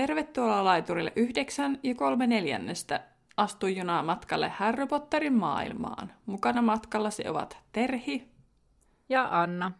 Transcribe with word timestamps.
Tervetuloa 0.00 0.64
laiturille 0.64 1.12
yhdeksän 1.16 1.78
ja 1.82 1.94
kolme 1.94 2.26
neljännestä. 2.26 3.00
Astu 3.36 3.66
junaa 3.66 4.02
matkalle 4.02 4.48
Harry 4.48 4.86
Potterin 4.86 5.32
maailmaan. 5.32 6.12
Mukana 6.26 6.62
matkallasi 6.62 7.28
ovat 7.28 7.58
Terhi 7.72 8.28
ja 9.08 9.28
Anna. 9.30 9.72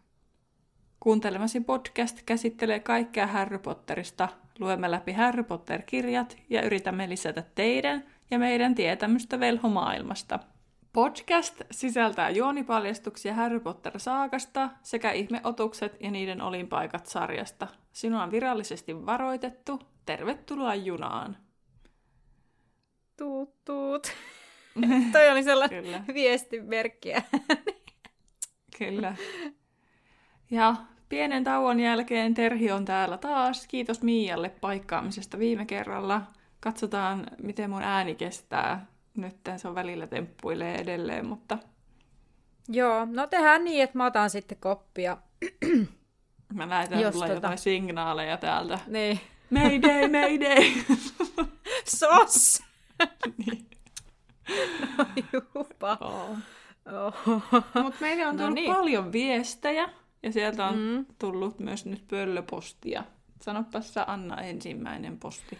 Kuuntelemasi 1.00 1.60
podcast 1.60 2.22
käsittelee 2.26 2.80
kaikkea 2.80 3.26
Harry 3.26 3.58
Potterista. 3.58 4.28
Luemme 4.58 4.90
läpi 4.90 5.12
Harry 5.12 5.42
Potter-kirjat 5.42 6.36
ja 6.50 6.62
yritämme 6.62 7.08
lisätä 7.08 7.42
teidän 7.54 8.04
ja 8.30 8.38
meidän 8.38 8.74
tietämystä 8.74 9.40
velhomaailmasta. 9.40 10.38
Podcast 10.92 11.62
sisältää 11.70 12.30
juonipaljastuksia 12.30 13.34
Harry 13.34 13.60
Potter-saakasta 13.60 14.70
sekä 14.82 15.12
ihmeotukset 15.12 15.96
ja 16.00 16.10
niiden 16.10 16.40
olinpaikat 16.40 17.06
sarjasta. 17.06 17.66
Sinua 17.92 18.22
on 18.22 18.30
virallisesti 18.30 19.06
varoitettu. 19.06 19.89
Tervetuloa 20.06 20.74
junaan. 20.74 21.36
Tuut, 23.16 23.64
tuut. 23.64 24.12
Toi 25.12 25.30
oli 25.30 25.42
sellainen 25.42 25.84
Kyllä. 25.84 26.04
viestimerkkiä. 26.14 27.22
Kyllä. 28.78 29.14
Ja 30.50 30.74
pienen 31.08 31.44
tauon 31.44 31.80
jälkeen 31.80 32.34
Terhi 32.34 32.70
on 32.70 32.84
täällä 32.84 33.18
taas. 33.18 33.66
Kiitos 33.66 34.02
Mialle 34.02 34.48
paikkaamisesta 34.48 35.38
viime 35.38 35.66
kerralla. 35.66 36.22
Katsotaan, 36.60 37.26
miten 37.42 37.70
mun 37.70 37.82
ääni 37.82 38.14
kestää. 38.14 38.86
Nyt 39.16 39.36
se 39.56 39.68
on 39.68 39.74
välillä 39.74 40.06
temppuilee 40.06 40.74
edelleen, 40.74 41.26
mutta... 41.26 41.58
Joo, 42.68 43.06
no 43.10 43.26
tehdään 43.26 43.64
niin, 43.64 43.82
että 43.82 43.98
mä 43.98 44.06
otan 44.06 44.30
sitten 44.30 44.58
koppia. 44.60 45.16
Mä 46.54 46.66
näytän 46.66 47.00
Jos 47.00 47.12
tulla 47.12 47.26
tota... 47.26 47.36
jotain 47.36 47.58
signaaleja 47.58 48.36
täältä. 48.36 48.78
Niin. 48.86 49.20
Mayday, 49.50 50.08
mayday! 50.08 50.72
Sos! 51.98 52.62
niin. 53.46 53.66
No 54.98 55.04
jupa. 55.32 55.98
Oh. 56.00 56.36
Oh. 56.92 57.14
Mutta 57.82 58.00
meille 58.00 58.26
on 58.26 58.36
no 58.36 58.38
tullut 58.38 58.50
no 58.50 58.54
niin. 58.54 58.74
paljon 58.74 59.12
viestejä 59.12 59.88
ja 60.22 60.32
sieltä 60.32 60.66
on 60.66 60.78
mm. 60.78 61.06
tullut 61.18 61.58
myös 61.58 61.86
nyt 61.86 62.04
pöllöpostia. 62.08 63.04
Sanopas 63.42 63.94
sä 63.94 64.04
Anna 64.06 64.40
ensimmäinen 64.40 65.18
posti. 65.18 65.58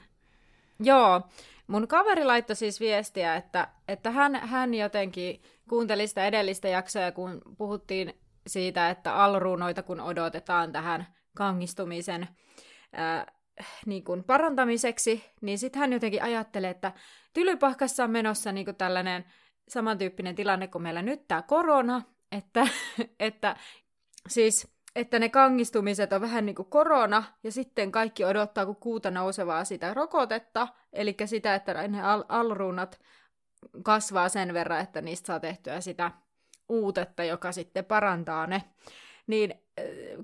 Joo, 0.80 1.20
mun 1.66 1.88
kaveri 1.88 2.24
laittoi 2.24 2.56
siis 2.56 2.80
viestiä, 2.80 3.36
että, 3.36 3.68
että 3.88 4.10
hän, 4.10 4.34
hän 4.34 4.74
jotenkin 4.74 5.42
kuunteli 5.68 6.06
sitä 6.06 6.26
edellistä 6.26 6.68
jaksoa, 6.68 7.12
kun 7.12 7.42
puhuttiin 7.58 8.14
siitä, 8.46 8.90
että 8.90 9.14
alruunoita 9.14 9.82
kun 9.82 10.00
odotetaan 10.00 10.72
tähän 10.72 11.06
kangistumisen 11.36 12.28
ää, 12.92 13.26
niin 13.86 14.04
kuin 14.04 14.24
parantamiseksi, 14.24 15.24
niin 15.40 15.58
sitten 15.58 15.80
hän 15.80 15.92
jotenkin 15.92 16.22
ajattelee, 16.22 16.70
että 16.70 16.92
Tylypahkassa 17.32 18.04
on 18.04 18.10
menossa 18.10 18.52
niin 18.52 18.64
kuin 18.64 18.76
tällainen 18.76 19.24
samantyyppinen 19.68 20.34
tilanne 20.34 20.68
kuin 20.68 20.82
meillä 20.82 21.02
nyt 21.02 21.28
tämä 21.28 21.42
korona, 21.42 22.02
että, 22.32 22.66
että 23.20 23.56
siis 24.28 24.68
että 24.96 25.18
ne 25.18 25.28
kangistumiset 25.28 26.12
on 26.12 26.20
vähän 26.20 26.46
niin 26.46 26.56
kuin 26.56 26.70
korona, 26.70 27.24
ja 27.42 27.52
sitten 27.52 27.92
kaikki 27.92 28.24
odottaa 28.24 28.66
kuin 28.66 28.76
kuuta 28.76 29.10
nousevaa 29.10 29.64
sitä 29.64 29.94
rokotetta, 29.94 30.68
eli 30.92 31.16
sitä, 31.24 31.54
että 31.54 31.88
ne 31.88 32.02
al- 32.02 32.24
alruunat 32.28 33.00
kasvaa 33.82 34.28
sen 34.28 34.54
verran, 34.54 34.80
että 34.80 35.00
niistä 35.00 35.26
saa 35.26 35.40
tehtyä 35.40 35.80
sitä 35.80 36.10
uutetta, 36.68 37.24
joka 37.24 37.52
sitten 37.52 37.84
parantaa 37.84 38.46
ne. 38.46 38.64
Niin 39.26 39.54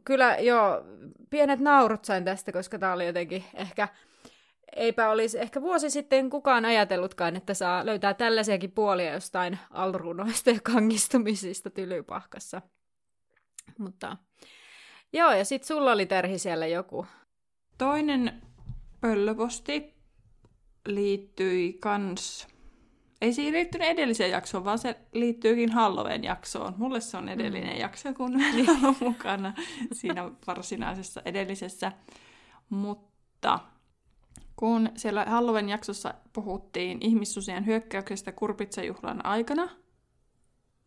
kyllä 0.04 0.36
joo, 0.36 0.84
pienet 1.30 1.60
naurut 1.60 2.04
sain 2.04 2.24
tästä, 2.24 2.52
koska 2.52 2.78
tämä 2.78 2.92
oli 2.92 3.06
jotenkin 3.06 3.44
ehkä, 3.54 3.88
eipä 4.76 5.10
olisi 5.10 5.38
ehkä 5.38 5.62
vuosi 5.62 5.90
sitten 5.90 6.30
kukaan 6.30 6.64
ajatellutkaan, 6.64 7.36
että 7.36 7.54
saa 7.54 7.86
löytää 7.86 8.14
tällaisiakin 8.14 8.72
puolia 8.72 9.12
jostain 9.12 9.58
alruunoista 9.70 10.50
ja 10.50 10.60
kangistumisista 10.62 11.70
tylypahkassa. 11.70 12.62
Mutta 13.78 14.16
joo, 15.12 15.32
ja 15.32 15.44
sitten 15.44 15.66
sulla 15.66 15.92
oli 15.92 16.06
Terhi 16.06 16.38
siellä 16.38 16.66
joku. 16.66 17.06
Toinen 17.78 18.42
pöllöposti 19.00 19.94
liittyi 20.86 21.72
kans 21.72 22.48
ei 23.20 23.32
siihen 23.32 23.52
liittynyt 23.52 23.88
edelliseen 23.88 24.30
jaksoon, 24.30 24.64
vaan 24.64 24.78
se 24.78 24.96
liittyykin 25.12 25.72
Halloween 25.72 26.24
jaksoon. 26.24 26.74
Mulle 26.76 27.00
se 27.00 27.16
on 27.16 27.28
edellinen 27.28 27.74
mm. 27.74 27.80
jakso, 27.80 28.14
kun 28.14 28.34
on 28.88 28.96
mukana 29.00 29.54
siinä 29.92 30.30
varsinaisessa 30.46 31.22
edellisessä. 31.24 31.92
Mutta 32.70 33.58
kun 34.56 34.90
siellä 34.96 35.24
Halloween 35.24 35.68
jaksossa 35.68 36.14
puhuttiin 36.32 36.98
ihmissusien 37.00 37.66
hyökkäyksestä 37.66 38.32
Kurpitsajuhlan 38.32 39.26
aikana, 39.26 39.68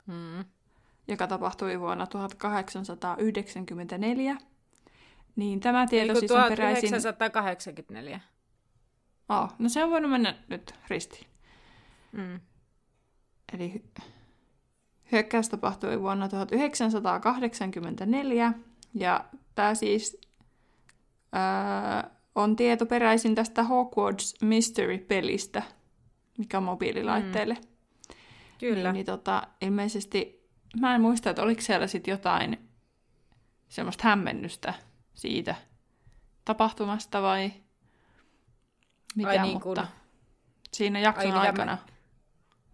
mm. 0.06 0.45
joka 1.07 1.28
tapahtui 1.28 1.79
vuonna 1.79 2.07
1894, 2.07 4.38
niin 5.35 5.59
tämä 5.59 5.88
tieto 5.88 6.07
Eiku 6.07 6.19
siis 6.19 6.31
on 6.31 6.50
peräisin... 6.50 6.89
1984. 6.89 8.19
Oh, 9.29 9.53
no 9.59 9.69
se 9.69 9.84
on 9.84 9.91
voinut 9.91 10.12
mennä 10.12 10.35
nyt 10.47 10.73
ristiin. 10.88 11.29
Mm. 12.12 12.40
Eli 13.53 13.84
hyökkäys 15.12 15.50
tapahtui 15.50 16.02
vuonna 16.02 16.30
1984, 16.30 18.53
ja 18.94 19.25
tämä 19.56 19.75
siis 19.75 20.22
ää, 21.31 22.09
on 22.36 22.56
tieto 22.56 22.86
peräisin 22.86 23.36
tästä 23.36 23.64
Hogwarts 23.64 24.36
Mystery-pelistä, 24.42 25.64
mikä 26.38 26.58
on 26.58 26.64
mobiililaitteille. 26.64 27.53
Mm. 27.53 27.69
Kyllä. 28.59 28.84
Niin, 28.84 28.94
niin 28.94 29.06
tota, 29.06 29.48
ilmeisesti, 29.62 30.50
mä 30.80 30.96
en 30.96 31.02
muista, 31.02 31.30
että 31.30 31.42
oliko 31.42 31.62
siellä 31.62 31.88
sitten 31.88 32.12
jotain 32.12 32.69
semmoista 33.69 34.08
hämmennystä 34.08 34.74
siitä 35.14 35.56
tapahtumasta 36.46 37.22
vai 37.22 37.52
mitä, 39.16 39.30
Ai 39.30 39.42
niin 39.42 39.62
kun... 39.62 39.69
mutta 39.69 39.88
siinä 40.74 41.00
jakson 41.00 41.31
Ai, 41.31 41.48
aikana. 41.48 41.72
Mä 41.72 41.78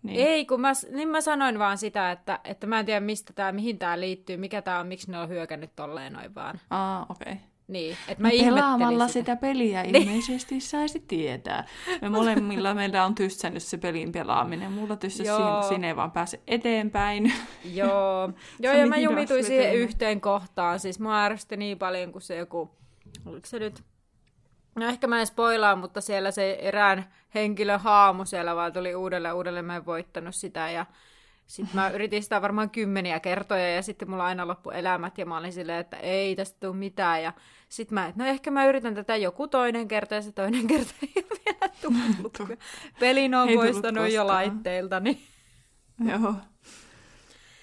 niin. 0.06 0.28
Ei, 0.28 0.46
kun 0.46 0.62
mä, 0.62 0.72
niin 0.92 1.10
mä 1.10 1.22
sanoin 1.22 1.60
vaan 1.60 1.78
sitä, 1.78 2.12
että, 2.12 2.40
että 2.44 2.68
mä 2.68 2.80
en 2.80 2.86
tiedä 2.86 3.00
mistä 3.00 3.34
tää, 3.34 3.52
mihin 3.52 3.80
tämä 3.80 4.00
liittyy, 4.00 4.38
mikä 4.38 4.62
tämä 4.62 4.80
on, 4.80 4.88
miksi 4.88 5.12
ne 5.12 5.20
on 5.20 5.30
hyökännyt 5.30 5.76
tolleen 5.76 6.14
noin 6.14 6.36
vaan. 6.36 6.60
Aa, 6.70 7.06
okei. 7.10 7.34
Okay. 7.34 7.44
Niin, 7.68 7.98
että 8.08 8.22
mä 8.22 8.30
Pelaamalla 8.30 9.08
sitä. 9.08 9.20
sitä 9.20 9.36
peliä 9.36 9.84
niin. 9.84 9.96
ilmeisesti 9.96 10.60
saisi 10.60 11.00
tietää. 11.00 11.68
Me 12.02 12.10
molemmilla 12.10 12.74
meillä 12.74 13.06
on 13.06 13.16
tyssännyt 13.16 13.64
se 13.64 13.78
pelin 13.78 14.12
pelaaminen. 14.12 14.72
Mulla 14.72 14.98
sinne 15.70 15.88
ei 15.88 15.96
vaan 15.96 16.12
pääse 16.12 16.40
eteenpäin. 16.48 17.34
Joo, 17.74 18.30
Joo 18.60 18.74
ja 18.74 18.88
mä 18.88 18.98
jumituin 18.98 19.44
siihen 19.44 19.76
yhteen 19.76 20.22
kohtaan. 20.22 20.80
Siis 20.80 21.00
mä 21.00 21.26
ärsytti 21.26 21.58
niin 21.58 21.78
paljon, 21.78 22.12
kuin 22.12 22.22
se 22.22 22.36
joku, 22.36 22.72
oliko 23.26 23.46
se 23.48 23.60
nyt 23.60 23.84
No 24.76 24.88
ehkä 24.88 25.08
mä 25.08 25.20
en 25.20 25.28
spoilaa, 25.28 25.76
mutta 25.76 26.02
siellä 26.02 26.32
se 26.32 26.58
erään 26.62 27.14
henkilö 27.36 27.78
haamu 27.78 28.26
siellä 28.26 28.56
vaan 28.56 28.74
tuli 28.74 28.96
uudelleen 28.96 29.36
uudelleen, 29.36 29.66
mä 29.66 29.76
en 29.76 29.86
voittanut 29.86 30.36
sitä 30.36 30.70
ja 30.70 30.86
sitten 31.48 31.76
mä 31.76 31.90
yritin 31.90 32.24
sitä 32.24 32.42
varmaan 32.42 32.70
kymmeniä 32.70 33.20
kertoja 33.20 33.76
ja 33.76 33.82
sitten 33.82 34.10
mulla 34.10 34.26
aina 34.26 34.48
loppu 34.48 34.70
elämät 34.70 35.18
ja 35.18 35.26
mä 35.26 35.38
olin 35.38 35.54
silleen, 35.54 35.80
että 35.80 35.98
ei 35.98 36.36
tästä 36.36 36.58
tule 36.60 36.76
mitään 36.76 37.24
ja 37.24 37.34
sitten 37.70 37.94
mä, 37.94 38.14
no 38.16 38.26
ehkä 38.26 38.52
mä 38.52 38.66
yritän 38.66 38.96
tätä 38.96 39.16
joku 39.16 39.48
toinen 39.48 39.88
kerta 39.88 40.16
ja 40.16 40.22
se 40.22 40.32
toinen 40.32 40.68
kerta 40.74 40.94
ei 41.02 41.14
ole 41.16 41.40
vielä 41.46 41.74
tullut. 41.82 42.60
Pelin 43.00 43.36
on 43.36 43.50
poistanut 43.56 44.12
jo 44.12 44.28
laitteilta, 44.28 45.00
niin... 45.00 45.22
Joo. 46.06 46.36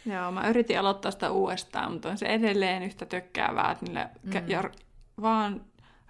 Joo, 0.07 0.33
mä 0.33 0.49
yritin 0.49 0.79
aloittaa 0.79 1.11
sitä 1.11 1.31
uudestaan, 1.31 1.93
mutta 1.93 2.09
on 2.09 2.19
se 2.19 2.27
edelleen 2.27 2.83
yhtä 2.83 3.07
tökkäävää, 3.07 3.71
että 3.71 3.85
niille 3.85 4.09
mm. 4.23 4.49
ja 4.49 4.65
vaan 5.23 5.61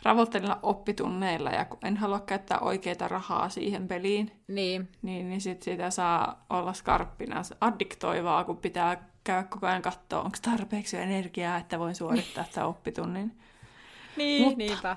ravottelilla 0.03 0.59
oppitunneilla 0.63 1.51
ja 1.51 1.65
kun 1.65 1.79
en 1.83 1.97
halua 1.97 2.21
käyttää 2.21 2.59
oikeita 2.59 3.09
rahaa 3.09 3.49
siihen 3.49 3.89
peliin, 3.89 4.31
niin, 4.49 4.89
niin, 5.03 5.29
niin 5.29 5.41
sit 5.41 5.63
sitä 5.63 5.91
saa 5.91 6.47
olla 6.51 6.73
skarppina. 6.73 7.43
Se 7.43 7.57
addiktoivaa, 7.61 8.45
kun 8.45 8.57
pitää 8.57 9.09
käydä 9.25 9.43
koko 9.43 9.67
ajan 9.67 9.83
katsoa, 9.83 10.23
onko 10.23 10.39
tarpeeksi 10.43 10.97
energiaa, 10.97 11.59
että 11.59 11.79
voin 11.79 11.95
suorittaa 11.95 12.45
sitä 12.45 12.67
oppitunnin. 12.67 13.33
niin, 14.17 14.43
Mutta, 14.43 14.59
niinpä. 14.59 14.97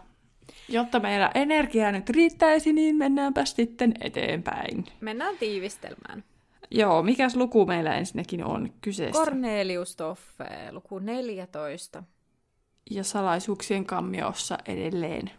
Jotta 0.69 0.99
meillä 0.99 1.31
energiaa 1.35 1.91
nyt 1.91 2.09
riittäisi, 2.09 2.73
niin 2.73 2.95
mennäänpä 2.95 3.45
sitten 3.45 3.93
eteenpäin. 4.01 4.85
Mennään 5.01 5.37
tiivistelmään. 5.37 6.23
Joo, 6.71 7.03
mikäs 7.03 7.35
luku 7.35 7.65
meillä 7.65 7.95
ensinnäkin 7.95 8.43
on 8.43 8.73
kyseessä? 8.81 9.19
Cornelius 9.19 9.95
Toffe, 9.95 10.71
luku 10.71 10.99
14 10.99 12.03
ja 12.91 13.03
salaisuuksien 13.03 13.85
kammiossa 13.85 14.57
edelleen 14.65 15.31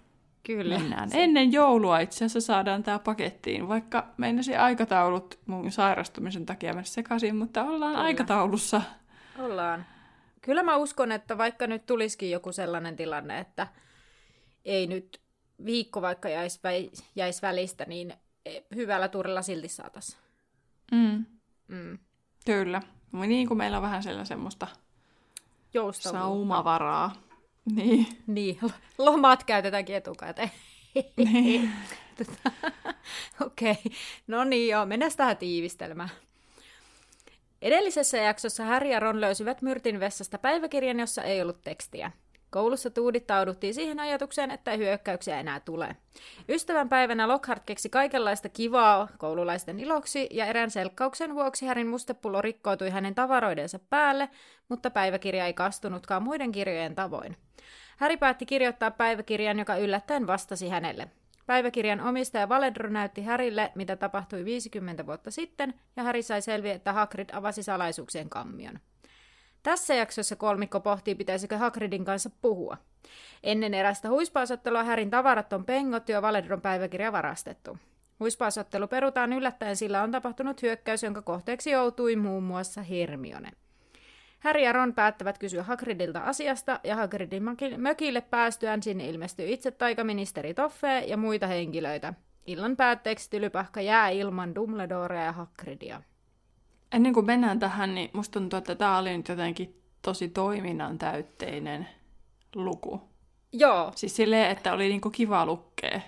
Kyllä. 0.42 0.78
mennään. 0.78 1.10
Se... 1.10 1.24
Ennen 1.24 1.52
joulua 1.52 1.98
itse 1.98 2.24
asiassa 2.24 2.46
saadaan 2.46 2.82
tämä 2.82 2.98
pakettiin, 2.98 3.68
vaikka 3.68 4.06
meinasi 4.16 4.56
aikataulut 4.56 5.38
mun 5.46 5.72
sairastumisen 5.72 6.46
takia 6.46 6.72
mennä 6.72 6.82
sekaisin, 6.82 7.36
mutta 7.36 7.64
ollaan 7.64 7.92
Kyllä. 7.92 8.04
aikataulussa. 8.04 8.82
Ollaan. 9.38 9.86
Kyllä 10.42 10.62
mä 10.62 10.76
uskon, 10.76 11.12
että 11.12 11.38
vaikka 11.38 11.66
nyt 11.66 11.86
tulisikin 11.86 12.30
joku 12.30 12.52
sellainen 12.52 12.96
tilanne, 12.96 13.38
että 13.38 13.66
ei 14.64 14.86
nyt 14.86 15.20
viikko 15.64 16.02
vaikka 16.02 16.28
jäisi, 16.28 16.60
jäis 17.16 17.42
välistä, 17.42 17.84
niin 17.84 18.14
e, 18.44 18.60
hyvällä 18.74 19.08
turilla 19.08 19.42
silti 19.42 19.68
saataisiin. 19.68 20.18
Mm. 20.92 21.26
Mm. 21.68 21.98
Kyllä. 22.44 22.82
Niin 23.12 23.48
kuin 23.48 23.58
meillä 23.58 23.76
on 23.76 23.82
vähän 23.82 24.02
siellä 24.02 24.24
semmoista 24.24 24.66
saumavaraa. 25.92 27.25
Niin. 27.74 28.06
niin. 28.26 28.58
Lomat 28.98 29.44
käytetäänkin 29.44 29.96
etukäteen. 29.96 30.50
Niin. 31.16 31.70
Tota, 32.16 32.50
okei, 33.46 33.70
okay. 33.70 33.92
no 34.26 34.44
niin 34.44 34.68
joo, 34.68 34.86
mennään 34.86 35.12
tähän 35.16 35.36
tiivistelmään. 35.36 36.08
Edellisessä 37.62 38.18
jaksossa 38.18 38.64
Harry 38.64 38.90
ja 38.90 39.00
Ron 39.00 39.20
löysivät 39.20 39.62
Myrtin 39.62 40.00
vessasta 40.00 40.38
päiväkirjan, 40.38 41.00
jossa 41.00 41.22
ei 41.22 41.42
ollut 41.42 41.62
tekstiä. 41.62 42.12
Koulussa 42.50 42.90
tuudittauduttiin 42.90 43.74
siihen 43.74 44.00
ajatukseen, 44.00 44.50
että 44.50 44.72
hyökkäyksiä 44.72 45.40
enää 45.40 45.60
tule. 45.60 45.96
Ystävän 46.48 46.88
päivänä 46.88 47.28
Lockhart 47.28 47.62
keksi 47.66 47.88
kaikenlaista 47.88 48.48
kivaa 48.48 49.08
koululaisten 49.18 49.80
iloksi, 49.80 50.28
ja 50.30 50.46
erään 50.46 50.70
selkkauksen 50.70 51.34
vuoksi 51.34 51.66
Härin 51.66 51.88
mustepullo 51.88 52.42
rikkoutui 52.42 52.90
hänen 52.90 53.14
tavaroidensa 53.14 53.78
päälle, 53.90 54.28
mutta 54.68 54.90
päiväkirja 54.90 55.46
ei 55.46 55.54
kastunutkaan 55.54 56.22
muiden 56.22 56.52
kirjojen 56.52 56.94
tavoin. 56.94 57.36
Häri 57.96 58.16
päätti 58.16 58.46
kirjoittaa 58.46 58.90
päiväkirjan, 58.90 59.58
joka 59.58 59.76
yllättäen 59.76 60.26
vastasi 60.26 60.68
hänelle. 60.68 61.08
Päiväkirjan 61.46 62.00
omistaja 62.00 62.48
Valedro 62.48 62.90
näytti 62.90 63.22
Härille, 63.22 63.72
mitä 63.74 63.96
tapahtui 63.96 64.44
50 64.44 65.06
vuotta 65.06 65.30
sitten, 65.30 65.74
ja 65.96 66.02
Häri 66.02 66.22
sai 66.22 66.42
selviä, 66.42 66.74
että 66.74 66.92
Hagrid 66.92 67.30
avasi 67.32 67.62
salaisuuksien 67.62 68.30
kammion. 68.30 68.78
Tässä 69.62 69.94
jaksossa 69.94 70.36
kolmikko 70.36 70.80
pohtii, 70.80 71.14
pitäisikö 71.14 71.58
Hagridin 71.58 72.04
kanssa 72.04 72.30
puhua. 72.42 72.76
Ennen 73.42 73.74
erästä 73.74 74.08
huispausottelua 74.08 74.84
Härin 74.84 75.10
tavarat 75.10 75.52
on 75.52 75.64
pengottu 75.64 76.12
ja 76.12 76.22
Valedron 76.22 76.60
päiväkirja 76.60 77.12
varastettu. 77.12 77.78
Huispausottelu 78.20 78.88
perutaan 78.88 79.32
yllättäen, 79.32 79.76
sillä 79.76 80.02
on 80.02 80.10
tapahtunut 80.10 80.62
hyökkäys, 80.62 81.02
jonka 81.02 81.22
kohteeksi 81.22 81.70
joutui 81.70 82.16
muun 82.16 82.42
muassa 82.42 82.82
Hermione. 82.82 83.50
Harry 84.46 84.62
ja 84.62 84.72
Ron 84.72 84.94
päättävät 84.94 85.38
kysyä 85.38 85.62
Hagridilta 85.62 86.20
asiasta, 86.20 86.80
ja 86.84 86.96
Hagridin 86.96 87.42
mökille 87.76 88.20
päästyään 88.20 88.82
sinne 88.82 89.08
ilmestyy 89.08 89.48
itse 89.48 89.70
taikaministeri 89.70 90.54
Toffe 90.54 90.98
ja 90.98 91.16
muita 91.16 91.46
henkilöitä. 91.46 92.14
Illan 92.46 92.76
päätteeksi 92.76 93.30
tylypahka 93.30 93.80
jää 93.80 94.08
ilman 94.08 94.54
Dumbledorea 94.54 95.24
ja 95.24 95.32
Hagridia. 95.32 96.02
Ennen 96.92 97.12
kuin 97.12 97.26
mennään 97.26 97.58
tähän, 97.58 97.94
niin 97.94 98.10
musta 98.12 98.40
tuntuu, 98.40 98.56
että 98.56 98.74
tämä 98.74 98.98
oli 98.98 99.16
nyt 99.16 99.28
jotenkin 99.28 99.82
tosi 100.02 100.28
toiminnan 100.28 100.98
täytteinen 100.98 101.88
luku. 102.54 103.00
Joo. 103.52 103.92
Siis 103.96 104.16
silleen, 104.16 104.50
että 104.50 104.72
oli 104.72 104.88
niinku 104.88 105.10
kiva 105.10 105.46
lukkea. 105.46 106.00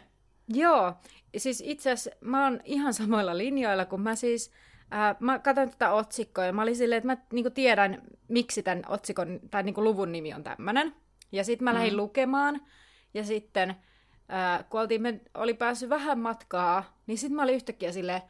Joo. 0.49 0.94
Siis 1.37 1.62
itse 1.67 1.90
asiassa 1.90 2.11
mä 2.20 2.44
oon 2.44 2.61
ihan 2.64 2.94
samoilla 2.94 3.38
linjoilla, 3.38 3.85
kun 3.85 4.00
mä 4.00 4.14
siis 4.14 4.52
Ää, 4.90 5.17
mä 5.20 5.38
katsoin 5.38 5.70
tätä 5.70 5.93
otsikkoa 5.93 6.44
ja 6.44 6.52
mä 6.52 6.62
olin 6.62 6.76
silleen, 6.76 6.99
että 6.99 7.06
mä 7.06 7.17
niinku 7.32 7.50
tiedän, 7.50 8.02
miksi 8.29 8.62
tämän 8.62 8.82
otsikon 8.88 9.40
tai 9.50 9.62
niinku 9.62 9.85
luvun 9.85 10.12
nimi 10.12 10.35
on 10.35 10.44
tämmöinen. 10.44 10.94
Ja 11.32 11.44
sitten 11.44 11.64
mä 11.64 11.70
mm. 11.70 11.75
lähdin 11.75 11.96
lukemaan 11.96 12.61
ja 13.14 13.25
sitten 13.25 13.75
ää, 14.29 14.62
kun 14.62 14.81
oltiin, 14.81 15.02
me 15.02 15.20
oli 15.35 15.55
päässyt 15.55 15.90
vähän 15.90 16.19
matkaa, 16.19 17.00
niin 17.06 17.19
sitten 17.19 17.37
mä 17.37 17.43
olin 17.43 17.55
yhtäkkiä 17.55 17.93
silleen, 17.93 18.23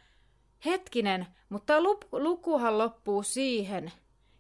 hetkinen, 0.65 1.27
mutta 1.49 1.75
lukuhan 2.13 2.79
loppuu 2.79 3.23
siihen, 3.23 3.93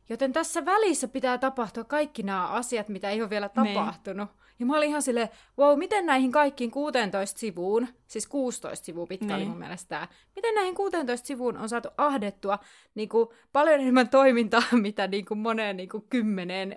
joten 0.08 0.32
tässä 0.32 0.64
välissä 0.64 1.08
pitää 1.08 1.38
tapahtua 1.38 1.84
kaikki 1.84 2.22
nämä 2.22 2.48
asiat, 2.48 2.88
mitä 2.88 3.10
ei 3.10 3.22
ole 3.22 3.30
vielä 3.30 3.50
niin. 3.62 3.74
tapahtunut. 3.74 4.28
Niin. 4.28 4.47
Ja 4.58 4.66
mä 4.66 4.76
olin 4.76 4.88
ihan 4.88 5.02
silleen, 5.02 5.28
wow, 5.58 5.78
miten 5.78 6.06
näihin 6.06 6.32
kaikkiin 6.32 6.70
16 6.70 7.40
sivuun, 7.40 7.88
siis 8.06 8.26
16 8.26 8.86
sivua 8.86 9.06
pitkä 9.06 9.26
niin. 9.26 9.36
oli 9.36 9.44
mun 9.44 9.58
mielestä 9.58 9.88
tämä, 9.88 10.08
miten 10.36 10.54
näihin 10.54 10.74
16 10.74 11.26
sivuun 11.26 11.56
on 11.56 11.68
saatu 11.68 11.88
ahdettua 11.96 12.58
niin 12.94 13.08
kuin, 13.08 13.28
paljon 13.52 13.80
enemmän 13.80 14.08
toimintaa, 14.08 14.62
mitä 14.82 15.06
niin 15.06 15.24
kuin, 15.24 15.38
moneen 15.38 15.76
niin 15.76 15.88
kuin, 15.88 16.04
kymmeneen 16.10 16.76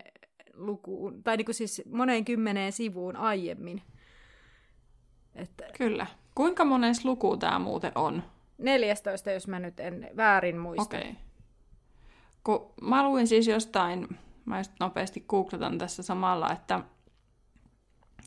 lukuun, 0.54 1.24
tai 1.24 1.38
niin 1.38 1.46
kuin, 1.46 1.56
siis 1.56 1.82
moneen 1.92 2.26
kymmeneen 2.26 2.72
sivuun 2.72 3.16
aiemmin. 3.16 3.82
Että... 5.36 5.66
Kyllä. 5.78 6.08
Kuinka 6.36 6.66
monen 6.66 6.96
luku 7.04 7.38
tämä 7.38 7.60
muuten 7.60 7.92
on? 7.96 8.24
14, 8.58 9.32
jos 9.32 9.48
mä 9.48 9.60
nyt 9.60 9.80
en 9.80 10.10
väärin 10.18 10.58
muista. 10.58 10.98
Okei. 10.98 11.02
Okay. 11.02 11.14
Kun 12.44 12.74
mä 12.82 13.04
luin 13.04 13.28
siis 13.28 13.48
jostain, 13.48 14.08
mä 14.46 14.58
just 14.58 14.72
nopeasti 14.80 15.26
googletan 15.28 15.78
tässä 15.78 16.04
samalla, 16.04 16.52
että 16.52 16.82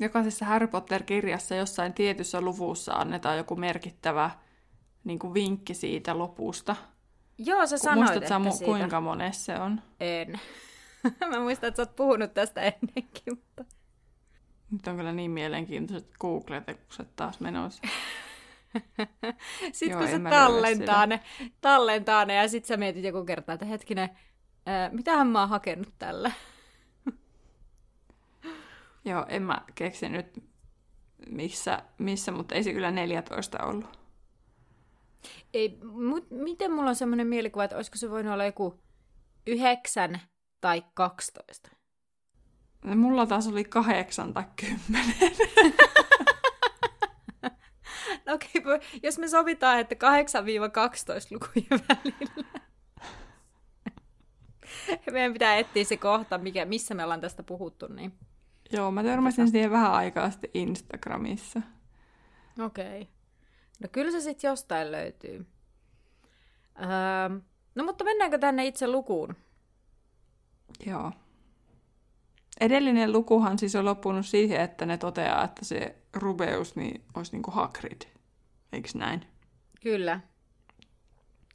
jokaisessa 0.00 0.44
Harry 0.44 0.66
Potter-kirjassa 0.66 1.54
jossain 1.54 1.94
tietyssä 1.94 2.40
luvussa 2.40 2.92
annetaan 2.92 3.36
joku 3.36 3.56
merkittävä 3.56 4.30
niin 5.04 5.18
kuin 5.18 5.34
vinkki 5.34 5.74
siitä 5.74 6.18
lopusta. 6.18 6.76
Joo, 7.38 7.66
sä 7.66 7.78
sanoit, 7.78 7.98
Muistatko 7.98 8.24
että 8.24 8.50
mu- 8.50 8.52
siitä... 8.52 8.64
kuinka 8.64 9.00
monessa 9.00 9.44
se 9.44 9.60
on? 9.60 9.82
En. 10.00 10.40
Mä 11.30 11.40
muistan, 11.40 11.68
että 11.68 11.76
sä 11.76 11.82
oot 11.82 11.96
puhunut 11.96 12.34
tästä 12.34 12.60
ennenkin, 12.60 13.22
mutta... 13.30 13.64
Nyt 14.70 14.86
on 14.86 14.96
kyllä 14.96 15.12
niin 15.12 15.30
mielenkiintoiset 15.30 16.10
Google-tekukset 16.20 17.16
taas 17.16 17.40
menossa. 17.40 17.82
sitten 19.72 19.90
Joo, 19.90 20.00
kun 20.00 20.08
se 20.08 20.30
tallentaa 20.30 21.06
ne, 21.06 21.20
tallentaa 21.60 22.24
ne 22.24 22.34
ja 22.34 22.48
sitten 22.48 22.68
sä 22.68 22.76
mietit 22.76 23.04
joku 23.04 23.24
kerta, 23.24 23.52
että 23.52 23.66
hetkinen, 23.66 24.10
ää, 24.66 24.90
mitähän 24.90 25.26
mä 25.26 25.40
oon 25.40 25.48
hakenut 25.48 25.92
tällä? 25.98 26.32
Joo, 29.04 29.26
en 29.28 29.42
mä 29.42 29.62
keksi 29.74 30.08
nyt 30.08 30.42
missä, 31.30 31.82
missä, 31.98 32.32
mutta 32.32 32.54
ei 32.54 32.62
se 32.62 32.72
kyllä 32.72 32.90
14 32.90 33.64
ollut. 33.64 33.98
Ei, 35.54 35.78
mut, 35.82 36.30
miten 36.30 36.72
mulla 36.72 36.88
on 36.88 36.96
semmoinen 36.96 37.26
mielikuva, 37.26 37.64
että 37.64 37.76
olisiko 37.76 37.96
se 37.96 38.10
voinut 38.10 38.32
olla 38.32 38.44
joku 38.44 38.80
9 39.46 40.20
tai 40.60 40.84
12? 40.94 41.70
No, 42.84 42.96
mulla 42.96 43.26
taas 43.26 43.48
oli 43.48 43.64
8 43.64 44.34
tai 44.34 44.44
10. 44.56 44.76
no 48.26 48.34
okei, 48.34 48.50
okay, 48.58 48.80
jos 49.02 49.18
me 49.18 49.28
sovitaan, 49.28 49.78
että 49.78 49.94
8-12 49.94 49.98
lukujen 51.30 51.84
välillä. 51.88 52.60
Meidän 55.12 55.32
pitää 55.32 55.56
etsiä 55.56 55.84
se 55.84 55.96
kohta, 55.96 56.38
mikä, 56.38 56.64
missä 56.64 56.94
me 56.94 57.04
ollaan 57.04 57.20
tästä 57.20 57.42
puhuttu, 57.42 57.86
niin 57.86 58.12
Joo, 58.72 58.90
mä 58.90 59.02
törmäsin 59.02 59.50
siihen 59.50 59.70
vähän 59.70 59.92
aikaa 59.92 60.30
sitten 60.30 60.50
Instagramissa. 60.54 61.62
Okei. 62.64 63.02
Okay. 63.02 63.14
No 63.80 63.88
kyllä 63.92 64.10
se 64.10 64.20
sitten 64.20 64.48
jostain 64.48 64.92
löytyy. 64.92 65.46
Öö, 66.80 67.40
no 67.74 67.84
mutta 67.84 68.04
mennäänkö 68.04 68.38
tänne 68.38 68.66
itse 68.66 68.88
lukuun? 68.88 69.36
Joo. 70.86 71.12
Edellinen 72.60 73.12
lukuhan 73.12 73.58
siis 73.58 73.76
on 73.76 73.84
loppunut 73.84 74.26
siihen, 74.26 74.60
että 74.60 74.86
ne 74.86 74.98
toteaa, 74.98 75.44
että 75.44 75.64
se 75.64 75.96
Rubeus 76.12 76.76
niin 76.76 77.04
olisi 77.14 77.32
niin 77.32 77.42
kuin 77.42 77.54
Hagrid. 77.54 78.02
Eikö 78.72 78.88
näin? 78.94 79.26
Kyllä. 79.82 80.20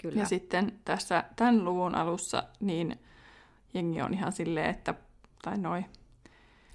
Kyllä. 0.02 0.20
Ja 0.20 0.26
sitten 0.26 0.80
tässä 0.86 1.24
tämän 1.36 1.66
luvun 1.66 1.96
alussa 1.96 2.44
niin 2.60 3.00
jengi 3.74 4.02
on 4.02 4.14
ihan 4.14 4.32
silleen, 4.32 4.70
että, 4.70 4.94
tai 5.42 5.58
noin 5.58 5.86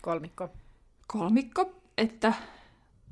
Kolmikko. 0.04 0.48
Kolmikko, 1.06 1.72
että, 1.98 2.32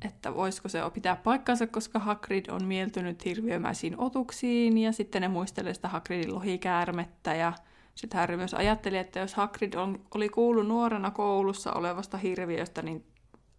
että 0.05 0.35
voisiko 0.35 0.69
se 0.69 0.79
pitää 0.93 1.15
paikkansa, 1.15 1.67
koska 1.67 1.99
Hagrid 1.99 2.45
on 2.49 2.65
mieltynyt 2.65 3.25
hirviömäisiin 3.25 3.99
otuksiin 3.99 4.77
ja 4.77 4.91
sitten 4.91 5.21
ne 5.21 5.27
muistelee 5.27 5.73
sitä 5.73 5.87
Hagridin 5.87 6.35
lohikäärmettä 6.35 7.35
ja 7.35 7.53
sitten 7.95 8.19
Harry 8.19 8.37
myös 8.37 8.53
ajatteli, 8.53 8.97
että 8.97 9.19
jos 9.19 9.35
Hagrid 9.35 9.73
on, 9.73 10.05
oli 10.15 10.29
kuullut 10.29 10.67
nuorena 10.67 11.11
koulussa 11.11 11.73
olevasta 11.73 12.17
hirviöstä, 12.17 12.81
niin 12.81 13.05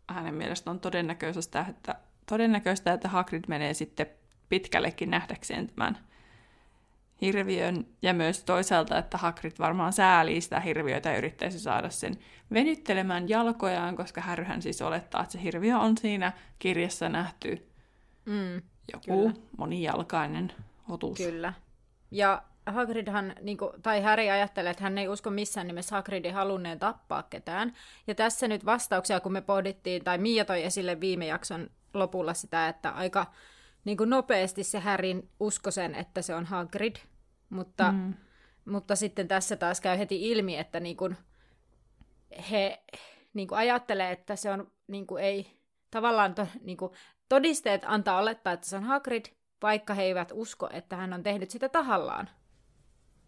hänen 0.08 0.34
mielestä 0.34 0.70
on 0.70 0.80
todennäköistä, 0.80 1.66
että, 1.70 1.94
todennäköistä, 2.26 2.92
että 2.92 3.08
Hagrid 3.08 3.44
menee 3.48 3.74
sitten 3.74 4.06
pitkällekin 4.48 5.10
nähdäkseen 5.10 5.66
tämän 5.66 5.98
hirviön 7.20 7.86
ja 8.02 8.14
myös 8.14 8.44
toisaalta, 8.44 8.98
että 8.98 9.18
Hagrid 9.18 9.52
varmaan 9.58 9.92
säälii 9.92 10.40
sitä 10.40 10.60
hirviötä 10.60 11.10
ja 11.10 11.18
yrittäisi 11.18 11.60
saada 11.60 11.90
sen 11.90 12.18
venyttelemään 12.52 13.28
jalkojaan, 13.28 13.96
koska 13.96 14.20
Härryhän 14.20 14.62
siis 14.62 14.82
olettaa, 14.82 15.22
että 15.22 15.32
se 15.32 15.42
hirviö 15.42 15.78
on 15.78 15.98
siinä 15.98 16.32
kirjassa 16.58 17.08
nähty 17.08 17.68
mm, 18.24 18.62
joku 18.92 19.28
kyllä. 19.28 19.32
monijalkainen 19.58 20.52
otus. 20.88 21.18
Kyllä. 21.18 21.52
Ja 22.10 22.42
Hagridhan, 22.66 23.34
niin 23.42 23.58
kuin, 23.58 23.70
tai 23.82 24.02
Harry 24.02 24.30
ajattelee, 24.30 24.70
että 24.70 24.82
hän 24.82 24.98
ei 24.98 25.08
usko 25.08 25.30
missään 25.30 25.66
nimessä 25.66 25.96
Hagridin 25.96 26.34
halunneen 26.34 26.78
tappaa 26.78 27.22
ketään. 27.22 27.72
Ja 28.06 28.14
tässä 28.14 28.48
nyt 28.48 28.64
vastauksia, 28.64 29.20
kun 29.20 29.32
me 29.32 29.40
pohdittiin, 29.40 30.04
tai 30.04 30.18
Mia 30.18 30.44
toi 30.44 30.64
esille 30.64 31.00
viime 31.00 31.26
jakson 31.26 31.70
lopulla 31.94 32.34
sitä, 32.34 32.68
että 32.68 32.90
aika 32.90 33.26
niin 33.84 33.96
kuin 33.96 34.10
nopeasti 34.10 34.64
se 34.64 34.80
Härin 34.80 35.30
usko 35.40 35.70
sen, 35.70 35.94
että 35.94 36.22
se 36.22 36.34
on 36.34 36.44
Hagrid, 36.44 36.96
mutta, 37.50 37.92
mm. 37.92 38.14
mutta 38.64 38.96
sitten 38.96 39.28
tässä 39.28 39.56
taas 39.56 39.80
käy 39.80 39.98
heti 39.98 40.30
ilmi, 40.30 40.58
että 40.58 40.80
niin 40.80 40.96
kuin 40.96 41.16
he 42.50 42.84
niin 43.34 43.48
kuin 43.48 43.58
ajattelee, 43.58 44.12
että 44.12 44.36
se 44.36 44.50
on 44.50 44.72
niin 44.86 45.06
kuin 45.06 45.24
ei, 45.24 45.60
tavallaan 45.90 46.34
to, 46.34 46.46
niin 46.60 46.76
kuin, 46.76 46.92
todisteet 47.28 47.82
antaa 47.86 48.18
olettaa, 48.18 48.52
että 48.52 48.66
se 48.66 48.76
on 48.76 48.84
Hagrid, 48.84 49.24
vaikka 49.62 49.94
he 49.94 50.02
eivät 50.02 50.32
usko, 50.34 50.68
että 50.72 50.96
hän 50.96 51.12
on 51.12 51.22
tehnyt 51.22 51.50
sitä 51.50 51.68
tahallaan. 51.68 52.30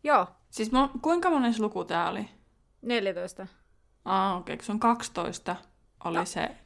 Joo. 0.05 0.27
Siis 0.51 0.71
mo- 0.73 0.99
kuinka 1.03 1.31
monen 1.31 1.55
luku 1.59 1.85
tää 1.85 2.11
oli? 2.11 2.29
14. 2.83 3.47
Ah, 4.05 4.37
okei, 4.37 4.55
okay, 4.55 4.67
se 4.67 4.73
on 4.73 4.81
12 4.81 5.57
oli 6.05 6.19
no. 6.19 6.25
se, 6.25 6.57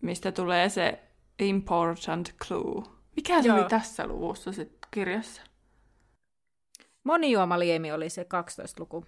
mistä 0.00 0.32
tulee 0.32 0.68
se 0.68 1.07
important 1.38 2.34
clue. 2.46 2.84
Mikä 3.16 3.42
se 3.42 3.48
Joo. 3.48 3.58
oli 3.58 3.68
tässä 3.68 4.06
luvussa 4.06 4.52
sitten 4.52 4.88
kirjassa? 4.90 5.42
Monijuomaliemi 7.04 7.92
oli 7.92 8.10
se 8.10 8.22
12-luku. 8.22 9.06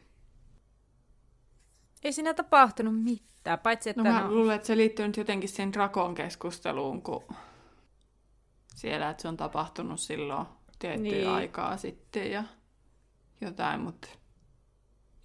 Ei 2.04 2.12
siinä 2.12 2.34
tapahtunut 2.34 3.02
mitään, 3.02 3.58
paitsi 3.58 3.90
että... 3.90 4.02
No 4.02 4.10
mä 4.10 4.20
no... 4.20 4.30
luulen, 4.30 4.56
että 4.56 4.66
se 4.66 4.76
liittyy 4.76 5.06
nyt 5.06 5.16
jotenkin 5.16 5.48
siihen 5.48 5.72
Drakon 5.72 6.14
keskusteluun, 6.14 7.02
kun 7.02 7.24
siellä, 8.74 9.10
että 9.10 9.22
se 9.22 9.28
on 9.28 9.36
tapahtunut 9.36 10.00
silloin 10.00 10.46
tiettyä 10.78 11.02
niin. 11.02 11.28
aikaa 11.28 11.76
sitten 11.76 12.30
ja 12.32 12.44
jotain, 13.40 13.80
mutta 13.80 14.08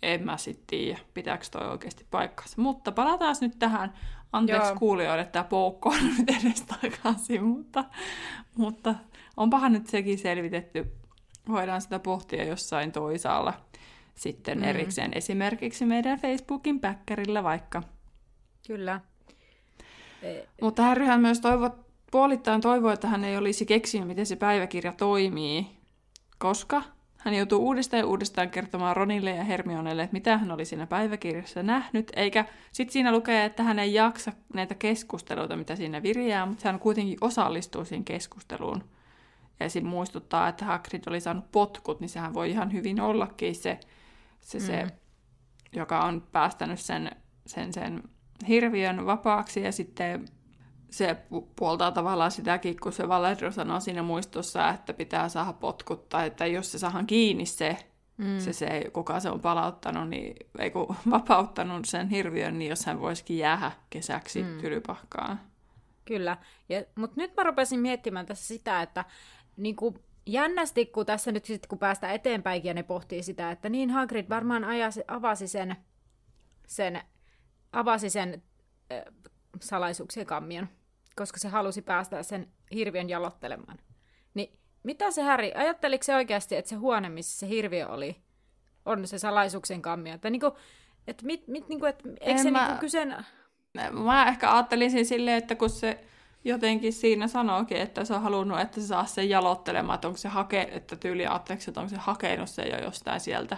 en 0.01 0.25
mä 0.25 0.37
sitten 0.37 0.67
tiedä, 0.67 0.99
pitääkö 1.13 1.45
toi 1.51 1.67
oikeasti 1.67 2.05
paikkansa. 2.11 2.61
Mutta 2.61 2.91
palataan 2.91 3.35
nyt 3.41 3.59
tähän. 3.59 3.93
Anteeksi 4.33 4.69
Joo. 4.69 4.79
kuulijoille, 4.79 5.21
että 5.21 5.31
tämä 5.31 5.43
poukko 5.43 5.89
on 5.89 6.07
nyt 6.17 6.29
edes 6.29 6.61
takaisin, 6.61 7.43
mutta, 7.43 7.83
mutta 8.57 8.95
onpahan 9.37 9.73
nyt 9.73 9.87
sekin 9.87 10.17
selvitetty. 10.17 10.91
Voidaan 11.47 11.81
sitä 11.81 11.99
pohtia 11.99 12.43
jossain 12.43 12.91
toisaalla 12.91 13.53
sitten 14.15 14.57
mm. 14.57 14.63
erikseen, 14.63 15.11
esimerkiksi 15.15 15.85
meidän 15.85 16.19
Facebookin 16.19 16.79
päkkärillä 16.79 17.43
vaikka. 17.43 17.83
Kyllä. 18.67 19.01
E- 20.21 20.43
mutta 20.61 20.83
Harryhän 20.83 21.21
myös 21.21 21.39
toivo, 21.39 21.69
puolittain 22.11 22.61
toivoi, 22.61 22.93
että 22.93 23.07
hän 23.07 23.23
ei 23.23 23.37
olisi 23.37 23.65
keksinyt, 23.65 24.07
miten 24.07 24.25
se 24.25 24.35
päiväkirja 24.35 24.91
toimii, 24.91 25.67
koska 26.37 26.83
hän 27.25 27.33
joutuu 27.33 27.65
uudestaan 27.65 27.99
ja 27.99 28.07
uudestaan 28.07 28.49
kertomaan 28.49 28.95
Ronille 28.95 29.29
ja 29.29 29.43
Hermionelle, 29.43 30.03
että 30.03 30.13
mitä 30.13 30.37
hän 30.37 30.51
oli 30.51 30.65
siinä 30.65 30.87
päiväkirjassa 30.87 31.63
nähnyt, 31.63 32.11
eikä 32.15 32.45
sitten 32.71 32.93
siinä 32.93 33.11
lukee, 33.11 33.45
että 33.45 33.63
hän 33.63 33.79
ei 33.79 33.93
jaksa 33.93 34.31
näitä 34.53 34.75
keskusteluita, 34.75 35.57
mitä 35.57 35.75
siinä 35.75 36.03
virjää, 36.03 36.45
mutta 36.45 36.69
hän 36.69 36.79
kuitenkin 36.79 37.17
osallistuu 37.21 37.85
siihen 37.85 38.05
keskusteluun. 38.05 38.83
Ja 39.59 39.65
esim. 39.65 39.85
muistuttaa, 39.85 40.47
että 40.47 40.65
Hagrid 40.65 41.03
oli 41.07 41.19
saanut 41.19 41.51
potkut, 41.51 41.99
niin 41.99 42.09
sehän 42.09 42.33
voi 42.33 42.49
ihan 42.49 42.73
hyvin 42.73 43.01
ollakin 43.01 43.55
se, 43.55 43.79
se, 44.41 44.59
mm. 44.59 44.65
se 44.65 44.87
joka 45.73 45.99
on 45.99 46.23
päästänyt 46.31 46.79
sen, 46.79 47.11
sen, 47.45 47.73
sen 47.73 48.03
hirviön 48.47 49.05
vapaaksi 49.05 49.61
ja 49.61 49.71
sitten 49.71 50.25
se 50.91 51.17
puoltaa 51.55 51.91
tavallaan 51.91 52.31
sitäkin, 52.31 52.79
kun 52.79 52.93
se 52.93 53.07
Valedro 53.07 53.51
sanoo 53.51 53.79
siinä 53.79 54.03
muistossa, 54.03 54.69
että 54.69 54.93
pitää 54.93 55.29
saada 55.29 55.53
potkuttaa, 55.53 56.23
että 56.23 56.45
jos 56.45 56.71
se 56.71 56.79
saadaan 56.79 57.07
kiinni 57.07 57.45
se, 57.45 57.77
mm. 58.17 58.39
se, 58.39 58.53
se, 58.53 58.89
kuka 58.93 59.19
se 59.19 59.29
on 59.29 59.39
palauttanut, 59.39 60.09
niin, 60.09 60.35
ei 60.59 60.71
kun 60.71 60.95
vapauttanut 61.11 61.85
sen 61.85 62.09
hirviön, 62.09 62.59
niin 62.59 62.69
jos 62.69 62.85
hän 62.85 63.01
voisikin 63.01 63.37
jäädä 63.37 63.71
kesäksi 63.89 64.43
mm. 64.43 64.57
tylypahkaan. 64.61 65.39
Kyllä, 66.05 66.37
mutta 66.95 67.21
nyt 67.21 67.35
mä 67.37 67.43
rupesin 67.43 67.79
miettimään 67.79 68.25
tässä 68.25 68.47
sitä, 68.47 68.81
että 68.81 69.05
niin 69.57 69.75
kuin 69.75 69.95
jännästi, 70.25 70.85
kun 70.85 71.05
tässä 71.05 71.31
nyt 71.31 71.45
sitten 71.45 71.69
kun 71.69 71.79
päästään 71.79 72.13
eteenpäin 72.13 72.63
ja 72.63 72.73
ne 72.73 72.83
pohtii 72.83 73.23
sitä, 73.23 73.51
että 73.51 73.69
niin 73.69 73.89
Hagrid 73.89 74.29
varmaan 74.29 74.63
ajasi, 74.63 75.01
avasi 75.07 75.47
sen, 75.47 75.75
sen, 76.67 77.01
avasi 77.71 78.09
sen 78.09 78.43
salaisuuksien 79.59 80.25
kammion 80.25 80.67
koska 81.15 81.39
se 81.39 81.47
halusi 81.47 81.81
päästä 81.81 82.23
sen 82.23 82.47
hirviön 82.73 83.09
jalottelemaan. 83.09 83.77
Niin 84.33 84.59
mitä 84.83 85.11
se 85.11 85.21
Häri, 85.21 85.51
ajatteliko 85.55 86.03
se 86.03 86.15
oikeasti, 86.15 86.55
että 86.55 86.69
se 86.69 86.75
huone, 86.75 87.09
missä 87.09 87.39
se 87.39 87.47
hirviö 87.47 87.87
oli, 87.87 88.15
on 88.85 89.07
se 89.07 89.19
salaisuuksien 89.19 89.81
kammio? 89.81 90.13
Että 90.13 90.29
niinku, 90.29 90.57
et 91.07 91.21
mit, 91.23 91.47
mit, 91.47 91.69
niinku, 91.69 91.85
et, 91.85 92.01
eikö 92.19 92.41
se 92.41 92.51
mä, 92.51 92.65
niinku 92.65 92.79
kyseen... 92.79 93.25
Mä 93.91 94.27
ehkä 94.27 94.53
ajattelisin 94.53 95.05
silleen, 95.05 95.37
että 95.37 95.55
kun 95.55 95.69
se 95.69 96.05
jotenkin 96.43 96.93
siinä 96.93 97.27
sanookin, 97.27 97.77
että 97.77 98.05
se 98.05 98.13
on 98.13 98.21
halunnut, 98.21 98.59
että 98.59 98.81
se 98.81 98.87
saa 98.87 99.05
sen 99.05 99.29
jalottelemaan, 99.29 99.95
että 99.95 100.07
onko 100.07 100.17
se 100.17 100.27
hake, 100.27 100.69
että 100.71 100.95
tyyli 100.95 101.27
ajatteliko, 101.27 101.63
että 101.67 101.79
onko 101.79 101.89
se 101.89 101.97
hakenut 101.97 102.49
se 102.49 102.63
jo 102.63 102.83
jostain 102.83 103.19
sieltä. 103.19 103.57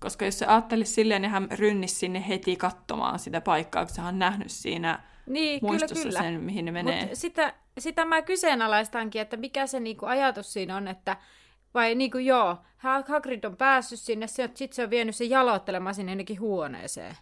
Koska 0.00 0.24
jos 0.24 0.38
se 0.38 0.46
ajattelisi 0.46 0.92
silleen, 0.92 1.22
niin 1.22 1.32
hän 1.32 1.48
rynnisi 1.50 1.94
sinne 1.94 2.28
heti 2.28 2.56
katsomaan 2.56 3.18
sitä 3.18 3.40
paikkaa, 3.40 3.86
kun 3.86 3.94
se 3.94 4.02
on 4.02 4.18
nähnyt 4.18 4.50
siinä 4.50 5.02
niin, 5.26 5.60
muistossa 5.62 5.94
kyllä, 5.94 6.20
kyllä. 6.20 6.22
sen, 6.22 6.40
mihin 6.40 6.64
ne 6.64 6.70
menee. 6.70 7.06
Mut 7.06 7.10
sitä, 7.14 7.54
sitä 7.78 8.04
mä 8.04 8.22
kyseenalaistankin, 8.22 9.22
että 9.22 9.36
mikä 9.36 9.66
se 9.66 9.80
niinku 9.80 10.06
ajatus 10.06 10.52
siinä 10.52 10.76
on, 10.76 10.88
että 10.88 11.16
vai 11.74 11.94
niinku 11.94 12.18
joo, 12.18 12.56
Hagrid 13.08 13.44
on 13.44 13.56
päässyt 13.56 14.00
sinne, 14.00 14.26
sitten 14.26 14.72
se 14.72 14.82
on 14.84 14.90
vienyt 14.90 15.16
sen 15.16 15.30
jaloittelemaan 15.30 15.94
sinne 15.94 16.12
jonnekin 16.12 16.40
huoneeseen. 16.40 17.16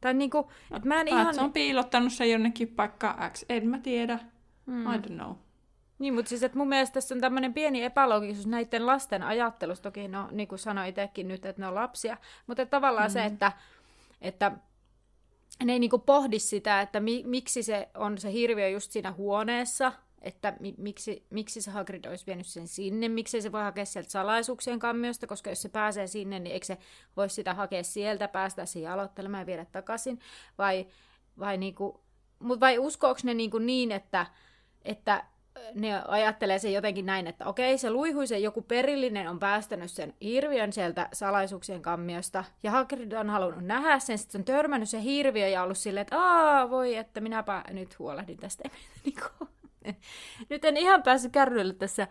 Tai 0.00 0.14
niinku, 0.14 0.50
no, 0.70 0.80
mä 0.84 1.00
en 1.00 1.08
ihan... 1.08 1.34
se 1.34 1.40
on 1.40 1.52
piilottanut 1.52 2.12
sen 2.12 2.30
jonnekin 2.30 2.68
paikka 2.68 3.30
X, 3.32 3.44
en 3.48 3.68
mä 3.68 3.78
tiedä. 3.78 4.18
Mm. 4.66 4.94
I 4.94 4.96
don't 4.96 5.14
know. 5.14 5.32
Niin, 5.98 6.14
mutta 6.14 6.28
siis 6.28 6.42
että 6.42 6.58
mun 6.58 6.68
mielestä 6.68 6.94
tässä 6.94 7.14
on 7.14 7.20
tämmöinen 7.20 7.54
pieni 7.54 7.84
epäloogisuus 7.84 8.46
näiden 8.46 8.86
lasten 8.86 9.22
ajattelusta. 9.22 9.82
Toki 9.82 10.08
no, 10.08 10.28
niin 10.30 10.48
kuin 10.48 10.58
sanoin 10.58 10.88
itsekin 10.88 11.28
nyt, 11.28 11.46
että 11.46 11.62
ne 11.62 11.68
on 11.68 11.74
lapsia. 11.74 12.16
Mutta 12.46 12.66
tavallaan 12.66 13.10
mm. 13.10 13.12
se, 13.12 13.24
että, 13.24 13.52
että 14.20 14.52
ne 15.64 15.72
ei 15.72 15.78
niinku 15.78 15.98
pohdi 15.98 16.38
sitä, 16.38 16.80
että 16.80 17.00
mi, 17.00 17.22
miksi 17.26 17.62
se 17.62 17.88
on 17.94 18.18
se 18.18 18.32
hirviö 18.32 18.68
just 18.68 18.90
siinä 18.90 19.12
huoneessa, 19.12 19.92
että 20.22 20.56
mi, 20.60 20.74
miksi, 20.78 21.26
miksi 21.30 21.62
se 21.62 21.70
Hagrid 21.70 22.04
olisi 22.04 22.26
vienyt 22.26 22.46
sen 22.46 22.68
sinne, 22.68 23.08
miksi 23.08 23.40
se 23.40 23.52
voi 23.52 23.62
hakea 23.62 23.84
sieltä 23.84 24.10
salaisuuksien 24.10 24.78
kammiosta, 24.78 25.26
koska 25.26 25.50
jos 25.50 25.62
se 25.62 25.68
pääsee 25.68 26.06
sinne, 26.06 26.38
niin 26.38 26.52
eikö 26.52 26.66
se 26.66 26.78
voisi 27.16 27.34
sitä 27.34 27.54
hakea 27.54 27.82
sieltä, 27.82 28.28
päästä 28.28 28.66
siihen 28.66 28.92
aloittelemaan 28.92 29.42
ja 29.42 29.46
viedä 29.46 29.64
takaisin, 29.64 30.20
vai, 30.58 30.86
vai, 31.38 31.58
niinku, 31.58 32.00
mut 32.38 32.60
vai 32.60 32.78
uskooko 32.78 33.20
ne 33.22 33.34
niinku 33.34 33.58
niin, 33.58 33.92
että, 33.92 34.26
että 34.84 35.24
ne 35.74 36.02
ajattelee 36.08 36.58
se 36.58 36.70
jotenkin 36.70 37.06
näin, 37.06 37.26
että 37.26 37.46
okei, 37.46 37.78
se 37.78 37.90
luihuisen 37.90 38.42
joku 38.42 38.62
perillinen 38.62 39.28
on 39.30 39.38
päästänyt 39.38 39.90
sen 39.90 40.14
hirviön 40.20 40.72
sieltä 40.72 41.08
salaisuuksien 41.12 41.82
kammiosta, 41.82 42.44
ja 42.62 42.70
Hagrid 42.70 43.12
on 43.12 43.30
halunnut 43.30 43.64
nähdä 43.64 43.98
sen, 43.98 44.18
sitten 44.18 44.40
on 44.40 44.44
törmännyt 44.44 44.88
se 44.88 45.02
hirviö 45.02 45.48
ja 45.48 45.62
ollut 45.62 45.78
silleen, 45.78 46.02
että 46.02 46.20
aa, 46.20 46.70
voi, 46.70 46.96
että 46.96 47.20
minäpä 47.20 47.64
nyt 47.70 47.98
huolehdin 47.98 48.36
tästä. 48.36 48.68
Niinku, 49.04 49.48
nyt 50.48 50.64
en 50.64 50.76
ihan 50.76 51.02
päässyt 51.02 51.32
kärryille 51.32 51.74
tässä 51.74 52.08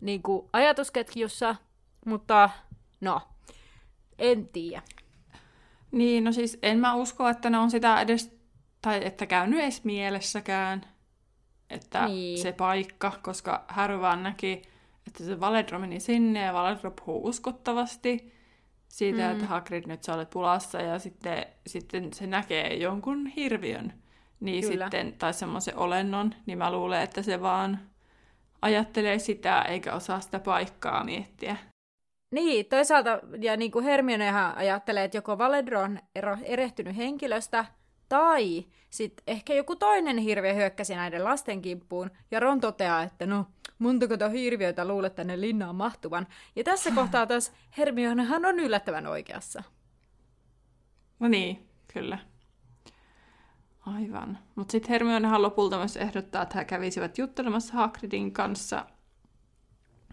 niin 0.00 0.22
kuin, 0.22 0.48
ajatusketjussa, 0.52 1.56
mutta 2.06 2.50
no, 3.00 3.20
en 4.18 4.48
tiedä. 4.48 4.82
Niin, 5.90 6.24
no 6.24 6.32
siis 6.32 6.58
en 6.62 6.78
mä 6.78 6.94
usko, 6.94 7.28
että 7.28 7.50
ne 7.50 7.58
on 7.58 7.70
sitä 7.70 8.00
edes, 8.00 8.36
tai 8.82 9.00
että 9.04 9.26
käynyt 9.26 9.60
edes 9.60 9.84
mielessäkään 9.84 10.91
että 11.72 12.06
niin. 12.06 12.38
se 12.38 12.52
paikka, 12.52 13.12
koska 13.22 13.64
Harry 13.68 14.00
vaan 14.00 14.22
näki, 14.22 14.62
että 15.06 15.24
se 15.24 15.40
Valedro 15.40 15.78
meni 15.78 16.00
sinne 16.00 16.40
ja 16.40 16.52
Valedro 16.52 16.90
puhuu 16.90 17.26
uskottavasti 17.26 18.32
siitä, 18.88 19.22
mm. 19.22 19.32
että 19.32 19.46
Hagrid 19.46 19.84
nyt 19.86 20.02
sä 20.02 20.14
olet 20.14 20.30
pulassa 20.30 20.80
ja 20.80 20.98
sitten, 20.98 21.46
sitten 21.66 22.12
se 22.12 22.26
näkee 22.26 22.74
jonkun 22.74 23.26
hirviön 23.26 23.92
niin 24.42 24.64
Kyllä. 24.64 24.84
sitten, 24.84 25.14
tai 25.18 25.34
semmoisen 25.34 25.78
olennon, 25.78 26.34
niin 26.46 26.58
mä 26.58 26.72
luulen, 26.72 27.02
että 27.02 27.22
se 27.22 27.40
vaan 27.40 27.78
ajattelee 28.62 29.18
sitä 29.18 29.62
eikä 29.62 29.94
osaa 29.94 30.20
sitä 30.20 30.40
paikkaa 30.40 31.04
miettiä. 31.04 31.56
Niin, 32.34 32.66
toisaalta, 32.66 33.20
ja 33.40 33.56
niin 33.56 33.70
kuin 33.70 33.84
Hermionehan 33.84 34.56
ajattelee, 34.56 35.04
että 35.04 35.18
joko 35.18 35.38
Valedro 35.38 35.80
on 35.80 35.98
erehtynyt 36.44 36.96
henkilöstä, 36.96 37.64
tai 38.12 38.64
sitten 38.90 39.22
ehkä 39.26 39.54
joku 39.54 39.76
toinen 39.76 40.18
hirviö 40.18 40.54
hyökkäsi 40.54 40.94
näiden 40.94 41.24
lasten 41.24 41.62
kimppuun, 41.62 42.10
ja 42.30 42.40
Ron 42.40 42.60
toteaa, 42.60 43.02
että 43.02 43.26
no, 43.26 43.46
montako 43.78 44.16
tuo 44.16 44.28
hirviöitä 44.28 44.88
luulet 44.88 45.14
tänne 45.14 45.40
linnaan 45.40 45.76
mahtuvan. 45.76 46.26
Ja 46.56 46.64
tässä 46.64 46.90
kohtaa 46.98 47.26
taas 47.26 47.52
Hermionehan 47.78 48.44
on 48.44 48.60
yllättävän 48.60 49.06
oikeassa. 49.06 49.62
No 51.20 51.28
niin, 51.28 51.68
kyllä. 51.92 52.18
Aivan. 53.86 54.38
Mutta 54.54 54.72
sitten 54.72 54.90
Hermionehan 54.90 55.42
lopulta 55.42 55.78
myös 55.78 55.96
ehdottaa, 55.96 56.42
että 56.42 56.58
he 56.58 56.64
kävisivät 56.64 57.18
juttelemassa 57.18 57.74
Hagridin 57.74 58.32
kanssa, 58.32 58.86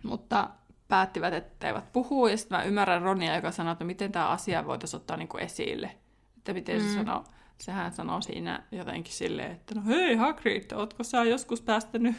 mutta 0.04 0.50
päättivät, 0.88 1.34
että 1.34 1.68
eivät 1.68 1.94
puhu. 1.94 2.28
Ja 2.28 2.38
sitten 2.38 2.58
mä 2.58 2.64
ymmärrän 2.64 3.02
Ronia, 3.02 3.36
joka 3.36 3.52
sanoo, 3.52 3.72
että 3.72 3.86
miten 3.86 4.12
tämä 4.12 4.28
asia 4.28 4.66
voitaisiin 4.66 5.00
ottaa 5.00 5.18
niinku 5.18 5.38
esille. 5.38 5.96
Että 6.38 6.54
miten 6.54 6.82
mm. 6.82 6.88
se 6.88 6.94
sanoo, 6.94 7.24
sehän 7.62 7.92
sanoo 7.92 8.22
siinä 8.22 8.64
jotenkin 8.72 9.14
silleen, 9.14 9.52
että 9.52 9.76
no 9.76 9.82
hei 9.86 10.16
Hagrid, 10.16 10.72
ootko 10.72 11.04
sä 11.04 11.24
joskus 11.24 11.62
päästänyt 11.62 12.16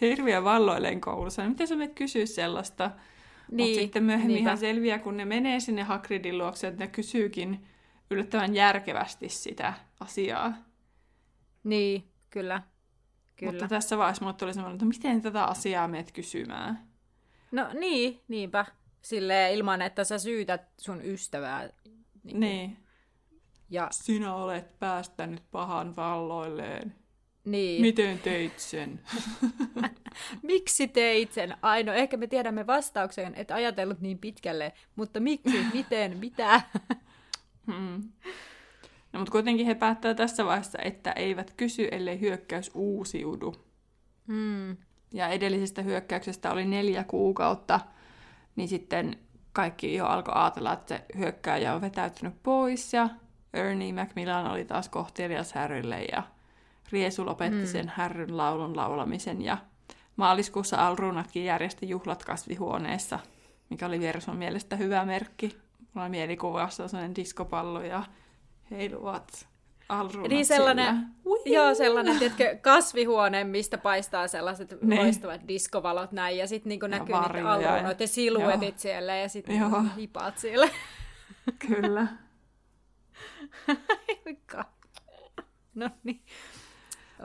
hirviä 0.00 0.44
valloilleen 0.44 1.00
koulussa? 1.00 1.42
Niin 1.42 1.50
miten 1.50 1.68
sä 1.68 1.76
menet 1.76 1.94
kysyä 1.94 2.26
sellaista? 2.26 2.90
Niin, 3.50 3.68
Mutta 3.68 3.80
sitten 3.80 4.04
myöhemmin 4.04 4.34
niinpä. 4.34 4.48
ihan 4.50 4.58
selviää, 4.58 4.98
kun 4.98 5.16
ne 5.16 5.24
menee 5.24 5.60
sinne 5.60 5.82
Hagridin 5.82 6.38
luokse, 6.38 6.66
että 6.66 6.84
ne 6.84 6.90
kysyykin 6.90 7.66
yllättävän 8.10 8.54
järkevästi 8.54 9.28
sitä 9.28 9.74
asiaa. 10.00 10.52
Niin, 11.64 12.04
kyllä. 12.30 12.62
kyllä. 13.36 13.52
Mutta 13.52 13.68
tässä 13.68 13.98
vaiheessa 13.98 14.24
mulle 14.24 14.36
tuli 14.36 14.54
semmoinen, 14.54 14.74
että 14.74 14.84
miten 14.84 15.22
tätä 15.22 15.44
asiaa 15.44 15.88
meet 15.88 16.12
kysymään? 16.12 16.88
No 17.52 17.68
niin, 17.72 18.20
niinpä. 18.28 18.64
Silleen 19.02 19.54
ilman, 19.54 19.82
että 19.82 20.04
sä 20.04 20.18
syytät 20.18 20.62
sun 20.80 21.00
ystävää. 21.04 21.70
Niin. 22.24 22.40
niin. 22.40 22.76
Ja... 23.70 23.88
Sinä 23.90 24.34
olet 24.34 24.78
päästänyt 24.78 25.42
pahan 25.50 25.96
valloilleen. 25.96 26.94
Niin. 27.44 27.82
Miten 27.82 28.18
teit 28.18 28.58
sen? 28.58 29.00
miksi 30.42 30.88
teit 30.88 31.32
sen? 31.32 31.56
Ai 31.62 31.82
no, 31.82 31.92
ehkä 31.92 32.16
me 32.16 32.26
tiedämme 32.26 32.66
vastauksen, 32.66 33.34
että 33.34 33.54
ajatellut 33.54 34.00
niin 34.00 34.18
pitkälle, 34.18 34.72
mutta 34.96 35.20
miksi, 35.20 35.64
miten, 35.74 36.18
mitä? 36.18 36.60
hmm. 37.66 38.02
No, 39.12 39.18
mutta 39.18 39.32
kuitenkin 39.32 39.66
he 39.66 39.74
päättävät 39.74 40.16
tässä 40.16 40.44
vaiheessa, 40.44 40.78
että 40.84 41.12
eivät 41.12 41.54
kysy, 41.56 41.88
ellei 41.90 42.20
hyökkäys 42.20 42.70
uusiudu. 42.74 43.54
Hmm. 44.26 44.76
Ja 45.12 45.28
edellisestä 45.28 45.82
hyökkäyksestä 45.82 46.52
oli 46.52 46.64
neljä 46.64 47.04
kuukautta, 47.04 47.80
niin 48.56 48.68
sitten 48.68 49.16
kaikki 49.52 49.94
jo 49.94 50.06
alkoi 50.06 50.34
ajatella, 50.36 50.72
että 50.72 50.94
se 50.94 51.04
hyökkääjä 51.18 51.74
on 51.74 51.80
vetäytynyt 51.80 52.42
pois 52.42 52.92
ja 52.92 53.08
Ernie 53.52 53.92
Macmillan 53.92 54.50
oli 54.50 54.64
taas 54.64 54.88
kohtelias 54.88 55.52
Harrylle 55.52 56.02
ja 56.02 56.22
Riesu 56.92 57.26
lopetti 57.26 57.56
mm. 57.56 57.66
sen 57.66 57.92
härryn 57.96 58.36
laulun 58.36 58.76
laulamisen 58.76 59.42
ja 59.42 59.58
maaliskuussa 60.16 60.86
Alrunatkin 60.86 61.44
järjesti 61.44 61.88
juhlat 61.88 62.24
kasvihuoneessa, 62.24 63.18
mikä 63.70 63.86
oli 63.86 64.00
Verson 64.00 64.36
mielestä 64.36 64.76
hyvä 64.76 65.04
merkki. 65.04 65.58
Mulla 65.94 66.04
on 66.04 66.10
mielikuvassa 66.10 66.88
sellainen 66.88 67.16
diskopallo 67.16 67.82
ja 67.82 68.02
heiluvat 68.70 69.48
alrunat 69.88 70.30
Niin 70.30 70.46
sellainen, 70.46 71.06
joo, 71.44 71.74
sellainen 71.74 72.18
tiedätkö, 72.18 72.58
kasvihuone, 72.60 73.44
mistä 73.44 73.78
paistaa 73.78 74.28
sellaiset 74.28 74.74
niin. 74.82 75.00
loistavat 75.00 75.48
diskovalot 75.48 76.12
näin, 76.12 76.38
ja 76.38 76.46
sitten 76.46 76.68
niin 76.68 76.80
näkyy 76.88 77.14
niitä 77.14 77.50
alrunoita 77.52 78.02
ja 78.02 78.08
siluetit 78.08 78.74
joo. 78.74 78.78
siellä, 78.78 79.16
ja 79.16 79.28
sitten 79.28 79.56
hipaat 79.96 80.38
siellä. 80.38 80.68
Kyllä. 81.58 82.06
no 85.74 85.90
niin. 86.04 86.22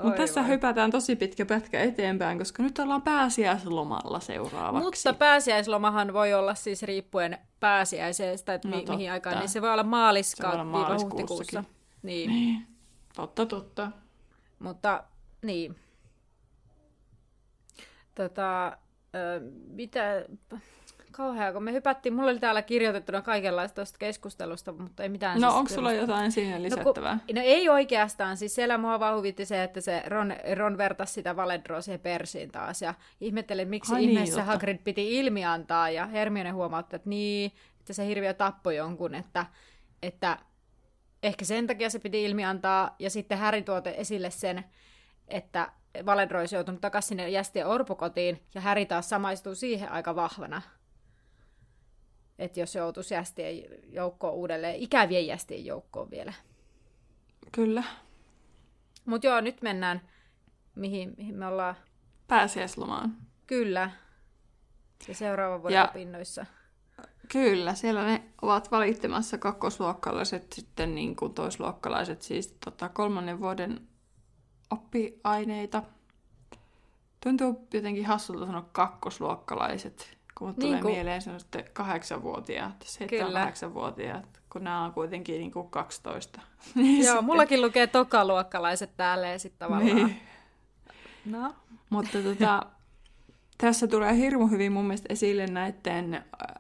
Mutta 0.04 0.18
tässä 0.18 0.42
vai. 0.42 0.50
hypätään 0.50 0.92
tosi 0.92 1.16
pitkä 1.16 1.46
pätkä 1.46 1.82
eteenpäin, 1.82 2.38
koska 2.38 2.64
nyt 2.64 2.80
ollaan 2.80 3.02
pääsiäislomalla 3.02 4.20
seuraavaksi. 4.20 4.86
Mutta 4.86 5.14
pääsiäislomahan 5.14 6.14
voi 6.14 6.34
olla 6.34 6.56
siis 6.56 6.84
riippuen 6.84 7.38
pääsiäisestä, 7.60 8.54
että 8.54 8.68
no, 8.68 8.78
mi- 8.78 8.86
mihin 8.90 9.12
aikaan, 9.12 9.40
niin 9.40 9.50
se 9.50 9.62
voi 9.62 9.72
olla 9.72 9.84
maaliskaan 9.84 10.72
huhtikuussa. 11.04 11.64
Niin. 12.04 12.30
niin. 12.30 12.68
Totta, 13.16 13.46
totta. 13.46 13.92
Mutta 14.60 15.04
niin. 15.42 15.76
Tota, 18.16 18.78
mitä, 19.68 20.02
kauheaa, 21.14 21.54
kun 21.54 21.64
me 21.64 21.74
hypättiin, 21.74 22.14
mulla 22.14 22.32
oli 22.32 22.40
täällä 22.40 22.62
kirjoitettuna 22.62 23.22
kaikenlaista 23.22 23.76
tuosta 23.76 23.98
keskustelusta, 23.98 24.72
mutta 24.72 25.04
ei 25.04 25.10
mitään. 25.10 25.42
No 25.42 25.48
siis 25.48 25.58
onko 25.58 25.70
sulla 25.70 25.92
jotain 25.92 26.32
siihen 26.32 26.64
lisättävää? 26.64 27.14
No, 27.14 27.20
kun, 27.28 27.36
no 27.36 27.42
ei 27.44 27.70
oikeastaan, 27.70 28.38
siis 28.38 28.56
siellä 28.56 28.78
mua 28.78 29.00
vaan 29.00 29.18
huvitti 29.18 29.46
se, 29.46 29.64
että 29.64 29.82
se 29.82 30.04
Ron, 30.06 30.36
Ron 30.56 30.78
vertasi 30.78 31.14
sitä 31.14 31.36
Valedroa 31.36 31.82
siihen 31.82 32.00
Persiin 32.00 32.52
taas, 32.52 32.82
ja 32.82 32.94
ihmettelin, 33.22 33.68
miksi 33.68 33.94
Ai 33.94 34.00
niin, 34.00 34.10
ihmeessä 34.10 34.36
niin, 34.36 34.46
Hagrid 34.46 34.78
piti 34.84 35.20
ilmi 35.20 35.46
antaa, 35.46 35.90
ja 35.90 36.06
Hermione 36.06 36.50
huomautti, 36.50 36.96
että 36.96 37.10
niin, 37.10 37.52
että 37.80 37.94
se 37.94 38.08
hirviö 38.08 38.34
tappoi 38.34 38.76
jonkun, 38.76 39.16
että, 39.16 39.46
että 40.02 40.38
ehkä 41.24 41.46
sen 41.46 41.68
takia 41.68 41.90
se 41.90 42.00
piti 42.00 42.24
ilmi 42.24 42.46
antaa, 42.46 42.96
ja 43.00 43.10
sitten 43.10 43.38
Harry 43.38 43.62
tuote 43.62 43.94
esille 43.98 44.30
sen, 44.30 44.64
että 45.28 45.72
Valedro 46.06 46.40
olisi 46.40 46.56
joutunut 46.56 46.82
takaisin 46.82 47.08
sinne 47.08 47.30
jästien 47.30 47.68
orpokotiin, 47.68 48.42
ja 48.56 48.62
Harry 48.62 48.86
taas 48.86 49.10
samaistuu 49.10 49.56
siihen 49.56 49.92
aika 49.92 50.16
vahvana 50.16 50.62
että 52.40 52.60
jos 52.60 52.76
joutuisi 52.76 53.14
jästien 53.14 53.64
joukkoon 53.90 54.34
uudelleen, 54.34 54.76
ikävien 54.76 55.28
jästien 55.28 55.66
joukkoon 55.66 56.12
vielä. 56.12 56.34
Kyllä. 57.52 57.84
Mutta 59.06 59.28
joo, 59.28 59.42
nyt 59.42 59.62
mennään, 59.62 60.02
mihin, 60.76 61.14
mihin 61.18 61.36
me 61.36 61.48
ollaan... 61.48 61.76
Pääsiäislomaan. 62.28 63.18
Kyllä. 63.48 63.92
Ja 65.08 65.16
seuraavan 65.16 65.62
vuoden 65.62 65.76
ja, 65.76 65.90
opinnoissa. 65.90 66.46
Kyllä, 67.32 67.74
siellä 67.74 68.06
ne 68.06 68.24
ovat 68.42 68.72
valittamassa 68.72 69.38
kakkosluokkalaiset, 69.38 70.54
sitten 70.54 70.96
niin 70.96 71.16
kuin 71.16 71.34
toisluokkalaiset, 71.34 72.22
siis 72.22 72.58
tota, 72.66 72.90
kolmannen 72.90 73.40
vuoden 73.40 73.88
oppiaineita. 74.70 75.84
Tuntuu 77.24 77.68
jotenkin 77.74 78.06
hassulta 78.06 78.46
sanoa 78.46 78.70
kakkosluokkalaiset, 78.72 80.18
kun 80.38 80.48
niin 80.48 80.56
tulee 80.56 80.82
kun... 80.82 80.92
mieleen 80.92 81.22
semmoiset 81.22 81.70
kahdeksanvuotiaat, 81.74 82.76
seitsemän 82.86 83.34
kahdeksanvuotiaat, 83.34 84.42
kun 84.50 84.64
nämä 84.64 84.84
on 84.84 84.94
kuitenkin 84.94 85.40
niin 85.40 85.52
kuin 85.52 85.70
12. 85.70 86.42
Niin 86.76 87.06
Joo, 87.06 87.22
mullakin 87.22 87.62
lukee 87.62 87.88
tokaluokkalaiset 87.88 88.98
täällä 88.98 89.28
ja 89.28 89.40
sitten 89.40 89.60
tavallaan... 89.60 89.96
Niin. 89.96 90.22
No. 91.26 91.56
Mutta 91.90 92.18
tota, 92.22 92.62
tässä 93.58 93.88
tulee 93.88 94.18
hirmu 94.18 94.48
hyvin 94.48 94.72
mun 94.72 94.86
mielestä 94.86 95.08
esille 95.10 95.48
näiden 95.48 96.14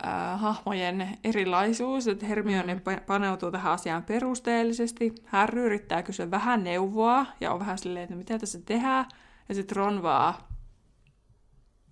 äh, 0.05 0.39
hahmojen 0.39 1.17
erilaisuus, 1.23 2.07
että 2.07 2.25
Hermione 2.25 2.73
mm. 2.73 2.81
paneutuu 3.07 3.51
tähän 3.51 3.73
asiaan 3.73 4.03
perusteellisesti. 4.03 5.15
Harry 5.25 5.65
yrittää 5.65 6.03
kysyä 6.03 6.31
vähän 6.31 6.63
neuvoa 6.63 7.25
ja 7.41 7.53
on 7.53 7.59
vähän 7.59 7.77
silleen, 7.77 8.03
että 8.03 8.15
mitä 8.15 8.39
tässä 8.39 8.59
tehdään. 8.65 9.05
Ja 9.49 9.55
sitten 9.55 9.75
Ron 9.75 10.03
vaan 10.03 10.33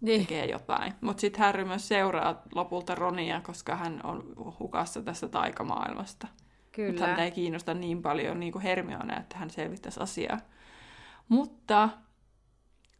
niin. 0.02 0.22
tekee 0.22 0.46
jotain. 0.46 0.94
Mutta 1.02 1.22
sitten 1.22 1.42
Harry 1.42 1.66
myös 1.66 1.88
seuraa 1.88 2.42
lopulta 2.56 2.96
Ronia, 2.96 3.42
koska 3.42 3.76
hän 3.76 4.02
on 4.04 4.24
hukassa 4.60 5.02
tässä 5.02 5.28
taikamaailmasta. 5.28 6.28
Kyllä. 6.72 6.90
Mutta 6.90 7.06
häntä 7.06 7.24
ei 7.24 7.32
kiinnosta 7.32 7.74
niin 7.74 8.02
paljon 8.02 8.40
niin 8.40 8.52
kuin 8.52 8.62
Hermione, 8.62 9.14
että 9.14 9.38
hän 9.38 9.50
selvittäisi 9.50 10.00
asiaa. 10.00 10.38
Mutta 11.30 11.90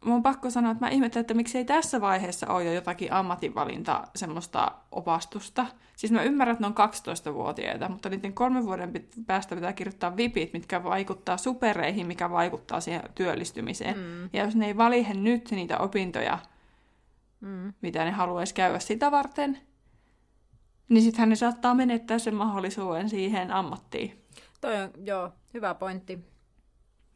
mun 0.04 0.14
on 0.14 0.22
pakko 0.22 0.50
sanoa, 0.50 0.72
että 0.72 0.84
mä 0.84 0.90
ihmettelen, 0.90 1.20
että 1.20 1.34
miksei 1.34 1.64
tässä 1.64 2.00
vaiheessa 2.00 2.46
ole 2.46 2.64
jo 2.64 2.72
jotakin 2.72 3.12
ammatinvalinta 3.12 4.04
semmoista 4.16 4.72
opastusta. 4.92 5.66
Siis 5.96 6.12
mä 6.12 6.22
ymmärrän, 6.22 6.52
että 6.52 6.68
ne 6.68 6.74
on 6.76 6.88
12-vuotiaita, 6.88 7.88
mutta 7.88 8.08
niiden 8.08 8.32
kolmen 8.32 8.66
vuoden 8.66 8.92
päästä 9.26 9.54
pitää 9.54 9.72
kirjoittaa 9.72 10.16
vipit, 10.16 10.52
mitkä 10.52 10.84
vaikuttaa 10.84 11.36
supereihin, 11.36 12.06
mikä 12.06 12.30
vaikuttaa 12.30 12.80
siihen 12.80 13.02
työllistymiseen. 13.14 13.98
Mm. 13.98 14.30
Ja 14.32 14.44
jos 14.44 14.56
ne 14.56 14.66
ei 14.66 14.76
valihe 14.76 15.14
nyt 15.14 15.50
niitä 15.50 15.78
opintoja, 15.78 16.38
mm. 17.42 17.72
mitä 17.80 18.04
ne 18.04 18.10
haluaisi 18.10 18.54
käydä 18.54 18.78
sitä 18.78 19.10
varten, 19.10 19.58
niin 20.88 21.02
sittenhän 21.02 21.28
ne 21.28 21.36
saattaa 21.36 21.74
menettää 21.74 22.18
sen 22.18 22.34
mahdollisuuden 22.34 23.08
siihen 23.08 23.50
ammattiin. 23.50 24.24
Toi 24.60 24.82
on, 24.82 24.90
joo, 25.06 25.32
hyvä 25.54 25.74
pointti. 25.74 26.18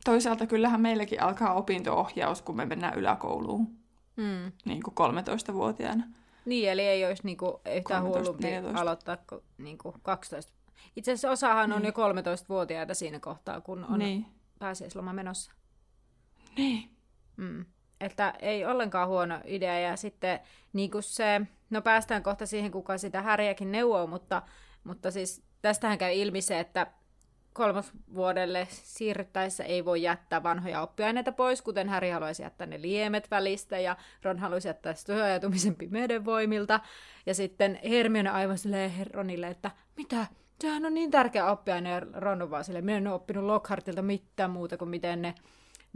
Toisaalta 0.04 0.46
kyllähän 0.46 0.80
meilläkin 0.80 1.22
alkaa 1.22 1.54
opinto-ohjaus, 1.54 2.42
kun 2.42 2.56
me 2.56 2.66
mennään 2.66 2.98
yläkouluun. 2.98 3.76
Mm. 4.16 4.52
Niin 4.64 4.82
kuin 4.82 4.94
13-vuotiaana. 4.94 6.04
Niin, 6.44 6.70
eli 6.70 6.82
ei 6.82 7.04
olisi 7.04 7.22
niinku 7.24 7.60
yhtään 7.76 8.02
hullumpi 8.02 8.46
aloittaa 8.74 9.16
niinku 9.58 9.94
12. 10.02 10.52
Itse 10.96 11.12
asiassa 11.12 11.30
osahan 11.30 11.70
niin. 11.70 11.76
on 11.76 11.84
jo 11.84 11.90
13-vuotiaita 11.90 12.94
siinä 12.94 13.20
kohtaa, 13.20 13.60
kun 13.60 13.84
on 13.84 13.98
niin. 13.98 14.26
pääsiäisloma 14.58 15.12
menossa. 15.12 15.52
Niin. 16.56 16.90
Mm. 17.36 17.64
Että 18.00 18.34
ei 18.38 18.66
ollenkaan 18.66 19.08
huono 19.08 19.40
idea. 19.44 19.78
Ja 19.78 19.96
sitten 19.96 20.40
niin 20.72 20.90
kuin 20.90 21.02
se, 21.02 21.40
no 21.70 21.82
päästään 21.82 22.22
kohta 22.22 22.46
siihen, 22.46 22.70
kuka 22.70 22.98
sitä 22.98 23.22
häriäkin 23.22 23.72
neuvoo, 23.72 24.06
mutta, 24.06 24.42
mutta 24.84 25.10
siis 25.10 25.42
tästähän 25.62 25.98
käy 25.98 26.12
ilmi 26.14 26.40
se, 26.40 26.60
että 26.60 26.86
kolmas 27.52 27.92
vuodelle 28.14 28.68
siirryttäessä 28.70 29.64
ei 29.64 29.84
voi 29.84 30.02
jättää 30.02 30.42
vanhoja 30.42 30.82
oppiaineita 30.82 31.32
pois, 31.32 31.62
kuten 31.62 31.88
Harry 31.88 32.10
haluaisi 32.10 32.42
jättää 32.42 32.66
ne 32.66 32.82
liemet 32.82 33.30
välistä 33.30 33.78
ja 33.78 33.96
Ron 34.22 34.38
haluaisi 34.38 34.68
jättää 34.68 34.94
ajatumisen 35.24 35.74
pimeyden 35.74 36.24
voimilta. 36.24 36.80
Ja 37.26 37.34
sitten 37.34 37.80
Hermione 37.84 38.30
aivan 38.30 38.58
silleen 38.58 38.92
Ronille, 39.12 39.48
että 39.48 39.70
mitä, 39.96 40.26
sehän 40.60 40.84
on 40.84 40.94
niin 40.94 41.10
tärkeä 41.10 41.50
oppiaine 41.50 41.90
ja 41.90 42.00
Ron 42.00 42.42
on 42.42 42.50
vaan 42.50 42.64
silleen, 42.64 42.84
minä 42.84 42.98
en 42.98 43.06
ole 43.06 43.14
oppinut 43.14 43.44
Lockhartilta 43.44 44.02
mitään 44.02 44.50
muuta 44.50 44.76
kuin 44.76 44.88
miten 44.88 45.22
ne 45.22 45.34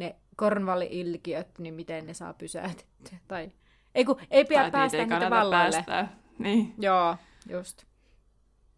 ne 0.00 0.16
kornvalli-ilkiöt, 0.40 1.58
niin 1.58 1.74
miten 1.74 2.06
ne 2.06 2.14
saa 2.14 2.34
pysäytettyä. 2.34 3.18
Tai 3.28 3.52
ei, 3.94 4.04
kun, 4.04 4.20
ei 4.30 4.44
pidä 4.44 4.70
päästä 4.70 4.98
ei 4.98 5.06
niitä. 5.06 5.30
Päästää. 5.50 6.16
Niin. 6.38 6.74
Joo, 6.78 7.16
just. 7.50 7.84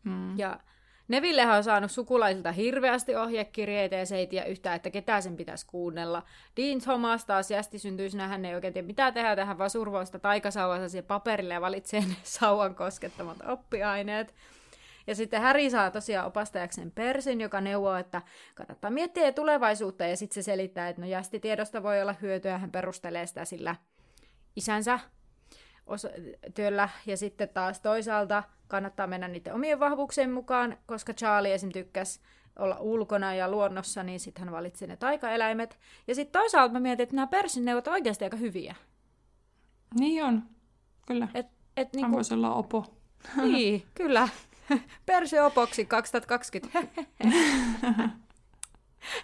Mm. 0.04 0.38
Ja 0.38 0.60
Nevillehän 1.08 1.56
on 1.56 1.64
saanut 1.64 1.90
sukulaisilta 1.90 2.52
hirveästi 2.52 3.16
ohjekirjeitä 3.16 3.96
ja 3.96 4.06
se 4.06 4.16
ei 4.16 4.26
tiedä 4.26 4.46
yhtään, 4.46 4.76
että 4.76 4.90
ketä 4.90 5.20
sen 5.20 5.36
pitäisi 5.36 5.66
kuunnella. 5.66 6.22
Dean 6.56 6.80
Thomas 6.80 7.24
taas 7.24 7.50
jästi 7.50 7.78
syntyisenä, 7.78 8.28
hän 8.28 8.44
ei 8.44 8.54
oikein 8.54 8.72
tiedä 8.72 8.86
mitä 8.86 9.12
tehdä, 9.12 9.36
tähän 9.36 9.58
vaan 9.58 9.70
survoista 9.70 10.18
taikasauvansa 10.18 10.88
siihen 10.88 11.06
paperille 11.06 11.54
ja 11.54 11.60
valitsee 11.60 12.00
ne 12.00 12.16
sauvan 12.38 12.74
koskettamat 12.74 13.36
oppiaineet. 13.48 14.34
Ja 15.06 15.14
sitten 15.14 15.40
Häri 15.40 15.70
saa 15.70 15.90
tosiaan 15.90 16.26
opastajakseen 16.26 16.90
Persin, 16.90 17.40
joka 17.40 17.60
neuvoo, 17.60 17.96
että 17.96 18.22
kannattaa 18.54 18.90
miettiä 18.90 19.32
tulevaisuutta, 19.32 20.04
ja 20.04 20.16
sitten 20.16 20.34
se 20.34 20.42
selittää, 20.42 20.88
että 20.88 21.02
no 21.02 21.08
jästitiedosta 21.08 21.82
voi 21.82 22.02
olla 22.02 22.14
hyötyä, 22.22 22.58
hän 22.58 22.70
perustelee 22.72 23.26
sitä 23.26 23.44
sillä 23.44 23.76
isänsä 24.56 24.98
osa- 25.86 26.08
työllä, 26.54 26.88
ja 27.06 27.16
sitten 27.16 27.48
taas 27.48 27.80
toisaalta 27.80 28.42
kannattaa 28.68 29.06
mennä 29.06 29.28
niiden 29.28 29.54
omien 29.54 29.80
vahvuuksien 29.80 30.32
mukaan, 30.32 30.78
koska 30.86 31.12
Charlie 31.14 31.54
esim. 31.54 31.72
tykkäsi 31.72 32.20
olla 32.58 32.76
ulkona 32.80 33.34
ja 33.34 33.50
luonnossa, 33.50 34.02
niin 34.02 34.20
sitten 34.20 34.44
hän 34.44 34.52
valitsi 34.52 34.86
ne 34.86 34.96
taikaeläimet. 34.96 35.78
Ja 36.08 36.14
sitten 36.14 36.40
toisaalta 36.40 36.72
mä 36.72 36.80
mietin, 36.80 37.02
että 37.02 37.16
nämä 37.16 37.26
Persin 37.26 37.64
neuvot 37.64 37.86
on 37.86 37.92
oikeasti 37.92 38.24
aika 38.24 38.36
hyviä. 38.36 38.74
Niin 39.98 40.24
on, 40.24 40.42
kyllä. 41.06 41.28
Et, 41.34 41.46
et 41.76 41.88
Hän 41.88 41.90
niinku, 41.92 42.16
voisi 42.16 42.34
olla 42.34 42.54
opo. 42.54 42.94
niin, 43.42 43.82
kyllä. 43.94 44.28
Persi 45.06 45.38
opoksi 45.38 45.84
2020. 45.84 46.82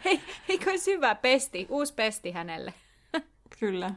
Hei, 0.04 0.20
eikö 0.48 0.70
olisi 0.70 0.92
hyvä 0.92 1.14
pesti, 1.14 1.66
uusi 1.68 1.94
pesti 1.94 2.32
hänelle? 2.32 2.74
Kyllä. 3.60 3.94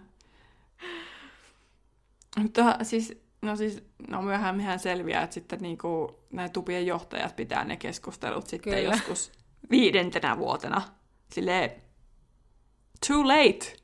Mutta 2.38 2.78
siis, 2.84 3.22
no 3.42 3.56
siis, 3.56 3.84
no 4.08 4.22
myöhemmin 4.22 4.80
selviää, 4.80 5.24
että 5.24 5.34
sitten 5.34 5.60
niinku, 5.62 6.20
näin 6.32 6.52
tupien 6.52 6.86
johtajat 6.86 7.36
pitää 7.36 7.64
ne 7.64 7.78
keskustelut 7.78 8.48
sitten 8.48 8.74
Kyllä. 8.74 8.96
joskus 8.96 9.32
viidentenä 9.72 10.38
vuotena. 10.38 10.82
Silleen, 11.34 11.72
too 13.08 13.28
late, 13.28 13.76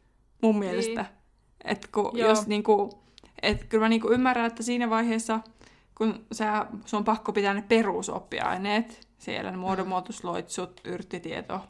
mun 0.42 0.60
mielestä. 0.60 1.02
Niin. 1.02 1.18
Että 1.64 1.88
kun, 1.92 2.12
Joo. 2.14 2.30
jos 2.30 2.48
niinku, 2.48 3.04
et 3.42 3.64
kyllä 3.64 3.86
mä 3.86 3.90
niinku 3.90 4.12
ymmärrän, 4.12 4.46
että 4.46 4.64
siinä 4.64 4.90
vaiheessa, 4.90 5.40
kun 5.98 6.26
sä, 6.32 6.66
sun 6.86 6.98
on 6.98 7.04
pakko 7.04 7.34
pitää 7.34 7.54
ne 7.54 7.62
perusoppiaineet, 7.62 9.08
siellä 9.18 9.52
ne 9.52 9.58
muodonmuotoisloitsut, 9.58 10.82
yrttitieto, 10.84 11.62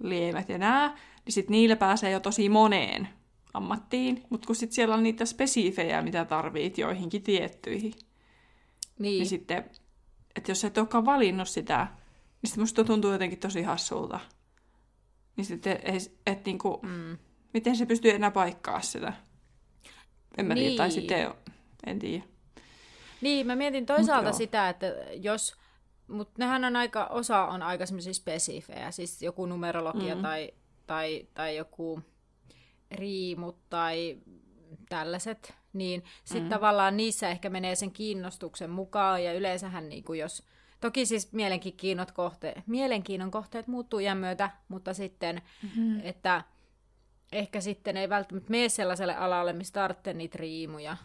liemet 0.00 0.48
ja 0.48 0.58
nää, 0.58 0.88
niin 1.24 1.32
sit 1.32 1.50
niillä 1.50 1.76
pääsee 1.76 2.10
jo 2.10 2.20
tosi 2.20 2.48
moneen 2.48 3.08
ammattiin, 3.54 4.22
mutta 4.30 4.46
kun 4.46 4.56
sit 4.56 4.72
siellä 4.72 4.94
on 4.94 5.02
niitä 5.02 5.24
spesifejä, 5.24 6.02
mitä 6.02 6.24
tarvit 6.24 6.78
joihinkin 6.78 7.22
tiettyihin, 7.22 7.92
niin, 7.92 8.06
Niin, 8.98 9.18
niin 9.18 9.26
sitten, 9.26 9.70
että 10.36 10.50
jos 10.50 10.64
et 10.64 10.78
olekaan 10.78 11.04
valinnut 11.04 11.48
sitä, 11.48 11.86
niin 12.42 12.48
sitten 12.50 12.62
musta 12.62 12.84
tuntuu 12.84 13.12
jotenkin 13.12 13.38
tosi 13.38 13.62
hassulta. 13.62 14.20
Niin 15.36 15.44
sitten, 15.44 15.78
ei, 15.82 15.98
et 16.26 16.44
niinku, 16.44 16.80
mm. 16.82 17.18
miten 17.54 17.76
se 17.76 17.86
pystyy 17.86 18.10
enää 18.10 18.30
paikkaa 18.30 18.80
sitä? 18.80 19.12
En 20.38 20.46
mä 20.46 20.54
tiedä, 20.54 20.76
tai 20.76 20.88
Niin. 20.88 20.94
sitten, 20.94 21.34
en 21.86 21.98
tiedä. 21.98 22.33
Niin 23.24 23.46
mä 23.46 23.56
mietin 23.56 23.86
toisaalta 23.86 24.28
joo. 24.28 24.36
sitä, 24.36 24.68
että 24.68 24.86
jos, 25.12 25.54
mutta 26.08 26.32
nehän 26.38 26.64
on 26.64 26.76
aika, 26.76 27.06
osa 27.06 27.44
on 27.46 27.62
aika 27.62 27.86
semmoisia 27.86 28.14
spesifejä, 28.14 28.90
siis 28.90 29.22
joku 29.22 29.46
numerologia 29.46 30.14
Mm. 30.14 30.22
tai, 30.22 30.50
tai, 30.86 31.26
tai 31.34 31.56
joku 31.56 32.00
riimut 32.90 33.58
tai 33.70 34.18
tällaiset, 34.88 35.54
niin 35.72 36.04
sitten 36.24 36.42
Mm. 36.44 36.48
tavallaan 36.50 36.96
niissä 36.96 37.28
ehkä 37.28 37.50
menee 37.50 37.74
sen 37.74 37.90
kiinnostuksen 37.90 38.70
mukaan, 38.70 39.24
ja 39.24 39.32
yleensähän 39.32 39.88
niin 39.88 40.04
kuin 40.04 40.18
jos, 40.20 40.42
toki 40.80 41.06
siis 41.06 41.32
mielenkiinnon, 41.32 42.06
kohte, 42.14 42.54
mielenkiinnon 42.66 43.30
kohteet 43.30 43.66
muuttuu 43.66 43.98
iän 43.98 44.18
myötä, 44.18 44.50
mutta 44.68 44.94
sitten, 44.94 45.42
Mm-hmm. 45.62 46.00
että 46.04 46.44
ehkä 47.32 47.60
sitten 47.60 47.96
ei 47.96 48.08
välttämättä 48.08 48.50
mene 48.50 48.68
sellaiselle 48.68 49.16
alalle, 49.16 49.52
missä 49.52 49.72
tarvitsee 49.72 50.14
niitä 50.14 50.38
riimuja. 50.38 50.96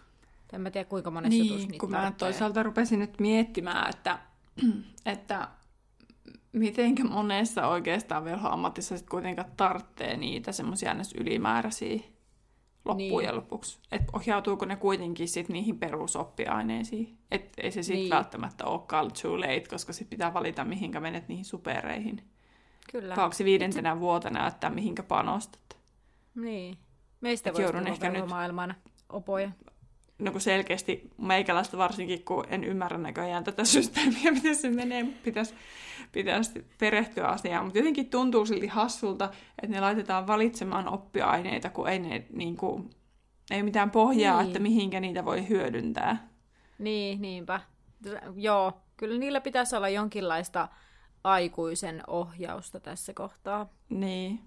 En 0.54 0.62
mä 0.62 0.72
tiedä, 0.72 0.90
kuinka 0.90 1.12
monessa 1.12 1.38
jutussa 1.38 1.58
Niin, 1.58 1.68
niitä 1.72 1.80
kun 1.82 1.92
mä 1.92 1.98
tarvitsee. 1.98 2.28
toisaalta 2.30 2.64
rupesin 2.64 3.00
nyt 3.00 3.20
miettimään, 3.20 3.90
että, 3.90 4.20
että 5.06 5.48
mitenkä 6.52 7.04
monessa 7.04 7.68
oikeastaan 7.68 8.26
vielä 8.26 8.40
ammatissa 8.44 8.98
sit 8.98 9.10
kuitenkaan 9.10 9.52
tarvitsee 9.58 10.18
niitä 10.18 10.52
semmoisia 10.52 10.96
ylimääräisiä 11.20 12.00
loppujen 12.86 13.28
Niin. 13.30 13.36
lopuksi. 13.36 13.80
Että 13.92 14.12
ohjautuuko 14.14 14.66
ne 14.66 14.76
kuitenkin 14.76 15.28
sit 15.28 15.50
niihin 15.50 15.80
perusoppiaineisiin. 15.80 17.18
Että 17.32 17.62
ei 17.62 17.72
se 17.72 17.84
sitten 17.84 18.00
Niin. 18.00 18.10
välttämättä 18.10 18.66
olekaan 18.66 19.12
too 19.22 19.40
late, 19.40 19.64
koska 19.70 19.94
sit 19.94 20.10
pitää 20.10 20.34
valita, 20.34 20.66
mihinkä 20.66 21.00
menet 21.00 21.28
niihin 21.28 21.46
supereihin. 21.46 22.24
Kyllä. 22.92 23.16
Vai 23.16 23.24
onko 23.24 23.34
se 23.34 23.46
viidentenä 23.46 24.00
vuotena, 24.00 24.48
että 24.48 24.70
mihinkä 24.70 25.04
panostat? 25.04 25.78
Niin. 26.36 26.78
Meistä 27.22 27.50
Et 27.50 27.56
voisi 27.58 27.74
tulla 27.74 27.88
ehkä 27.90 28.10
nyt- 28.10 28.28
maailman 28.30 28.76
opoja. 29.10 29.52
No 30.20 30.32
kun 30.32 30.42
selkeästi 30.42 31.10
meikäläistä 31.18 31.78
varsinkin, 31.78 32.24
kun 32.26 32.46
en 32.50 32.64
ymmärrä 32.64 32.98
näköjään 32.98 33.44
tätä 33.44 33.64
systeemiä, 33.66 34.32
miten 34.42 34.56
se 34.56 34.70
menee, 34.70 35.04
pitäisi, 35.24 35.54
pitäisi 36.12 36.66
perehtyä 36.80 37.28
asiaan. 37.28 37.64
Mutta 37.66 37.80
jotenkin 37.80 38.10
tuntuu 38.10 38.46
silti 38.46 38.68
hassulta, 38.68 39.26
että 39.64 39.76
ne 39.76 39.82
laitetaan 39.82 40.28
valitsemaan 40.28 40.88
oppiaineita, 40.94 41.70
kun 41.70 41.90
ei, 41.90 42.00
ne, 42.00 42.26
niin 42.34 42.58
kuin, 42.58 42.90
ei 43.52 43.64
mitään 43.64 43.92
pohjaa, 43.92 44.38
Niin. 44.38 44.48
että 44.48 44.60
mihinkä 44.60 45.00
niitä 45.00 45.26
voi 45.26 45.50
hyödyntää. 45.50 46.28
Niin, 46.80 47.22
niinpä. 47.22 47.60
Joo, 48.36 48.74
kyllä 48.98 49.18
niillä 49.20 49.42
pitäisi 49.42 49.76
olla 49.76 49.90
jonkinlaista 49.90 50.68
aikuisen 51.24 52.04
ohjausta 52.08 52.80
tässä 52.80 53.14
kohtaa. 53.14 53.70
Niin. 53.90 54.40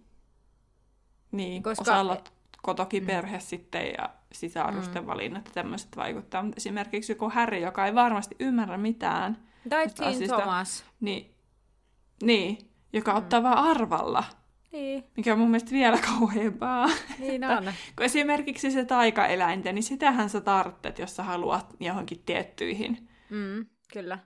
Niin, 1.33 1.63
Koska- 1.63 1.83
osalla 1.83 2.23
kotoki 2.63 3.01
Mm. 3.01 3.07
perhe 3.07 3.41
sitten 3.41 3.87
ja 3.99 4.11
sisarusten 4.35 5.07
valinnat 5.07 5.47
ja 5.47 5.53
tämmöiset 5.55 5.97
vaikuttaa. 5.97 6.43
Mutta 6.43 6.57
esimerkiksi 6.57 7.13
joku 7.13 7.31
Harry, 7.31 7.59
joka 7.59 7.87
ei 7.87 7.95
varmasti 7.95 8.37
ymmärrä 8.41 8.79
mitään, 8.79 9.37
Tai 9.69 9.89
Teen 9.89 10.29
Thomas. 10.29 10.85
niin, 11.01 11.35
niin 12.23 12.59
joka 12.93 13.15
ottaa 13.15 13.43
vaan 13.43 13.59
arvalla. 13.59 14.25
Niin, 14.73 15.05
Mikä 15.17 15.33
on 15.33 15.39
mun 15.39 15.51
mielestä 15.51 15.71
vielä 15.71 15.99
kauheampaa. 15.99 16.89
niin 17.19 17.45
on. 17.45 17.65
Kun 17.97 18.05
esimerkiksi 18.05 18.71
se 18.71 18.85
taikaeläintä, 18.85 19.73
niin 19.73 19.83
sitähän 19.83 20.31
sä 20.31 20.41
tarvitset, 20.41 20.99
jos 20.99 21.17
sä 21.17 21.23
haluat 21.23 21.77
johonkin 21.81 22.23
tiettyihin. 22.27 23.09
Mm, 23.31 23.67
kyllä. 23.93 24.19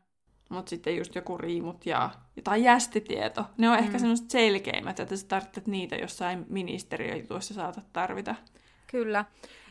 Mutta 0.50 0.70
sitten 0.70 0.96
just 0.96 1.14
joku 1.14 1.38
riimut 1.38 1.86
ja 1.86 2.10
tai 2.44 2.64
jästitieto. 2.64 3.44
Ne 3.58 3.70
on 3.70 3.76
mm. 3.76 3.84
ehkä 3.84 3.98
semmoiset 3.98 4.30
selkeimmät, 4.30 5.00
että 5.00 5.16
sä 5.16 5.26
tarvitset 5.26 5.66
niitä 5.66 5.96
jossain 5.96 6.46
ministeriöjutuissa 6.48 7.54
saatat 7.54 7.92
tarvita. 7.92 8.34
Kyllä. 8.86 9.24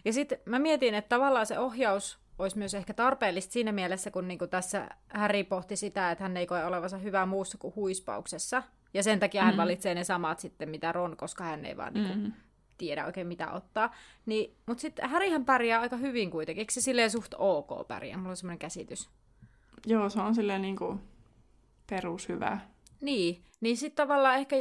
Ja 0.05 0.13
sitten 0.13 0.37
mä 0.45 0.59
mietin, 0.59 0.95
että 0.95 1.09
tavallaan 1.09 1.45
se 1.45 1.59
ohjaus 1.59 2.19
olisi 2.39 2.57
myös 2.57 2.73
ehkä 2.73 2.93
tarpeellista 2.93 3.53
siinä 3.53 3.71
mielessä, 3.71 4.11
kun 4.11 4.27
niinku 4.27 4.47
tässä 4.47 4.89
Harry 5.13 5.43
pohti 5.43 5.75
sitä, 5.75 6.11
että 6.11 6.23
hän 6.23 6.37
ei 6.37 6.45
koe 6.47 6.65
olevansa 6.65 6.97
hyvä 6.97 7.25
muussa 7.25 7.57
kuin 7.57 7.75
huispauksessa. 7.75 8.63
Ja 8.93 9.03
sen 9.03 9.19
takia 9.19 9.43
hän 9.43 9.53
Mm. 9.53 9.57
valitsee 9.57 9.95
ne 9.95 10.03
samat 10.03 10.39
sitten, 10.39 10.69
mitä 10.69 10.91
Ron, 10.91 11.17
koska 11.17 11.43
hän 11.43 11.65
ei 11.65 11.77
vaan 11.77 11.93
niinku 11.93 12.13
Mm. 12.13 12.31
tiedä 12.77 13.05
oikein 13.05 13.27
mitä 13.27 13.51
ottaa. 13.51 13.93
Niin, 14.25 14.55
mutta 14.65 14.81
sitten 14.81 15.09
Harryhän 15.09 15.45
pärjää 15.45 15.81
aika 15.81 15.97
hyvin 15.97 16.31
kuitenkin. 16.31 16.61
Eikö 16.61 16.73
se 16.73 16.81
silleen 16.81 17.11
suht 17.11 17.33
ok 17.37 17.87
pärjää? 17.87 18.17
Mulla 18.17 18.29
on 18.29 18.37
semmoinen 18.37 18.59
käsitys. 18.59 19.09
Joo, 19.85 20.09
se 20.09 20.19
on 20.21 20.35
silleen 20.35 20.61
niinku 20.61 20.99
perushyvä. 21.89 22.57
Niin, 23.01 23.43
niin 23.61 23.77
sitten 23.77 24.07
tavallaan 24.07 24.37
ehkä 24.37 24.55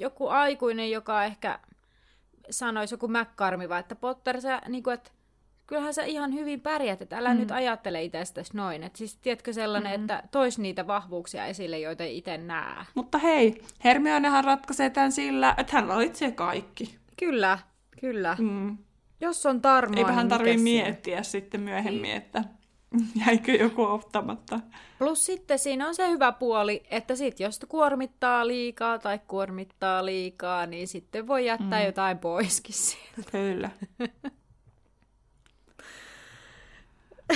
joku 0.00 0.28
aikuinen, 0.28 0.90
joka 0.90 1.24
ehkä 1.24 1.58
sanoisi 2.50 2.94
joku 2.94 3.08
McCarmiva, 3.08 3.78
että 3.78 3.94
Potter, 3.96 4.40
sä, 4.40 4.62
niin 4.68 4.82
kuin, 4.82 4.94
että 4.94 5.10
kyllähän 5.66 5.94
sä 5.94 6.04
ihan 6.04 6.32
hyvin 6.34 6.60
pärjät, 6.60 7.02
että 7.02 7.18
älä 7.18 7.34
mm. 7.34 7.40
Nyt 7.40 7.50
ajattele 7.50 8.04
itsestäsi 8.04 8.56
noin. 8.56 8.82
Että 8.82 8.98
siis 8.98 9.16
tiedätkö 9.16 9.52
sellainen, 9.52 10.00
Mm. 10.00 10.00
että 10.00 10.22
tois 10.30 10.58
niitä 10.58 10.86
vahvuuksia 10.86 11.46
esille, 11.46 11.78
joita 11.78 12.04
ei 12.04 12.18
itse 12.18 12.38
näe. 12.38 12.84
Mutta 12.94 13.18
hei, 13.18 13.62
Hermionehan 13.84 14.44
ratkaisee 14.44 14.90
tämän 14.90 15.12
sillä, 15.12 15.54
että 15.58 15.72
hän 15.72 15.88
valitsee 15.88 16.32
kaikki. 16.32 16.98
Kyllä, 17.18 17.58
kyllä. 18.00 18.36
Mm. 18.38 18.78
Jos 19.20 19.46
on 19.46 19.60
tarmoa, 19.62 19.98
Eipä 19.98 20.12
hän 20.12 20.24
niin 20.24 20.28
tarvitse 20.28 20.62
miettiä 20.62 21.22
sitten 21.22 21.60
myöhemmin, 21.60 22.10
että 22.10 22.44
jäikö 23.26 23.52
joku 23.52 23.82
ottamatta. 23.82 24.60
Plus 24.98 25.26
sitten 25.26 25.58
siinä 25.58 25.88
on 25.88 25.94
se 25.94 26.08
hyvä 26.10 26.32
puoli, 26.32 26.82
että 26.90 27.16
sit 27.16 27.40
jos 27.40 27.60
kuormittaa 27.68 28.46
liikaa 28.46 28.98
tai 28.98 29.20
kuormittaa 29.28 30.04
liikaa, 30.04 30.66
niin 30.66 30.88
sitten 30.88 31.26
voi 31.26 31.46
jättää 31.46 31.80
Mm. 31.80 31.86
jotain 31.86 32.18
poiskin 32.18 32.74
sieltä. 32.74 33.30
Kyllä. 33.30 33.70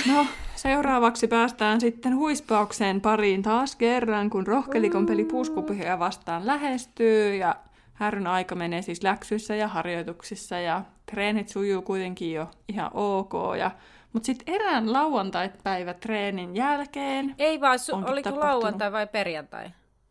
No, 0.07 0.25
seuraavaksi 0.55 1.27
päästään 1.27 1.81
sitten 1.81 2.15
huispaukseen 2.15 3.01
pariin 3.01 3.41
taas 3.41 3.75
kerran, 3.75 4.29
kun 4.29 4.47
rohkelikon 4.47 5.05
peli 5.05 5.25
puskupyhiä 5.25 5.99
vastaan 5.99 6.47
lähestyy 6.47 7.35
ja 7.35 7.55
härryn 7.93 8.27
aika 8.27 8.55
menee 8.55 8.81
siis 8.81 9.03
läksyissä 9.03 9.55
ja 9.55 9.67
harjoituksissa 9.67 10.59
ja 10.59 10.81
treenit 11.11 11.49
sujuu 11.49 11.81
kuitenkin 11.81 12.33
jo 12.33 12.47
ihan 12.67 12.91
ok. 12.93 13.33
Ja, 13.59 13.71
mutta 14.13 14.25
sitten 14.25 14.55
erään 14.55 14.93
lauantai-päivä 14.93 15.93
treenin 15.93 16.55
jälkeen, 16.55 17.35
Ei 17.39 17.61
vaan, 17.61 17.79
su- 17.79 17.95
oliko 18.11 18.29
tapahtunut. 18.29 18.43
lauantai 18.43 18.91
vai 18.91 19.07
perjantai? 19.07 19.69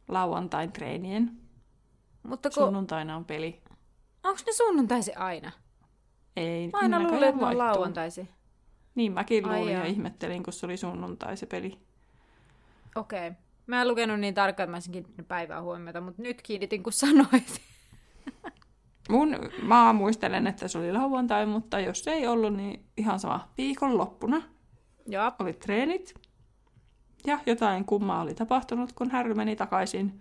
lauantain 0.09 0.73
treenien, 0.73 1.31
Mutta 2.23 2.51
kun, 2.51 2.55
sunnuntaina 2.65 3.17
on 3.17 3.25
peli. 3.25 3.61
onko 4.25 4.41
ne 4.47 4.53
sunnuntaisi 4.53 5.15
aina? 5.15 5.53
Ei, 6.37 6.69
Mä 6.73 6.79
aina 6.79 7.01
luulin, 7.03 7.25
että 7.29 7.47
on 7.47 7.59
lauantaisi. 7.59 8.29
Niin 8.95 9.13
mäkin 9.13 9.45
Ai 9.49 9.57
luulin 9.59 9.73
ja 9.73 9.79
jaa. 9.79 9.87
ihmettelin, 9.89 10.43
kun 10.43 10.53
se 10.53 10.67
oli 10.67 10.77
sunnuntai 10.77 11.37
se 11.37 11.47
peli. 11.47 11.79
Okei. 12.97 13.29
Okay. 13.29 13.41
Mä 13.67 13.81
en 13.83 13.89
lukenut 13.89 14.21
niin 14.21 14.35
tarkkaan, 14.35 14.71
mä 14.71 14.77
olisin 14.77 15.07
päivää 15.29 15.63
huomiota, 15.63 16.01
mutta 16.01 16.23
nyt 16.23 16.43
kiinnitin, 16.43 16.83
kun 16.83 16.93
sanoit. 16.93 17.61
Mun, 19.11 19.37
mä 19.63 19.93
muistelen, 19.93 20.47
että 20.47 20.69
se 20.69 20.79
oli 20.79 20.93
lauantai, 20.93 21.47
mutta 21.47 21.81
jos 21.81 22.09
ei 22.09 22.27
ollut, 22.27 22.55
niin 22.55 22.85
ihan 22.97 23.21
sama. 23.21 23.49
Viikonloppuna 23.59 24.43
Joo. 25.07 25.33
oli 25.39 25.53
treenit. 25.53 26.15
Ja 27.27 27.39
jotain 27.47 27.85
kummaa 27.85 28.23
oli 28.23 28.35
tapahtunut, 28.35 28.93
kun 28.93 29.11
Harry 29.11 29.35
meni 29.35 29.57
takaisin 29.57 30.21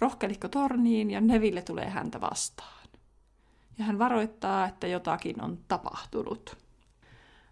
rohkelikko 0.00 0.48
torniin 0.48 1.10
ja 1.10 1.20
Neville 1.20 1.62
tulee 1.62 1.88
häntä 1.88 2.20
vastaan. 2.20 2.88
Ja 3.78 3.84
hän 3.84 3.98
varoittaa, 3.98 4.66
että 4.66 4.86
jotakin 4.86 5.44
on 5.44 5.58
tapahtunut. 5.68 6.56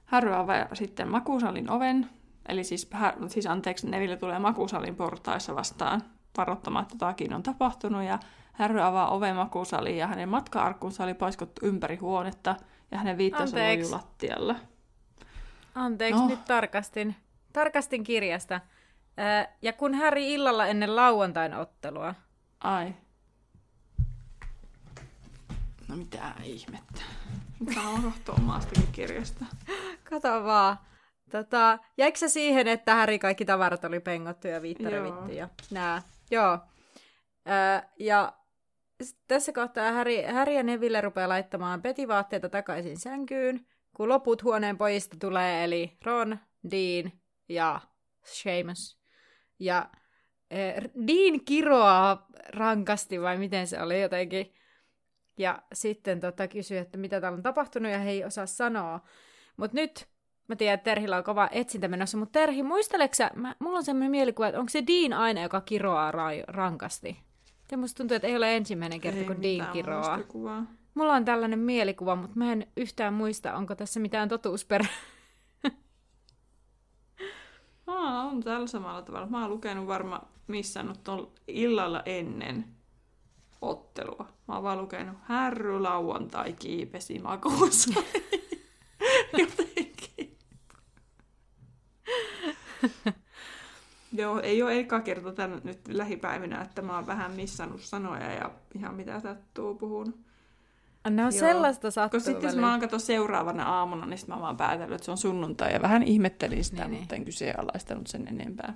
Harry 0.05 0.35
avaa 0.35 0.75
sitten 0.75 1.09
makuusalin 1.09 1.70
oven, 1.70 2.11
eli 2.49 2.64
siis, 2.64 2.90
siis 3.29 3.46
anteeksi, 3.46 3.90
Neville 3.90 4.16
tulee 4.16 4.38
makuusalin 4.38 4.96
portaissa 4.96 5.55
vastaan 5.55 6.03
varoittamaan, 6.37 6.83
että 6.83 6.94
jotakin 6.94 7.35
on 7.35 7.42
tapahtunut, 7.42 8.03
ja 8.03 8.18
Harry 8.59 8.81
avaa 8.81 9.11
oven 9.11 9.37
makuusaliin, 9.37 9.99
ja 9.99 10.07
hänen 10.07 10.29
matka-arkkunsa 10.29 11.05
oli 11.05 11.14
paiskottu 11.14 11.66
ympäri 11.66 11.97
huonetta, 11.97 12.57
ja 12.90 12.99
hänen 12.99 13.19
viittansa 13.19 13.57
oli 13.57 13.90
lattialla. 13.90 14.55
Anteeksi, 15.75 16.21
no. 16.21 16.29
nyt 16.29 16.45
tarkastin. 16.45 17.16
Tarkastin 17.53 18.05
kirjasta. 18.05 18.61
ja 19.62 19.73
kun 19.73 19.95
Harry 19.95 20.23
illalla 20.23 20.66
ennen 20.66 20.97
lauantain 20.97 21.55
ottelua. 21.55 22.14
Ai. 22.61 22.95
No 25.88 25.97
mitä 25.97 26.33
ihmettä. 26.45 27.03
Mitä 27.61 27.81
on 27.81 27.95
unohtua 27.95 28.35
omastakin 28.38 28.88
kirjasta. 28.92 29.45
Kato 30.11 30.45
vaan. 30.45 30.79
Tota, 31.31 31.79
jäikö 31.99 32.19
se 32.19 32.29
siihen, 32.29 32.69
että 32.69 32.95
Häri 32.95 33.19
kaikki 33.19 33.45
tavarat 33.45 33.85
oli 33.85 34.01
pengottu 34.01 34.49
ja 34.49 34.62
viittarevitty 34.62 35.33
ja 35.33 35.49
nää? 35.71 36.03
Joo. 36.31 36.59
Ö, 37.49 37.87
ja 37.99 38.33
tässä 39.29 39.53
kohtaa 39.53 39.93
Häri, 39.93 40.23
Häri 40.23 40.57
ja 40.57 40.63
Neville 40.63 41.01
rupeaa 41.01 41.29
laittamaan 41.29 41.83
petivaatteita 41.83 42.49
takaisin 42.49 42.97
sänkyyn, 42.97 43.67
kun 43.97 44.09
loput 44.09 44.43
huoneen 44.43 44.79
pojista 44.79 45.17
tulee, 45.21 45.65
eli 45.65 45.97
Ron, 46.05 46.39
Dean 46.71 47.13
ja 47.49 47.81
Seamus. 48.25 48.99
Ja 49.59 49.91
eh, 50.51 50.75
Dean 51.07 51.41
kiroaa 51.45 52.27
rankasti, 52.49 53.21
vai 53.21 53.39
miten 53.39 53.67
se 53.67 53.83
oli 53.83 54.03
jotenkin. 54.03 54.53
Ja 55.39 55.63
sitten 55.73 56.21
tota, 56.21 56.49
kysyy, 56.49 56.79
että 56.79 56.99
mitä 56.99 57.21
täällä 57.21 57.37
on 57.37 57.43
tapahtunut, 57.43 57.93
ja 57.93 57.99
he 57.99 58.11
ei 58.11 58.25
osaa 58.25 58.47
sanoa. 58.47 59.01
Mutta 59.57 59.75
nyt 59.75 60.09
mä 60.49 60.57
tiedän, 60.57 60.75
että 60.75 60.85
Terhillä 60.85 61.17
on 61.17 61.25
kova 61.25 61.49
etsintä 61.53 61.89
menossa, 61.89 62.19
mutta 62.19 62.41
Terhi, 62.41 62.63
muisteleksä, 62.63 63.31
mä, 63.35 63.55
mulla 63.59 63.79
on 63.79 63.85
sellainen 63.85 64.11
mielikuva, 64.11 64.49
että 64.49 64.61
onko 64.61 64.71
se 64.71 64.83
Dean 64.87 65.13
aina, 65.13 65.43
joka 65.43 65.61
kiroaa 65.61 66.13
ra- 66.13 66.45
rankasti? 66.47 67.26
Ja 67.70 67.79
musta 67.79 67.98
tuntuu, 67.98 68.14
että 68.14 68.29
ei 68.29 68.37
ole 68.37 68.57
ensimmäinen 68.57 69.00
kerta, 69.00 69.18
ei 69.20 69.24
kun 69.26 69.42
Dean 69.42 69.72
kiroaa. 69.72 70.18
Mulla 70.94 71.12
on 71.12 71.24
tällainen 71.24 71.59
mielikuva, 71.59 72.16
mutta 72.16 72.37
mä 72.38 72.52
en 72.52 72.66
yhtään 72.76 73.14
muista, 73.14 73.55
onko 73.55 73.74
tässä 73.74 74.00
mitään 74.00 74.29
totuusperä. 74.29 74.87
Aa, 77.87 78.22
on 78.22 78.40
tällä 78.42 78.66
samalla 78.66 79.02
tavalla. 79.02 79.26
Mä 79.26 79.42
oon 79.42 79.50
lukenut 79.50 79.87
varmaan 79.87 80.26
missannut 80.46 81.05
tuon 81.05 81.33
illalla 81.48 82.02
ennen 82.07 82.64
ottelua. 83.62 84.29
Mä 84.48 84.55
oon 84.55 84.62
vaan 84.62 84.79
lukenut 84.79 85.16
Härry 85.22 85.81
lauantai 85.81 86.52
kiipesi 86.52 87.18
makuussa. 87.18 88.02
Jotenkin. 89.38 90.38
Joo, 94.12 94.40
ei 94.40 94.62
ole 94.62 94.79
eka 94.79 95.01
kerta 95.01 95.33
tän 95.33 95.61
nyt 95.64 95.88
lähipäivinä, 95.88 96.62
että 96.62 96.83
mä 96.83 96.95
oon 96.95 97.07
vähän 97.07 97.33
missannut 97.33 97.81
sanoja 97.81 98.33
ja 98.33 98.51
ihan 98.75 98.95
mitä 98.95 99.21
sattuu 99.21 99.75
puhun. 99.75 100.27
No 101.11 101.23
Joo. 101.23 101.31
sellaista 101.31 101.90
sattuu 101.90 102.21
sitten 102.21 102.49
jos 102.49 102.57
mä 102.57 102.71
oon 102.71 102.81
katso 102.81 102.99
seuraavana 102.99 103.64
aamuna, 103.64 104.07
niin 104.07 104.19
mä 104.27 104.40
vaan 104.40 104.57
päätellyt, 104.57 104.95
että 104.95 105.05
se 105.05 105.11
on 105.11 105.19
sunnuntai 105.19 105.73
ja 105.73 105.83
vähän 105.83 106.03
ihmettelin 106.03 106.64
sitä, 106.64 106.88
niin, 106.88 107.01
mutta 107.01 107.14
en 107.14 107.25
kyseenalaistanut 107.25 108.07
sen 108.07 108.29
enempää. 108.29 108.75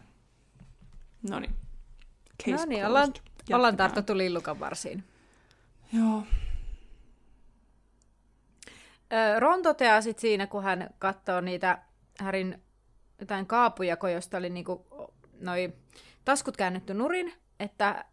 No 1.30 1.40
niin. 1.40 1.54
No 2.46 2.64
niin, 2.66 2.86
ollaan, 2.86 3.12
ollaan 3.52 3.76
tartuttu 3.76 4.16
lillukan 4.16 4.60
varsiin. 4.60 5.04
Joo. 5.92 6.22
Ron 9.38 9.62
toteaa 9.62 10.00
sitten 10.00 10.20
siinä, 10.20 10.46
kun 10.46 10.62
hän 10.62 10.90
katsoo 10.98 11.40
niitä 11.40 11.78
Härin 12.18 12.62
jotain 13.20 13.46
kaapuja, 13.46 13.96
josta 14.14 14.38
oli 14.38 14.50
niinku 14.50 14.86
noi 15.40 15.72
taskut 16.24 16.56
käännetty 16.56 16.94
nurin, 16.94 17.32
että, 17.60 18.04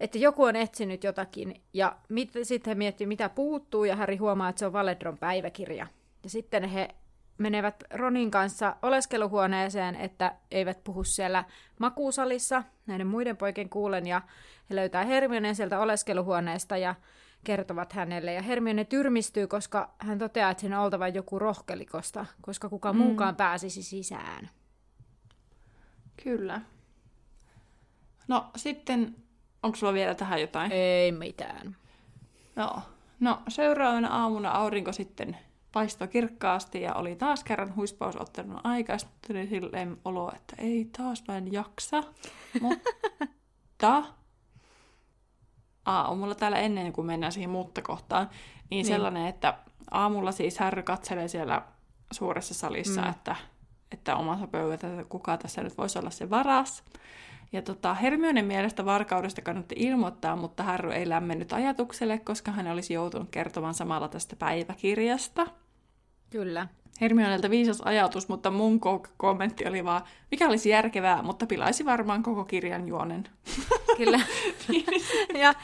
että 0.00 0.18
joku 0.18 0.44
on 0.44 0.56
etsinyt 0.56 1.04
jotakin, 1.04 1.62
ja 1.74 1.96
mit, 2.08 2.32
sitten 2.42 2.70
he 2.70 2.74
miettii, 2.74 3.06
mitä 3.06 3.28
puuttuu, 3.28 3.84
ja 3.84 3.96
Häri 3.96 4.16
huomaa, 4.16 4.48
että 4.48 4.58
se 4.58 4.66
on 4.66 4.72
Valedron 4.72 5.18
päiväkirja. 5.18 5.86
Ja 6.22 6.30
sitten 6.30 6.64
he 6.64 6.88
menevät 7.38 7.84
Ronin 7.90 8.30
kanssa 8.30 8.76
oleskeluhuoneeseen, 8.82 9.94
että 9.94 10.34
eivät 10.50 10.84
puhu 10.84 11.04
siellä 11.04 11.44
makuusalissa 11.80 12.62
näiden 12.86 13.06
muiden 13.06 13.36
poikien 13.36 13.68
kuulen, 13.68 14.06
ja 14.06 14.22
he 14.70 14.76
löytää 14.76 15.04
Hermioneen 15.04 15.54
sieltä 15.54 15.80
oleskeluhuoneesta 15.80 16.76
ja 16.76 16.94
kertovat 17.44 17.92
hänelle. 17.92 18.32
Ja 18.32 18.42
Hermione 18.42 18.84
tyrmistyy, 18.84 19.46
koska 19.46 19.94
hän 19.98 20.18
toteaa, 20.18 20.50
että 20.50 20.60
sen 20.60 20.74
on 20.74 20.84
oltava 20.84 21.08
joku 21.08 21.38
rohkelikosta, 21.38 22.26
koska 22.40 22.68
kuka 22.68 22.92
mm. 22.92 22.98
muukaan 22.98 23.36
pääsisi 23.36 23.82
sisään. 23.82 24.50
Kyllä. 26.22 26.60
No 28.28 28.46
sitten, 28.56 29.16
onko 29.62 29.76
sulla 29.76 29.92
vielä 29.92 30.14
tähän 30.14 30.40
jotain? 30.40 30.72
Ei 30.72 31.12
mitään. 31.12 31.76
No, 32.56 32.82
no 33.20 33.42
seuraavana 33.48 34.08
aamuna 34.08 34.50
aurinko 34.50 34.92
sitten 34.92 35.36
paistoi 35.72 36.08
kirkkaasti 36.08 36.82
ja 36.82 36.94
oli 36.94 37.16
taas 37.16 37.44
kerran 37.44 37.76
huispausottelun 37.76 38.60
aika. 38.64 38.98
Sitten 38.98 39.18
tuli 39.26 39.46
silleen 39.46 39.96
olo, 40.04 40.32
että 40.36 40.56
ei 40.58 40.88
taas 40.96 41.24
mä 41.28 41.36
en 41.36 41.52
jaksa. 41.52 42.02
Mutta 42.60 44.04
Aa, 45.88 46.08
on 46.08 46.18
mulla 46.18 46.34
täällä 46.34 46.58
ennen 46.58 46.92
kuin 46.92 47.06
mennään 47.06 47.32
siihen 47.32 47.50
muuttokohtaan, 47.50 48.28
niin, 48.30 48.68
niin. 48.70 48.86
sellainen, 48.86 49.26
että 49.26 49.58
aamulla 49.90 50.32
siis 50.32 50.58
Härry 50.58 50.82
katselee 50.82 51.28
siellä 51.28 51.62
suuressa 52.12 52.54
salissa, 52.54 53.00
mm. 53.02 53.10
että, 53.10 53.36
että 53.92 54.16
omassa 54.16 54.46
pöydässä, 54.46 54.88
että 54.88 55.04
kuka 55.08 55.36
tässä 55.36 55.62
nyt 55.62 55.78
voisi 55.78 55.98
olla 55.98 56.10
se 56.10 56.30
varas. 56.30 56.84
Ja 57.52 57.62
tota, 57.62 57.94
Hermionen 57.94 58.44
mielestä 58.44 58.84
varkaudesta 58.84 59.42
kannatti 59.42 59.74
ilmoittaa, 59.78 60.36
mutta 60.36 60.62
Harry 60.62 60.92
ei 60.92 61.08
lämmennyt 61.08 61.52
ajatukselle, 61.52 62.18
koska 62.18 62.50
hän 62.50 62.66
olisi 62.66 62.94
joutunut 62.94 63.28
kertomaan 63.30 63.74
samalla 63.74 64.08
tästä 64.08 64.36
päiväkirjasta. 64.36 65.46
Kyllä. 66.30 66.68
Hermionelta 67.00 67.50
viisas 67.50 67.80
ajatus, 67.80 68.28
mutta 68.28 68.50
mun 68.50 68.80
kommentti 69.16 69.68
oli 69.68 69.84
vaan, 69.84 70.02
mikä 70.30 70.48
olisi 70.48 70.68
järkevää, 70.68 71.22
mutta 71.22 71.46
pilaisi 71.46 71.84
varmaan 71.84 72.22
koko 72.22 72.44
kirjan 72.44 72.88
juonen. 72.88 73.24
Kyllä. 73.96 74.20
ja 75.34 75.54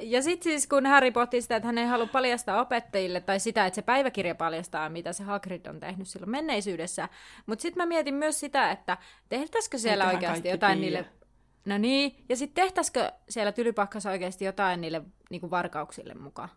ja 0.00 0.22
sitten 0.22 0.52
siis 0.52 0.66
kun 0.66 0.86
Harry 0.86 1.10
pohti 1.10 1.42
sitä, 1.42 1.56
että 1.56 1.66
hän 1.66 1.78
ei 1.78 1.86
halua 1.86 2.06
paljastaa 2.06 2.60
opettajille, 2.60 3.20
tai 3.20 3.40
sitä, 3.40 3.66
että 3.66 3.74
se 3.74 3.82
päiväkirja 3.82 4.34
paljastaa, 4.34 4.88
mitä 4.88 5.12
se 5.12 5.22
Hagrid 5.22 5.66
on 5.66 5.80
tehnyt 5.80 6.08
silloin 6.08 6.30
menneisyydessä. 6.30 7.08
Mutta 7.46 7.62
sitten 7.62 7.82
mä 7.82 7.86
mietin 7.86 8.14
myös 8.14 8.40
sitä, 8.40 8.70
että 8.70 8.98
tehtäisikö 9.28 9.78
siellä 9.78 10.04
Eiköhän 10.04 10.16
oikeasti 10.16 10.48
jotain 10.48 10.78
tiedä. 10.78 10.98
niille... 10.98 11.18
No 11.64 11.78
niin, 11.78 12.24
ja 12.28 12.36
sitten 12.36 12.64
tehtäisikö 12.64 13.12
siellä 13.28 13.52
Tylypakkassa 13.52 14.10
oikeasti 14.10 14.44
jotain 14.44 14.80
niille 14.80 15.02
niinku 15.30 15.50
varkauksille 15.50 16.14
mukaan? 16.14 16.48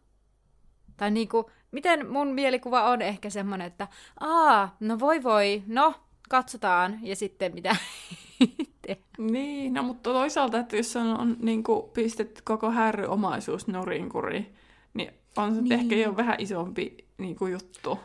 Tai 0.97 1.11
niinku, 1.11 1.51
miten 1.71 2.11
mun 2.11 2.27
mielikuva 2.27 2.89
on 2.89 3.01
ehkä 3.01 3.29
semmoinen, 3.29 3.67
että 3.67 3.87
aa, 4.19 4.75
no 4.79 4.99
voi 4.99 5.23
voi, 5.23 5.63
no 5.67 5.93
katsotaan, 6.29 6.99
ja 7.01 7.15
sitten 7.15 7.53
mitä 7.53 7.75
Niin, 9.17 9.73
no 9.73 9.83
mutta 9.83 10.13
toisaalta, 10.13 10.59
että 10.59 10.75
jos 10.75 10.95
on, 10.95 11.19
on 11.19 11.37
niin 11.39 11.63
kuin 11.63 11.89
pistet 11.89 12.41
koko 12.45 12.71
härry 12.71 13.05
omaisuus 13.05 13.67
nurinkuri, 13.67 14.53
niin 14.93 15.11
on 15.37 15.55
se 15.55 15.61
niin. 15.61 15.71
ehkä 15.71 15.95
jo 15.95 16.17
vähän 16.17 16.35
isompi 16.39 16.97
niin 17.17 17.35
kuin 17.35 17.51
juttu. 17.51 17.99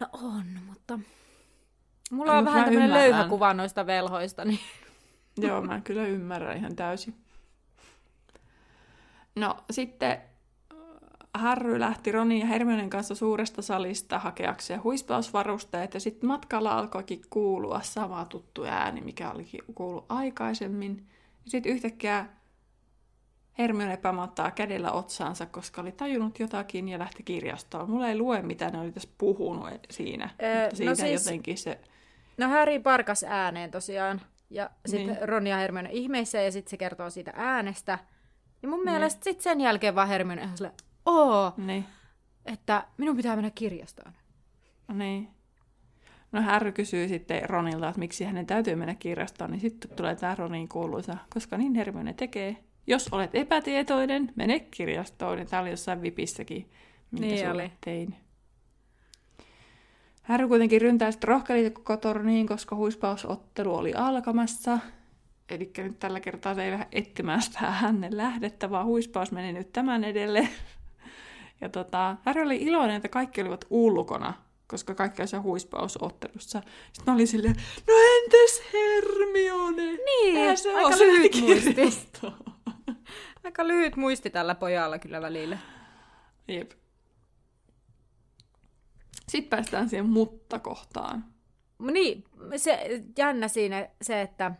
No 0.00 0.08
on, 0.12 0.44
mutta 0.66 0.98
mulla 2.10 2.32
on 2.32 2.44
no, 2.44 2.50
vähän 2.50 2.64
tämmöinen 2.64 2.94
löyhä 2.94 3.24
kuva 3.28 3.54
noista 3.54 3.86
velhoista. 3.86 4.44
Niin... 4.44 4.60
Joo, 5.36 5.62
mä 5.62 5.80
kyllä 5.80 6.06
ymmärrän 6.06 6.56
ihan 6.56 6.76
täysin. 6.76 7.14
No 9.36 9.56
sitten 9.70 10.18
Harry 11.38 11.80
lähti 11.80 12.12
Ronin 12.12 12.40
ja 12.40 12.46
Hermionen 12.46 12.90
kanssa 12.90 13.14
suuresta 13.14 13.62
salista 13.62 14.18
hakeakseen 14.18 14.82
huispausvarusteet 14.82 15.94
ja 15.94 16.00
sitten 16.00 16.26
matkalla 16.28 16.78
alkoikin 16.78 17.22
kuulua 17.30 17.80
sama 17.82 18.24
tuttu 18.24 18.64
ääni, 18.64 19.00
mikä 19.00 19.30
olikin 19.30 19.60
kuullut 19.74 20.06
aikaisemmin. 20.08 21.06
Ja 21.44 21.50
sitten 21.50 21.72
yhtäkkiä 21.72 22.26
Hermione 23.58 23.92
epämaattaa 23.92 24.50
kädellä 24.50 24.92
otsaansa, 24.92 25.46
koska 25.46 25.80
oli 25.80 25.92
tajunnut 25.92 26.38
jotakin 26.38 26.88
ja 26.88 26.98
lähti 26.98 27.22
kirjastoon. 27.22 27.90
Mulla 27.90 28.08
ei 28.08 28.18
lue, 28.18 28.42
mitä 28.42 28.70
ne 28.70 28.80
oli 28.80 28.92
tässä 28.92 29.08
puhunut 29.18 29.68
siinä, 29.90 30.30
öö, 30.42 30.54
mutta 30.62 30.70
no 30.72 30.76
siinä 30.76 30.90
no 30.90 30.94
siis... 30.94 31.26
jotenkin 31.26 31.58
se 31.58 31.80
No 32.38 32.48
Harry 32.48 32.78
parkas 32.80 33.24
ääneen 33.28 33.70
tosiaan. 33.70 34.20
Ja 34.50 34.70
sitten 34.86 35.06
Niin. 35.16 35.28
Ron 35.28 35.46
ja 35.46 35.56
Hermione 35.56 35.88
ihmeissä 35.92 36.40
ja 36.40 36.52
sitten 36.52 36.70
se 36.70 36.76
kertoo 36.76 37.10
siitä 37.10 37.32
äänestä. 37.36 37.98
Ja 38.62 38.68
mun 38.68 38.78
Niin. 38.78 38.90
mielestä 38.90 39.24
sitten 39.24 39.42
sen 39.42 39.60
jälkeen 39.60 39.94
vaan 39.94 40.08
Hermione 40.08 40.42
ihan 40.42 40.56
silleen, 40.56 40.74
oo, 41.08 41.52
Niin. 41.56 41.84
että 42.46 42.86
minun 42.96 43.16
pitää 43.16 43.36
mennä 43.36 43.50
kirjastoon. 43.50 44.12
Niin. 44.94 45.28
No 46.32 46.42
Harry 46.42 46.72
kysyy 46.72 47.08
sitten 47.08 47.48
Ronilta, 47.50 47.88
että 47.88 47.98
miksi 47.98 48.24
hänen 48.24 48.46
täytyy 48.46 48.74
mennä 48.76 48.94
kirjastoon, 48.94 49.50
niin 49.50 49.60
sitten 49.60 49.90
tulee 49.96 50.16
tämä 50.16 50.34
Ronin 50.34 50.68
kuuluisa, 50.68 51.16
koska 51.34 51.56
niin 51.58 51.74
Hermione 51.74 52.14
tekee. 52.14 52.56
Jos 52.86 53.08
olet 53.12 53.34
epätietoinen, 53.34 54.32
mene 54.36 54.60
kirjastoon. 54.60 55.38
Ja 55.38 55.44
tämä 55.44 55.62
oli 55.62 55.70
jossain 55.70 56.02
vipissäkin, 56.02 56.70
minkä 57.10 57.26
Niin 57.26 57.38
sulle 57.38 57.62
oli. 57.62 57.72
tein. 57.80 58.16
Harry 60.22 60.48
kuitenkin 60.48 60.80
ryntää 60.80 61.10
sitten 61.10 61.28
rohkelit 61.28 61.74
koko 61.74 61.96
torniin, 61.96 62.46
koska 62.46 62.76
huispausottelu 62.76 63.74
oli 63.74 63.92
alkamassa. 63.94 64.78
Eli 65.50 65.70
nyt 65.78 65.98
tällä 65.98 66.20
kertaa 66.20 66.54
se 66.54 66.64
ei 66.64 66.70
vähän 66.72 66.86
etsimään 66.92 67.42
sitä 67.42 67.58
hänen 67.70 68.16
lähdettä, 68.16 68.70
vaan 68.70 68.86
huispaus 68.86 69.32
meni 69.32 69.52
nyt 69.52 69.72
tämän 69.72 70.04
edelle. 70.04 70.48
Ja 71.60 71.68
tota, 71.68 72.16
Harry 72.24 72.42
oli 72.42 72.56
iloinen, 72.56 72.96
että 72.96 73.08
kaikki 73.08 73.40
olivat 73.40 73.64
ulkona, 73.70 74.34
koska 74.66 74.94
kaikki 74.94 75.22
oli 75.22 75.28
siellä 75.28 75.42
huispausottelussa. 75.42 76.62
Sitten 76.92 77.04
mä 77.06 77.14
olin 77.14 77.28
silleen, 77.28 77.56
no 77.86 77.94
entäs 77.94 78.62
Hermione? 78.72 79.92
Niin, 79.92 80.36
Eihän 80.36 80.56
se 80.56 80.74
aika 80.74 80.98
lyhyt 80.98 81.40
muisti. 81.42 81.74
Aika 83.44 83.68
lyhyt 83.68 83.96
muisti 83.96 84.30
tällä 84.30 84.54
pojalla 84.54 84.98
kyllä 84.98 85.20
välillä. 85.20 85.58
Jep. 86.48 86.70
Sitten 89.28 89.50
päästään 89.50 89.88
siihen 89.88 90.08
mutta-kohtaan. 90.08 91.24
Niin, 91.78 92.24
se 92.56 93.02
jännä 93.18 93.48
siinä 93.48 93.88
se, 94.02 94.20
että 94.20 94.52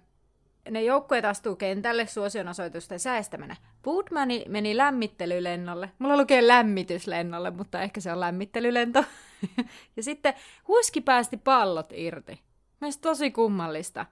ne 0.70 0.82
joukkueet 0.82 1.24
astuu 1.24 1.56
kentälle 1.56 2.06
suosionosoitusten 2.06 3.00
säestämänä. 3.00 3.56
Woodmani 3.86 4.44
meni 4.48 4.76
lämmittelylennolle. 4.76 5.90
Mulla 5.98 6.16
lukee 6.16 6.46
lämmityslennolle, 6.46 7.50
mutta 7.50 7.82
ehkä 7.82 8.00
se 8.00 8.12
on 8.12 8.20
lämmittelylento. 8.20 9.04
ja 9.96 10.02
sitten 10.02 10.34
Huski 10.68 11.00
päästi 11.00 11.36
pallot 11.36 11.92
irti. 11.92 12.40
Mielestäni 12.80 13.02
tosi 13.02 13.30
kummallista, 13.30 14.06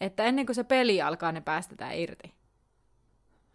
että 0.00 0.24
ennen 0.24 0.46
kuin 0.46 0.56
se 0.56 0.64
peli 0.64 1.02
alkaa, 1.02 1.32
ne 1.32 1.40
päästetään 1.40 1.98
irti. 1.98 2.34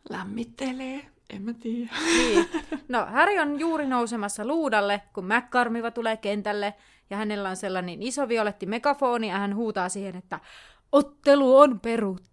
Lämmittelee, 0.09 1.05
en 1.29 1.41
mä 1.41 1.53
tiedä. 1.53 1.91
Niin. 2.05 2.49
No, 2.87 3.05
Harry 3.05 3.39
on 3.39 3.59
juuri 3.59 3.87
nousemassa 3.87 4.45
luudalle, 4.45 5.01
kun 5.13 5.25
McCarmiva 5.25 5.91
tulee 5.91 6.17
kentälle, 6.17 6.73
ja 7.09 7.17
hänellä 7.17 7.49
on 7.49 7.55
sellainen 7.55 8.03
iso 8.03 8.27
violetti 8.27 8.65
megafoni, 8.65 9.29
ja 9.29 9.37
hän 9.37 9.55
huutaa 9.55 9.89
siihen, 9.89 10.15
että 10.15 10.39
ottelu 10.91 11.57
on 11.57 11.79
peruttu. 11.79 12.30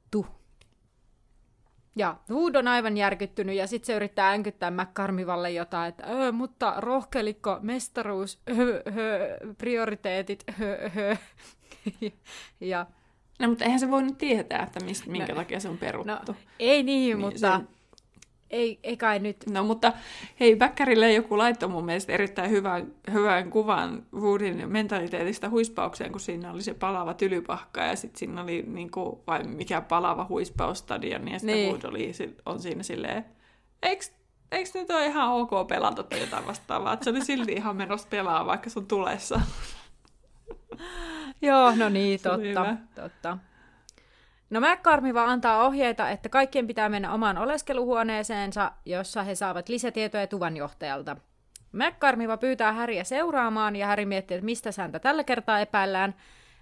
Ja 1.97 2.17
Wood 2.31 2.55
on 2.55 2.69
aivan 2.69 2.97
järkyttynyt, 2.97 3.57
ja 3.57 3.67
sitten 3.67 3.87
se 3.87 3.95
yrittää 3.97 4.31
änkyttää 4.31 4.71
McCarmivalle 4.71 5.51
jotain, 5.51 5.89
että 5.89 6.05
öö, 6.11 6.33
mutta 6.33 6.75
rohkelikko, 6.79 7.59
mestaruus, 7.63 8.41
hö, 8.57 8.83
hö, 8.95 9.37
prioriteetit, 9.59 10.45
hö, 10.59 10.89
hö. 10.95 11.17
ja 12.61 12.87
No, 13.41 13.49
mutta 13.49 13.65
eihän 13.65 13.81
se 13.81 13.91
voi 13.91 14.03
nyt 14.03 14.19
tietää, 14.19 14.63
että 14.63 14.85
mistä, 14.85 15.11
minkä 15.11 15.33
No, 15.33 15.37
takia 15.37 15.61
se 15.61 15.69
on 15.69 15.79
peruttu. 15.79 16.13
no, 16.13 16.35
ei 16.59 16.83
niin, 16.83 17.01
Niin, 17.03 17.19
mutta 17.21 17.39
se- 17.59 17.65
ei, 18.51 18.81
ei 18.83 18.97
kai 18.97 19.19
nyt. 19.19 19.37
No 19.51 19.65
mutta 19.65 19.93
hei, 20.41 20.57
Bäkkärille 20.57 21.13
joku 21.13 21.39
laittoi 21.39 21.69
mun 21.69 21.85
mielestä 21.85 22.13
erittäin 22.13 22.51
hyvän, 22.51 22.93
hyvän 23.13 23.51
kuvan 23.51 24.07
Woodin 24.15 24.73
mentaliteetista 24.73 25.49
huispaukseen, 25.49 26.13
kun 26.13 26.21
siinä 26.21 26.53
oli 26.53 26.63
se 26.63 26.75
palava 26.75 27.15
tylypahka 27.15 27.81
ja 27.81 27.97
sitten 27.97 28.19
siinä 28.19 28.43
oli 28.43 28.65
niinku, 28.67 29.23
vai 29.27 29.43
mikä 29.43 29.81
palava 29.81 30.27
huispaustadion 30.29 31.29
ja 31.29 31.39
sitten 31.39 31.57
Niin. 31.57 31.73
Wood 31.73 31.85
oli, 31.85 32.13
on 32.47 32.61
siinä 32.61 32.83
silleen, 32.83 33.25
eiks 34.53 34.75
nyt 34.75 34.91
ole 34.91 35.07
ihan 35.07 35.33
ok 35.33 35.69
pelata 35.69 36.03
tai 36.03 36.21
jotain 36.21 36.47
vastaavaa, 36.47 36.93
että 36.93 37.05
se 37.05 37.11
oli 37.11 37.25
silti 37.25 37.53
ihan 37.53 37.77
menossa 37.77 38.09
pelaa, 38.11 38.47
vaikka 38.47 38.71
se 38.71 38.79
on 38.79 38.87
tulessa. 38.87 39.41
Joo, 41.43 41.75
no 41.77 41.89
niin, 41.89 42.21
totta, 42.21 42.77
totta. 42.95 43.39
No 44.51 44.61
McCarmiva 44.61 45.25
antaa 45.25 45.67
ohjeita, 45.67 46.11
että 46.11 46.29
kaikkien 46.29 46.67
pitää 46.67 46.89
mennä 46.89 47.13
omaan 47.13 47.39
oleskeluhuoneeseensa, 47.39 48.73
jossa 48.85 49.23
he 49.23 49.35
saavat 49.35 49.69
lisätietoja 49.69 50.27
tuvanjohtajalta. 50.27 51.17
McCarmiva 51.73 52.37
pyytää 52.37 52.73
Häriä 52.73 53.05
seuraamaan 53.05 53.77
ja 53.77 53.87
Häri 53.87 54.07
miettii, 54.07 54.35
että 54.35 54.45
mistä 54.45 54.71
häntä 54.79 54.99
tällä 54.99 55.25
kertaa 55.25 55.61
epäillään. 55.61 56.15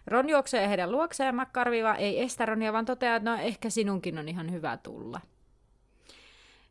Ron 0.07 0.29
juoksee 0.29 0.69
heidän 0.69 0.93
luokseen 0.93 1.27
ja 1.27 1.33
McCarmiva 1.45 1.95
ei 1.95 2.23
estä 2.23 2.47
Ronia, 2.47 2.73
vaan 2.73 2.85
toteaa, 2.85 3.17
että 3.17 3.31
no 3.31 3.37
ehkä 3.37 3.71
sinunkin 3.71 4.19
on 4.19 4.29
ihan 4.29 4.53
hyvä 4.53 4.77
tulla. 4.77 5.21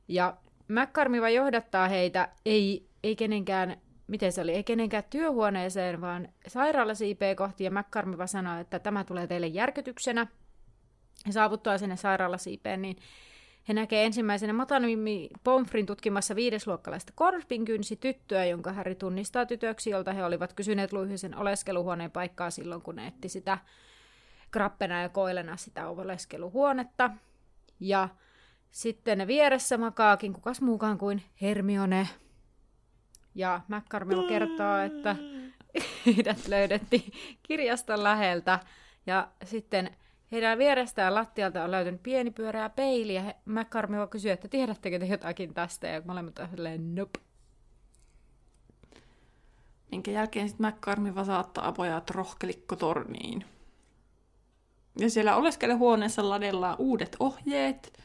Ja 0.07 0.37
McCarmiva 0.67 1.29
johdattaa 1.29 1.87
heitä, 1.87 2.29
ei, 2.45 2.89
ei 3.03 3.15
kenenkään, 3.15 3.77
miten 4.07 4.31
se 4.31 4.41
oli, 4.41 4.51
ei 4.51 4.63
kenenkään 4.63 5.03
työhuoneeseen, 5.09 6.01
vaan 6.01 6.27
sairaalasiipeen 6.47 7.35
kohti, 7.35 7.63
ja 7.63 7.71
McCarmiva 7.71 8.27
sanoo, 8.27 8.59
että 8.59 8.79
tämä 8.79 9.03
tulee 9.03 9.27
teille 9.27 9.47
järkytyksenä. 9.47 10.27
Ja 11.25 11.33
saavuttua 11.33 11.77
sinne 11.77 11.95
sairaalasiipeen, 11.97 12.81
niin 12.81 12.97
he 13.67 13.73
näkee 13.73 14.05
ensimmäisenä 14.05 14.53
Matanimi 14.53 15.29
Pomfrin 15.43 15.85
tutkimassa 15.85 16.35
viidesluokkalaista 16.35 17.13
korpinkynsi 17.15 17.95
tyttöä, 17.95 18.45
jonka 18.45 18.73
Harry 18.73 18.95
tunnistaa 18.95 19.45
tytöksi, 19.45 19.89
jolta 19.89 20.13
he 20.13 20.25
olivat 20.25 20.53
kysyneet 20.53 20.93
Luihisen 20.93 21.37
oleskeluhuoneen 21.37 22.11
paikkaa 22.11 22.49
silloin, 22.49 22.81
kun 22.81 22.95
ne 22.95 23.07
etti 23.07 23.29
sitä 23.29 23.57
krappena 24.51 25.01
ja 25.01 25.09
koilena 25.09 25.57
sitä 25.57 25.89
oleskeluhuonetta. 25.89 27.11
Ja 27.79 28.09
sitten 28.71 29.27
vieressä 29.27 29.77
makaakin 29.77 30.33
kukas 30.33 30.61
muukaan 30.61 30.97
kuin 30.97 31.23
Hermione. 31.41 32.07
Ja 33.35 33.61
McCormill 33.67 34.27
kertoo, 34.27 34.77
että 34.77 35.15
heidät 36.05 36.47
löydettiin 36.47 37.13
kirjaston 37.43 38.03
läheltä. 38.03 38.59
Ja 39.07 39.27
sitten 39.43 39.95
heidän 40.31 40.57
vierestään 40.57 41.15
lattialta 41.15 41.63
on 41.63 41.71
löytynyt 41.71 42.03
pieni 42.03 42.31
pyöreä 42.31 42.69
peili. 42.69 43.13
Ja 43.13 43.33
McCormill 43.45 44.05
kysyy, 44.05 44.31
että 44.31 44.47
tiedättekö 44.47 44.99
te 44.99 45.05
jotakin 45.05 45.53
tästä? 45.53 45.87
Ja 45.87 46.01
molemmat 46.05 46.39
on 46.39 46.49
silleen, 46.49 46.95
nope. 46.95 47.19
Minkä 49.91 50.11
jälkeen 50.11 50.49
sitten 50.49 50.67
McCarmiva 50.67 51.23
saattaa 51.23 51.71
pojat 51.71 52.09
rohkelikkotorniin. 52.09 53.45
Ja 54.99 55.09
siellä 55.09 55.35
oleskeluhuoneessa 55.35 56.29
ladellaan 56.29 56.75
uudet 56.79 57.15
ohjeet. 57.19 57.99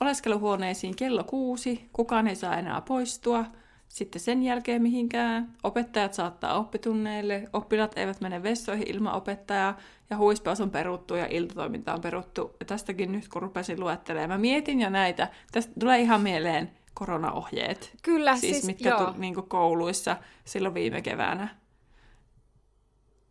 Oleskeluhuoneisiin 0.00 0.96
kello 0.96 1.24
kuusi, 1.24 1.90
kukaan 1.92 2.28
ei 2.28 2.36
saa 2.36 2.56
enää 2.56 2.80
poistua. 2.80 3.44
Sitten 3.90 4.20
sen 4.20 4.42
jälkeen 4.42 4.82
mihinkään. 4.82 5.52
Opettajat 5.62 6.14
saattaa 6.14 6.54
oppitunneille, 6.58 7.48
oppilaat 7.52 7.98
eivät 7.98 8.20
mene 8.20 8.42
vessoihin 8.42 8.90
ilman 8.90 9.14
opettajaa, 9.14 9.76
ja 10.10 10.16
huispaus 10.16 10.60
on 10.60 10.70
peruttu 10.70 11.14
ja 11.14 11.26
iltatoiminta 11.26 11.94
on 11.94 12.00
peruttu. 12.00 12.56
Ja 12.60 12.66
tästäkin 12.66 13.12
nyt 13.12 13.28
kun 13.28 13.42
rupesin 13.42 13.80
luettelemaan, 13.80 14.30
mä 14.30 14.38
mietin 14.38 14.80
jo 14.80 14.90
näitä. 14.90 15.28
Tästä 15.52 15.72
tulee 15.80 16.00
ihan 16.00 16.20
mieleen 16.20 16.70
koronaohjeet. 16.94 17.92
Kyllä, 18.02 18.36
Siis, 18.36 18.52
siis, 18.52 18.66
mitkä 18.66 18.88
joo. 18.88 19.04
tu, 19.12 19.18
niin 19.20 19.34
kouluissa 19.34 20.16
silloin 20.44 20.74
viime 20.74 21.02
keväänä. 21.02 21.48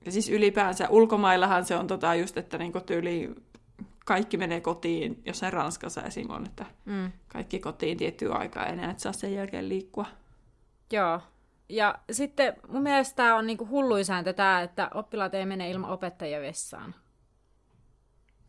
Ja 0.06 0.12
siis 0.12 0.30
ylipäänsä 0.30 0.90
ulkomaillahan 0.90 1.66
se 1.66 1.76
on 1.76 1.88
tota 1.88 2.16
just, 2.16 2.38
että 2.38 2.58
niin 2.58 2.74
tyyli 2.86 3.36
kaikki 4.06 4.38
menee 4.38 4.62
kotiin, 4.62 5.22
jossain 5.26 5.54
Ranskassa 5.54 6.02
esim. 6.02 6.30
on, 6.30 6.46
että 6.46 6.66
Mm. 6.86 7.12
kaikki 7.28 7.60
kotiin 7.60 7.98
tiettyä 7.98 8.34
aikaa 8.34 8.66
enää, 8.66 8.92
että 8.92 9.04
saa 9.04 9.14
sen 9.14 9.34
jälkeen 9.34 9.70
liikkua. 9.70 10.06
Joo. 10.92 11.22
Ja 11.70 11.96
sitten 12.12 12.54
mun 12.68 12.84
mielestä 12.84 13.16
tämä 13.16 13.36
on 13.36 13.48
niinku 13.48 13.68
hulluisääntö 13.68 14.34
tämä, 14.34 14.62
että 14.62 14.90
oppilaat 14.94 15.34
ei 15.34 15.46
mene 15.46 15.70
ilman 15.70 15.92
opettajia 15.92 16.42
vessaan. 16.42 16.96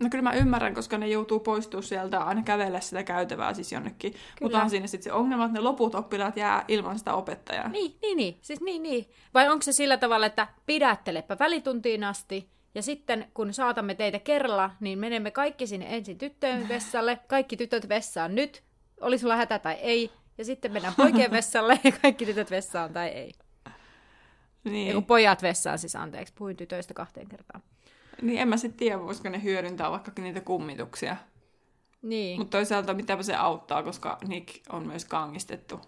No 0.01 0.09
kyllä 0.11 0.23
mä 0.23 0.33
ymmärrän, 0.33 0.75
koska 0.75 0.99
ne 0.99 1.09
joutuu 1.09 1.41
poistumaan 1.41 1.83
sieltä 1.83 2.21
aina 2.21 2.43
kävellä 2.43 2.81
sitä 2.81 3.03
käytävää 3.03 3.55
siis 3.55 3.73
jonnekin. 3.73 4.15
Mutta 4.41 4.57
onhan 4.57 4.71
siinä 4.71 4.87
sitten 4.87 5.05
se 5.05 5.13
ongelma, 5.13 5.45
että 5.45 5.59
ne 5.59 5.61
loput 5.61 5.95
oppilaat 5.95 6.37
jää 6.37 6.65
ilman 6.69 6.99
sitä 6.99 7.15
opettajaa. 7.15 7.69
Niin, 7.69 7.97
niin, 8.03 8.17
niin. 8.17 8.39
Siis 8.41 8.61
niin, 8.61 8.83
niin. 8.83 9.11
Vai 9.35 9.49
onko 9.49 9.63
se 9.63 9.73
sillä 9.73 9.97
tavalla, 9.97 10.27
että 10.27 10.47
pidättelepä 10.67 11.37
välituntiin 11.39 12.05
asti, 12.05 12.51
ja 12.75 12.83
sitten 12.83 13.31
kun 13.35 13.55
saatamme 13.55 13.95
teitä 13.95 14.19
kerralla, 14.19 14.71
niin 14.81 14.99
menemme 14.99 15.31
kaikki 15.31 15.67
sinne 15.67 15.87
ensin 15.97 16.19
tyttöjen 16.19 16.69
vessalle, 16.69 17.19
kaikki 17.27 17.57
tytöt 17.57 17.89
vessaan 17.89 18.35
nyt, 18.35 18.63
oli 19.01 19.19
sulla 19.19 19.37
hätä 19.37 19.59
tai 19.59 19.75
ei, 19.75 20.11
ja 20.41 20.45
sitten 20.45 20.73
mennään 20.73 20.95
poikien 20.97 21.31
vessalle, 21.31 21.81
ja 21.85 21.93
kaikki 21.93 22.27
tytöt 22.27 22.51
vessaan 22.51 22.93
tai 22.93 23.09
ei. 23.09 23.33
Niin. 24.65 24.89
Ja 24.89 24.95
kun 24.95 25.05
pojat 25.05 25.43
vessaan, 25.43 25.79
siis 25.79 25.97
anteeksi, 25.97 26.35
puhuin 26.35 26.57
tytöistä 26.57 26.95
kahteen 26.95 27.29
kertaan. 27.29 27.63
niin 28.23 28.39
en 28.41 28.49
mä 28.49 28.57
sitten 28.57 28.79
tiedä, 28.79 29.01
voisiko 29.01 29.29
ne 29.29 29.43
hyödyntää 29.43 29.91
vaikka 29.91 30.13
niitä 30.19 30.41
kummituksia. 30.41 31.17
Niin. 32.03 32.39
Mutta 32.39 32.59
toisaalta 32.59 32.95
mitäpä 32.95 33.23
se 33.23 33.35
auttaa, 33.35 33.83
koska 33.83 34.19
Nick 34.29 34.61
on 34.73 34.87
myös 34.87 35.05
kangistettu. 35.05 35.81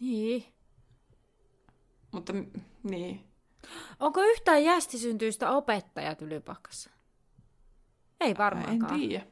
Niin. 0.00 0.44
Mutta 2.12 2.32
niin. 2.82 3.24
Onko 4.00 4.22
yhtään 4.22 4.64
jästisyntyistä 4.64 5.50
opettajaa 5.50 6.14
Tylypahkassa? 6.14 6.90
Ei 8.20 8.30
En 8.30 8.38
varmaankaan. 8.38 9.00
tiedä. 9.00 9.26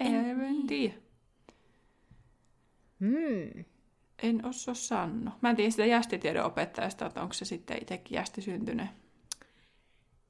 En, 0.00 0.14
en 0.14 0.66
tiedä. 0.66 0.94
Hmm. 3.02 3.64
En 4.22 4.44
osaa 4.46 4.74
sanoa. 4.74 5.38
Mä 5.40 5.50
en 5.50 5.56
tiedä 5.56 5.70
sitä 5.70 5.86
jästitiedon 5.86 6.44
opettajasta, 6.46 7.06
että 7.06 7.22
onko 7.22 7.34
se 7.34 7.44
sitten 7.44 7.78
itsekin 7.82 8.14
jästisyntynyt. 8.16 8.86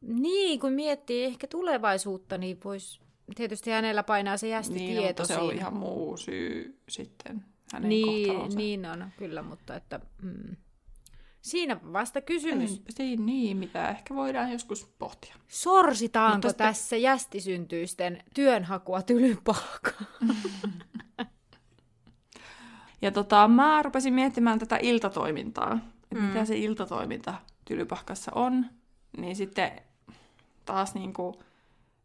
Niin, 0.00 0.60
kun 0.60 0.72
miettii 0.72 1.24
ehkä 1.24 1.46
tulevaisuutta, 1.46 2.38
niin 2.38 2.58
voisi... 2.64 3.00
Tietysti 3.34 3.70
hänellä 3.70 4.02
painaa 4.02 4.36
se 4.36 4.46
Niin, 4.46 4.52
jästitieto 4.52 5.02
mutta 5.08 5.24
se 5.24 5.34
siinä. 5.34 5.42
oli 5.42 5.54
ihan 5.54 5.74
muu 5.76 6.16
syy 6.16 6.78
sitten 6.88 7.44
hänen 7.72 7.88
niin, 7.88 8.26
kohtalonsa. 8.26 8.58
niin 8.58 8.86
on, 8.86 9.06
kyllä, 9.18 9.42
mutta 9.42 9.76
että... 9.76 10.00
Mm. 10.22 10.56
Siinä 11.42 11.80
vasta 11.92 12.20
kysymys. 12.20 12.82
Siinä 12.90 13.24
niin, 13.24 13.56
mitä 13.56 13.88
ehkä 13.90 14.14
voidaan 14.14 14.52
joskus 14.52 14.86
pohtia. 14.98 15.34
Sorsitaanko 15.48 16.34
Mutta 16.34 16.48
sitten- 16.48 16.66
tässä 16.66 16.96
jästisyntyisten 16.96 18.22
työnhakua 18.34 19.02
tylypahkaan? 19.02 20.06
Ja 23.02 23.10
tota, 23.10 23.48
mä 23.48 23.82
rupesin 23.82 24.14
miettimään 24.14 24.58
tätä 24.58 24.78
iltatoimintaa, 24.82 25.72
että 26.02 26.14
Mm. 26.14 26.22
mitä 26.22 26.44
se 26.44 26.56
iltatoiminta 26.56 27.34
Tylypahkassa 27.64 28.32
on. 28.34 28.66
Niin 29.16 29.36
sitten 29.36 29.72
taas 30.64 30.94
niinku, 30.94 31.40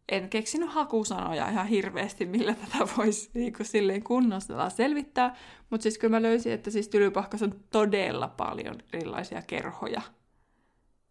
en 0.09 0.29
keksinyt 0.29 0.69
hakusanoja 0.69 1.49
ihan 1.49 1.67
hirveästi, 1.67 2.25
millä 2.25 2.53
tätä 2.53 2.87
voisi 2.97 3.29
niinku 3.33 3.63
silleen 3.63 4.03
kunnossa 4.03 4.69
selvittää. 4.69 5.35
Mutta 5.69 5.83
siis 5.83 5.97
kyllä 5.97 6.17
mä 6.17 6.21
löysin, 6.21 6.51
että 6.51 6.71
siis 6.71 6.89
Tylypahkassa 6.89 7.45
on 7.45 7.55
todella 7.71 8.27
paljon 8.27 8.75
erilaisia 8.93 9.41
kerhoja, 9.41 10.01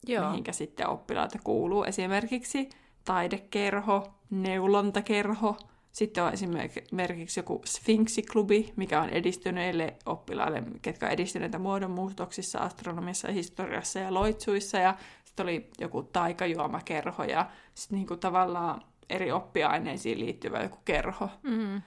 Joo. 0.06 0.28
mihinkä 0.28 0.52
sitten 0.52 0.88
oppilaita 0.88 1.38
kuuluu. 1.44 1.84
Esimerkiksi 1.84 2.68
taidekerho, 3.04 4.06
neulontakerho, 4.30 5.56
sitten 5.96 6.24
on 6.24 6.32
esimerkiksi 6.32 7.40
joku 7.40 7.62
Sphinxiklubi, 7.66 8.72
mikä 8.76 9.02
on 9.02 9.10
edistyneille 9.10 9.96
oppilaille, 10.06 10.62
ketkä 10.82 11.06
on 11.06 11.12
edistyneitä 11.12 11.58
muodonmuutoksissa, 11.58 12.58
astronomiassa, 12.58 13.32
historiassa 13.32 13.98
ja 13.98 14.14
loitsuissa. 14.14 14.78
Ja 14.78 14.96
sitten 15.24 15.44
oli 15.44 15.70
joku 15.78 16.02
taikajuomakerho 16.02 17.24
ja 17.24 17.50
sitten 17.74 17.96
niinku 17.96 18.16
tavallaan 18.16 18.82
eri 19.10 19.32
oppiaineisiin 19.32 20.18
liittyvä 20.18 20.62
joku 20.62 20.78
kerho. 20.84 21.30
Mm. 21.42 21.82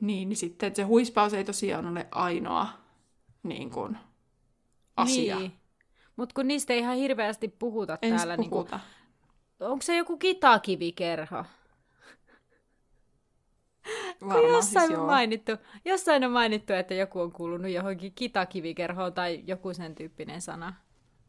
Niin, 0.00 0.28
niin 0.28 0.36
sitten 0.36 0.76
se 0.76 0.82
huispaus 0.82 1.34
ei 1.34 1.44
tosiaan 1.44 1.86
ole 1.86 2.06
ainoa 2.10 2.68
niin 3.42 3.70
kuin, 3.70 3.98
asia. 4.96 5.38
Niin. 5.38 5.52
Mutta 6.16 6.34
kun 6.34 6.48
niistä 6.48 6.72
ei 6.72 6.78
ihan 6.78 6.96
hirveästi 6.96 7.48
puhuta 7.48 7.98
Ei 8.02 8.10
täällä. 8.10 8.36
Niin 8.36 8.50
puhuta. 8.50 8.80
onko 9.60 9.82
se 9.82 9.96
joku 9.96 10.16
kitakivikerho? 10.16 11.44
Kun 14.18 14.28
Varmaan 14.28 14.54
jossain, 14.54 14.86
siis 14.86 14.98
on 14.98 15.04
joo. 15.04 15.06
mainittu, 15.06 15.52
jossain 15.84 16.24
on 16.24 16.32
mainittu, 16.32 16.72
että 16.72 16.94
joku 16.94 17.20
on 17.20 17.32
kuulunut 17.32 17.70
johonkin 17.70 18.12
kitakivikerhoon 18.14 19.12
tai 19.12 19.42
joku 19.46 19.74
sen 19.74 19.94
tyyppinen 19.94 20.42
sana. 20.42 20.74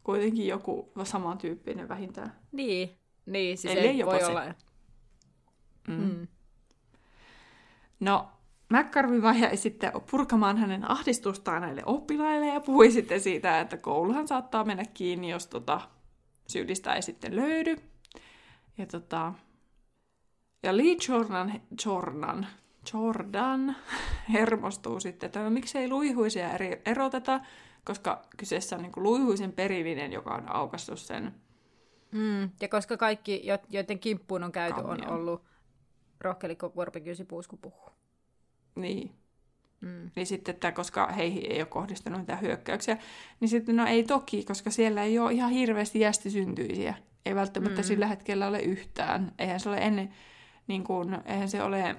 Kuitenkin 0.04 0.46
joku 0.46 0.92
samantyyppinen 1.04 1.88
vähintään. 1.88 2.32
Niin, 2.52 2.98
niin 3.26 3.58
siis 3.58 3.74
Ellei 3.74 4.00
ei 4.00 4.06
voi 4.06 4.18
se. 4.20 4.26
olla. 4.26 4.44
Mm. 5.88 5.94
Mm. 5.94 6.28
No, 8.00 8.28
McCarvey 8.68 9.22
vai 9.22 9.56
sitten 9.56 9.92
purkamaan 10.10 10.56
hänen 10.56 10.90
ahdistustaan 10.90 11.62
näille 11.62 11.82
oppilaille 11.86 12.46
ja 12.46 12.60
puhui 12.60 12.90
sitten 12.90 13.20
siitä, 13.20 13.60
että 13.60 13.76
kouluhan 13.76 14.28
saattaa 14.28 14.64
mennä 14.64 14.84
kiinni, 14.94 15.30
jos 15.30 15.46
tota, 15.46 15.80
syyllistä 16.48 16.94
ei 16.94 17.02
sitten 17.02 17.36
löydy. 17.36 17.76
Ja, 18.78 18.86
tota, 18.86 19.32
ja 20.62 20.76
Lee 20.76 20.96
Jordan, 21.08 21.60
Jordan, 21.86 22.46
Jordan 22.92 23.76
hermostuu 24.32 25.00
sitten, 25.00 25.26
että 25.26 25.42
no, 25.42 25.50
miksei 25.50 25.88
luihuisia 25.88 26.52
eri, 26.52 26.82
eroteta, 26.84 27.40
koska 27.84 28.22
kyseessä 28.36 28.76
on 28.76 28.82
niin 28.82 28.92
kuin 28.92 29.04
luihuisen 29.04 29.52
periminen, 29.52 30.12
joka 30.12 30.34
on 30.34 30.52
aukaissut 30.52 30.98
sen 30.98 31.34
Mm. 32.12 32.50
Ja 32.60 32.68
koska 32.68 32.96
kaikki, 32.96 33.40
jo- 33.46 33.58
joiden 33.68 33.98
kimppuun 33.98 34.44
on 34.44 34.52
käyty, 34.52 34.82
Kammion. 34.82 35.08
on 35.10 35.14
ollut 35.14 35.42
rohkelikko 36.20 36.72
vuorpikysi 36.76 37.24
puusku 37.24 37.56
puhuu. 37.56 37.90
niin, 38.74 39.10
Mm. 39.80 40.10
Niin 40.16 40.26
sitten, 40.26 40.54
että 40.54 40.72
koska 40.72 41.06
heihin 41.06 41.52
ei 41.52 41.60
ole 41.60 41.66
kohdistunut 41.66 42.20
mitään 42.20 42.40
hyökkäyksiä, 42.40 42.98
niin 43.40 43.48
sitten 43.48 43.76
no 43.76 43.86
ei 43.86 44.04
toki, 44.04 44.44
koska 44.44 44.70
siellä 44.70 45.02
ei 45.02 45.18
ole 45.18 45.32
ihan 45.32 45.50
hirveästi 45.50 46.00
jästisyntyisiä. 46.00 46.94
Ei 47.26 47.34
välttämättä 47.34 47.80
mm. 47.80 47.84
sillä 47.84 48.06
hetkellä 48.06 48.46
ole 48.46 48.60
yhtään. 48.60 49.32
Eihän 49.38 49.60
se 49.60 49.68
ole 49.68 49.78
ennen, 49.78 50.14
niin 50.66 50.84
kuin, 50.84 51.18
eihän 51.24 51.48
se 51.48 51.62
ole, 51.62 51.96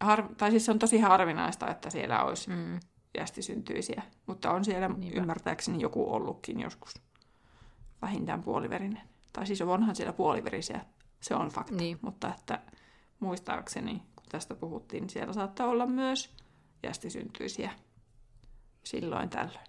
har, 0.00 0.28
tai 0.36 0.50
siis 0.50 0.64
se 0.64 0.70
on 0.70 0.78
tosi 0.78 0.98
harvinaista, 0.98 1.70
että 1.70 1.90
siellä 1.90 2.24
olisi 2.24 2.50
Mm. 2.50 2.80
jästisyntyisiä. 3.18 4.02
Mutta 4.26 4.50
on 4.50 4.64
siellä 4.64 4.88
Niinpä. 4.88 5.20
Ymmärtääkseni 5.20 5.80
joku 5.80 6.14
ollutkin 6.14 6.60
joskus 6.60 6.94
vähintään 8.02 8.42
puoliverinen. 8.42 9.02
Tai 9.32 9.46
siis 9.46 9.62
onhan 9.62 9.96
siellä 9.96 10.12
puoliverisiä, 10.12 10.80
se 11.20 11.34
on 11.34 11.48
fakta. 11.48 11.74
Niin. 11.74 11.98
Mutta 12.02 12.34
että 12.38 12.60
muistaakseni, 13.20 14.02
kun 14.16 14.26
tästä 14.28 14.54
puhuttiin, 14.54 15.00
niin 15.00 15.10
siellä 15.10 15.32
saattaa 15.32 15.66
olla 15.66 15.86
myös 15.86 16.36
jästisyntyisiä 16.82 17.70
silloin 18.84 19.30
tällöin. 19.30 19.66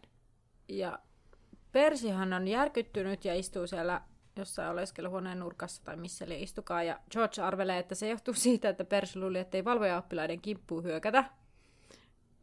Ja 0.67 0.99
Persihan 1.71 2.33
on 2.33 2.47
järkyttynyt 2.47 3.25
ja 3.25 3.35
istuu 3.35 3.67
siellä 3.67 4.01
jossain 4.39 4.71
oleskeluhuoneen 4.71 5.39
nurkassa 5.39 5.83
tai 5.83 5.95
missä 5.97 6.25
eli 6.25 6.41
istukaa. 6.43 6.83
Ja 6.83 6.99
George 7.11 7.41
arvelee, 7.41 7.79
että 7.79 7.95
se 7.95 8.09
johtuu 8.09 8.33
siitä, 8.45 8.69
että 8.69 8.85
Persi 8.85 9.19
luuli, 9.19 9.39
että 9.39 9.57
ei 9.57 9.65
valvoja 9.65 9.97
oppilaiden 9.97 10.41
kimppuun 10.41 10.83
hyökätä. 10.83 11.23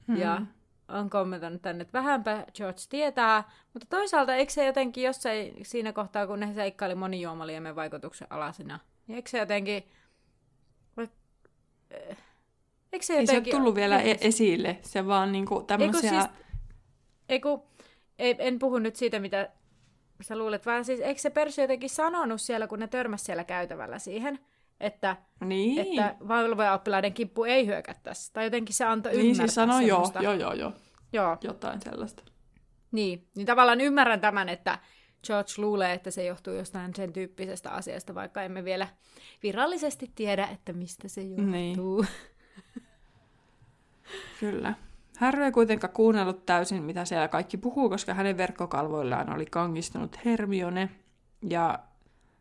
Hmm. 0.08 0.16
Ja 0.16 0.42
on 0.88 1.10
kommentoinut 1.10 1.62
tänne, 1.62 1.82
että 1.82 1.98
vähänpä 1.98 2.46
George 2.54 2.80
tietää, 2.88 3.50
mutta 3.72 3.86
toisaalta 3.90 4.34
eikö 4.34 4.52
se 4.52 4.66
jotenkin 4.66 5.04
jossain 5.04 5.54
siinä 5.62 5.92
kohtaa, 5.92 6.26
kun 6.26 6.40
ne 6.40 6.54
seikkaili 6.54 6.94
monijuomaliemen 6.94 7.76
vaikutuksen 7.76 8.26
alasena, 8.30 8.78
niin 9.06 9.16
eikö 9.16 9.30
se 9.30 9.38
jotenkin... 9.38 9.82
eh, 11.90 12.16
Eikö 12.92 13.06
se 13.06 13.12
Ei 13.12 13.26
se 13.26 13.32
ole 13.32 13.36
jotenkin... 13.38 13.52
tullut 13.56 13.74
vielä 13.74 14.00
e- 14.00 14.18
esille, 14.20 14.78
se 14.82 15.06
vaan 15.06 15.32
niinku 15.32 15.62
tämmöisiä... 15.62 16.10
siis- 16.10 16.24
Ei 17.28 17.40
kun, 17.40 17.62
ei, 18.18 18.36
en 18.38 18.58
puhu 18.58 18.78
nyt 18.78 18.96
siitä, 18.96 19.18
mitä 19.20 19.48
sä 20.22 20.38
luulet, 20.38 20.66
vaan 20.66 20.84
siis 20.84 21.00
eikö 21.00 21.20
se 21.20 21.30
Persy 21.30 21.62
jotenkin 21.62 21.90
sanonut 21.90 22.40
siellä, 22.40 22.66
kun 22.66 22.78
ne 22.78 22.88
törmäs 22.88 23.24
siellä 23.24 23.44
käytävällä 23.44 23.98
siihen, 23.98 24.38
että, 24.80 25.16
Niin, 25.44 25.78
että 25.78 26.14
valvoja-oppilaiden 26.28 27.14
kimppu 27.14 27.44
ei 27.44 27.66
hyökättäisi. 27.66 28.32
Tai 28.32 28.44
jotenkin 28.44 28.74
se 28.74 28.84
antoi 28.84 29.12
niin 29.12 29.20
ymmärtää 29.20 29.46
siis 29.46 29.54
sanoi 29.54 29.86
joo, 29.86 30.12
joo, 30.20 30.32
joo, 30.32 30.52
joo, 30.52 30.72
joo. 31.12 31.36
jotain 31.42 31.80
sellaista. 31.80 32.22
Niin, 32.92 33.26
niin 33.34 33.46
tavallaan 33.46 33.80
ymmärrän 33.80 34.20
tämän, 34.20 34.48
että 34.48 34.78
George 35.26 35.52
luulee, 35.58 35.92
että 35.92 36.10
se 36.10 36.24
johtuu 36.24 36.54
jostain 36.54 36.94
sen 36.94 37.12
tyyppisestä 37.12 37.70
asiasta, 37.70 38.14
vaikka 38.14 38.42
emme 38.42 38.64
vielä 38.64 38.88
virallisesti 39.42 40.10
tiedä, 40.14 40.48
että 40.52 40.72
mistä 40.72 41.08
se 41.08 41.22
johtuu. 41.22 41.46
Niin. 41.46 41.78
Kyllä. 44.40 44.74
Harry 45.16 45.42
ei 45.44 45.52
kuitenkaan 45.52 45.92
kuunnellut 45.92 46.46
täysin, 46.46 46.82
mitä 46.82 47.04
siellä 47.04 47.28
kaikki 47.28 47.56
puhuu, 47.56 47.88
koska 47.88 48.14
hänen 48.14 48.36
verkkokalvoillaan 48.36 49.34
oli 49.34 49.46
kangistunut 49.46 50.18
Hermione. 50.24 50.90
Ja 51.48 51.78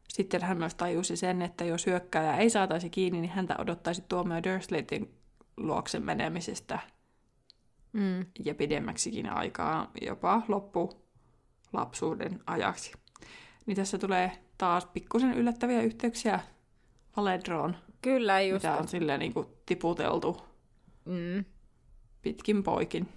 sitten 0.09 0.41
hän 0.41 0.57
myös 0.57 0.75
tajusi 0.75 1.15
sen, 1.17 1.41
että 1.41 1.65
jos 1.65 1.85
hyökkääjä 1.85 2.37
ei 2.37 2.49
saataisi 2.49 2.89
kiinni, 2.89 3.21
niin 3.21 3.31
häntä 3.31 3.55
odottaisi 3.57 4.03
tuomio 4.09 4.43
Dursleytin 4.43 5.13
luoksen 5.57 6.03
menemisestä 6.05 6.79
Mm. 7.93 8.25
ja 8.45 8.55
pidemmäksikin 8.55 9.29
aikaa, 9.29 9.91
jopa 10.01 10.41
loppu 10.47 11.05
lapsuuden 11.73 12.39
ajaksi. 12.47 12.91
Niin 13.65 13.77
tässä 13.77 13.97
tulee 13.97 14.31
taas 14.57 14.85
pikkusen 14.85 15.33
yllättäviä 15.33 15.81
yhteyksiä 15.81 16.39
Aledroon, 17.15 17.75
Kyllä, 18.01 18.41
just. 18.41 18.63
mitä 18.63 18.77
on 18.77 18.87
silleen 18.87 19.19
niin 19.19 19.33
kuin 19.33 19.47
tiputeltu 19.65 20.41
Mm. 21.05 21.45
Pitkin 22.25 22.63
poikin. 22.63 23.07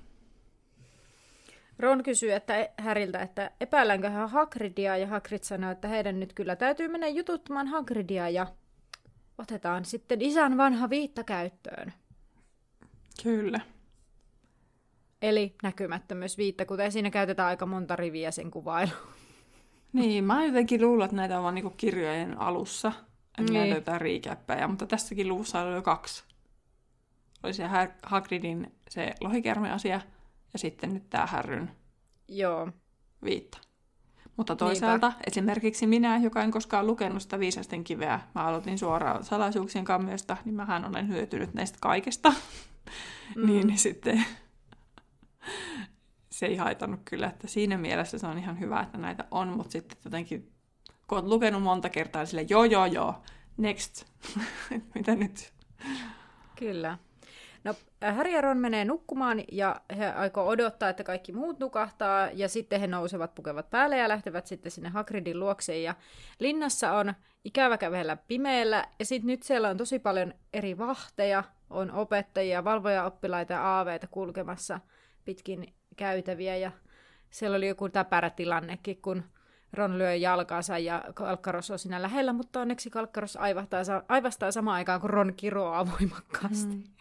Ron 1.79 2.03
kysyy 2.03 2.33
että 2.33 2.57
e- 2.57 2.73
Häriltä, 2.79 3.19
että 3.23 3.51
epäilläänkö 3.61 4.11
hän 4.11 4.31
Hagridia, 4.31 4.97
ja 4.97 5.07
Hagrid 5.07 5.43
sanoo, 5.43 5.71
että 5.71 5.89
heidän 5.89 6.21
nyt 6.21 6.33
kyllä 6.33 6.57
täytyy 6.57 6.89
mennä 6.89 7.09
jututtamaan 7.09 7.67
Hagridia, 7.67 8.29
ja 8.29 8.47
otetaan 9.39 9.85
sitten 9.85 10.23
isän 10.23 10.57
vanha 10.57 10.91
viitta 10.91 11.25
käyttöön. 11.25 11.93
Kyllä. 13.23 13.61
Eli 15.23 15.55
näkymättömyysviitta, 15.63 16.67
kuten 16.67 16.93
siinä 16.93 17.11
käytetään 17.11 17.49
aika 17.49 17.67
monta 17.67 17.97
riviä 17.97 18.31
sen 18.31 18.51
kuvailuun. 18.51 18.99
Niin, 19.93 20.25
mä 20.25 20.45
jotenkin 20.45 20.83
luulen, 20.83 21.05
että 21.05 21.17
näitä 21.17 21.37
on 21.37 21.43
vaan 21.43 21.55
niinku 21.55 21.71
kirjojen 21.77 22.41
alussa. 22.41 22.93
Että 23.39 23.43
Niin. 23.43 23.55
näitä 23.55 23.75
jotain 23.75 24.01
riikäppäjä, 24.01 24.69
mutta 24.69 24.87
tässäkin 24.87 25.29
luvussa 25.29 25.61
oli 25.61 25.75
jo 25.75 25.83
kaksi. 25.83 26.25
Oli 27.43 27.53
se 27.55 27.67
Ha- 27.67 27.89
Hagridin 28.03 28.73
se 28.91 29.15
lohikärme-asia 29.21 30.01
ja 30.53 30.59
sitten 30.59 30.95
nyt 30.95 31.11
tämä 31.11 31.27
Härryn 31.27 31.71
Joo. 32.29 32.69
viitta. 33.25 33.59
Mutta 34.37 34.57
toisaalta 34.57 35.09
Niinpä. 35.09 35.25
esimerkiksi 35.27 35.87
minä, 35.87 36.17
joka 36.19 36.43
en 36.43 36.51
koskaan 36.51 36.87
lukenut 36.87 37.23
sitä 37.23 37.39
viisasten 37.39 37.85
kiveä, 37.85 38.21
mä 38.35 38.45
aloitin 38.45 38.79
suoraan 38.79 39.25
salaisuuksien 39.25 39.85
kammiosta, 39.85 40.37
niin 40.45 40.55
mähän 40.55 40.85
olen 40.85 41.09
hyötynyt 41.09 41.55
näistä 41.55 41.79
kaikesta. 41.81 42.33
Mm. 43.37 43.47
niin, 43.47 43.67
niin 43.67 43.79
sitten 43.79 44.25
se 46.31 46.47
ei 46.47 46.57
haitannut 46.57 47.01
kyllä, 47.05 47.27
että 47.27 47.47
siinä 47.47 47.79
mielessä 47.79 48.19
se 48.19 48.27
on 48.27 48.39
ihan 48.39 48.61
hyvä, 48.61 48.81
että 48.81 48.99
näitä 48.99 49.25
on, 49.31 49.49
mutta 49.49 49.73
sitten 49.73 49.99
jotenkin, 50.05 50.53
kun 51.07 51.19
olet 51.19 51.29
lukenut 51.29 51.63
monta 51.63 51.89
kertaa, 51.89 52.23
niin 52.23 52.27
sille 52.27 52.47
joo, 52.49 52.65
joo, 52.65 52.87
joo, 52.87 53.23
next, 53.57 54.05
mitä 54.95 55.15
nyt? 55.15 55.53
Kyllä. 56.57 56.99
No, 57.65 57.75
Harry 58.15 58.31
ja 58.31 58.41
Ron 58.41 58.59
menee 58.59 58.85
nukkumaan 58.85 59.43
ja 59.53 59.81
he 59.99 60.07
aikoo 60.07 60.49
odottaa, 60.49 60.89
että 60.89 61.05
kaikki 61.05 61.33
muut 61.33 61.59
nukahtaa. 61.59 62.29
Ja 62.33 62.49
sitten 62.49 62.81
he 62.81 62.87
nousevat, 62.87 63.35
pukevat 63.35 63.71
päälle 63.71 63.97
ja 63.97 64.09
lähtevät 64.09 64.47
sitten 64.47 64.73
sinne 64.73 64.89
Hagridin 64.89 65.41
luokseen 65.41 65.83
ja 65.83 65.95
linnassa 66.39 66.93
on 66.93 67.15
ikävä 67.45 67.79
kävellä 67.79 68.17
pimeällä. 68.17 68.85
Ja 68.99 69.05
sitten 69.05 69.27
nyt 69.27 69.43
siellä 69.43 69.69
on 69.69 69.77
tosi 69.77 69.99
paljon 69.99 70.35
eri 70.53 70.79
vahteja, 70.79 71.45
on 71.71 71.91
opettajia, 71.91 72.65
valvoja-oppilaita 72.65 73.53
ja 73.53 73.63
aaveita 73.63 74.07
kulkemassa 74.07 74.81
pitkin 75.25 75.75
käytäviä. 75.97 76.57
Ja 76.57 76.73
siellä 77.31 77.57
oli 77.57 77.69
joku 77.69 77.89
täpärä 77.89 78.31
tilannekin, 78.31 79.03
kun 79.03 79.25
Ron 79.73 79.99
lyö 79.99 80.15
jalkaansa 80.15 80.79
ja 80.79 81.05
Kalkkaros 81.15 81.71
on 81.71 81.79
siinä 81.79 82.03
lähellä, 82.03 82.33
mutta 82.33 82.61
onneksi 82.61 82.91
Kalkkaros 82.91 83.37
aivastaa, 83.37 84.03
aivastaa 84.09 84.53
samaan 84.53 84.75
aikaan, 84.75 85.01
kun 85.01 85.11
Ron 85.11 85.35
kiroaa 85.37 85.87
voimakkaasti. 85.93 86.75
Mm. 86.75 86.98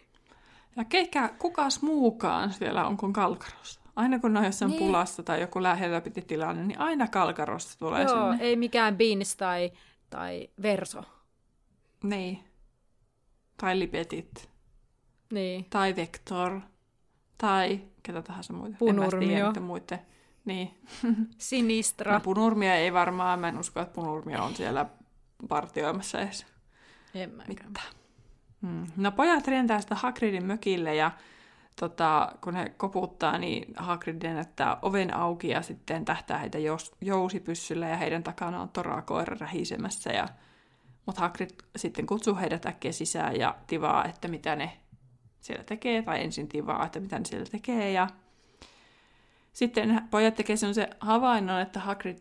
Ja 0.78 0.86
keikä, 0.86 1.30
kukas 1.39 1.82
muukaan 1.82 2.53
siellä 2.53 2.88
on 2.88 2.97
kuin 2.97 3.13
Kalkaros? 3.13 3.80
Aina 3.95 4.19
kun 4.19 4.38
on 4.38 4.45
jossain 4.45 4.71
niin. 4.71 4.80
pulassa 4.80 5.23
tai 5.23 5.41
joku 5.41 5.63
lähellä 5.63 6.01
piti 6.01 6.21
tilanne, 6.21 6.63
niin 6.63 6.80
aina 6.80 7.07
Kalkarosta 7.07 7.80
tulee 7.80 8.03
Joo, 8.03 8.32
sinne. 8.32 8.45
ei 8.45 8.55
mikään 8.55 8.97
Beans 8.97 9.36
tai, 9.36 9.71
tai 10.09 10.49
Verso. 10.61 11.03
Niin. 12.03 12.39
Tai 13.61 13.80
Lipetit. 13.80 14.49
Niin. 15.32 15.65
Tai 15.69 15.95
Vector. 15.95 16.61
Tai 17.38 17.82
ketä 18.03 18.21
tahansa 18.21 18.53
muita. 18.53 18.78
Punurmio. 18.80 19.53
En 19.57 19.63
muiden. 19.63 19.99
Niin. 20.45 20.78
Sinistra. 21.38 22.13
No, 22.13 22.19
punurmia 22.19 22.75
ei 22.75 22.93
varmaan, 22.93 23.39
mä 23.39 23.47
en 23.47 23.59
usko, 23.59 23.80
että 23.80 23.93
punurmia 23.93 24.43
on 24.43 24.55
siellä 24.55 24.86
partioimassa 25.49 26.21
edes. 26.21 26.45
En 27.13 27.30
mäkään. 27.30 27.69
Mitään. 27.69 27.97
Hmm. 28.62 28.88
No 28.97 29.12
pojat 29.12 29.47
rientää 29.47 29.82
sitä 29.82 29.95
Hagridin 29.95 30.45
mökille 30.45 30.95
ja 30.95 31.12
tota, 31.80 32.32
kun 32.41 32.55
he 32.55 32.70
koputtaa, 32.78 33.38
niin 33.38 33.74
Hagrid 33.76 34.24
että 34.24 34.78
oven 34.82 35.14
auki 35.14 35.49
ja 35.49 35.62
sitten 35.62 36.05
tähtää 36.05 36.38
heitä 36.38 36.58
jous, 36.58 36.91
jousipyssyllä 37.01 37.88
ja 37.88 37.97
heidän 37.97 38.24
takana 38.24 38.62
on 38.62 38.70
torakoira 38.70 39.38
rähisemässä. 39.39 40.12
Ja, 40.12 40.28
mutta 41.05 41.22
Hagrid 41.22 41.49
sitten 41.76 42.05
kutsuu 42.05 42.36
heidät 42.36 42.66
äkkiä 42.66 42.91
sisään 42.91 43.36
ja 43.36 43.55
tivaa, 43.68 44.05
että 44.05 44.28
mitä 44.28 44.55
ne 44.55 44.78
siellä 45.39 45.64
tekee, 45.64 46.01
tai 46.01 46.24
ensin 46.24 46.47
tivaa, 46.47 46.86
että 46.86 46.99
mitä 46.99 47.20
ne 47.20 47.26
siellä 47.26 47.45
tekee. 47.51 47.91
Ja 47.91 48.08
sitten 49.53 50.01
pojat 50.12 50.36
tekee 50.36 50.55
se 50.55 50.89
havainnon, 50.99 51.62
että 51.62 51.80
Hagrid, 51.80 52.18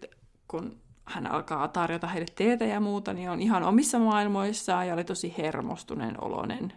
kun 0.49 0.81
hän 1.07 1.27
alkaa 1.27 1.69
tarjota 1.69 2.07
heille 2.07 2.27
teetä 2.35 2.65
ja 2.65 2.81
muuta, 2.81 3.13
niin 3.13 3.31
on 3.31 3.41
ihan 3.41 3.63
omissa 3.63 3.99
maailmoissaan 3.99 4.89
ja 4.89 4.95
oli 4.95 5.05
tosi 5.05 5.35
hermostuneen 5.39 6.25
oloinen. 6.25 6.73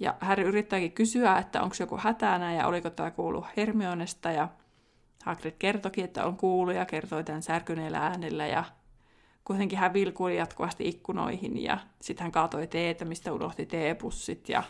Ja 0.00 0.14
Harry 0.20 0.44
yrittääkin 0.44 0.92
kysyä, 0.92 1.38
että 1.38 1.62
onko 1.62 1.76
joku 1.80 1.96
hätänä 1.96 2.54
ja 2.54 2.66
oliko 2.66 2.90
tämä 2.90 3.10
kuulu 3.10 3.46
Hermionesta 3.56 4.30
ja 4.30 4.48
Hagrid 5.24 5.54
kertokin, 5.58 6.04
että 6.04 6.24
on 6.24 6.36
kuullut 6.36 6.74
ja 6.74 6.86
kertoi 6.86 7.24
tämän 7.24 7.42
särkyneellä 7.42 7.98
äänellä 7.98 8.46
ja 8.46 8.64
kuitenkin 9.44 9.78
hän 9.78 9.92
vilkuili 9.92 10.36
jatkuvasti 10.36 10.88
ikkunoihin 10.88 11.62
ja 11.62 11.78
sitten 12.00 12.24
hän 12.24 12.32
kaatoi 12.32 12.66
teetä, 12.66 13.04
mistä 13.04 13.32
unohti 13.32 13.66
teepussit 13.66 14.48
ja 14.48 14.62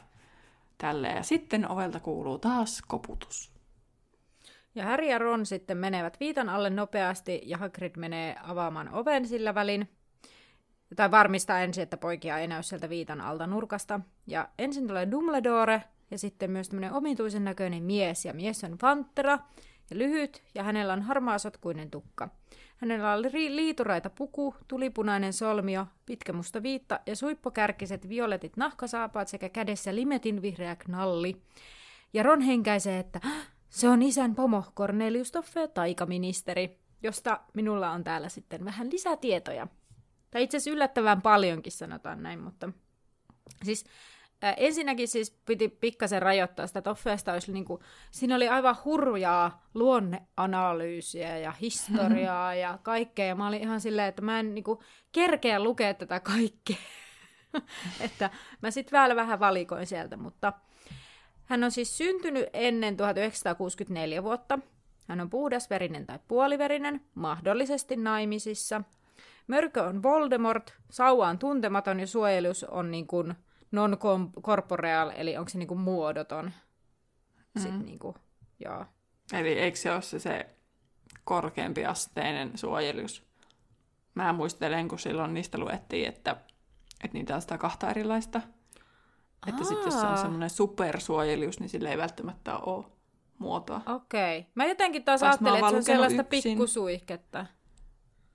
tälleen. 0.78 1.16
Ja 1.16 1.22
sitten 1.22 1.70
ovelta 1.70 2.00
kuuluu 2.00 2.38
taas 2.38 2.82
koputus. 2.88 3.57
Ja 4.78 4.84
Harry 4.84 5.06
ja 5.06 5.18
Ron 5.18 5.46
sitten 5.46 5.76
menevät 5.76 6.20
viitan 6.20 6.48
alle 6.48 6.70
nopeasti 6.70 7.42
ja 7.44 7.58
Hagrid 7.58 7.92
menee 7.96 8.36
avaamaan 8.42 8.94
oven 8.94 9.26
sillä 9.26 9.54
välin. 9.54 9.88
Tai 10.96 11.10
varmistaa 11.10 11.60
ensin, 11.60 11.82
että 11.82 11.96
poikia 11.96 12.38
ei 12.38 12.46
näy 12.46 12.62
sieltä 12.62 12.88
viitan 12.88 13.20
alta 13.20 13.46
nurkasta. 13.46 14.00
Ja 14.26 14.48
ensin 14.58 14.86
tulee 14.86 15.10
Dumbledore 15.10 15.82
ja 16.10 16.18
sitten 16.18 16.50
myös 16.50 16.68
tämmöinen 16.68 16.92
omituisen 16.92 17.44
näköinen 17.44 17.82
mies. 17.82 18.24
Ja 18.24 18.32
mies 18.34 18.64
on 18.64 18.76
Vantera 18.82 19.38
ja 19.90 19.98
lyhyt 19.98 20.42
ja 20.54 20.62
hänellä 20.62 20.92
on 20.92 21.02
harmaasotkuinen 21.02 21.90
tukka. 21.90 22.28
Hänellä 22.76 23.12
oli 23.12 23.56
liituraita 23.56 24.10
puku, 24.10 24.54
tulipunainen 24.68 25.32
solmio, 25.32 25.86
pitkä 26.06 26.32
musta 26.32 26.62
viitta 26.62 27.00
ja 27.06 27.16
suippokärkiset 27.16 28.08
violetit 28.08 28.56
nahkasaapaat 28.56 29.28
sekä 29.28 29.48
kädessä 29.48 29.94
limetin 29.94 30.42
vihreä 30.42 30.76
knalli. 30.76 31.36
Ja 32.12 32.22
Ron 32.22 32.40
henkäisee, 32.40 32.98
että 32.98 33.20
se 33.68 33.88
on 33.88 34.02
isän 34.02 34.34
pomo 34.34 34.64
Cornelius 34.76 35.32
Toffe, 35.32 35.68
taikaministeri, 35.68 36.78
josta 37.02 37.40
minulla 37.54 37.90
on 37.90 38.04
täällä 38.04 38.28
sitten 38.28 38.64
vähän 38.64 38.90
lisätietoja. 38.92 39.66
Tai 40.30 40.42
itse 40.42 40.56
asiassa 40.56 40.70
yllättävän 40.70 41.22
paljonkin 41.22 41.72
sanotaan 41.72 42.22
näin, 42.22 42.40
mutta 42.40 42.68
siis 43.64 43.84
äh, 44.44 44.54
ensinnäkin 44.56 45.08
siis 45.08 45.30
piti 45.30 45.68
pikkasen 45.68 46.22
rajoittaa 46.22 46.66
sitä 46.66 46.82
Toffeesta, 46.82 47.32
olisi 47.32 47.52
niinku, 47.52 47.82
siinä 48.10 48.36
oli 48.36 48.48
aivan 48.48 48.76
hurjaa 48.84 49.68
luonneanalyysiä 49.74 51.38
ja 51.38 51.52
historiaa 51.52 52.54
ja 52.54 52.78
kaikkea, 52.82 53.26
ja 53.26 53.34
mä 53.34 53.48
olin 53.48 53.62
ihan 53.62 53.80
silleen, 53.80 54.08
että 54.08 54.22
mä 54.22 54.40
en 54.40 54.54
niinku 54.54 54.82
kerkeä 55.12 55.62
lukea 55.62 55.94
tätä 55.94 56.20
kaikkea. 56.20 56.76
että 58.00 58.30
mä 58.62 58.70
sitten 58.70 59.00
vielä 59.00 59.16
vähän 59.16 59.40
valikoin 59.40 59.86
sieltä, 59.86 60.16
mutta 60.16 60.52
hän 61.48 61.64
on 61.64 61.70
siis 61.70 61.98
syntynyt 61.98 62.46
ennen 62.52 62.96
1964 62.96 64.22
vuotta. 64.22 64.58
Hän 65.08 65.20
on 65.20 65.30
puhdasverinen 65.30 66.06
tai 66.06 66.18
puoliverinen, 66.28 67.00
mahdollisesti 67.14 67.96
naimisissa. 67.96 68.82
Mörkö 69.46 69.82
on 69.82 70.02
Voldemort, 70.02 70.74
sauva 70.90 71.28
on 71.28 71.38
tuntematon 71.38 72.00
ja 72.00 72.06
suojelus 72.06 72.64
on 72.64 72.90
niin 72.90 73.06
kuin 73.06 73.34
non-corporeal, 73.72 75.12
eli 75.16 75.36
onko 75.36 75.48
se 75.48 75.58
niin 75.58 75.68
kuin 75.68 75.80
muodoton. 75.80 76.44
Mm. 77.54 77.62
Sitten 77.62 77.86
niin 77.86 77.98
kuin, 77.98 78.14
joo. 78.64 78.84
Eli 79.32 79.52
eikö 79.52 79.78
se 79.78 79.92
ole 79.92 80.02
se, 80.02 80.18
se 80.18 80.46
korkeampi 81.24 81.84
asteinen 81.84 82.58
suojelus? 82.58 83.28
Mä 84.14 84.32
muistelen, 84.32 84.88
kun 84.88 84.98
silloin 84.98 85.34
niistä 85.34 85.58
luettiin, 85.58 86.08
että, 86.08 86.36
että 87.04 87.18
niitä 87.18 87.34
on 87.34 87.40
sitä 87.40 87.58
kahta 87.58 87.90
erilaista. 87.90 88.40
Että 89.46 89.64
sitten 89.64 89.84
jos 89.84 90.00
se 90.00 90.06
on 90.06 90.18
semmoinen 90.18 90.50
supersuojelius, 90.50 91.60
niin 91.60 91.68
sille 91.68 91.90
ei 91.90 91.98
välttämättä 91.98 92.58
ole 92.58 92.84
muotoa. 93.38 93.80
Okei. 93.86 94.38
Okay. 94.38 94.50
Mä 94.54 94.66
jotenkin 94.66 95.04
taas 95.04 95.20
Taas 95.20 95.38
ajattelin, 95.42 95.58
että 95.58 95.70
se 95.70 95.76
on 95.76 95.82
sellaista 95.82 96.22
yksin. 96.22 96.42
pikkusuihketta. 96.42 97.46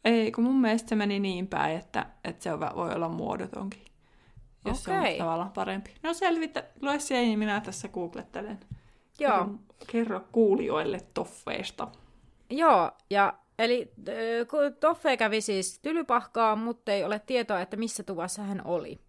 Ei, 0.05 0.31
kun 0.31 0.43
mun 0.43 0.61
mielestä 0.61 0.89
se 0.89 0.95
meni 0.95 1.19
niin 1.19 1.47
päin, 1.47 1.77
että, 1.77 2.05
että 2.23 2.43
se 2.43 2.59
voi 2.59 2.93
olla 2.93 3.09
muodotonkin. 3.09 3.85
Jos 4.65 4.87
okay. 4.87 5.03
se 5.03 5.11
on 5.11 5.17
tavallaan 5.17 5.51
parempi. 5.51 5.93
No 6.03 6.13
selvitä, 6.13 6.63
lue 6.81 6.99
se 6.99 7.21
niin 7.21 7.39
minä 7.39 7.61
tässä 7.61 7.87
googlettelen. 7.87 8.59
Joo. 9.19 9.37
Kerro, 9.37 9.57
kerro 9.87 10.21
kuulijoille 10.31 10.99
toffeista. 11.13 11.87
Joo, 12.49 12.91
ja 13.09 13.33
eli 13.59 13.93
Toffe 14.79 15.17
kävi 15.17 15.41
siis 15.41 15.79
tylypahkaa, 15.79 16.55
mutta 16.55 16.91
ei 16.91 17.03
ole 17.03 17.19
tietoa, 17.19 17.61
että 17.61 17.77
missä 17.77 18.03
tuvassa 18.03 18.43
hän 18.43 18.61
oli. 18.65 18.99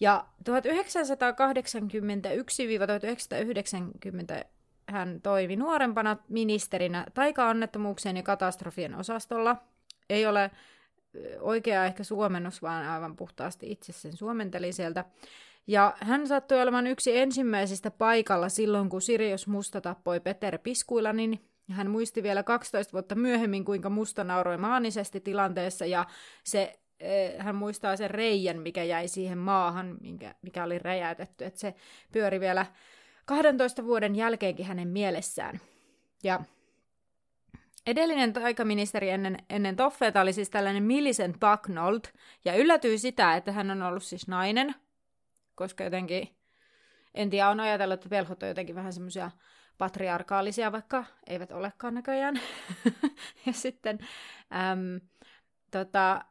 Ja 0.00 0.24
1981-1990 0.50 0.54
hän 4.88 5.20
toimi 5.22 5.56
nuorempana 5.56 6.16
ministerinä 6.28 7.06
taika-onnettomuuksien 7.14 8.16
ja 8.16 8.22
katastrofien 8.22 8.94
osastolla. 8.94 9.56
Ei 10.10 10.26
ole 10.26 10.50
oikea 11.40 11.84
ehkä 11.84 12.04
suomennus, 12.04 12.62
vaan 12.62 12.86
aivan 12.86 13.16
puhtaasti 13.16 13.70
itse 13.70 13.92
sen 13.92 14.16
suomentelin 14.16 14.74
sieltä. 14.74 15.04
Ja 15.66 15.94
hän 16.00 16.26
sattui 16.26 16.62
olemaan 16.62 16.86
yksi 16.86 17.18
ensimmäisistä 17.18 17.90
paikalla 17.90 18.48
silloin, 18.48 18.88
kun 18.88 19.02
Sirius 19.02 19.46
Musta 19.46 19.80
tappoi 19.80 20.20
Peter 20.20 20.58
Piskuilanin. 20.58 21.40
Hän 21.70 21.90
muisti 21.90 22.22
vielä 22.22 22.42
12 22.42 22.92
vuotta 22.92 23.14
myöhemmin, 23.14 23.64
kuinka 23.64 23.90
Musta 23.90 24.24
nauroi 24.24 24.58
maanisesti 24.58 25.20
tilanteessa, 25.20 25.86
ja 25.86 26.06
se 26.44 26.78
hän 27.38 27.54
muistaa 27.54 27.96
sen 27.96 28.10
reijän, 28.10 28.62
mikä 28.62 28.82
jäi 28.82 29.08
siihen 29.08 29.38
maahan, 29.38 29.96
mikä, 30.00 30.34
mikä 30.42 30.64
oli 30.64 30.78
räjäytetty, 30.78 31.44
että 31.44 31.60
se 31.60 31.74
pyöri 32.12 32.40
vielä 32.40 32.66
12 33.24 33.84
vuoden 33.84 34.16
jälkeenkin 34.16 34.66
hänen 34.66 34.88
mielessään. 34.88 35.60
Ja 36.22 36.40
edellinen 37.86 38.32
taikaministeri 38.32 39.10
ennen, 39.10 39.36
ennen 39.50 39.76
Toffeeta 39.76 40.20
oli 40.20 40.32
siis 40.32 40.50
tällainen 40.50 40.82
Millicent 40.82 41.36
Bucknold, 41.40 42.00
ja 42.44 42.54
yllätyi 42.54 42.98
sitä, 42.98 43.36
että 43.36 43.52
hän 43.52 43.70
on 43.70 43.82
ollut 43.82 44.02
siis 44.02 44.28
nainen, 44.28 44.74
koska 45.54 45.84
jotenkin, 45.84 46.36
en 47.14 47.30
tiedä, 47.30 47.48
on 47.48 47.60
ajatellut, 47.60 47.94
että 47.94 48.08
pelhot 48.08 48.42
on 48.42 48.48
jotenkin 48.48 48.74
vähän 48.74 48.92
semmoisia 48.92 49.30
patriarkaalisia, 49.78 50.72
vaikka 50.72 51.04
eivät 51.26 51.52
olekaan 51.52 51.94
näköjään. 51.94 52.40
ja 53.46 53.52
sitten 53.52 53.98
äm, 54.72 55.00
tota, 55.70 56.24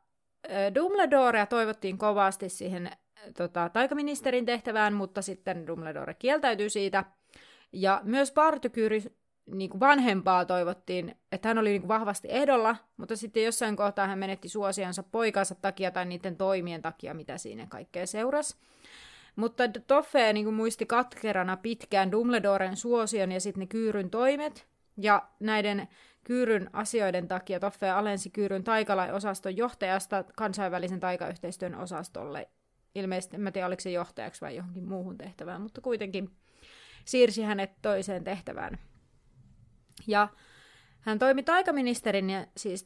Dumbledorea 0.76 1.46
toivottiin 1.46 1.98
kovasti 1.98 2.50
siihen 2.50 2.92
tota, 3.38 3.70
taikaministerin 3.70 4.46
tehtävään, 4.46 4.94
mutta 4.94 5.22
sitten 5.22 5.68
Dumbledore 5.68 6.14
kieltäytyi 6.14 6.70
siitä. 6.70 7.04
Ja 7.72 8.02
myös 8.04 8.32
Partykyri 8.32 9.04
niin 9.46 9.70
kuin 9.70 9.80
vanhempaa 9.80 10.46
toivottiin, 10.46 11.16
että 11.32 11.48
hän 11.48 11.58
oli 11.58 11.70
niin 11.70 11.82
kuin 11.82 11.88
vahvasti 11.88 12.28
ehdolla, 12.32 12.76
mutta 12.98 13.16
sitten 13.16 13.44
jossain 13.44 13.76
kohtaa 13.76 14.08
hän 14.08 14.20
menetti 14.20 14.50
suosiansa 14.50 15.04
poikansa 15.04 15.56
takia 15.56 15.92
tai 15.92 16.06
niiden 16.06 16.38
toimien 16.38 16.82
takia, 16.82 17.14
mitä 17.14 17.38
siinä 17.38 17.68
kaikkea 17.70 18.08
seurasi. 18.08 18.56
Mutta 19.36 19.64
Toffe 19.88 20.34
niin 20.34 20.46
kuin 20.46 20.56
muisti 20.56 20.86
katkerana 20.86 21.58
pitkään 21.58 22.12
Dumbledoren 22.12 22.78
suosion 22.78 23.32
ja 23.32 23.40
sitten 23.40 23.60
ne 23.60 23.68
Kyyryn 23.68 24.10
toimet, 24.10 24.68
ja 24.98 25.22
näiden 25.40 25.88
Kyyryn 26.24 26.70
asioiden 26.74 27.28
takia 27.28 27.60
Toffe 27.60 27.90
alensi 27.90 28.30
Kyyryn 28.30 28.64
taikalain-osaston 28.64 29.58
johtajasta 29.58 30.24
kansainvälisen 30.36 31.00
taikayhteistyön 31.00 31.76
osastolle. 31.76 32.50
Ilmeisesti, 32.96 33.36
en 33.36 33.54
tiedä 33.54 33.68
oliko 33.68 33.80
se 33.80 33.92
johtajaksi 33.92 34.42
vai 34.42 34.56
johonkin 34.56 34.88
muuhun 34.88 35.18
tehtävään, 35.18 35.62
mutta 35.62 35.82
kuitenkin 35.82 36.30
siirsi 37.06 37.42
hänet 37.42 37.72
toiseen 37.82 38.24
tehtävään. 38.24 38.78
Ja 40.08 40.28
hän 41.00 41.20
toimi 41.20 41.44
taikaministerin 41.44 42.26
siis 42.58 42.84
1990-1996. 42.84 42.86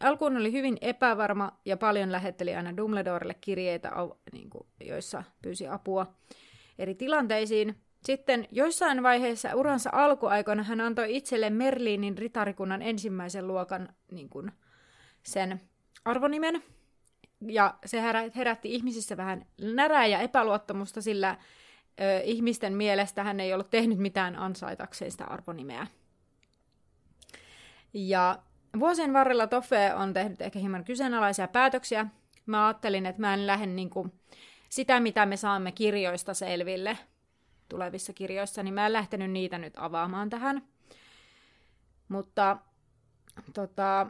Alkuun 0.00 0.36
oli 0.36 0.52
hyvin 0.52 0.78
epävarma 0.80 1.60
ja 1.64 1.76
paljon 1.76 2.12
lähetteli 2.12 2.54
aina 2.54 2.76
Dumbledorelle 2.76 3.34
kirjeitä, 3.34 3.92
niin 4.32 4.50
joissa 4.80 5.24
pyysi 5.42 5.68
apua 5.68 6.14
eri 6.78 6.94
tilanteisiin. 6.94 7.76
Sitten 8.04 8.48
joissain 8.50 9.02
vaiheissa 9.02 9.54
uransa 9.54 9.90
alkuaikoina 9.92 10.62
hän 10.62 10.80
antoi 10.80 11.16
itselle 11.16 11.50
Merliinin 11.50 12.18
ritarikunnan 12.18 12.82
ensimmäisen 12.82 13.48
luokan 13.48 13.88
niin 14.10 14.28
kuin, 14.28 14.52
sen 15.22 15.60
arvonimen. 16.04 16.62
Ja 17.46 17.74
se 17.84 18.02
herätti 18.36 18.74
ihmisissä 18.74 19.16
vähän 19.16 19.46
närää 19.74 20.06
ja 20.06 20.18
epäluottamusta, 20.18 21.02
sillä 21.02 21.36
ö, 22.00 22.20
ihmisten 22.24 22.74
mielestä 22.74 23.24
hän 23.24 23.40
ei 23.40 23.54
ollut 23.54 23.70
tehnyt 23.70 23.98
mitään 23.98 24.36
ansaitakseen 24.36 25.10
sitä 25.10 25.24
arvonimeä. 25.24 25.86
Ja 27.94 28.38
vuosien 28.78 29.12
varrella 29.12 29.46
Toffe 29.46 29.94
on 29.94 30.12
tehnyt 30.12 30.40
ehkä 30.40 30.58
hieman 30.58 30.84
kyseenalaisia 30.84 31.48
päätöksiä. 31.48 32.06
Mä 32.46 32.66
ajattelin, 32.66 33.06
että 33.06 33.20
mä 33.20 33.34
en 33.34 33.46
lähde 33.46 33.66
niin 33.66 33.90
kuin 33.90 34.12
sitä, 34.68 35.00
mitä 35.00 35.26
me 35.26 35.36
saamme 35.36 35.72
kirjoista 35.72 36.34
selville 36.34 36.98
tulevissa 37.72 38.12
kirjoissa, 38.12 38.62
niin 38.62 38.74
mä 38.74 38.86
en 38.86 38.92
lähtenyt 38.92 39.30
niitä 39.30 39.58
nyt 39.58 39.74
avaamaan 39.76 40.30
tähän. 40.30 40.62
Mutta 42.08 42.56
tota, 43.54 44.06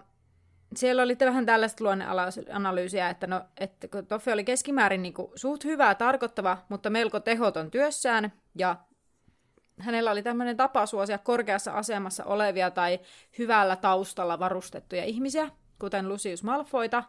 siellä 0.77 1.03
oli 1.03 1.17
vähän 1.21 1.47
tällaista 1.47 1.85
luonneanalyysiä, 1.85 3.11
että, 3.11 3.27
no, 3.27 3.43
että 3.61 3.89
Toffe 4.09 4.33
oli 4.33 4.45
keskimäärin 4.45 5.03
niin 5.03 5.15
kuin, 5.15 5.33
suht 5.35 5.65
hyvää 5.65 5.95
tarkoittava, 5.95 6.59
mutta 6.69 6.91
melko 6.91 7.21
tehoton 7.21 7.71
työssään, 7.71 8.33
ja 8.59 8.77
hänellä 9.79 10.11
oli 10.11 10.23
tämmöinen 10.23 10.57
tapa 10.57 10.87
suosia 10.87 11.19
korkeassa 11.19 11.73
asemassa 11.73 12.25
olevia 12.25 12.71
tai 12.71 13.01
hyvällä 13.39 13.77
taustalla 13.77 14.39
varustettuja 14.39 15.05
ihmisiä, 15.05 15.51
kuten 15.79 16.09
Lucius 16.09 16.43
Malfoita. 16.43 17.05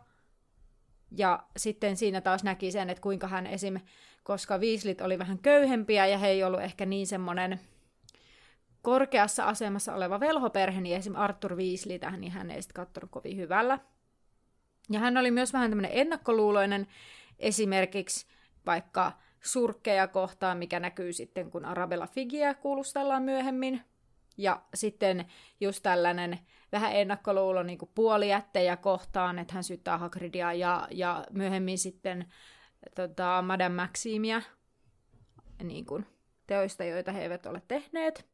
Ja 1.18 1.44
sitten 1.58 1.98
siinä 1.98 2.22
taas 2.22 2.44
näki 2.44 2.72
sen, 2.72 2.90
että 2.90 3.02
kuinka 3.02 3.28
hän 3.28 3.48
esim. 3.48 3.80
koska 4.24 4.60
viislit 4.60 5.02
oli 5.02 5.20
vähän 5.20 5.40
köyhempiä 5.40 6.08
ja 6.08 6.18
he 6.18 6.28
ei 6.28 6.44
ollut 6.44 6.62
ehkä 6.62 6.86
niin 6.86 7.08
semmoinen 7.08 7.60
korkeassa 8.82 9.46
asemassa 9.46 9.96
oleva 9.96 10.20
velhoperhe, 10.20 10.82
niin 10.82 10.98
esim. 10.98 11.16
Arthur 11.16 11.56
Weasley 11.56 12.00
tähän, 12.00 12.22
niin 12.22 12.32
hän 12.32 12.52
ei 12.52 12.62
sitten 12.62 12.86
katsonut 12.86 13.12
kovin 13.12 13.38
hyvällä. 13.38 13.80
Ja 14.90 15.00
hän 15.00 15.18
oli 15.18 15.32
myös 15.32 15.54
vähän 15.54 15.72
tämmöinen 15.72 15.92
ennakkoluuloinen, 15.94 16.88
esimerkiksi 17.40 18.28
vaikka 18.66 19.12
surkkeja 19.42 20.08
kohtaan, 20.08 20.58
mikä 20.58 20.80
näkyy 20.80 21.14
sitten, 21.14 21.52
kun 21.52 21.66
Arabella 21.66 22.08
Figia 22.08 22.54
kuulustellaan 22.54 23.24
myöhemmin. 23.24 23.82
Ja 24.38 24.62
sitten 24.74 25.26
just 25.60 25.84
tällainen 25.84 26.40
vähän 26.72 26.96
ennakkoluulo 26.96 27.64
niin 27.64 27.80
puolijättejä 27.96 28.78
kohtaan, 28.78 29.40
että 29.40 29.54
hän 29.54 29.64
syyttää 29.64 29.98
Hagridia 29.98 30.54
ja, 30.54 30.88
ja 30.92 31.26
myöhemmin 31.32 31.78
sitten 31.78 32.34
tota, 32.96 33.42
Madame 33.42 33.76
Maximia 33.76 34.42
niin 35.64 35.86
kuin, 35.86 36.06
teoista, 36.48 36.84
joita 36.84 37.12
he 37.12 37.22
eivät 37.22 37.46
ole 37.46 37.62
tehneet. 37.68 38.26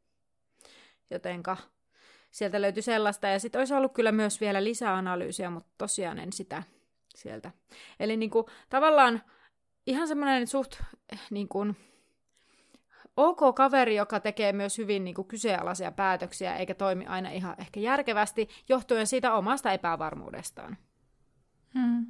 Jotenka 1.10 1.56
sieltä 2.30 2.62
löytyi 2.62 2.82
sellaista. 2.82 3.28
Ja 3.28 3.38
sitten 3.38 3.58
olisi 3.58 3.74
ollut 3.74 3.92
kyllä 3.92 4.12
myös 4.12 4.40
vielä 4.40 4.64
lisäanalyysiä, 4.64 5.50
mutta 5.50 5.70
tosiaan 5.78 6.18
en 6.18 6.32
sitä 6.32 6.62
sieltä. 7.14 7.50
Eli 8.00 8.16
niin 8.16 8.30
kuin, 8.30 8.46
tavallaan 8.68 9.22
ihan 9.86 10.08
semmoinen 10.08 10.46
suht 10.46 10.80
niin 11.30 11.48
kuin, 11.48 11.76
ok 13.20 13.54
kaveri, 13.54 13.96
joka 13.96 14.20
tekee 14.20 14.52
myös 14.52 14.78
hyvin 14.78 15.04
niin 15.04 15.14
kuin, 15.14 15.28
kyseenalaisia 15.28 15.92
päätöksiä, 15.92 16.56
eikä 16.56 16.74
toimi 16.74 17.06
aina 17.06 17.30
ihan 17.30 17.54
ehkä 17.58 17.80
järkevästi, 17.80 18.48
johtuen 18.68 19.06
siitä 19.06 19.34
omasta 19.34 19.72
epävarmuudestaan. 19.72 20.76
Hmm. 21.74 22.06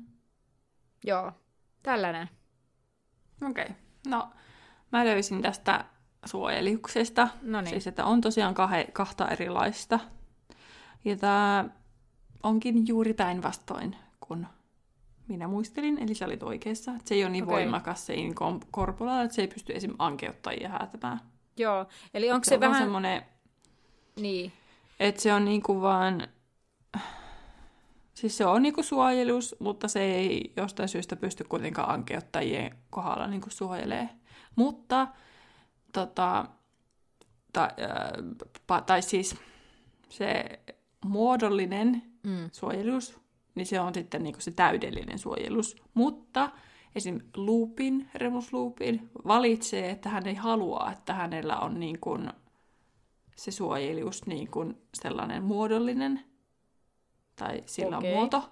Joo, 1.05 1.33
tällainen. 1.83 2.29
Okei. 3.51 3.65
Okay. 3.65 3.77
No, 4.09 4.31
mä 4.93 5.05
löysin 5.05 5.43
tästä 5.43 5.85
suojeliuksesta. 6.25 7.29
No 7.43 7.61
niin. 7.61 7.71
Siis, 7.71 7.87
että 7.87 8.05
on 8.05 8.21
tosiaan 8.21 8.55
kahe, 8.55 8.85
kahta 8.93 9.29
erilaista. 9.29 10.01
Ja 11.05 11.17
tämä 11.17 11.65
onkin 12.43 12.89
juuri 12.89 13.15
päinvastoin 13.15 13.97
kuin 14.21 14.47
minä 15.31 15.49
muistelin, 15.49 15.99
eli 15.99 16.15
sä 16.15 16.25
olit 16.27 16.43
oikeassa. 16.43 16.91
Että 16.91 17.09
se 17.09 17.15
ei 17.15 17.25
ole 17.25 17.31
niin 17.33 17.45
okay. 17.45 17.55
voimakas 17.57 18.07
se 18.07 18.15
inkorpora, 18.15 19.23
että 19.23 19.35
se 19.35 19.43
ei 19.43 19.49
pysty 19.49 19.73
esim. 19.77 19.95
ankeuttajia 19.99 20.69
häätämään. 20.69 21.21
Joo, 21.57 21.87
eli 22.15 22.31
onko 22.31 22.45
se, 22.45 22.49
se 22.49 22.55
on 22.55 22.61
vähän... 22.61 22.83
semmoinen, 22.83 23.23
Niin. 24.17 24.53
että 25.01 25.23
se 25.23 25.33
on 25.33 25.45
niinku 25.45 25.81
vaan... 25.83 26.29
Siis 28.15 28.37
se 28.37 28.47
on 28.47 28.63
niinku 28.63 28.83
suojelus, 28.83 29.57
mutta 29.59 29.89
se 29.89 30.01
ei 30.01 30.53
jostain 30.57 30.89
syystä 30.89 31.17
pysty 31.17 31.45
kuitenkaan 31.45 31.91
ankeuttajien 31.91 32.77
kohdalla 32.91 33.27
niinku 33.27 33.51
suojelee. 33.51 34.09
Mutta 34.57 35.09
tota, 35.93 36.47
tai, 37.53 37.69
äh, 38.71 38.83
tai 38.87 39.03
siis 39.03 39.37
se 40.09 40.45
muodollinen 41.05 42.03
Mm. 42.23 42.51
suojelus, 42.53 43.19
niin 43.55 43.67
se 43.67 43.81
on 43.81 43.95
sitten 43.95 44.23
niin 44.23 44.35
se 44.39 44.51
täydellinen 44.51 45.19
suojelus. 45.19 45.77
Mutta 45.95 46.51
esim. 46.95 47.21
Lupin, 47.37 48.11
Remus 48.15 48.53
Lupin, 48.53 49.11
valitsee, 49.27 49.91
että 49.91 50.09
hän 50.09 50.27
ei 50.27 50.35
halua, 50.35 50.91
että 50.93 51.15
hänellä 51.15 51.59
on 51.59 51.81
niin 51.81 52.01
kuin 52.01 52.33
se 53.37 53.51
suojelus 53.51 54.27
niin 54.27 54.51
kuin 54.51 54.83
sellainen 54.95 55.43
muodollinen 55.43 56.25
tai 57.37 57.63
sillä 57.67 57.99
Okei. 57.99 58.13
on 58.13 58.19
muoto, 58.19 58.51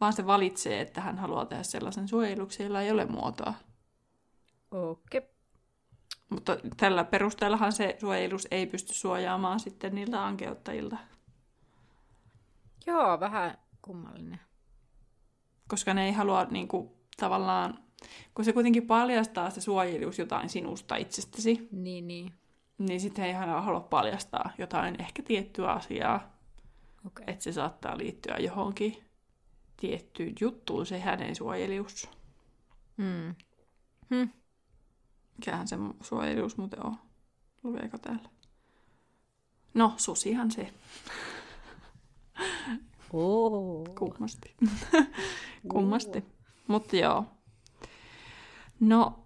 vaan 0.00 0.12
se 0.12 0.26
valitsee, 0.26 0.80
että 0.80 1.00
hän 1.00 1.18
haluaa 1.18 1.46
tehdä 1.46 1.62
sellaisen 1.62 2.08
suojeluksen, 2.08 2.64
jolla 2.64 2.82
ei 2.82 2.90
ole 2.90 3.06
muotoa. 3.06 3.54
Okei. 4.70 5.18
Okay. 5.18 5.30
Mutta 6.30 6.56
tällä 6.76 7.04
perusteellahan 7.04 7.72
se 7.72 7.96
suojelus 8.00 8.48
ei 8.50 8.66
pysty 8.66 8.94
suojaamaan 8.94 9.60
sitten 9.60 9.94
niiltä 9.94 10.26
ankeuttajilta, 10.26 10.96
Joo, 12.86 13.20
vähän 13.20 13.58
kummallinen. 13.90 14.40
koska 15.68 15.94
ne 15.94 16.06
ei 16.06 16.12
halua 16.12 16.44
niin 16.44 16.68
kuin, 16.68 16.90
tavallaan, 17.16 17.78
kun 18.34 18.44
se 18.44 18.52
kuitenkin 18.52 18.86
paljastaa 18.86 19.50
se 19.50 19.60
suojelus 19.60 20.18
jotain 20.18 20.48
sinusta 20.48 20.96
itsestäsi, 20.96 21.68
Niin, 21.72 22.08
niin. 22.08 22.32
niin 22.78 23.00
sitten 23.00 23.24
ei 23.24 23.32
hän 23.32 23.62
halua 23.62 23.80
paljastaa 23.80 24.50
jotain 24.58 25.00
ehkä 25.00 25.22
tiettyä 25.22 25.72
asiaa, 25.72 26.36
Okei. 27.06 27.24
että 27.26 27.44
se 27.44 27.52
saattaa 27.52 27.98
liittyä 27.98 28.36
johonkin 28.36 29.04
tiettyyn 29.76 30.34
juttuun, 30.40 30.86
se 30.86 31.00
hänen 31.00 31.36
suojelus. 31.36 32.08
Hmm. 32.98 33.34
Hmm. 34.10 34.28
Mikähän 35.38 35.68
se 35.68 35.76
suojelus 36.02 36.56
muuten 36.56 36.86
on? 36.86 36.96
Lukeeko 37.62 37.98
täällä? 37.98 38.28
No, 39.74 39.94
susihan 39.96 40.50
se. 40.50 40.72
Kummasti. 43.98 44.54
Kummasti. 45.72 46.24
Mutta 46.68 46.96
joo. 46.96 47.24
No, 48.80 49.18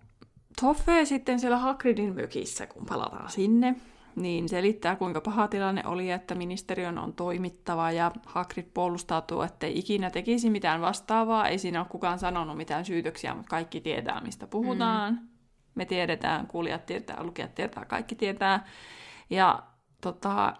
Toffe 0.60 1.04
sitten 1.04 1.40
siellä 1.40 1.58
Hagridin 1.58 2.14
mökissä, 2.14 2.66
kun 2.66 2.86
palataan 2.86 3.30
sinne, 3.30 3.76
niin 4.16 4.48
selittää, 4.48 4.96
kuinka 4.96 5.20
paha 5.20 5.48
tilanne 5.48 5.82
oli, 5.86 6.10
että 6.10 6.34
ministeriön 6.34 6.98
on 6.98 7.12
toimittava 7.12 7.90
ja 7.90 8.12
Hagrid 8.26 8.66
puolustautuu, 8.74 9.42
ettei 9.42 9.78
ikinä 9.78 10.10
tekisi 10.10 10.50
mitään 10.50 10.80
vastaavaa. 10.80 11.48
Ei 11.48 11.58
siinä 11.58 11.80
ole 11.80 11.88
kukaan 11.90 12.18
sanonut 12.18 12.56
mitään 12.56 12.84
syytöksiä, 12.84 13.34
mutta 13.34 13.50
kaikki 13.50 13.80
tietää, 13.80 14.20
mistä 14.20 14.46
puhutaan. 14.46 15.12
Mm. 15.12 15.28
Me 15.74 15.84
tiedetään, 15.84 16.46
kuulijat 16.46 16.86
tietää, 16.86 17.22
lukijat 17.22 17.54
tietää, 17.54 17.84
kaikki 17.84 18.14
tietää. 18.14 18.66
Ja 19.30 19.62
tota, 20.00 20.54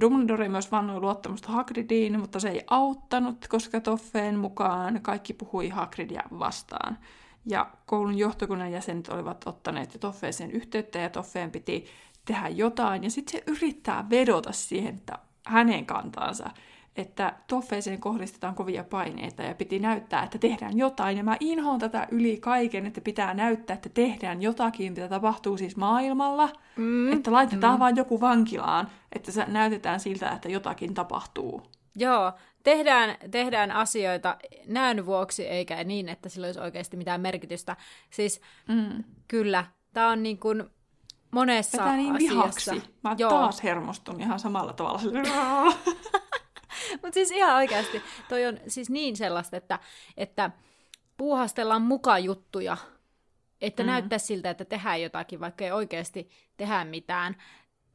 Dumbledore 0.00 0.48
myös 0.48 0.72
vannoi 0.72 1.00
luottamusta 1.00 1.52
Hagridiin, 1.52 2.20
mutta 2.20 2.40
se 2.40 2.48
ei 2.48 2.62
auttanut, 2.66 3.48
koska 3.48 3.80
Toffeen 3.80 4.38
mukaan 4.38 5.00
kaikki 5.02 5.32
puhui 5.32 5.68
Hagridia 5.68 6.22
vastaan. 6.38 6.98
Ja 7.46 7.70
koulun 7.86 8.18
johtokunnan 8.18 8.72
jäsenet 8.72 9.08
olivat 9.08 9.46
ottaneet 9.46 9.96
Toffeeseen 10.00 10.50
yhteyttä 10.50 10.98
ja 10.98 11.10
Toffeen 11.10 11.50
piti 11.50 11.86
tehdä 12.24 12.48
jotain. 12.48 13.04
Ja 13.04 13.10
sitten 13.10 13.32
se 13.32 13.44
yrittää 13.46 14.10
vedota 14.10 14.52
siihen, 14.52 14.94
että 14.94 15.18
hänen 15.46 15.86
kantaansa, 15.86 16.50
että 16.98 17.32
Toffeeseen 17.46 18.00
kohdistetaan 18.00 18.54
kovia 18.54 18.84
paineita 18.84 19.42
ja 19.42 19.54
piti 19.54 19.78
näyttää, 19.78 20.22
että 20.22 20.38
tehdään 20.38 20.78
jotain. 20.78 21.16
Ja 21.16 21.24
mä 21.24 21.36
inhoon 21.40 21.78
tätä 21.78 22.08
yli 22.10 22.36
kaiken, 22.36 22.86
että 22.86 23.00
pitää 23.00 23.34
näyttää, 23.34 23.74
että 23.74 23.88
tehdään 23.88 24.42
jotakin, 24.42 24.92
mitä 24.92 25.08
tapahtuu 25.08 25.56
siis 25.56 25.76
maailmalla. 25.76 26.48
Mm. 26.76 27.12
Että 27.12 27.32
laitetaan 27.32 27.74
mm. 27.74 27.78
vaan 27.78 27.96
joku 27.96 28.20
vankilaan, 28.20 28.88
että 29.12 29.32
se 29.32 29.44
näytetään 29.48 30.00
siltä, 30.00 30.30
että 30.30 30.48
jotakin 30.48 30.94
tapahtuu. 30.94 31.62
Joo, 31.96 32.32
tehdään, 32.62 33.16
tehdään 33.30 33.70
asioita 33.72 34.36
näön 34.66 35.06
vuoksi, 35.06 35.46
eikä 35.46 35.84
niin, 35.84 36.08
että 36.08 36.28
sillä 36.28 36.46
olisi 36.46 36.60
oikeasti 36.60 36.96
mitään 36.96 37.20
merkitystä. 37.20 37.76
Siis 38.10 38.40
mm. 38.68 39.04
kyllä, 39.28 39.64
tämä 39.92 40.08
on 40.08 40.22
niin 40.22 40.38
kuin 40.38 40.64
monessa 41.30 41.78
Tätä 41.78 41.96
niin 41.96 42.16
asiassa. 42.16 42.34
vihaksi. 42.72 42.82
Mä 43.04 43.14
Joo. 43.18 43.30
taas 43.30 43.62
hermostun 43.62 44.20
ihan 44.20 44.38
samalla 44.38 44.72
tavalla. 44.72 45.00
Mutta 46.92 47.14
siis 47.14 47.30
ihan 47.30 47.56
oikeasti, 47.56 48.02
toi 48.28 48.46
on 48.46 48.60
siis 48.66 48.90
niin 48.90 49.16
sellaista, 49.16 49.56
että, 49.56 49.78
että 50.16 50.50
puuhastellaan 51.16 51.82
muka 51.82 52.18
juttuja, 52.18 52.76
että 53.60 53.82
mm. 53.82 53.86
näyttää 53.86 54.18
siltä, 54.18 54.50
että 54.50 54.64
tehdään 54.64 55.02
jotakin, 55.02 55.40
vaikka 55.40 55.64
ei 55.64 55.72
oikeasti 55.72 56.30
tehdä 56.56 56.84
mitään. 56.84 57.36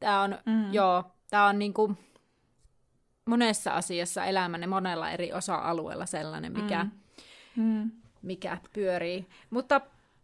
Tämä 0.00 0.22
on, 0.22 0.38
mm. 0.46 0.72
joo, 0.72 1.04
tämä 1.30 1.46
on 1.46 1.58
niinku 1.58 1.96
monessa 3.26 3.70
asiassa 3.70 4.24
elämänne 4.24 4.66
monella 4.66 5.10
eri 5.10 5.32
osa-alueella 5.32 6.06
sellainen, 6.06 6.52
mikä, 6.52 6.86
mm. 7.56 7.62
Mm. 7.64 7.90
mikä 8.22 8.58
pyörii. 8.72 9.26
Mutta 9.50 9.80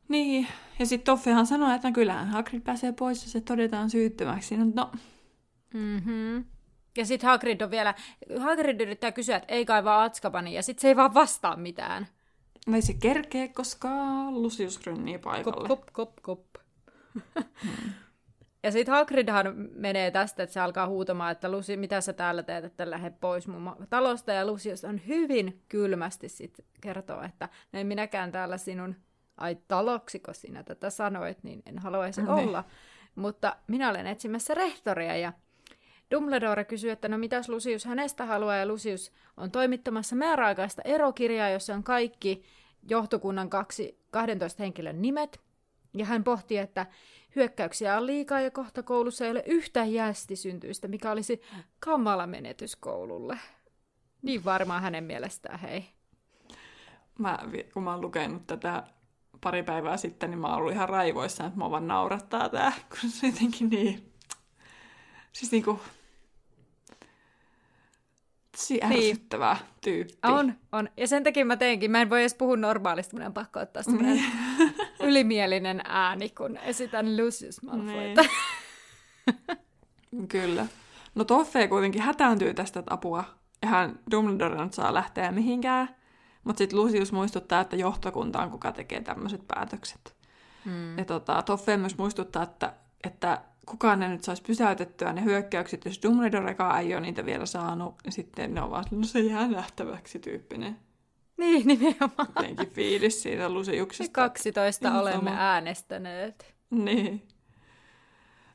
niin, 0.09 0.47
ja 0.79 0.87
sitten 0.87 1.05
Toffehan 1.05 1.47
sanoi, 1.47 1.75
että 1.75 1.93
kyllähän 1.93 2.29
Hagrid 2.29 2.61
pääsee 2.61 2.93
pois, 2.93 3.25
ja 3.25 3.31
se 3.31 3.41
todetaan 3.41 3.91
syyttömäksi. 3.91 4.57
No, 4.57 4.65
no. 4.75 4.93
Mm-hmm. 5.75 6.45
Ja 6.97 7.07
sitten 7.07 7.31
Hagrid 7.31 7.61
on 7.61 7.71
vielä, 7.71 7.95
Hagrid 8.39 8.81
yrittää 8.81 9.13
kysyä, 9.13 9.37
että 9.37 9.55
ei 9.55 9.67
kaivaa 9.67 10.05
Atskabani, 10.05 10.55
ja 10.55 10.63
sitten 10.63 10.83
se 10.83 10.89
ei 10.89 10.97
vaan 10.97 11.15
vastaa 11.15 11.57
mitään. 11.57 12.07
No 12.67 12.75
ei 12.75 12.83
se 12.83 12.95
kerkee, 12.95 13.49
koska 13.49 13.89
Lucius 14.31 14.87
rynnii 14.87 15.19
paikalle. 15.19 15.69
Kop, 15.69 15.81
kop, 15.93 16.17
kop, 16.23 16.43
kop. 16.55 16.65
hmm. 17.63 17.93
Ja 18.63 18.71
sitten 18.73 18.95
Hagridhan 18.95 19.55
menee 19.75 20.11
tästä, 20.11 20.43
että 20.43 20.55
se 20.55 20.61
alkaa 20.61 20.89
huutamaan, 20.89 21.33
että 21.33 21.51
Lucy, 21.51 21.77
mitä 21.77 22.01
sä 22.01 22.13
täällä 22.13 22.43
teet, 22.43 22.65
että 22.65 22.91
lähde 22.91 23.13
pois 23.21 23.49
mun 23.49 23.77
talosta. 23.91 24.33
Ja 24.33 24.47
Lucius 24.47 24.85
on 24.85 25.01
hyvin 25.07 25.63
kylmästi 25.69 26.29
sit 26.29 26.65
kertoo, 26.81 27.23
että 27.23 27.49
no 27.73 27.81
en 27.81 27.87
minäkään 27.87 28.33
täällä 28.33 28.59
sinun, 28.59 28.97
ai 29.37 29.59
taloksiko 29.69 30.33
sinä 30.33 30.63
tätä 30.63 30.91
sanoit, 30.91 31.43
niin 31.43 31.63
en 31.67 31.79
haluaisi 31.79 32.23
no, 32.23 32.37
olla. 32.37 32.65
Mutta 33.15 33.57
minä 33.67 33.91
olen 33.91 34.07
etsimässä 34.07 34.55
rehtoria 34.55 35.17
ja 35.17 35.33
Dumbledore 36.11 36.65
kysyy, 36.65 36.91
että 36.91 37.09
no 37.09 37.19
mitäs 37.19 37.49
Lucius 37.49 37.85
hänestä 37.85 38.27
haluaa, 38.27 38.57
ja 38.57 38.67
Lucius 38.67 39.13
on 39.37 39.51
toimittamassa 39.51 40.17
määräaikaista 40.17 40.83
erokirjaa, 40.85 41.49
jossa 41.49 41.75
on 41.75 41.83
kaikki 41.83 42.43
johtokunnan 42.89 43.51
kaksi, 43.51 44.01
12 44.11 44.63
henkilön 44.63 45.03
nimet. 45.03 45.41
Ja 45.95 46.07
hän 46.07 46.25
pohtii, 46.25 46.59
että 46.59 46.87
hyökkäyksiä 47.37 47.97
on 47.97 48.07
liikaa 48.07 48.41
ja 48.41 48.51
kohta 48.51 48.83
koulussa 48.83 49.25
ei 49.25 49.31
ole 49.31 49.43
yhtään 49.47 49.93
jästisyntyistä, 49.93 50.89
mikä 50.89 51.11
olisi 51.11 51.41
kamala 51.81 52.27
menetys 52.27 52.77
koululle. 52.77 53.39
Niin 54.23 54.45
varmaan 54.45 54.83
hänen 54.83 55.05
mielestään, 55.05 55.59
hei. 55.59 55.85
Mä, 57.19 57.39
kun 57.75 57.83
mä 57.83 57.91
oon 57.91 58.01
lukenut 58.01 58.47
tätä 58.47 58.83
pari 59.41 59.63
päivää 59.63 59.97
sitten, 59.97 60.31
niin 60.31 60.39
mä 60.39 60.47
oon 60.47 60.57
ollut 60.57 60.73
ihan 60.73 60.89
raivoissa, 60.89 61.47
että 61.47 61.59
mä 61.59 61.71
vaan 61.71 61.89
naurattaa 61.89 62.49
tää, 62.49 62.73
kun 63.01 63.11
se 63.11 63.27
jotenkin 63.27 63.69
niin... 63.69 64.13
Siis 65.33 65.53
niinku 65.53 65.81
Vitsi, 68.61 68.75
niin. 68.89 69.11
ärsyttävä 69.11 69.55
niin. 69.55 69.67
tyyppi. 69.81 70.19
On, 70.23 70.55
on. 70.73 70.89
Ja 70.97 71.09
sen 71.09 71.25
takia 71.25 71.45
mä 71.45 71.57
teenkin, 71.57 71.91
mä 71.91 72.01
en 72.01 72.11
voi 72.11 72.21
edes 72.21 72.35
puhua 72.35 72.57
normaalisti, 72.57 73.17
mun 73.17 73.27
on 73.27 73.33
pakko 73.33 73.61
ottaa 73.61 73.83
niin. 73.87 74.25
ylimielinen 75.09 75.81
ääni, 75.85 76.29
kun 76.29 76.57
esitän 76.57 77.17
Lucius 77.17 77.63
Malfoyta. 77.63 78.25
Niin. 80.11 80.29
Kyllä. 80.29 80.67
No 81.15 81.25
Toffe 81.25 81.69
kuitenkin 81.69 82.03
hätääntyy 82.03 82.55
tästä 82.55 82.83
apua, 82.91 83.25
ja 83.63 83.69
hän 83.69 83.99
Dumbledore 84.11 84.69
saa 84.71 84.95
lähteä 84.95 85.33
mihinkään, 85.33 85.97
mutta 86.45 86.59
sitten 86.59 86.79
Lucius 86.79 87.13
muistuttaa, 87.13 87.61
että 87.61 87.77
johtokunta 87.77 88.43
on 88.43 88.51
kuka 88.51 88.73
tekee 88.73 89.01
tämmöiset 89.01 89.49
päätökset. 89.49 90.17
Hmm. 90.65 90.99
Ja 90.99 91.05
tota, 91.05 91.43
Toffe 91.43 91.77
myös 91.77 91.99
muistuttaa, 91.99 92.43
että, 92.43 92.73
että 93.05 93.43
kukaan 93.71 94.01
ne 94.01 94.09
nyt 94.09 94.25
saisi 94.25 94.43
pysäytettyä 94.43 95.13
ne 95.13 95.25
hyökkäykset, 95.25 95.85
jos 95.85 96.01
Dumbledorekaan 96.03 96.81
ei 96.81 96.95
ole 96.95 97.01
niitä 97.01 97.27
vielä 97.27 97.47
saanut, 97.47 97.95
niin 98.05 98.13
sitten 98.13 98.55
ne 98.55 98.63
on 98.63 98.71
vaan 98.71 98.85
no 98.91 99.05
se 99.05 99.21
jää 99.21 99.49
nähtäväksi 99.49 100.19
tyyppinen. 100.19 100.77
Niin, 101.37 101.67
nimenomaan. 101.67 102.29
Jotenkin 102.37 102.71
fiilis 102.71 103.23
siitä 103.23 103.49
Lusiuksesta. 103.49 104.13
12 104.13 104.89
Ihan 104.89 105.01
olemme 105.01 105.31
sama. 105.31 105.41
äänestäneet. 105.41 106.55
Niin. 106.71 107.23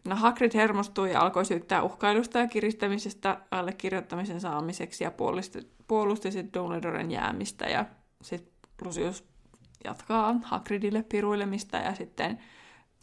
No 0.06 0.16
Hagrid 0.16 0.52
hermostui 0.56 1.12
ja 1.12 1.22
alkoi 1.22 1.46
syyttää 1.46 1.84
uhkailusta 1.84 2.40
ja 2.40 2.48
kiristämisestä 2.48 3.42
allekirjoittamisen 3.52 4.42
saamiseksi 4.42 5.04
ja 5.04 5.12
puolusti, 5.12 5.60
puolusti 5.88 6.32
sitten 6.32 6.62
Dumbledoren 6.62 7.12
jäämistä 7.12 7.66
ja 7.66 7.86
sitten 8.22 8.54
Lucius 8.86 9.24
jatkaa 9.84 10.36
Hagridille 10.44 11.04
piruilemista 11.04 11.78
ja 11.78 11.96
sitten 11.96 12.40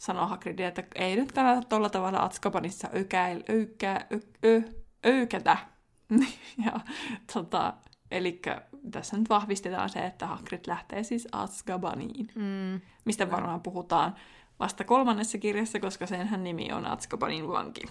sanoo 0.03 0.27
Hagridille, 0.27 0.67
että 0.67 0.83
ei 0.95 1.15
nyt 1.15 1.31
tällä 1.33 1.61
tuolla 1.69 1.89
tavalla 1.89 2.23
Atskabanissa 2.23 2.89
ökäil, 2.95 3.43
öykä, 3.49 4.05
ö, 4.11 4.19
ö, 4.45 4.61
öykätä. 5.05 5.57
ja 6.65 6.79
tota, 7.33 7.73
eli 8.11 8.41
tässä 8.91 9.17
nyt 9.17 9.29
vahvistetaan 9.29 9.89
se, 9.89 10.05
että 10.05 10.27
Hagrid 10.27 10.61
lähtee 10.67 11.03
siis 11.03 11.27
Atskabaniin, 11.31 12.27
mm. 12.35 12.81
mistä 13.05 13.31
varmaan 13.31 13.61
puhutaan 13.61 14.15
vasta 14.59 14.83
kolmannessa 14.83 15.37
kirjassa, 15.37 15.79
koska 15.79 16.05
senhän 16.05 16.43
nimi 16.43 16.71
on 16.71 16.85
Atskabanin 16.85 17.47
vanki. 17.47 17.81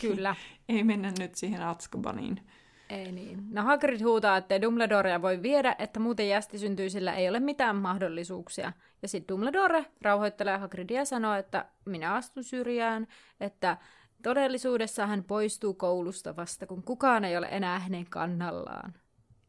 Kyllä. 0.00 0.34
ei 0.68 0.84
mennä 0.84 1.12
nyt 1.18 1.34
siihen 1.34 1.62
Atskabaniin. 1.62 2.40
Ei 2.90 3.12
niin. 3.12 3.46
No 3.50 3.62
Hagrid 3.62 4.02
huutaa, 4.02 4.36
että 4.36 4.62
Dumbledorea 4.62 5.22
voi 5.22 5.42
viedä, 5.42 5.76
että 5.78 6.00
muuten 6.00 6.28
sillä 6.88 7.14
ei 7.14 7.28
ole 7.28 7.40
mitään 7.40 7.76
mahdollisuuksia. 7.76 8.72
Ja 9.02 9.08
sitten 9.08 9.34
Dumbledore 9.34 9.86
rauhoittelee 10.02 10.58
Hagridia 10.58 11.00
ja 11.00 11.04
sanoo, 11.04 11.34
että 11.34 11.64
minä 11.84 12.14
astun 12.14 12.44
syrjään, 12.44 13.06
että 13.40 13.76
todellisuudessa 14.22 15.06
hän 15.06 15.24
poistuu 15.24 15.74
koulusta 15.74 16.36
vasta, 16.36 16.66
kun 16.66 16.82
kukaan 16.82 17.24
ei 17.24 17.36
ole 17.36 17.48
enää 17.50 17.78
hänen 17.78 18.06
kannallaan. 18.10 18.94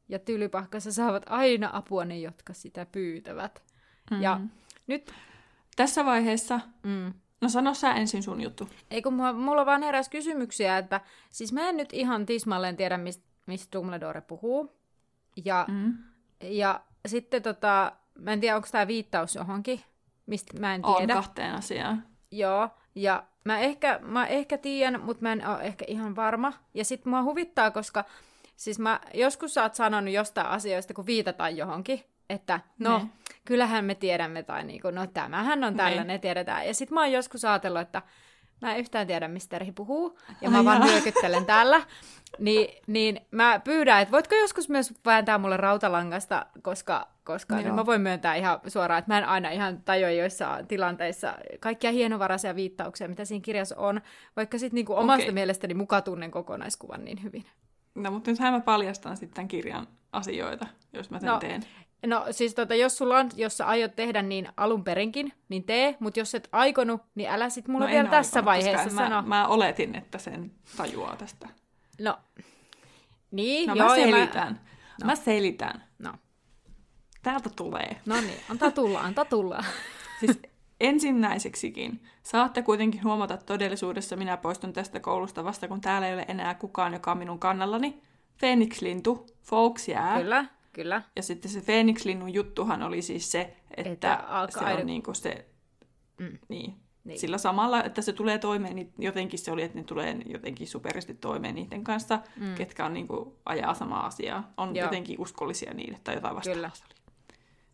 Ja 0.09 0.19
tylypahkassa 0.19 0.91
saavat 0.91 1.23
aina 1.29 1.69
apua 1.73 2.05
ne, 2.05 2.19
jotka 2.19 2.53
sitä 2.53 2.85
pyytävät. 2.85 3.63
Mm. 4.11 4.21
Ja 4.21 4.39
nyt... 4.87 5.13
Tässä 5.75 6.05
vaiheessa 6.05 6.59
mm. 6.83 7.13
No 7.41 7.49
sano 7.49 7.73
sä 7.73 7.93
ensin 7.93 8.23
sun 8.23 8.41
juttu. 8.41 8.69
Ei 8.91 9.01
kun 9.01 9.13
mulla, 9.13 9.33
mulla 9.33 9.65
vaan 9.65 9.83
heräsi 9.83 10.09
kysymyksiä, 10.09 10.77
että 10.77 11.01
siis 11.31 11.53
mä 11.53 11.69
en 11.69 11.77
nyt 11.77 11.93
ihan 11.93 12.25
tismalleen 12.25 12.77
tiedä, 12.77 12.97
mistä 12.97 13.25
mist 13.45 13.73
Dumbledore 13.73 14.21
puhuu. 14.21 14.75
Ja, 15.45 15.65
mm. 15.67 15.97
ja 16.41 16.81
sitten 17.07 17.43
tota, 17.43 17.91
mä 18.19 18.33
en 18.33 18.39
tiedä, 18.39 18.55
onko 18.55 18.67
tämä 18.71 18.87
viittaus 18.87 19.35
johonkin, 19.35 19.81
mistä 20.25 20.59
mä 20.59 20.75
en 20.75 20.81
tiedä. 20.81 21.13
On 21.13 21.23
kahteen 21.23 21.55
asiaan. 21.55 22.03
Joo, 22.31 22.69
ja 22.95 23.23
mä 23.45 23.59
ehkä, 23.59 23.99
mä 24.03 24.27
ehkä 24.27 24.57
tiedän, 24.57 25.01
mutta 25.01 25.23
mä 25.23 25.31
en 25.31 25.47
ole 25.47 25.63
ehkä 25.63 25.85
ihan 25.87 26.15
varma. 26.15 26.53
Ja 26.73 26.85
sitten 26.85 27.09
mua 27.09 27.23
huvittaa, 27.23 27.71
koska 27.71 28.05
siis 28.55 28.79
mä 28.79 28.99
joskus 29.13 29.53
sä 29.53 29.63
oot 29.63 29.75
sanonut 29.75 30.13
jostain 30.13 30.47
asioista, 30.47 30.93
kun 30.93 31.05
viitataan 31.05 31.57
johonkin, 31.57 32.03
että 32.29 32.59
no, 32.79 32.97
ne. 32.97 33.09
Kyllähän 33.45 33.85
me 33.85 33.95
tiedämme, 33.95 34.43
tai 34.43 34.63
niinku, 34.63 34.91
no 34.91 35.07
tämähän 35.07 35.63
on 35.63 35.75
tällainen, 35.75 36.07
ne. 36.07 36.19
tiedetään. 36.19 36.67
Ja 36.67 36.73
sitten 36.73 36.93
mä 36.93 37.01
oon 37.01 37.11
joskus 37.11 37.45
ajatellut, 37.45 37.81
että 37.81 38.01
mä 38.61 38.73
en 38.73 38.79
yhtään 38.79 39.07
tiedä, 39.07 39.27
mistä 39.27 39.49
Terhi 39.49 39.71
puhuu, 39.71 40.19
ja 40.41 40.49
mä 40.49 40.57
Ai 40.57 40.65
vaan 40.65 40.81
nyökyttelen 40.81 41.45
täällä. 41.45 41.81
Ni, 42.39 42.81
niin 42.87 43.21
mä 43.31 43.59
pyydän, 43.63 44.01
että 44.01 44.11
voitko 44.11 44.35
joskus 44.35 44.69
myös 44.69 44.93
vääntää 45.05 45.37
mulle 45.37 45.57
rautalangasta, 45.57 46.45
koska, 46.61 47.07
koska 47.23 47.55
niin 47.55 47.75
mä 47.75 47.85
voin 47.85 48.01
myöntää 48.01 48.35
ihan 48.35 48.59
suoraan, 48.67 48.99
että 48.99 49.11
mä 49.11 49.17
en 49.17 49.25
aina 49.25 49.49
ihan 49.49 49.81
tajua 49.81 50.09
joissa 50.09 50.59
tilanteissa 50.67 51.33
kaikkia 51.59 51.91
hienovaraisia 51.91 52.55
viittauksia, 52.55 53.07
mitä 53.07 53.25
siinä 53.25 53.43
kirjassa 53.43 53.75
on, 53.77 54.01
vaikka 54.35 54.59
sitten 54.59 54.75
niinku 54.75 54.93
omasta 54.93 55.23
okay. 55.23 55.33
mielestäni 55.33 55.73
muka 55.73 56.01
tunnen 56.01 56.31
kokonaiskuvan 56.31 57.05
niin 57.05 57.23
hyvin. 57.23 57.45
No, 57.95 58.11
mutta 58.11 58.31
nyt 58.31 58.39
mä 58.39 58.59
paljastan 58.59 59.17
sitten 59.17 59.35
tämän 59.35 59.47
kirjan 59.47 59.87
asioita, 60.11 60.67
jos 60.93 61.09
mä 61.09 61.19
sen 61.19 61.27
no, 61.27 61.39
teen. 61.39 61.63
No 62.05 62.25
siis 62.31 62.55
tota, 62.55 62.75
jos 62.75 62.97
sulla 62.97 63.17
on, 63.17 63.29
jos 63.35 63.57
sä 63.57 63.65
aiot 63.65 63.95
tehdä 63.95 64.21
niin 64.21 64.47
alun 64.57 64.83
perinkin, 64.83 65.33
niin 65.49 65.63
tee, 65.63 65.95
mutta 65.99 66.19
jos 66.19 66.35
et 66.35 66.49
aikonut, 66.51 67.01
niin 67.15 67.29
älä 67.29 67.49
sit 67.49 67.67
mulle 67.67 67.85
No 67.85 67.91
vielä 67.91 68.03
en 68.03 68.09
tässä 68.09 68.39
aikonut, 68.39 68.45
vaiheessa 68.45 68.83
koska 68.83 69.03
sano. 69.03 69.21
Mä, 69.21 69.27
mä 69.27 69.47
oletin, 69.47 69.95
että 69.95 70.17
sen 70.17 70.51
tajuaa 70.77 71.15
tästä. 71.15 71.49
No, 72.01 72.17
niin, 73.31 73.67
No 73.67 73.75
joo, 73.75 73.89
mä 73.89 73.95
selitän. 73.95 74.59
Mä... 75.03 75.05
mä 75.05 75.15
selitän. 75.15 75.83
No, 75.99 76.13
Täältä 77.23 77.49
tulee. 77.55 78.01
no 78.05 78.21
niin, 78.21 78.39
antaa 78.49 78.71
tulla, 78.71 78.99
antaa 78.99 79.25
tulla. 79.25 79.63
Siis 80.19 80.39
ensinnäiseksikin 80.79 82.03
saatte 82.23 82.61
kuitenkin 82.61 83.03
huomata, 83.03 83.33
että 83.33 83.45
todellisuudessa 83.45 84.15
minä 84.15 84.37
poistun 84.37 84.73
tästä 84.73 84.99
koulusta 84.99 85.43
vasta, 85.43 85.67
kun 85.67 85.81
täällä 85.81 86.07
ei 86.07 86.13
ole 86.13 86.25
enää 86.27 86.53
kukaan, 86.55 86.93
joka 86.93 87.11
on 87.11 87.17
minun 87.17 87.39
kannallani. 87.39 88.01
Phoenix-lintu, 88.39 89.25
Folks 89.41 89.87
jää. 89.87 90.17
Kyllä, 90.17 90.45
kyllä. 90.75 91.01
Ja 91.15 91.23
sitten 91.23 91.51
se 91.51 91.61
Phoenix-linnun 91.61 92.33
juttuhan 92.33 92.83
oli 92.83 93.01
siis 93.01 93.31
se, 93.31 93.55
että, 93.77 93.89
Että 93.89 94.47
se 94.49 94.59
on 94.59 94.65
aina- 94.65 94.83
niinku 94.83 95.13
se, 95.13 95.45
Mm. 96.19 96.25
niin, 96.25 96.39
Niin. 96.49 96.75
niin. 97.03 97.19
sillä 97.19 97.37
samalla, 97.37 97.83
että 97.83 98.01
se 98.01 98.13
tulee 98.13 98.37
toimeen, 98.37 98.75
niin 98.75 98.93
jotenkin 98.99 99.39
se 99.39 99.51
oli, 99.51 99.63
että 99.63 99.77
ne 99.77 99.83
tulee 99.83 100.17
jotenkin 100.25 100.67
superisti 100.67 101.13
toimeen 101.13 101.55
niiden 101.55 101.83
kanssa, 101.83 102.19
Mm. 102.37 102.55
ketkä 102.55 102.85
on 102.85 102.93
niinku, 102.93 103.37
ajaa 103.45 103.73
samaa 103.73 104.05
asiaa, 104.05 104.53
on 104.57 104.75
Joo. 104.75 104.85
Jotenkin 104.85 105.21
uskollisia 105.21 105.73
niille 105.73 105.99
tai 106.03 106.15
jotain 106.15 106.35
vastaavaa. 106.35 106.71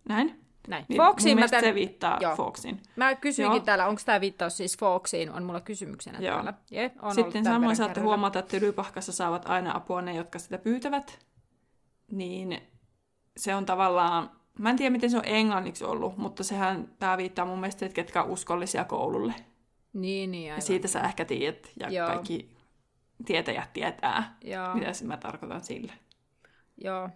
Näin? 0.10 0.40
Näin. 0.68 0.86
Niin 0.90 0.98
Foxiin 1.02 1.38
mun 1.38 1.44
mä, 1.44 1.48
tän... 1.48 1.62
se 1.62 1.76
viittaa 1.76 2.18
Joo. 2.22 2.36
Foxin. 2.36 2.82
mä 2.96 3.16
kysyinkin 3.16 3.58
Joo. 3.58 3.66
täällä, 3.66 3.88
onko 3.88 4.02
tämä 4.06 4.22
viittaus 4.22 4.58
siis 4.58 4.78
Foxiin, 4.78 5.32
on 5.32 5.44
mulla 5.44 5.62
kysymyksenä 5.62 6.20
Joo. 6.20 6.34
täällä. 6.34 6.54
Je, 6.72 6.92
on 7.02 7.16
Sitten 7.16 7.44
tämän 7.44 7.56
samoin 7.62 7.76
saatte 7.76 8.00
huomata, 8.02 8.40
että 8.40 8.60
tylypahkassa 8.60 9.12
saavat 9.12 9.50
aina 9.50 9.76
apua 9.76 10.02
ne, 10.02 10.14
jotka 10.16 10.40
sitä 10.40 10.58
pyytävät. 10.58 11.20
Niin 12.12 12.62
se 13.38 13.56
on 13.56 13.66
tavallaan, 13.66 14.32
mä 14.60 14.70
en 14.70 14.76
tiedä 14.76 14.90
miten 14.90 15.10
se 15.10 15.18
on 15.18 15.24
englanniksi 15.26 15.84
ollut, 15.86 16.18
mutta 16.18 16.44
sehän 16.44 16.88
tämä 17.00 17.18
viittaa 17.18 17.46
mun 17.46 17.60
mielestä, 17.60 17.86
että 17.86 17.96
ketkä 17.96 18.24
on 18.24 18.30
uskollisia 18.30 18.84
koululle. 18.86 19.34
Niin, 19.94 20.32
niin, 20.32 20.48
Ja 20.48 20.54
aivan. 20.54 20.62
siitä 20.62 20.88
sä 20.88 21.02
ehkä 21.02 21.26
tiedät, 21.26 21.72
ja 21.80 21.90
Joo. 21.90 22.08
Kaikki 22.08 22.58
tietäjät 23.26 23.74
tietää, 23.74 24.38
Joo, 24.44 24.74
mitä 24.74 24.92
mä 25.04 25.18
tarkoitan 25.18 25.64
sillä. 25.64 25.94
joo, 26.78 27.10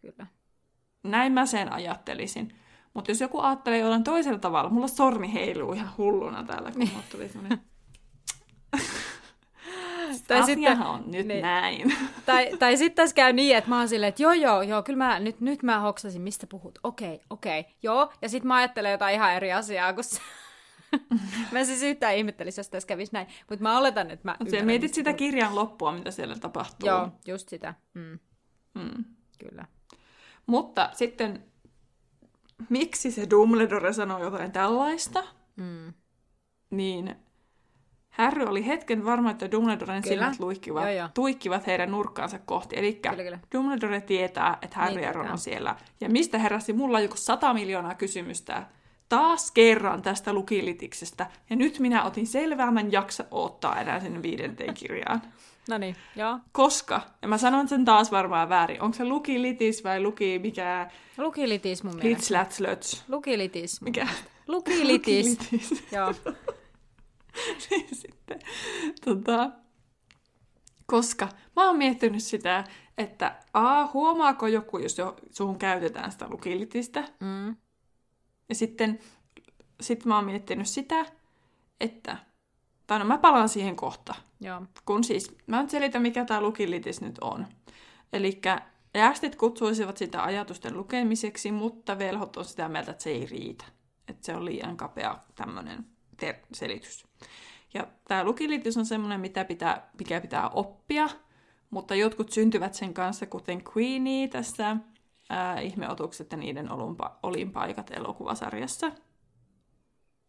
kyllä. 0.00 0.26
Näin 1.02 1.32
mä 1.32 1.46
sen 1.46 1.72
ajattelisin. 1.72 2.54
Mutta 2.94 3.10
jos 3.10 3.20
joku 3.20 3.40
ajattelee 3.40 3.78
jollain 3.78 4.04
toisella 4.04 4.38
tavalla, 4.38 4.70
mulla 4.70 4.88
sormi 4.88 5.32
heiluu 5.32 5.72
ihan 5.72 5.90
hulluna 5.98 6.44
täällä, 6.44 6.72
kun 6.72 6.88
mulla 6.92 7.04
tuli 7.10 7.28
semmoinen... 7.28 7.60
Tai 10.34 10.40
Asiahan 10.40 10.76
sitten- 10.76 10.86
on 10.86 11.04
nyt 11.12 11.26
niin. 11.26 11.42
näin. 11.42 11.96
Tai, 12.26 12.56
tai 12.58 12.76
sitten 12.76 12.96
tässä 12.96 13.14
käy 13.16 13.32
niin, 13.32 13.56
että 13.56 13.70
mä 13.70 13.78
oon 13.78 13.88
silleen, 13.88 14.08
että 14.08 14.22
joo, 14.22 14.32
joo, 14.32 14.62
joo, 14.62 14.82
kyllä 14.82 14.96
mä, 14.96 15.20
nyt, 15.20 15.40
nyt 15.40 15.62
mä 15.62 15.80
hoksasin, 15.80 16.22
mistä 16.22 16.46
puhut. 16.46 16.78
Okei, 16.84 17.20
okei, 17.30 17.64
joo. 17.82 18.12
Ja 18.22 18.28
sitten 18.28 18.48
mä 18.48 18.54
ajattelen 18.56 18.92
jotain 18.92 19.14
ihan 19.14 19.32
eri 19.34 19.52
asiaa, 19.52 19.92
kun 19.92 20.04
se... 20.04 20.20
mä 21.52 21.64
siis 21.64 21.82
yhtään 21.82 22.16
ihmettelisi, 22.16 22.60
jos 22.60 22.68
tässä 22.68 22.86
kävisi 22.86 23.12
näin. 23.12 23.26
Mutta 23.50 23.62
mä 23.62 23.78
oletan, 23.78 24.10
että 24.10 24.28
mä 24.28 24.32
Mutta 24.38 24.44
ymmärrän, 24.44 24.66
mietit 24.66 24.94
sitä 24.94 25.12
kirjan 25.12 25.54
loppua, 25.54 25.92
mitä 25.92 26.10
siellä 26.10 26.36
tapahtuu. 26.38 26.88
Joo, 26.88 27.08
just 27.26 27.48
sitä. 27.48 27.74
Mm, 27.94 28.18
Mm. 28.74 29.04
kyllä. 29.38 29.64
Mutta 30.46 30.90
sitten, 30.92 31.44
miksi 32.68 33.10
se 33.10 33.26
Dumbledore 33.30 33.92
sanoi 33.92 34.20
jotain 34.20 34.52
tällaista, 34.52 35.24
Mm. 35.56 35.92
niin 36.70 37.16
Harry 38.10 38.44
oli 38.44 38.66
hetken 38.66 39.04
varma, 39.04 39.30
että 39.30 39.50
Dumbledoren 39.50 40.02
Kyllä. 40.02 40.14
silmät 40.14 40.40
luikkivat, 40.40 40.84
Joo, 40.84 40.92
joo. 40.92 41.08
tuikkivat 41.14 41.66
heidän 41.66 41.90
nurkkaansa 41.90 42.38
kohti. 42.38 42.78
Eli 42.78 42.94
Kyllä, 42.94 43.24
kyllä. 43.24 43.38
Dumbledore 43.54 44.00
tietää, 44.00 44.58
että 44.62 44.76
Harry 44.76 44.94
Niin 44.94 45.04
ja 45.04 45.12
Ron 45.12 45.30
on 45.30 45.38
siellä. 45.38 45.76
Ja 46.00 46.08
mistä 46.08 46.38
heräsi 46.38 46.72
mulla 46.72 47.00
joku 47.00 47.16
sata 47.16 47.54
miljoonaa 47.54 47.94
kysymystä 47.94 48.66
taas 49.08 49.50
kerran 49.50 50.02
tästä 50.02 50.32
lukilitiksestä. 50.32 51.26
Ja 51.50 51.56
nyt 51.56 51.78
minä 51.78 52.04
otin 52.04 52.26
selvää, 52.26 52.70
mä 52.70 52.80
en 52.80 52.92
jaksa 52.92 53.24
odottaa 53.30 53.80
enää 53.80 54.00
sinne 54.00 54.22
viidenteen 54.22 54.74
kirjaan. 54.74 55.22
No 55.68 55.78
niin, 55.78 55.96
joo. 56.16 56.38
Koska, 56.52 57.00
ja 57.22 57.28
mä 57.28 57.38
sanon 57.38 57.68
sen 57.68 57.84
taas 57.84 58.10
varmaan 58.10 58.48
väärin, 58.48 58.82
onko 58.82 58.96
se 58.96 59.04
lukilitis 59.04 59.84
vai 59.84 60.00
luki 60.00 60.38
mikä 60.38 60.90
Lukilitis 61.18 61.84
mun 61.84 61.94
mielestä. 61.94 62.08
Litslatlöts? 62.16 63.04
Lukilitis. 63.08 63.82
Mikä? 63.82 64.08
Lukilitis. 64.48 65.26
Lukilitis. 65.26 65.84
joo. 65.96 66.14
Niin 67.70 67.88
sitten, 67.92 68.40
tota, 69.04 69.50
koska 70.86 71.28
mä 71.56 71.66
oon 71.66 71.78
miettinyt 71.78 72.22
sitä, 72.22 72.64
että 72.98 73.36
a, 73.54 73.86
huomaako 73.86 74.46
joku, 74.46 74.78
jos 74.78 74.98
jo, 74.98 75.16
suhun 75.30 75.58
käytetään 75.58 76.12
sitä 76.12 76.28
lukilitistä, 76.28 77.08
Mm. 77.20 77.56
ja 78.48 78.54
sitten 78.54 78.98
sit 79.80 80.04
mä 80.04 80.16
oon 80.16 80.24
miettinyt 80.24 80.66
sitä, 80.66 81.06
että, 81.80 82.16
tai 82.86 82.98
no 82.98 83.04
mä 83.04 83.18
palaan 83.18 83.48
siihen 83.48 83.76
kohta, 83.76 84.14
Joo. 84.40 84.62
kun 84.84 85.04
siis, 85.04 85.36
mä 85.46 85.62
nyt 85.62 85.70
selitän 85.70 86.02
mikä 86.02 86.24
tämä 86.24 86.40
lukilitis 86.40 87.00
nyt 87.00 87.18
on. 87.20 87.46
Eli 88.12 88.40
äästit 88.94 89.36
kutsuisivat 89.36 89.96
sitä 89.96 90.24
ajatusten 90.24 90.76
lukemiseksi, 90.76 91.52
mutta 91.52 91.98
velhot 91.98 92.36
on 92.36 92.44
sitä 92.44 92.68
mieltä, 92.68 92.90
että 92.90 93.02
se 93.02 93.10
ei 93.10 93.26
riitä. 93.26 93.64
Että 94.08 94.26
se 94.26 94.34
on 94.34 94.44
liian 94.44 94.76
kapea 94.76 95.18
tämmöinen 95.34 95.86
ter- 96.20 96.46
selitys. 96.52 97.04
Ja 97.74 97.86
tämä 98.08 98.24
lukilitis 98.24 98.76
on 98.76 98.86
semmoinen, 98.86 99.20
mitä 99.20 99.44
pitää, 99.44 99.90
mikä 99.98 100.20
pitää 100.20 100.48
oppia, 100.48 101.08
mutta 101.70 101.94
jotkut 101.94 102.32
syntyvät 102.32 102.74
sen 102.74 102.94
kanssa, 102.94 103.26
kuten 103.26 103.62
Queenie 103.76 104.28
tässä 104.28 104.76
ää, 105.30 105.60
Ihmeotukset 105.60 106.32
ja 106.32 106.38
niiden 106.38 106.72
olumpa- 106.72 107.18
olinpaikat 107.22 107.90
elokuvasarjassa. 107.90 108.92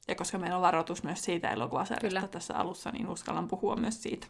Ja 0.07 0.15
koska 0.15 0.37
meillä 0.37 0.55
on 0.55 0.61
varoitus 0.61 1.03
myös 1.03 1.23
siitä 1.23 1.49
elokuvasarjasta 1.49 2.19
Kyllä. 2.19 2.27
tässä 2.27 2.55
alussa, 2.55 2.91
niin 2.91 3.07
uskallan 3.07 3.47
puhua 3.47 3.75
myös 3.75 4.03
siitä. 4.03 4.27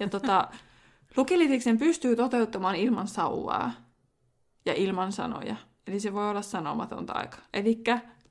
Ja 0.00 0.08
tota, 0.08 0.48
lukilitiksen 1.16 1.78
pystyy 1.78 2.16
toteuttamaan 2.16 2.76
ilman 2.76 3.08
sauvaa 3.08 3.72
ja 4.66 4.74
ilman 4.74 5.12
sanoja. 5.12 5.56
Eli 5.86 6.00
se 6.00 6.12
voi 6.12 6.30
olla 6.30 6.42
sanomatonta 6.42 7.12
aika. 7.12 7.38
Eli 7.52 7.82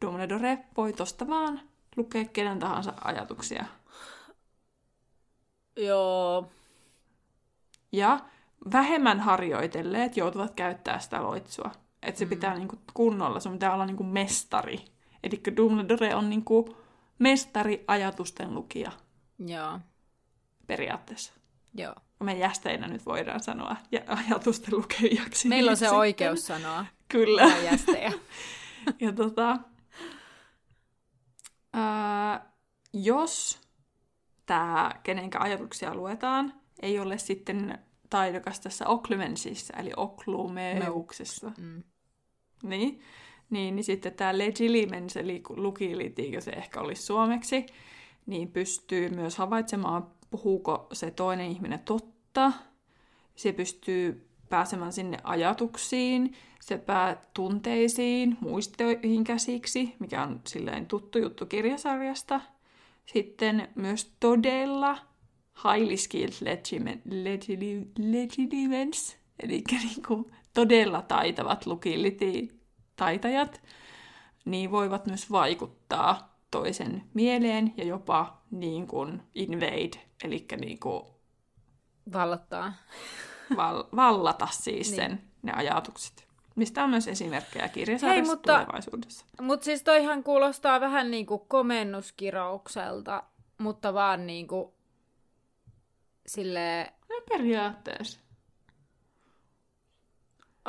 Dumbledore 0.01 0.57
voi 0.77 0.93
tosta 0.93 1.27
vaan 1.27 1.61
lukea 1.97 2.25
kenen 2.25 2.59
tahansa 2.59 2.93
ajatuksia. 3.03 3.65
Joo. 5.77 6.51
Ja 7.91 8.19
vähemmän 8.73 9.19
harjoitelleet 9.19 10.17
joutuvat 10.17 10.53
käyttää 10.55 10.99
sitä 10.99 11.23
loitsua. 11.23 11.71
Että 12.01 12.19
se 12.19 12.25
mm. 12.25 12.29
pitää 12.29 12.55
niinku 12.55 12.75
kunnolla, 12.93 13.39
sun 13.39 13.51
pitää 13.51 13.73
olla 13.73 13.85
niinku 13.85 14.03
mestari. 14.03 14.85
Eli 15.23 15.41
Dumbledore 15.57 16.15
on 16.15 16.29
niinku 16.29 16.77
mestari 17.19 17.83
ajatusten 17.87 18.55
lukija 18.55 18.91
Joo. 19.39 19.79
periaatteessa. 20.67 21.33
Joo. 21.73 21.95
Me 22.19 22.37
jästeinä 22.37 22.87
nyt 22.87 23.05
voidaan 23.05 23.39
sanoa 23.39 23.75
ja 23.91 24.01
ajatusten 24.07 24.73
lukijaksi. 24.77 25.47
Meillä 25.47 25.71
on 25.71 25.77
se 25.77 25.85
Sitten- 25.85 25.99
oikeus 25.99 26.47
sanoa. 26.47 26.85
Kyllä. 27.07 27.43
Jästejä. 27.63 28.11
Ja 28.99 29.11
tota, 29.11 29.59
ää, 31.73 32.53
jos 32.93 33.61
tämä, 34.45 34.91
kenenkä 35.03 35.39
ajatuksia 35.39 35.95
luetaan, 35.95 36.53
ei 36.81 36.99
ole 36.99 37.17
sitten 37.17 37.79
taidokas 38.09 38.59
tässä 38.59 38.87
oklumensissa, 38.87 39.73
eli 39.77 39.91
oklumeuksessa, 39.97 41.51
Mm. 41.57 41.83
niin, 42.63 43.01
niin, 43.49 43.75
niin 43.75 43.83
sitten 43.83 44.13
tämä 44.13 44.37
legilimens, 44.37 45.17
eli 45.17 45.43
lukilitiikö 45.49 46.41
se 46.41 46.51
ehkä 46.51 46.81
olisi 46.81 47.01
suomeksi, 47.03 47.65
niin 48.25 48.51
pystyy 48.51 49.09
myös 49.09 49.37
havaitsemaan, 49.37 50.07
puhuuko 50.29 50.87
se 50.93 51.11
toinen 51.11 51.51
ihminen 51.51 51.79
totta. 51.79 52.51
Se 53.35 53.53
pystyy 53.53 54.29
pääsemään 54.53 54.93
sinne 54.93 55.17
ajatuksiin, 55.23 56.33
se 56.61 56.77
pää 56.77 57.21
tunteisiin, 57.33 58.37
muistoihin 58.39 59.23
käsiksi, 59.23 59.95
mikä 59.99 60.23
on 60.23 60.41
silleen 60.47 60.85
tuttu 60.85 61.17
juttu 61.17 61.45
kirjasarjasta. 61.45 62.41
Sitten 63.05 63.67
myös 63.75 64.13
todella 64.19 64.97
highly 65.63 65.97
skilled 65.97 66.33
legime- 66.33 67.01
legili- 67.05 67.91
legilimens, 67.99 69.17
eli 69.43 69.63
niinku 69.83 70.31
todella 70.53 71.01
taitavat 71.01 71.65
lukiliti-taitajat, 71.65 73.61
niin 74.45 74.71
voivat 74.71 75.07
myös 75.07 75.31
vaikuttaa 75.31 76.37
toisen 76.51 77.03
mieleen 77.13 77.73
ja 77.77 77.83
jopa 77.83 78.41
niin 78.51 78.87
kuin 78.87 79.21
invade, 79.35 80.01
eli 80.23 80.45
niin 80.61 80.79
kuin 80.79 81.03
Vallottaa. 82.13 82.73
Val- 83.55 83.83
vallata 83.95 84.47
siis 84.51 84.87
Niin. 84.87 84.95
sen, 84.95 85.21
ne 85.41 85.51
ajatukset. 85.55 86.27
Mistä 86.55 86.83
on 86.83 86.89
myös 86.89 87.07
esimerkkejä 87.07 87.67
kirjasarjassa 87.69 88.07
Hei, 88.07 88.35
mutta- 88.35 88.53
tulevaisuudessa. 88.53 89.25
Mutta 89.41 89.63
siis 89.65 89.83
toihan 89.83 90.23
kuulostaa 90.23 90.79
vähän 90.81 91.11
niinku 91.11 91.37
komennuskiroukselta, 91.39 93.23
mutta 93.57 93.93
vaan 93.93 94.27
niinku 94.27 94.73
silleen, 96.27 96.87
No 97.09 97.15
periaatteessa. 97.29 98.19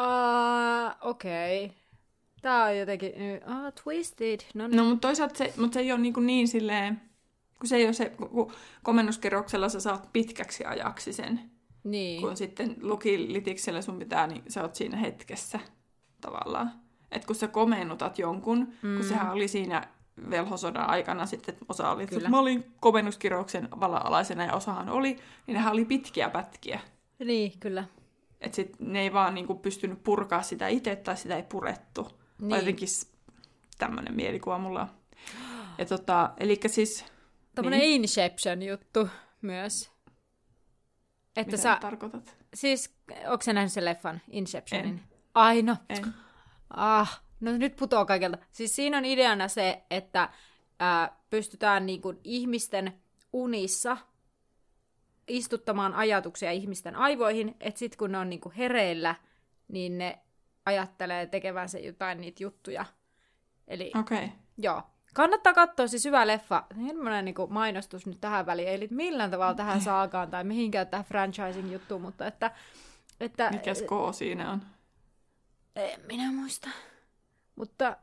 uh, 0.00 1.08
okei. 1.08 1.64
Okay. 1.64 1.76
Tää 2.42 2.64
on 2.64 2.78
jotenkin, 2.78 3.12
ah, 3.46 3.72
twisted. 3.84 4.40
No, 4.54 4.66
niin. 4.68 4.76
No, 4.76 4.84
mutta 4.84 5.08
toisaalta 5.08 5.38
se, 5.38 5.54
mutta 5.56 5.74
se 5.74 5.80
ei 5.80 5.92
ole 5.92 6.00
niin, 6.00 6.14
kuin 6.14 6.26
niin 6.26 6.48
silleen, 6.48 7.00
kun 7.58 7.68
se 7.68 7.76
ei 7.76 7.84
ole 7.84 7.92
se, 7.92 8.10
kun 8.10 8.52
komennuskerroksella 8.82 9.68
sä 9.68 9.80
saat 9.80 10.08
pitkäksi 10.12 10.64
ajaksi 10.64 11.12
sen, 11.12 11.50
niin. 11.84 12.20
kun 12.20 12.36
sitten 12.36 12.76
lukilitiksellä 12.80 13.82
sun 13.82 13.98
pitää, 13.98 14.26
niin 14.26 14.42
sä 14.48 14.62
oot 14.62 14.74
siinä 14.74 14.96
hetkessä 14.96 15.60
tavallaan. 16.20 16.72
Että 17.10 17.26
kun 17.26 17.36
sä 17.36 17.48
komennutat 17.48 18.18
jonkun, 18.18 18.58
mm. 18.82 18.96
kun 18.96 19.04
sehän 19.04 19.32
oli 19.32 19.48
siinä 19.48 19.88
velhosodan 20.30 20.90
aikana 20.90 21.26
sitten, 21.26 21.56
osa 21.68 21.90
oli, 21.90 22.02
että 22.02 22.28
mä 22.28 22.38
olin 22.38 22.72
komennuskirjouksen 22.80 23.68
vala-alaisena 23.80 24.44
ja 24.44 24.54
osahan 24.54 24.88
oli, 24.88 25.18
niin 25.46 25.54
nehän 25.54 25.72
oli 25.72 25.84
pitkiä 25.84 26.30
pätkiä. 26.30 26.80
Niin, 27.18 27.52
kyllä. 27.60 27.84
Että 28.40 28.56
sit 28.56 28.80
ne 28.80 29.00
ei 29.00 29.12
vaan 29.12 29.34
niinku 29.34 29.54
pystynyt 29.54 30.02
purkaa 30.02 30.42
sitä 30.42 30.68
itse 30.68 30.96
tai 30.96 31.16
sitä 31.16 31.36
ei 31.36 31.42
purettu. 31.42 32.08
Niin. 32.38 32.50
Tai 32.50 32.58
jotenkin 32.58 32.88
tämmöinen 33.78 34.14
mielikuva 34.14 34.58
mulla 34.58 34.80
on. 34.80 34.88
Ja 35.78 35.84
tota, 35.84 36.30
eli 36.36 36.60
siis... 36.66 37.04
Tämmöinen 37.54 37.80
niin. 37.80 38.02
Inception-juttu 38.02 39.08
myös. 39.42 39.93
Että 41.36 41.52
Mitä 41.52 41.62
sä... 41.62 41.78
tarkoitat? 41.80 42.36
Siis, 42.54 42.96
onko 43.26 43.42
sä 43.42 43.52
nähnyt 43.52 43.72
sen 43.72 43.84
leffan, 43.84 44.20
Inceptionin? 44.30 44.94
En. 44.94 45.02
Ai 45.34 45.62
no. 45.62 45.76
En. 45.88 46.14
Ah, 46.70 47.22
no 47.40 47.52
nyt 47.52 47.76
putoaa 47.76 48.04
kaikilta. 48.04 48.38
Siis 48.52 48.76
siinä 48.76 48.98
on 48.98 49.04
ideana 49.04 49.48
se, 49.48 49.82
että 49.90 50.28
ää, 50.80 51.16
pystytään 51.30 51.86
niinku 51.86 52.14
ihmisten 52.24 53.02
unissa 53.32 53.96
istuttamaan 55.28 55.94
ajatuksia 55.94 56.52
ihmisten 56.52 56.96
aivoihin, 56.96 57.56
että 57.60 57.78
sitten 57.78 57.98
kun 57.98 58.12
ne 58.12 58.18
on 58.18 58.30
niinku 58.30 58.52
hereillä, 58.56 59.14
niin 59.68 59.98
ne 59.98 60.18
ajattelee 60.66 61.26
tekevänsä 61.26 61.78
jotain 61.78 62.20
niitä 62.20 62.42
juttuja. 62.42 62.84
Eli 63.68 63.92
okay. 64.00 64.28
joo. 64.58 64.82
Kannattaa 65.14 65.52
katsoa 65.54 65.86
siis 65.86 66.04
hyvä 66.04 66.26
leffa. 66.26 66.64
Hirveän 66.80 67.24
niin 67.24 67.34
mainostus 67.48 68.06
nyt 68.06 68.20
tähän 68.20 68.46
väliin. 68.46 68.68
Eli 68.68 68.88
millään 68.90 69.30
tavalla 69.30 69.54
tähän 69.54 69.80
saakaan 69.80 70.30
tai 70.30 70.44
mihinkään 70.44 70.86
tähän 70.86 71.06
franchising-juttuun, 71.06 72.02
mutta 72.02 72.26
että... 72.26 72.50
että 73.20 73.50
Mikäs 73.50 73.82
K 73.82 74.14
siinä 74.14 74.50
on? 74.50 74.62
En 75.76 76.00
minä 76.06 76.32
muista. 76.32 76.68
Mutta 77.56 77.96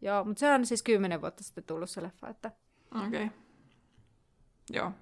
joo, 0.00 0.24
mutta 0.24 0.40
se 0.40 0.50
on 0.50 0.66
siis 0.66 0.82
kymmenen 0.82 1.20
vuotta 1.20 1.44
sitten 1.44 1.64
tullut 1.64 1.90
se 1.90 2.02
leffa, 2.02 2.28
että... 2.28 2.50
Okei. 3.06 3.24
Okay. 3.24 3.28
Joo. 4.70 4.92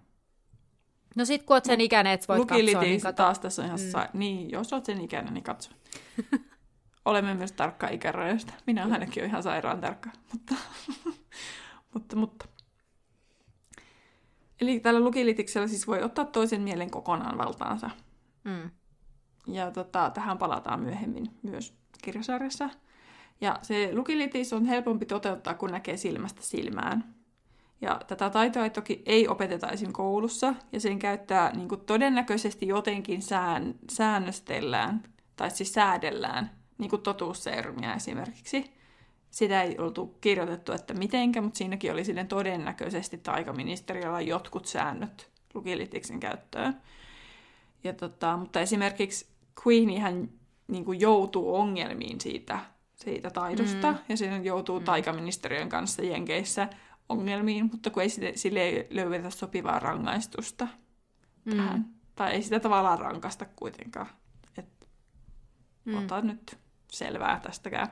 No 1.17 1.25
sit 1.25 1.43
kun 1.43 1.57
oot 1.57 1.65
sen 1.65 1.81
ikäinen, 1.81 2.13
että 2.13 2.29
voit 2.29 2.49
katsoa, 2.49 2.83
niin 2.83 3.01
katso. 3.01 3.17
taas 3.17 3.39
tässä 3.39 3.63
on 3.63 3.67
ihan 3.67 3.81
mm. 3.81 3.91
sa- 3.91 4.09
Niin, 4.13 4.51
jos 4.51 4.73
oot 4.73 4.85
sen 4.85 5.01
ikäinen, 5.01 5.35
niin 5.35 5.45
katso. 5.45 5.71
Olemme 7.05 7.35
myös 7.35 7.53
tarkka 7.53 7.89
ikärajoista. 7.89 8.53
Minä 8.67 8.83
ainakin 8.85 9.23
olen 9.23 9.31
ihan 9.31 9.43
sairaan 9.43 9.81
tarkka. 9.81 10.11
Mutta, 10.33 10.55
mutta, 11.95 12.17
mutta. 12.17 12.47
Eli 14.61 14.81
tällä 14.81 15.01
lukilitiksellä 15.01 15.69
siis 15.69 15.87
voi 15.87 16.03
ottaa 16.03 16.25
toisen 16.25 16.63
mielen 16.63 16.91
kokonaan 16.91 17.39
valtaansa. 17.39 17.91
Mm. 18.45 18.71
Ja 19.47 19.71
tota, 19.71 20.11
tähän 20.15 20.39
palataan 20.39 20.81
myöhemmin 20.81 21.27
myös 21.43 21.75
kirjasarjassa. 22.03 22.71
Ja 23.41 23.59
se 23.63 23.91
lukilitis 23.93 24.53
on 24.53 24.65
helpompi 24.65 25.07
toteuttaa, 25.07 25.55
kun 25.55 25.71
näkee 25.71 25.97
silmästä 25.97 26.43
silmään. 26.43 27.15
Ja 27.81 28.01
tätä 28.07 28.31
taitoa 28.31 28.65
ei 28.65 28.71
toki 28.71 29.03
ei 29.07 29.29
opeteta 29.29 29.69
esim. 29.69 29.93
koulussa, 29.93 30.55
ja 30.73 30.81
sen 30.81 30.99
käyttää 30.99 31.53
niin 31.53 31.69
kuin 31.69 31.81
todennäköisesti 31.81 32.67
jotenkin 32.67 33.23
sään, 33.23 33.75
säännöstellään, 33.91 35.03
tai 35.37 35.51
siis 35.51 35.75
säädellään, 35.75 36.51
niin 36.83 36.91
kuin 36.91 37.03
totuusseerumia 37.03 37.95
esimerkiksi. 37.95 38.73
Sitä 39.31 39.63
ei 39.63 39.79
oltu 39.79 40.17
kirjoitettu, 40.21 40.73
että 40.73 40.95
mitenkä, 40.95 41.41
mutta 41.41 41.59
siinäkin 41.59 41.93
oli 41.93 42.05
sitten 42.05 42.29
todennäköisesti 42.29 43.19
taikaministeriöllä 43.19 44.21
jotkut 44.21 44.67
säännöt 44.67 45.31
lukilitiksen 45.55 46.21
käyttöön. 46.21 46.81
Ja 47.85 47.93
tota, 47.93 48.37
mutta 48.37 48.61
esimerkiksi 48.61 49.27
Queenihän 49.67 50.29
niin 50.69 50.85
kuin 50.85 51.01
joutuu 51.01 51.55
ongelmiin 51.55 52.21
siitä, 52.21 52.59
siitä 52.95 53.31
taidosta, 53.31 53.93
mm. 53.93 53.99
ja 54.09 54.17
se 54.17 54.37
joutuu 54.37 54.79
mm. 54.79 54.85
taikaministeriön 54.85 55.69
kanssa 55.69 56.03
Jenkeissä 56.03 56.69
ongelmiin, 57.09 57.69
mutta 57.73 57.91
kun 57.91 58.03
ei 58.03 58.09
sille, 58.09 58.33
sille 58.35 58.61
ei 58.61 58.87
löydetä 58.91 59.31
sopivaa 59.31 59.79
rangaistusta 59.79 60.69
mm. 61.45 61.57
tähän. 61.57 61.87
Tai 62.15 62.33
ei 62.33 62.43
sitä 62.43 62.61
tavallaan 62.61 62.99
rankasta 62.99 63.47
kuitenkaan. 63.57 64.07
Et 64.59 64.69
mm. 65.85 65.99
Ota 65.99 66.21
nyt 66.21 66.59
selvää 66.93 67.41
tästäkään. 67.41 67.89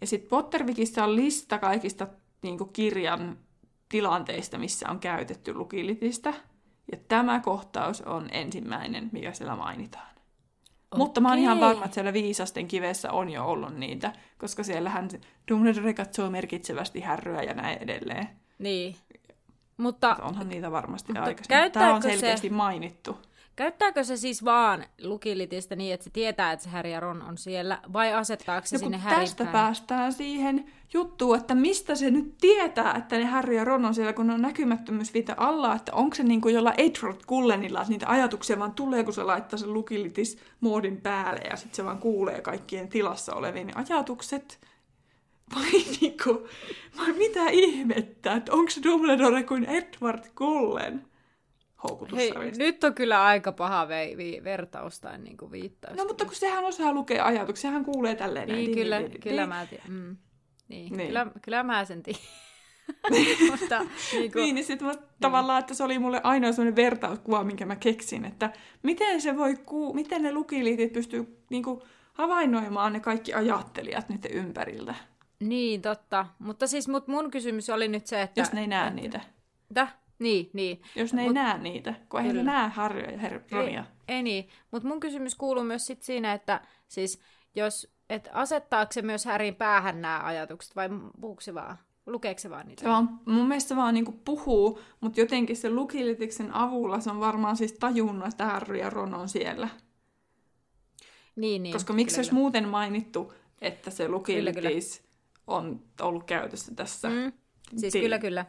Ja 0.00 0.06
sitten 0.06 0.30
Pottervikissä 0.30 1.04
on 1.04 1.16
lista 1.16 1.58
kaikista 1.58 2.06
niin 2.42 2.58
kirjan 2.72 3.38
tilanteista, 3.88 4.58
missä 4.58 4.90
on 4.90 4.98
käytetty 4.98 5.54
lukilitistä. 5.54 6.34
Ja 6.92 6.98
tämä 7.08 7.40
kohtaus 7.40 8.02
on 8.02 8.28
ensimmäinen, 8.32 9.08
mikä 9.12 9.32
siellä 9.32 9.56
mainitaan. 9.56 10.10
Okei. 10.10 10.98
Mutta 10.98 11.20
mä 11.20 11.28
oon 11.28 11.38
ihan 11.38 11.60
varma, 11.60 11.84
että 11.84 11.94
siellä 11.94 12.12
viisasten 12.12 12.68
kivessä 12.68 13.12
on 13.12 13.30
jo 13.30 13.44
ollut 13.44 13.74
niitä, 13.76 14.12
koska 14.38 14.62
siellähän 14.62 15.08
Dumbledore 15.50 15.94
katsoo 15.94 16.30
merkitsevästi 16.30 17.00
härryä 17.00 17.42
ja 17.42 17.54
näin 17.54 17.82
edelleen. 17.82 18.28
Niin. 18.58 18.96
Mutta, 19.76 20.16
onhan 20.22 20.48
niitä 20.48 20.70
varmasti 20.70 21.12
mutta 21.12 21.24
aikaisemmin. 21.24 21.72
Tämä 21.72 21.94
on 21.94 22.02
selkeästi 22.02 22.48
se, 22.48 22.54
mainittu. 22.54 23.18
Käyttääkö 23.56 24.04
se 24.04 24.16
siis 24.16 24.44
vaan 24.44 24.84
lukilitistä 25.02 25.76
niin, 25.76 25.94
että 25.94 26.04
se 26.04 26.10
tietää, 26.10 26.52
että 26.52 26.64
se 26.64 26.70
Harry 26.70 26.90
ja 26.90 27.00
Ron 27.00 27.22
on 27.22 27.38
siellä, 27.38 27.80
vai 27.92 28.12
asettaako 28.12 28.66
se 28.66 28.76
no, 28.76 28.78
sinne 28.78 28.98
Harry 28.98 29.20
tästä 29.20 29.44
päin? 29.44 29.52
päästään 29.52 30.12
siihen 30.12 30.64
juttuun, 30.94 31.36
että 31.36 31.54
mistä 31.54 31.94
se 31.94 32.10
nyt 32.10 32.34
tietää, 32.40 32.94
että 32.94 33.18
ne 33.18 33.24
Harry 33.24 33.54
ja 33.54 33.64
Ron 33.64 33.84
on 33.84 33.94
siellä, 33.94 34.12
kun 34.12 34.30
on 34.30 34.42
näkymättömyysviite 34.42 35.34
alla, 35.36 35.74
että 35.74 35.92
onko 35.94 36.16
se 36.16 36.22
niin 36.22 36.40
kuin 36.40 36.54
jolla 36.54 36.72
Edward 36.72 37.20
Cullenilla, 37.28 37.80
että 37.80 37.92
niitä 37.92 38.08
ajatuksia 38.08 38.58
vaan 38.58 38.72
tulee, 38.72 39.04
kun 39.04 39.12
se 39.12 39.22
laittaa 39.22 39.58
sen 39.58 39.74
lukilitis 39.74 40.38
moodin 40.60 41.00
päälle, 41.00 41.40
ja 41.50 41.56
sitten 41.56 41.76
se 41.76 41.84
vaan 41.84 41.98
kuulee 41.98 42.40
kaikkien 42.40 42.88
tilassa 42.88 43.34
olevien 43.34 43.76
ajatukset, 43.76 44.60
vai 45.54 45.70
niinku, 46.00 46.48
vai 46.98 47.12
mitä 47.12 47.50
ihmettä, 47.50 48.32
että 48.32 48.52
onko 48.52 48.70
se 48.70 48.82
Dumbledore 48.82 49.42
kuin 49.42 49.64
Edward 49.64 50.24
Cullen? 50.34 51.15
Hei, 52.16 52.32
nyt 52.58 52.84
on 52.84 52.94
kyllä 52.94 53.24
aika 53.24 53.52
paha 53.52 53.88
vi- 53.88 54.16
vi- 54.16 54.44
vertaus 54.44 55.00
tai 55.00 55.18
niinku 55.18 55.50
viittaus. 55.50 55.96
No 55.96 56.04
mutta 56.04 56.24
kun 56.24 56.34
sehän 56.34 56.64
osaa 56.64 56.92
lukea 56.92 57.24
ajatuksia, 57.24 57.70
hän 57.70 57.84
kuulee 57.84 58.14
tälleen. 58.14 58.48
Niin, 58.48 58.74
kyllä, 58.74 58.98
niin, 58.98 59.20
kyllä 59.20 59.46
mä 59.46 59.66
tiedän. 59.66 59.90
Mm. 59.90 60.16
Niin, 60.68 60.96
niin. 60.96 61.06
Kyllä, 61.06 61.26
kyllä 61.42 61.62
mä 61.62 61.84
sen 61.84 62.02
tiedän. 62.02 62.22
mutta, 63.50 63.86
niin, 64.12 64.32
kuin... 64.32 64.42
niin, 64.42 64.54
niin 64.54 64.64
sitten 64.64 64.88
niin. 64.88 64.98
tavallaan, 65.20 65.60
että 65.60 65.74
se 65.74 65.84
oli 65.84 65.98
mulle 65.98 66.20
ainoa 66.24 66.52
sellainen 66.52 66.76
vertauskuva, 66.76 67.44
minkä 67.44 67.66
mä 67.66 67.76
keksin, 67.76 68.24
että 68.24 68.52
miten 68.82 69.20
se 69.20 69.36
voi, 69.36 69.56
ku... 69.56 69.94
miten 69.94 70.22
ne 70.22 70.32
lukiliitit 70.32 70.92
pystyy 70.92 71.44
niin 71.50 71.62
kuin, 71.62 71.80
havainnoimaan 72.12 72.92
ne 72.92 73.00
kaikki 73.00 73.34
ajattelijat 73.34 74.08
niiden 74.08 74.32
ympäriltä. 74.32 74.94
Niin, 75.40 75.82
totta. 75.82 76.26
Mutta 76.38 76.66
siis 76.66 76.88
mut 76.88 77.08
mun 77.08 77.30
kysymys 77.30 77.70
oli 77.70 77.88
nyt 77.88 78.06
se, 78.06 78.22
että... 78.22 78.40
Jos 78.40 78.52
ne 78.52 78.60
ei 78.60 78.66
näe 78.66 78.88
että... 78.88 79.00
niitä. 79.00 79.20
Täh? 79.74 79.96
Niin, 80.18 80.50
niin. 80.52 80.82
Jos 80.96 81.14
ne 81.14 81.22
ei 81.22 81.28
Mut... 81.28 81.34
näe 81.34 81.58
niitä, 81.58 81.94
kun 82.08 82.20
ei 82.20 82.32
ne 82.32 82.42
näe 82.42 82.68
Harrya 82.68 83.10
ja 83.10 83.18
Her- 83.18 83.42
Ronia. 83.50 83.84
Ei, 84.08 84.16
ei 84.16 84.22
niin, 84.22 84.48
mutta 84.70 84.88
mun 84.88 85.00
kysymys 85.00 85.34
kuuluu 85.34 85.64
myös 85.64 85.86
sit 85.86 86.02
siinä, 86.02 86.32
että 86.32 86.60
siis 86.88 87.20
jos, 87.54 87.94
et 88.10 88.28
asettaako 88.32 88.92
se 88.92 89.02
myös 89.02 89.24
Härin 89.24 89.54
päähän 89.54 90.02
nämä 90.02 90.20
ajatukset 90.24 90.76
vai 90.76 90.88
puhuuko 91.20 91.40
se 91.40 91.54
vaan? 91.54 91.78
Lukeeko 92.06 92.40
se 92.40 92.50
vaan 92.50 92.66
niitä? 92.66 92.82
Se 92.82 92.88
vaan, 92.88 93.20
mun 93.26 93.48
mielestä 93.48 93.68
se 93.68 93.76
vaan 93.76 93.94
niinku 93.94 94.12
puhuu, 94.12 94.80
mutta 95.00 95.20
jotenkin 95.20 95.56
se 95.56 95.70
lukilitiksen 95.70 96.54
avulla 96.54 97.00
se 97.00 97.10
on 97.10 97.20
varmaan 97.20 97.56
siis 97.56 97.72
tajunnut, 97.72 98.28
että 98.28 98.46
Harry 98.46 98.76
ja 98.76 98.90
Ron 98.90 99.14
on 99.14 99.28
siellä. 99.28 99.68
Niin, 101.36 101.62
niin. 101.62 101.72
Koska 101.72 101.92
miksi 101.92 102.18
olisi 102.18 102.34
muuten 102.34 102.68
mainittu, 102.68 103.32
että 103.60 103.90
se 103.90 104.08
lukilitis 104.08 105.02
on 105.46 105.82
ollut 106.00 106.24
käytössä 106.24 106.74
tässä? 106.74 107.08
Mm. 107.08 107.32
Siis 107.76 107.92
Siin. 107.92 108.02
kyllä, 108.02 108.18
kyllä. 108.18 108.46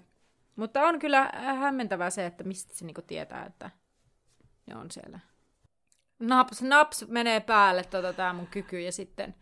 Mutta 0.58 0.82
on 0.82 0.99
kyllä 0.99 1.30
hämmentävää 1.60 2.10
se, 2.10 2.26
että 2.26 2.43
mistä 2.43 2.74
se 2.76 2.86
niinku 2.86 3.01
tietää, 3.01 3.45
että 3.45 3.70
ne 4.68 4.76
on 4.76 4.91
siellä. 4.91 5.20
Naps, 6.20 6.62
naps 6.62 7.08
menee 7.08 7.39
päälle 7.39 7.84
tota, 7.84 8.14
tämä 8.14 8.34
mun 8.34 8.47
kyky 8.47 8.80
ja 8.80 8.91
sitten... 8.91 9.36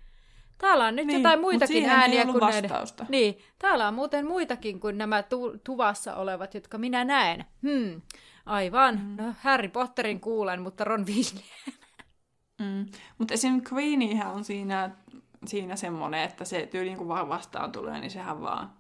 Täällä 0.57 0.85
on 0.85 0.95
nyt 0.95 1.07
niin, 1.07 1.17
jotain 1.17 1.41
muitakin 1.41 1.89
ääniä 1.89 2.25
kuin 2.25 2.39
vastausta. 2.39 3.03
Näiden... 3.03 3.11
Niin, 3.11 3.37
täällä 3.59 3.87
on 3.87 3.93
muuten 3.93 4.27
muitakin 4.27 4.79
kuin 4.79 4.97
nämä 4.97 5.23
tu- 5.23 5.57
tuvassa 5.63 6.15
olevat, 6.15 6.53
jotka 6.53 6.77
minä 6.77 7.03
näen. 7.03 7.45
Hmm. 7.61 8.01
Aivan. 8.45 8.99
Mm. 8.99 9.23
No, 9.23 9.33
Harry 9.41 9.69
Potterin 9.69 10.19
kuulen, 10.19 10.61
mutta 10.61 10.83
Ron 10.83 11.05
Weasley. 11.07 11.43
mm. 12.61 12.85
Mutta 13.17 13.33
esim. 13.33 13.61
Queenihän 13.73 14.31
on 14.31 14.43
siinä, 14.43 14.89
siinä 15.45 15.75
semmoinen, 15.75 16.23
että 16.23 16.45
se 16.45 16.65
tyyliin 16.65 16.97
kun 16.97 17.07
vaan 17.07 17.29
vastaan 17.29 17.71
tulee, 17.71 17.99
niin 17.99 18.11
sehän 18.11 18.41
vaan 18.41 18.73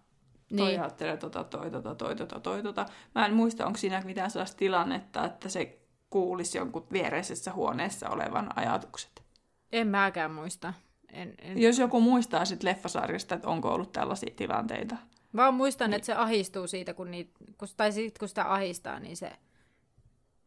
Toi 0.49 0.67
niin. 0.67 0.81
ajattelee 0.81 1.17
tota, 1.17 1.43
toi, 1.43 1.71
tota, 1.71 1.95
toi, 1.95 2.15
tota, 2.15 2.39
toi, 2.39 2.63
tota. 2.63 2.85
Mä 3.15 3.25
en 3.25 3.33
muista, 3.33 3.65
onko 3.65 3.77
siinä 3.77 4.01
mitään 4.05 4.31
sellaista 4.31 4.57
tilannetta, 4.57 5.25
että 5.25 5.49
se 5.49 5.79
kuulisi 6.09 6.57
jonkun 6.57 6.87
viereisessä 6.91 7.53
huoneessa 7.53 8.09
olevan 8.09 8.49
ajatukset. 8.55 9.23
En 9.71 9.87
mäkään 9.87 10.31
muista. 10.31 10.73
En, 11.11 11.33
en... 11.41 11.61
Jos 11.61 11.79
joku 11.79 12.01
muistaa 12.01 12.45
sitten 12.45 12.69
leffasarjasta, 12.69 13.35
että 13.35 13.47
onko 13.47 13.73
ollut 13.73 13.91
tällaisia 13.91 14.33
tilanteita. 14.35 14.95
Vaan 15.35 15.53
muistan, 15.53 15.89
niin. 15.89 15.95
että 15.95 16.05
se 16.05 16.13
ahistuu 16.13 16.67
siitä, 16.67 16.93
kun, 16.93 17.11
niit, 17.11 17.31
kun, 17.57 17.67
tai 17.77 17.91
sit, 17.91 18.19
kun 18.19 18.27
sitä 18.27 18.53
ahistaa, 18.53 18.99
niin 18.99 19.17
se 19.17 19.31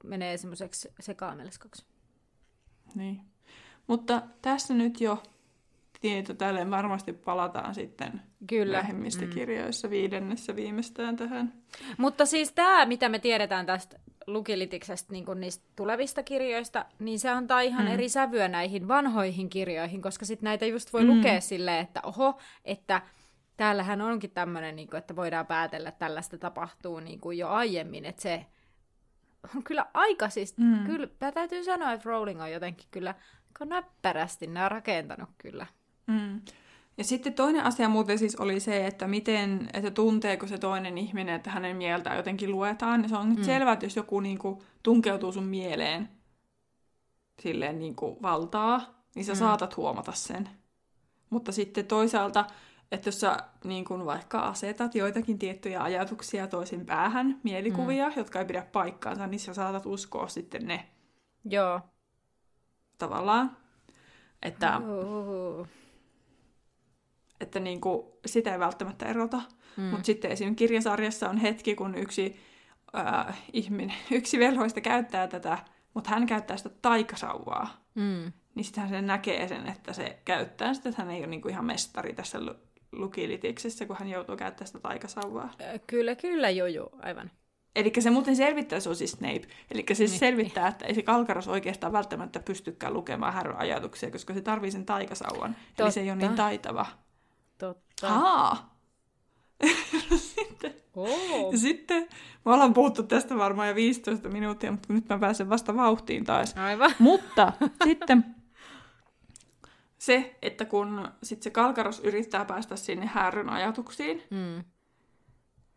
menee 0.05 0.36
semmoiseksi 0.36 0.88
sekaameliskaksi. 1.01 1.84
Niin. 2.94 3.20
Mutta 3.86 4.22
tässä 4.42 4.74
nyt 4.74 5.01
jo 5.01 5.22
tieto 6.01 6.34
tälle 6.34 6.70
varmasti 6.70 7.12
palataan 7.12 7.74
sitten 7.74 8.22
Kyllä. 8.46 8.72
lähemmistä 8.78 9.24
mm. 9.24 9.30
kirjoissa 9.30 9.90
viidennessä 9.90 10.57
viimeistään 10.57 11.16
tähän. 11.16 11.53
Mutta 11.99 12.26
siis 12.26 12.53
tämä, 12.53 12.86
mitä 12.86 13.09
me 13.09 13.18
tiedetään 13.18 13.66
tästä 13.66 13.99
Lukilitiksestä 14.26 15.12
niin 15.12 15.24
niistä 15.34 15.64
tulevista 15.76 16.22
kirjoista, 16.22 16.84
niin 16.99 17.18
se 17.18 17.28
antaa 17.28 17.61
ihan 17.61 17.86
mm. 17.86 17.92
eri 17.92 18.09
sävyä 18.09 18.49
näihin 18.49 18.88
vanhoihin 18.88 19.51
kirjoihin, 19.51 20.03
koska 20.03 20.24
sitten 20.24 20.44
näitä 20.44 20.66
just 20.66 20.92
voi 20.92 21.05
mm. 21.05 21.16
lukea 21.16 21.40
silleen, 21.40 21.80
että 21.80 22.01
oho, 22.03 22.38
että 22.64 23.03
täällähän 23.57 24.01
onkin 24.01 24.30
tämmöinen, 24.30 24.76
niin 24.76 24.96
että 24.96 25.16
voidaan 25.16 25.46
päätellä, 25.46 25.88
että 25.88 25.99
tällaista 25.99 26.38
tapahtuu 26.38 27.01
niin 27.01 27.20
kuin 27.20 27.38
jo 27.38 27.49
aiemmin, 27.49 28.05
että 28.05 28.22
se 28.22 28.46
on 29.57 29.62
kyllä 29.62 29.86
aika 29.94 30.28
siis, 30.28 30.57
mm. 30.57 30.86
kyllä 30.86 31.09
täytyy 31.34 31.64
sanoa, 31.64 31.92
että 31.92 32.09
Rowling 32.09 32.42
on 32.42 32.53
jotenkin 32.53 32.88
kyllä 32.90 33.14
aika 33.46 33.64
näppärästi 33.64 34.46
nämä 34.46 34.68
rakentanut 34.68 35.30
kyllä. 35.38 35.66
Mm. 36.09 36.40
Ja 36.98 37.04
sitten 37.04 37.34
toinen 37.34 37.64
asia 37.64 37.88
muuten 37.88 38.18
siis 38.18 38.36
oli 38.36 38.61
se, 38.61 38.86
että 38.86 39.06
miten, 39.06 39.68
että 39.72 39.90
tunteeko 39.90 40.46
se 40.46 40.59
toinen 40.59 40.98
ihminen, 40.98 41.34
että 41.34 41.50
hänen 41.50 41.76
mieltään 41.76 42.16
jotenkin 42.16 42.52
luetaan. 42.52 43.02
Ja 43.02 43.09
se 43.09 43.16
on 43.16 43.28
nyt 43.28 43.38
mm. 43.38 43.44
selvää, 43.44 43.72
että 43.72 43.86
jos 43.86 43.96
joku 43.96 44.20
niin 44.20 44.38
kuin, 44.38 44.59
tunkeutuu 44.82 45.32
sun 45.32 45.44
mieleen 45.44 46.09
silleen 47.42 47.78
niin 47.78 47.96
kuin, 47.96 48.22
valtaa, 48.22 49.04
niin 49.14 49.24
sä 49.24 49.32
mm. 49.32 49.38
saatat 49.38 49.76
huomata 49.76 50.12
sen. 50.12 50.48
Mutta 51.30 51.52
sitten 51.52 51.86
toisaalta, 51.86 52.44
että 52.92 53.09
jos 53.09 53.20
sä 53.20 53.36
niin 53.64 53.84
kuin 53.84 54.04
vaikka 54.04 54.40
asetat 54.40 54.94
joitakin 54.94 55.38
tiettyjä 55.38 55.82
ajatuksia 55.82 56.46
toisin 56.46 56.86
päähän, 56.86 57.40
mielikuvia, 57.42 58.09
mm. 58.09 58.14
jotka 58.16 58.38
ei 58.38 58.44
pidä 58.44 58.62
paikkaansa, 58.72 59.26
niin 59.26 59.40
sä 59.40 59.54
saatat 59.54 59.86
uskoa 59.86 60.28
sitten 60.28 60.66
ne. 60.66 60.88
Joo. 61.44 61.80
Tavallaan. 62.98 63.56
Että... 64.42 64.78
Uhuhu 64.78 65.66
että 67.41 67.61
niin 67.61 67.80
kuin, 67.80 68.07
sitä 68.26 68.53
ei 68.53 68.59
välttämättä 68.59 69.07
erota. 69.07 69.43
Mm. 69.76 69.84
Mutta 69.84 70.07
sitten 70.07 70.30
esim. 70.30 70.57
kirjasarjassa 70.57 71.30
on 71.30 71.36
hetki, 71.36 71.74
kun 71.74 71.95
yksi, 71.95 72.36
äh, 72.97 73.43
ihminen, 73.53 73.97
yksi 74.11 74.39
velhoista 74.39 74.80
käyttää 74.80 75.28
tätä, 75.28 75.59
mutta 75.95 76.11
hän 76.11 76.26
käyttää 76.26 76.57
sitä 76.57 76.70
taikasauvaa. 76.82 77.84
Mm. 77.95 78.32
Niin 78.55 78.64
sittenhän 78.64 78.91
se 78.91 79.03
näkee 79.03 79.49
sen, 79.49 79.68
että 79.68 79.93
se 79.93 80.18
käyttää 80.24 80.74
sitä, 80.74 80.89
että 80.89 81.03
hän 81.03 81.11
ei 81.11 81.20
ole 81.20 81.26
niin 81.26 81.43
kuin 81.43 81.53
ihan 81.53 81.64
mestari 81.64 82.14
tässä 82.14 82.39
lukilitiksessä, 82.93 83.86
kun 83.86 83.97
hän 83.99 84.09
joutuu 84.09 84.36
käyttämään 84.36 84.66
sitä 84.66 84.80
taikasauvaa. 84.80 85.55
Kyllä, 85.86 86.14
kyllä, 86.14 86.51
jojo, 86.51 86.91
aivan. 87.03 87.30
Eli 87.76 87.93
se 87.99 88.11
muuten 88.11 88.36
selvittää, 88.36 88.80
se 88.80 88.89
on 88.89 88.97
siis 88.97 89.12
Snape. 89.12 89.49
Eli 89.70 89.84
se 89.89 89.95
siis 89.95 90.18
selvittää, 90.18 90.68
että 90.68 90.86
ei 90.86 90.95
se 90.95 91.03
Kalkaros 91.03 91.49
oikeastaan 91.49 91.93
välttämättä 91.93 92.41
pystykään 92.41 92.95
lukemaan 92.95 93.32
härön 93.32 93.57
ajatuksia, 93.57 94.11
koska 94.11 94.34
se 94.34 94.41
tarvii 94.41 94.70
sen 94.70 94.86
taikasauvan. 94.86 95.55
Totta. 95.55 95.82
Eli 95.82 95.93
se 95.93 96.01
ei 96.01 96.11
ole 96.11 96.18
niin 96.18 96.34
taitava. 96.34 96.86
Haa! 98.03 98.78
sitten, 100.34 100.74
oh. 100.96 101.55
sitten, 101.55 102.09
me 102.44 102.53
ollaan 102.53 102.74
puhuttu 102.74 103.03
tästä 103.03 103.36
varmaan 103.36 103.68
jo 103.68 103.74
15 103.74 104.28
minuuttia, 104.28 104.70
mutta 104.70 104.92
nyt 104.92 105.09
mä 105.09 105.18
pääsen 105.18 105.51
vasta 105.51 105.76
vauhtiin 105.76 106.24
taas. 106.24 106.55
Aivan. 106.57 106.90
Mutta 106.99 107.53
sitten 107.84 108.24
se, 109.99 110.38
että 110.42 110.64
kun 110.64 111.09
sit 111.22 111.42
se 111.42 111.51
Kalkaros 111.51 112.01
yrittää 112.01 112.44
päästä 112.44 112.76
sinne 112.76 113.07
härryn 113.07 113.49
ajatuksiin, 113.49 114.22
mm. 114.30 114.64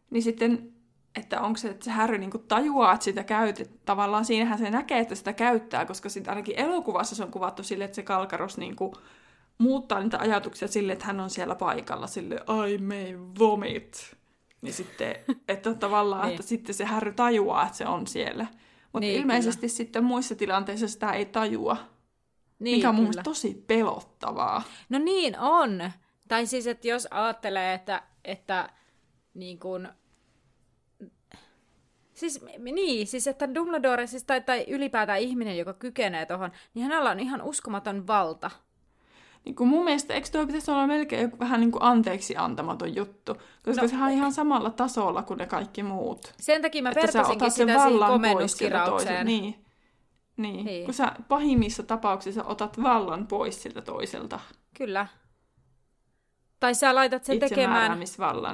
niin 0.10 0.24
sitten, 0.24 0.74
että 1.16 1.42
onko 1.42 1.58
se, 1.58 1.70
että 1.70 1.86
se 1.86 1.92
härry 1.92 2.18
niinku 2.18 2.38
tajuaa, 2.38 2.94
että 2.94 3.04
sitä 3.04 3.24
käytetään. 3.24 3.80
Tavallaan 3.86 4.26
siinähän 4.26 4.60
se 4.60 4.70
näkee, 4.70 5.00
että 5.00 5.16
sitä 5.16 5.34
käyttää, 5.34 5.86
koska 5.86 6.10
sitten 6.10 6.32
ainakin 6.32 6.60
elokuvassa 6.60 7.16
se 7.16 7.24
on 7.24 7.32
kuvattu 7.32 7.64
sille, 7.64 7.84
että 7.84 7.96
se 7.96 8.04
Kalkaros 8.04 8.58
niinku 8.58 8.94
muuttaa 9.62 10.00
niitä 10.00 10.20
ajatuksia 10.20 10.68
sille, 10.68 10.94
että 10.94 11.06
hän 11.06 11.20
on 11.20 11.30
siellä 11.30 11.56
paikalla 11.56 12.08
sille 12.08 12.36
I 12.70 12.78
may 12.78 13.20
vomit. 13.40 14.16
Niin 14.62 14.74
sitten, 14.74 15.16
että 15.48 15.74
tavallaan, 15.86 16.22
niin. 16.22 16.32
että 16.32 16.44
sitten 16.44 16.76
se 16.76 16.86
härry 16.86 17.14
tajuaa, 17.14 17.66
että 17.66 17.78
se 17.78 17.86
on 17.86 18.08
siellä. 18.08 18.48
Mutta 18.84 19.00
niin, 19.00 19.22
ilmeisesti 19.22 19.62
kyllä. 19.62 19.78
sitten 19.78 20.04
muissa 20.04 20.36
tilanteissa 20.36 20.88
sitä 20.88 21.12
ei 21.12 21.26
tajua. 21.26 21.78
Niin, 22.60 22.78
mikä 22.78 22.90
on 22.90 22.96
mun 22.96 23.14
tosi 23.24 23.64
pelottavaa. 23.68 24.64
No 24.90 25.00
niin 25.00 25.40
on. 25.40 25.92
Tai 26.28 26.46
siis, 26.46 26.68
että 26.68 26.88
jos 26.88 27.08
ajattelee, 27.12 27.74
että, 27.74 28.04
että 28.24 28.70
niin 29.34 29.60
kuin, 29.60 29.88
Siis, 32.14 32.46
niin, 32.60 33.08
siis 33.08 33.28
että 33.28 33.56
Dumbledore 33.56 34.08
siis, 34.08 34.24
tai, 34.24 34.42
tai 34.42 34.66
ylipäätään 34.68 35.20
ihminen, 35.20 35.58
joka 35.58 35.74
kykenee 35.74 36.26
tuohon, 36.26 36.52
niin 36.74 36.84
hänellä 36.84 37.10
on 37.10 37.20
ihan 37.20 37.42
uskomaton 37.42 38.08
valta 38.08 38.52
niin 39.46 39.56
kuin 39.56 39.68
mun 39.68 39.84
mielestä, 39.84 40.14
eikö 40.14 40.30
toi 40.32 40.46
pitäisi 40.46 40.72
olla 40.72 40.88
melkein 40.88 41.22
joku 41.22 41.40
vähän 41.40 41.60
niin 41.60 41.72
kuin 41.72 41.84
anteeksi 41.84 42.38
antamaton 42.38 42.96
juttu? 42.96 43.36
Koska 43.66 43.82
no, 43.82 43.88
sehän 43.88 44.10
on 44.10 44.16
ihan 44.16 44.34
samalla 44.34 44.70
tasolla 44.70 45.24
kuin 45.24 45.38
ne 45.38 45.46
kaikki 45.46 45.84
muut. 45.84 46.34
Sen 46.40 46.62
takia 46.62 46.84
mä 46.84 46.92
vertasinkin 46.96 47.52
sitä 47.52 47.80
siihen 47.80 48.00
komennuskiraukseen. 48.08 49.26
Niin. 49.26 49.66
Niin. 50.38 50.66
niin, 50.66 50.86
kun 50.86 50.94
sä 50.94 51.12
pahimmissa 51.28 51.84
tapauksissa 51.84 52.44
otat 52.44 52.84
vallan 52.84 53.28
pois 53.28 53.64
siltä 53.64 53.82
toiselta. 53.82 54.40
Kyllä. 54.78 55.08
Tai 56.60 56.76
sä 56.76 56.96
laitat 56.96 57.24
sen 57.24 57.40
tekemään... 57.40 58.00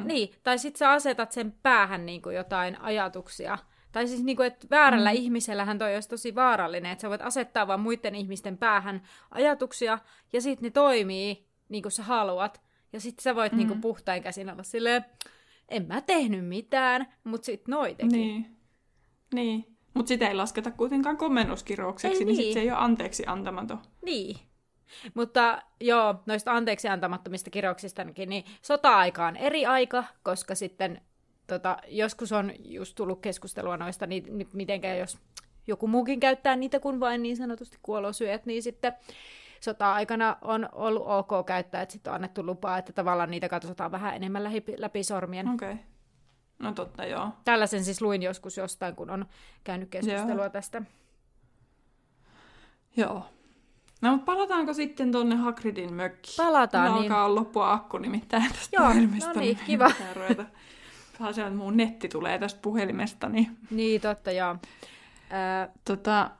Niin, 0.05 0.33
tai 0.43 0.59
sit 0.59 0.75
sä 0.75 0.91
asetat 0.91 1.31
sen 1.31 1.51
päähän 1.63 2.05
niin 2.05 2.21
kuin 2.21 2.35
jotain 2.35 2.81
ajatuksia, 2.81 3.57
tai 3.97 4.07
siis 4.07 4.23
niin 4.23 4.37
kuin, 4.37 4.47
että 4.47 4.67
väärällä 4.71 5.09
mm. 5.09 5.15
ihmisellähän 5.15 5.77
toi 5.77 5.93
olisi 5.93 6.09
tosi 6.09 6.35
vaarallinen, 6.35 6.91
että 6.91 7.01
sä 7.01 7.09
voit 7.09 7.21
asettaa 7.21 7.67
vaan 7.67 7.79
muiden 7.79 8.15
ihmisten 8.15 8.57
päähän 8.57 9.01
ajatuksia, 9.31 9.99
ja 10.33 10.41
sitten 10.41 10.67
ne 10.67 10.69
toimii 10.69 11.47
niin 11.69 11.83
kuin 11.83 11.91
sä 11.91 12.03
haluat. 12.03 12.61
Ja 12.93 12.99
sitten 12.99 13.23
sä 13.23 13.35
voit 13.35 13.51
mm. 13.51 13.57
niin 13.57 13.67
kuin 13.67 13.81
puhtain 13.81 14.23
käsin 14.23 14.49
olla 14.49 14.63
silleen, 14.63 15.05
en 15.69 15.87
mä 15.87 16.01
tehnyt 16.01 16.45
mitään, 16.45 17.13
mutta 17.23 17.45
sitten 17.45 17.71
noi 17.71 17.95
teki. 17.95 18.07
Niin. 18.07 18.57
niin. 19.33 19.77
Mutta 19.93 20.07
sitä 20.07 20.27
ei 20.27 20.35
lasketa 20.35 20.71
kuitenkaan 20.71 21.17
komennuskiroukseksi, 21.17 22.17
niin, 22.17 22.27
niin 22.27 22.35
sitten 22.35 22.53
se 22.53 22.59
ei 22.59 22.71
ole 22.71 22.79
anteeksi 22.79 23.23
antamaton. 23.27 23.81
Niin. 24.05 24.37
Mutta 25.13 25.61
joo, 25.81 26.15
noista 26.25 26.53
anteeksi 26.53 26.87
antamattomista 26.87 27.49
kirouksistakin, 27.49 28.29
niin 28.29 28.43
sota-aika 28.61 29.27
on 29.27 29.37
eri 29.37 29.65
aika, 29.65 30.03
koska 30.23 30.55
sitten 30.55 31.01
tota, 31.47 31.77
joskus 31.87 32.31
on 32.31 32.51
just 32.59 32.95
tullut 32.95 33.21
keskustelua 33.21 33.77
noista, 33.77 34.07
niin 34.07 34.47
mitenkään 34.53 34.97
jos 34.97 35.17
joku 35.67 35.87
muukin 35.87 36.19
käyttää 36.19 36.55
niitä 36.55 36.79
kuin 36.79 36.99
vain 36.99 37.23
niin 37.23 37.37
sanotusti 37.37 37.77
kuolosyöt, 37.81 38.45
niin 38.45 38.63
sitten 38.63 38.93
sota-aikana 39.59 40.37
on 40.41 40.69
ollut 40.71 41.03
ok 41.05 41.45
käyttää, 41.45 41.81
että 41.81 41.93
sitten 41.93 42.11
on 42.11 42.15
annettu 42.15 42.45
lupaa, 42.45 42.77
että 42.77 42.93
tavallaan 42.93 43.31
niitä 43.31 43.49
katsotaan 43.49 43.91
vähän 43.91 44.15
enemmän 44.15 44.43
läpi, 44.43 44.73
läpi 44.77 45.03
sormien. 45.03 45.49
Okei. 45.49 45.71
Okay. 45.71 45.83
No 46.59 46.71
totta, 46.71 47.05
joo. 47.05 47.29
Tällaisen 47.43 47.83
siis 47.85 48.01
luin 48.01 48.23
joskus 48.23 48.57
jostain, 48.57 48.95
kun 48.95 49.09
on 49.09 49.25
käynyt 49.63 49.89
keskustelua 49.89 50.43
joo. 50.43 50.49
tästä. 50.49 50.81
Joo. 52.97 53.25
No, 54.01 54.11
mutta 54.11 54.25
palataanko 54.25 54.73
sitten 54.73 55.11
tuonne 55.11 55.35
Hagridin 55.35 55.93
mökkiin? 55.93 56.37
Palataan, 56.37 56.93
niin. 56.93 57.03
alkaa 57.03 57.35
loppua 57.35 57.71
akku 57.71 57.97
nimittäin 57.97 58.51
tästä 58.53 58.75
Joo, 58.75 58.87
no 58.87 58.93
niin, 58.93 59.11
niin 59.35 59.59
kiva. 59.65 59.91
se, 61.31 61.41
että 61.41 61.53
mun 61.53 61.77
netti 61.77 62.09
tulee 62.09 62.39
tästä 62.39 62.59
puhelimesta. 62.61 63.29
Niin, 63.29 63.57
niin 63.71 64.01
totta, 64.01 64.31
joo. 64.31 64.51
Äh, 64.51 65.69
tota, 65.85 66.31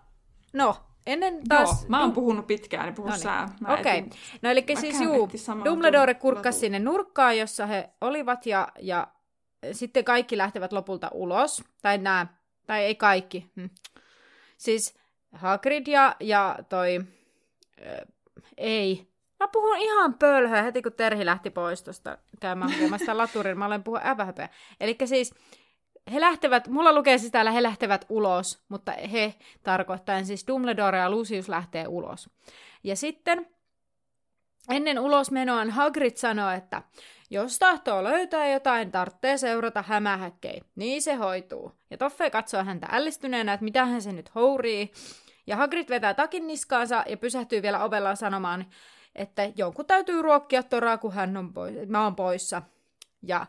no, 0.54 0.76
ennen 1.06 1.48
taas... 1.48 1.82
Joo, 1.82 1.90
mä 1.90 2.02
oon 2.02 2.12
puhunut 2.12 2.48
pitkään, 2.48 2.86
niin 2.86 2.96
puhu 2.96 3.08
no 3.08 3.14
niin. 3.14 3.24
sää. 3.24 3.50
Okei. 3.68 4.00
Okay. 4.00 4.10
No 4.42 4.50
eli 4.50 4.66
siis 4.80 5.02
juu, 5.02 5.30
Dumbledore 5.66 6.14
kurkkasi 6.14 6.60
sinne 6.60 6.80
nurkkaan, 6.80 7.38
jossa 7.38 7.66
he 7.66 7.90
olivat, 8.02 8.46
ja, 8.46 8.68
ja 8.80 9.08
sitten 9.72 10.04
kaikki 10.04 10.38
lähtevät 10.38 10.74
lopulta 10.74 11.10
ulos. 11.14 11.64
Tai 11.82 11.98
nämä, 11.98 12.28
tai 12.68 12.84
ei 12.84 12.96
kaikki. 12.96 13.52
Hm. 13.56 13.66
Siis 14.58 14.98
Hagrid 15.32 15.88
ja, 15.88 16.16
ja 16.20 16.60
toi... 16.70 17.00
Äh, 17.86 18.08
ei, 18.58 19.08
Mä 19.40 19.48
puhun 19.48 19.78
ihan 19.78 20.14
pölhöä 20.14 20.62
heti, 20.62 20.82
kun 20.82 20.94
Terhi 20.94 21.26
lähti 21.26 21.50
pois 21.50 21.84
tuosta 21.84 22.18
käymään 22.40 22.72
hakemasta 22.72 23.18
laturin. 23.18 23.58
Mä 23.58 23.66
olen 23.66 23.84
puhua 23.84 24.02
ävähöpöä. 24.06 24.50
Eli 24.80 24.98
siis 25.06 25.34
he 26.14 26.22
lähtevät, 26.22 26.68
mulla 26.68 26.94
lukee 26.94 27.18
siis 27.18 27.32
täällä, 27.32 27.52
he 27.52 27.64
lähtevät 27.64 28.06
ulos, 28.10 28.66
mutta 28.70 28.92
he 28.92 29.34
tarkoittaen 29.64 30.26
siis 30.26 30.48
Dumbledore 30.48 30.98
ja 30.98 31.10
Lucius 31.10 31.50
lähtee 31.50 31.88
ulos. 31.88 32.30
Ja 32.84 32.96
sitten 32.96 33.48
ennen 34.70 35.00
ulosmenoa 35.00 35.66
Hagrid 35.70 36.16
sanoi, 36.16 36.56
että 36.56 36.82
jos 37.30 37.60
tahtoo 37.60 38.04
löytää 38.04 38.52
jotain, 38.52 38.92
tarvitsee 38.92 39.38
seurata 39.38 39.84
hämähäkkei. 39.88 40.62
Niin 40.76 41.02
se 41.02 41.14
hoituu. 41.14 41.72
Ja 41.90 41.98
Toffe 41.98 42.30
katsoo 42.30 42.64
häntä 42.64 42.88
ällistyneenä, 42.92 43.54
että 43.54 43.64
mitä 43.64 43.86
hän 43.86 44.02
se 44.02 44.12
nyt 44.12 44.36
hourii. 44.36 44.92
Ja 45.48 45.56
Hagrid 45.56 45.90
vetää 45.90 46.14
takin 46.14 46.48
niskaansa 46.48 47.04
ja 47.10 47.18
pysähtyy 47.18 47.62
vielä 47.62 47.84
ovellaan 47.84 48.18
sanomaan, 48.18 48.66
että 49.18 49.52
jonkun 49.56 49.86
täytyy 49.86 50.22
ruokkia 50.22 50.64
toraa, 50.64 50.98
kun 50.98 51.14
hän 51.14 51.38
on 51.38 51.54
pois, 51.54 51.76
mä 51.88 52.04
oon 52.04 52.16
poissa. 52.16 52.62
Ja 53.24 53.46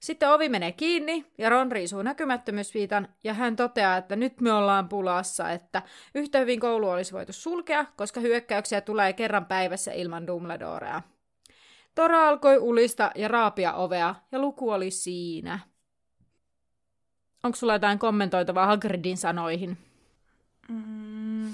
sitten 0.00 0.30
ovi 0.30 0.48
menee 0.48 0.72
kiinni 0.72 1.26
ja 1.38 1.50
Ron 1.50 1.72
riisuu 1.72 2.02
näkymättömyysviitan 2.02 3.08
ja 3.24 3.34
hän 3.34 3.56
toteaa, 3.56 3.96
että 3.96 4.16
nyt 4.16 4.40
me 4.40 4.52
ollaan 4.52 4.88
pulassa, 4.88 5.50
että 5.50 5.82
yhtä 6.14 6.38
hyvin 6.38 6.60
koulu 6.60 6.88
olisi 6.88 7.12
voitu 7.12 7.32
sulkea, 7.32 7.84
koska 7.96 8.20
hyökkäyksiä 8.20 8.80
tulee 8.80 9.12
kerran 9.12 9.46
päivässä 9.46 9.92
ilman 9.92 10.26
Dumbledorea. 10.26 11.02
Tora 11.94 12.28
alkoi 12.28 12.58
ulista 12.58 13.10
ja 13.14 13.28
raapia 13.28 13.74
ovea 13.74 14.14
ja 14.32 14.38
luku 14.38 14.70
oli 14.70 14.90
siinä. 14.90 15.58
Onko 17.42 17.56
sulla 17.56 17.72
jotain 17.72 17.98
kommentoitavaa 17.98 18.66
Hagridin 18.66 19.16
sanoihin? 19.16 19.78
Mm. 20.68 21.52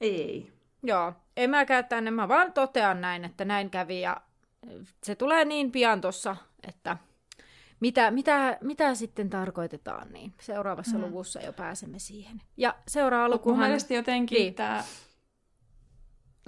Ei. 0.00 0.52
Joo, 0.82 1.12
en 1.36 1.50
mäkään 1.50 1.84
tänne, 1.84 2.10
mä 2.10 2.28
vaan 2.28 2.52
totean 2.52 3.00
näin, 3.00 3.24
että 3.24 3.44
näin 3.44 3.70
kävi 3.70 4.00
ja 4.00 4.16
se 5.02 5.14
tulee 5.14 5.44
niin 5.44 5.72
pian 5.72 6.00
tuossa, 6.00 6.36
että 6.68 6.96
mitä, 7.80 8.10
mitä, 8.10 8.58
mitä 8.60 8.94
sitten 8.94 9.30
tarkoitetaan, 9.30 10.12
niin 10.12 10.34
seuraavassa 10.40 10.98
mm. 10.98 11.04
luvussa 11.04 11.40
jo 11.40 11.52
pääsemme 11.52 11.98
siihen. 11.98 12.42
Ja 12.56 12.74
seuraava 12.88 13.28
luku... 13.28 13.50
Mun 13.50 13.58
mielestä 13.58 13.94
jotenkin 13.94 14.38
niin. 14.38 14.54
tämä, 14.54 14.84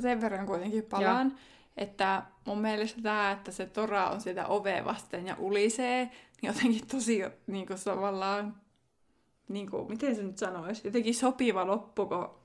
sen 0.03 0.21
verran 0.21 0.47
kuitenkin 0.47 0.85
palaan, 0.85 1.31
ja. 1.31 1.39
että 1.77 2.23
mun 2.47 2.59
mielestä 2.59 3.03
tämä, 3.03 3.31
että 3.31 3.53
se 3.53 3.67
tora 3.67 4.11
on 4.11 4.21
sitä 4.21 4.47
ovea 4.47 4.85
vasten 4.85 5.27
ja 5.27 5.37
ulisee, 5.39 6.05
niin 6.43 6.55
jotenkin 6.55 6.87
tosi 6.87 7.21
niin 7.47 7.67
kuin 7.67 7.79
tavallaan, 7.85 8.57
niin 9.49 9.71
kuin, 9.71 9.89
miten 9.89 10.17
se 10.17 10.23
nyt 10.23 10.39
sanoisi, 10.39 10.89
jotenkin 10.89 11.15
sopiva 11.15 11.67
loppu, 11.67 12.07
kun 12.07 12.44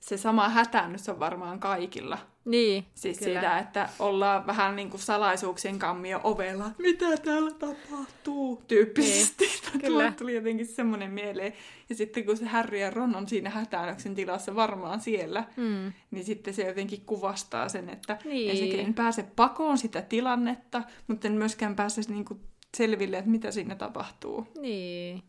se 0.00 0.16
sama 0.16 0.48
hätäännys 0.48 1.08
on 1.08 1.20
varmaan 1.20 1.60
kaikilla. 1.60 2.18
Niin, 2.44 2.86
Siis 2.94 3.18
kyllä. 3.18 3.40
siitä, 3.40 3.58
että 3.58 3.88
ollaan 3.98 4.46
vähän 4.46 4.76
niin 4.76 4.90
kuin 4.90 5.00
salaisuuksien 5.00 5.78
kammio 5.78 6.20
ovella. 6.24 6.70
Mitä 6.78 7.16
täällä 7.16 7.50
tapahtuu? 7.50 8.62
Tyyppisesti. 8.68 9.44
Niin, 9.44 9.80
kyllä. 9.86 10.12
tuli 10.18 10.34
jotenkin 10.34 10.66
semmoinen 10.66 11.10
mieleen. 11.10 11.52
Ja 11.88 11.94
sitten 11.94 12.24
kun 12.24 12.36
se 12.36 12.44
Harry 12.44 12.78
ja 12.78 12.90
Ron 12.90 13.16
on 13.16 13.28
siinä 13.28 13.50
hätäännöksen 13.50 14.14
tilassa 14.14 14.54
varmaan 14.54 15.00
siellä, 15.00 15.44
mm. 15.56 15.92
niin 16.10 16.24
sitten 16.24 16.54
se 16.54 16.66
jotenkin 16.66 17.00
kuvastaa 17.06 17.68
sen, 17.68 17.88
että 17.88 18.18
niin. 18.24 18.50
ensinnäkin 18.50 18.86
en 18.86 18.94
pääse 18.94 19.22
pakoon 19.36 19.78
sitä 19.78 20.02
tilannetta, 20.02 20.82
mutta 21.06 21.28
en 21.28 21.34
myöskään 21.34 21.76
pääse 21.76 22.00
niin 22.08 22.24
kuin 22.24 22.40
selville, 22.76 23.18
että 23.18 23.30
mitä 23.30 23.50
siinä 23.50 23.74
tapahtuu. 23.74 24.46
Niin. 24.60 25.22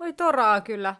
Voi 0.00 0.12
toraa 0.12 0.60
kyllä. 0.60 0.96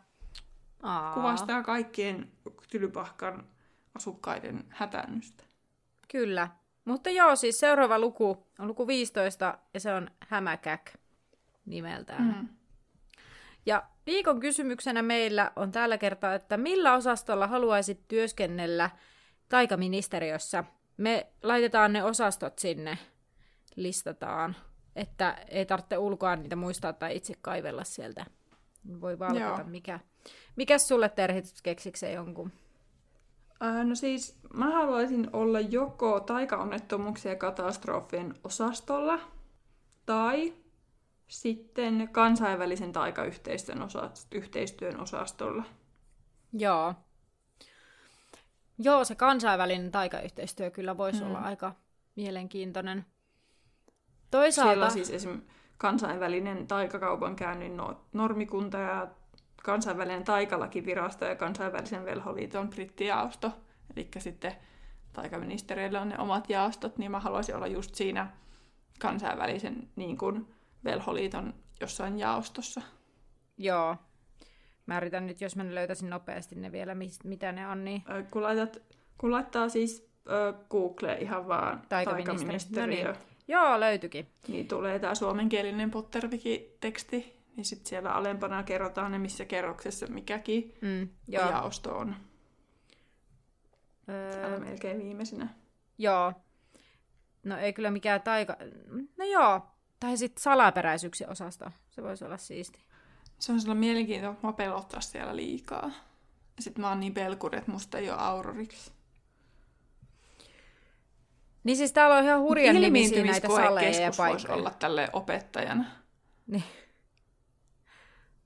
Aa. 0.84 1.14
Kuvastaa 1.14 1.62
kaikkien 1.62 2.32
Tylypahkan 2.70 3.46
asukkaiden 3.94 4.64
hätännystä. 4.68 5.44
Kyllä. 6.08 6.48
Mutta 6.84 7.10
joo, 7.10 7.36
siis 7.36 7.60
seuraava 7.60 7.98
luku 7.98 8.46
on 8.58 8.68
luku 8.68 8.86
15 8.86 9.58
ja 9.74 9.80
se 9.80 9.94
on 9.94 10.10
Hämäkäk 10.28 10.90
nimeltään. 11.66 12.22
Mm. 12.22 12.48
Ja 13.66 13.82
viikon 14.06 14.40
kysymyksenä 14.40 15.02
meillä 15.02 15.52
on 15.56 15.72
tällä 15.72 15.98
kertaa, 15.98 16.34
että 16.34 16.56
millä 16.56 16.94
osastolla 16.94 17.46
haluaisit 17.46 18.08
työskennellä 18.08 18.90
taikaministeriössä? 19.48 20.64
Me 20.96 21.26
laitetaan 21.42 21.92
ne 21.92 22.04
osastot 22.04 22.58
sinne, 22.58 22.98
listataan, 23.76 24.56
että 24.96 25.36
ei 25.48 25.66
tarvitse 25.66 25.98
ulkoa 25.98 26.36
niitä 26.36 26.56
muistaa 26.56 26.92
tai 26.92 27.16
itse 27.16 27.34
kaivella 27.40 27.84
sieltä. 27.84 28.26
Voi 29.00 29.18
valkata, 29.18 29.64
mikä, 29.64 30.00
mikä 30.56 30.78
sulle 30.78 31.08
terhitys 31.08 31.62
keksikseen 31.62 32.14
jonkun? 32.14 32.52
Äh, 33.62 33.86
no 33.86 33.94
siis 33.94 34.38
mä 34.54 34.70
haluaisin 34.70 35.30
olla 35.32 35.60
joko 35.60 36.20
taikaonnettomuuksien 36.20 37.32
ja 37.32 37.38
katastrofien 37.38 38.34
osastolla 38.44 39.18
tai 40.06 40.54
sitten 41.28 42.08
kansainvälisen 42.12 42.92
taikayhteistyön 42.92 43.82
osa- 43.82 44.10
yhteistyön 44.32 45.00
osastolla. 45.00 45.64
Joo. 46.52 46.94
Joo, 48.78 49.04
se 49.04 49.14
kansainvälinen 49.14 49.92
taikayhteistyö 49.92 50.70
kyllä 50.70 50.96
voisi 50.96 51.18
hmm. 51.18 51.28
olla 51.28 51.38
aika 51.38 51.74
mielenkiintoinen. 52.16 53.06
Toisaalta... 54.30 54.72
Siellä 54.72 54.90
siis 54.90 55.10
esimerkiksi 55.10 55.50
kansainvälinen 55.78 56.66
taikakaupankäynnin 56.66 57.80
normikunta 58.12 58.78
ja 58.78 59.08
kansainvälinen 59.64 60.24
taikalakivirasto 60.24 61.24
ja 61.24 61.36
kansainvälisen 61.36 62.04
velholiiton 62.04 62.70
brittijaosto. 62.70 63.52
Eli 63.96 64.08
sitten 64.18 64.52
taikaministeriöllä 65.12 66.00
on 66.00 66.08
ne 66.08 66.18
omat 66.18 66.50
jaostot, 66.50 66.98
niin 66.98 67.10
mä 67.10 67.20
haluaisin 67.20 67.56
olla 67.56 67.66
just 67.66 67.94
siinä 67.94 68.30
kansainvälisen 68.98 69.88
niin 69.96 70.18
kuin 70.18 70.54
velholiiton 70.84 71.54
jossain 71.80 72.18
jaostossa. 72.18 72.82
Joo. 73.58 73.96
Mä 74.86 74.96
yritän 74.96 75.26
nyt, 75.26 75.40
jos 75.40 75.56
mä 75.56 75.74
löytäisin 75.74 76.10
nopeasti 76.10 76.54
ne 76.54 76.72
vielä, 76.72 76.96
mitä 77.24 77.52
ne 77.52 77.68
on, 77.68 77.84
niin... 77.84 78.02
Kun, 78.30 78.42
laitat, 78.42 78.82
kun 79.18 79.32
laittaa 79.32 79.68
siis 79.68 80.10
äh, 80.30 80.60
Google 80.70 81.14
ihan 81.14 81.48
vaan 81.48 81.82
taikaministeriö. 81.88 83.06
No 83.06 83.12
niin. 83.12 83.34
Joo, 83.48 83.80
löytyikin. 83.80 84.28
Niin 84.48 84.68
tulee 84.68 84.98
tämä 84.98 85.14
suomenkielinen 85.14 85.90
Potterviki-teksti, 85.90 87.43
niin 87.56 87.64
sitten 87.64 87.88
siellä 87.88 88.12
alempana 88.12 88.62
kerrotaan 88.62 89.12
ne, 89.12 89.18
missä 89.18 89.44
kerroksessa 89.44 90.06
mikäkin 90.06 90.74
mm, 90.80 91.08
joo. 91.28 91.50
jaosto 91.50 91.98
on. 91.98 92.16
Öö, 94.08 94.60
melkein 94.60 94.98
viimeisenä. 94.98 95.48
Joo. 95.98 96.32
No 97.44 97.56
ei 97.56 97.72
kyllä 97.72 97.90
mikään 97.90 98.22
taika... 98.22 98.56
No 99.16 99.24
joo. 99.24 99.66
Tai 100.00 100.16
sitten 100.16 100.42
salaperäisyyksien 100.42 101.30
osasta. 101.30 101.70
Se 101.90 102.02
voisi 102.02 102.24
olla 102.24 102.36
siisti. 102.36 102.84
Se 103.38 103.52
on 103.52 103.60
sellainen 103.60 103.80
mielenkiintoista, 103.80 104.34
että 104.34 104.46
mä 104.46 104.52
pelottaa 104.52 105.00
siellä 105.00 105.36
liikaa. 105.36 105.90
Ja 106.56 106.62
sitten 106.62 106.80
mä 106.80 106.88
oon 106.88 107.00
niin 107.00 107.14
pelkuri, 107.14 107.58
että 107.58 107.70
musta 107.70 107.98
ei 107.98 108.10
ole 108.10 108.20
auroriksi. 108.20 108.92
Niin 111.64 111.76
siis 111.76 111.92
täällä 111.92 112.16
on 112.16 112.24
ihan 112.24 112.40
hurjan 112.40 112.74
nimisiä 112.74 113.24
näitä 113.24 113.48
saleja 113.48 114.00
ja 114.00 114.10
paikkoja. 114.16 114.54
olla 114.54 114.70
tälle 114.70 115.08
opettajana. 115.12 115.84
Niin. 116.46 116.64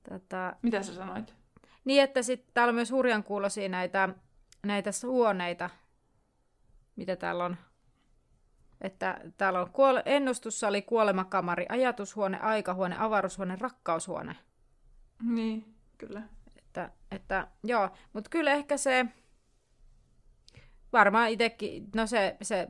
Tota... 0.09 0.57
Mitä 0.63 0.83
sä 0.83 0.95
sanoit? 0.95 1.35
Niin, 1.85 2.03
että 2.03 2.23
sitten 2.23 2.51
täällä 2.55 2.71
on 2.71 2.75
myös 2.75 2.91
hurjan 2.91 3.25
kuulosia 3.25 3.69
näitä, 3.69 4.09
näitä 4.67 4.91
huoneita, 5.07 5.71
mitä 6.97 7.17
täällä 7.17 7.45
on. 7.45 7.57
Että 8.81 9.21
täällä 9.37 9.61
on 9.61 9.67
kuole- 9.67 10.03
ennustussali, 10.05 10.83
kuolemakamari, 10.83 11.67
ajatushuone, 11.69 12.39
aikahuone, 12.39 12.97
avaruushuone, 12.99 13.57
rakkaushuone. 13.61 14.37
Niin, 15.23 15.75
kyllä. 15.99 16.23
Että, 16.57 16.91
että 17.11 17.49
joo, 17.65 17.91
mutta 18.13 18.31
kyllä 18.31 18.53
ehkä 18.53 18.77
se, 18.77 19.07
varmaan 20.93 21.31
itsekin, 21.31 21.89
no 21.95 22.07
se, 22.07 22.37
se 22.43 22.69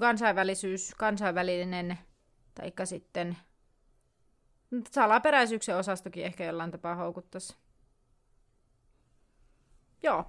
kansainvälisyys, 0.00 0.94
kansainvälinen, 0.94 1.98
taikka 2.54 2.86
sitten 2.86 3.36
salaperäisyyksen 4.90 5.76
osastokin 5.76 6.24
ehkä 6.24 6.44
jollain 6.44 6.70
tapaa 6.70 6.94
houkuttaisi. 6.94 7.56
Joo. 10.02 10.24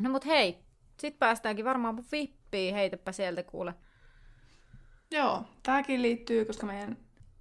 No 0.00 0.10
mut 0.10 0.26
hei, 0.26 0.58
sit 1.00 1.18
päästäänkin 1.18 1.64
varmaan 1.64 1.94
mun 1.94 2.04
vippiin, 2.12 2.74
heitäpä 2.74 3.12
sieltä 3.12 3.42
kuule. 3.42 3.74
Joo, 5.10 5.44
tääkin 5.62 6.02
liittyy, 6.02 6.44
koska 6.44 6.66
meidän 6.66 6.96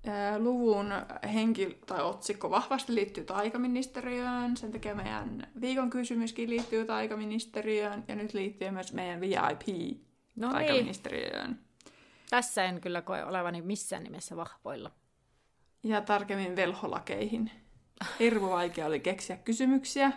ää, 0.07 0.39
luvun 0.39 0.91
henki 1.33 1.77
tai 1.85 2.03
otsikko 2.03 2.49
vahvasti 2.49 2.95
liittyy 2.95 3.23
taikaministeriöön, 3.23 4.57
sen 4.57 4.71
takia 4.71 4.95
meidän 4.95 5.47
viikon 5.61 5.89
kysymyskin 5.89 6.49
liittyy 6.49 6.85
taikaministeriöön, 6.85 8.03
ja 8.07 8.15
nyt 8.15 8.33
liittyy 8.33 8.71
myös 8.71 8.93
meidän 8.93 9.21
VIP 9.21 9.97
no 10.35 10.51
taikaministeriöön. 10.51 11.49
Niin. 11.49 11.59
Tässä 12.29 12.63
en 12.63 12.81
kyllä 12.81 13.01
koe 13.01 13.23
olevani 13.23 13.61
missään 13.61 14.03
nimessä 14.03 14.35
vahvoilla 14.35 14.91
ja 15.83 16.01
tarkemmin 16.01 16.55
velholakeihin. 16.55 17.51
Hirmu 18.19 18.49
vaikea 18.49 18.85
oli 18.85 18.99
keksiä 18.99 19.37
kysymyksiä 19.37 20.11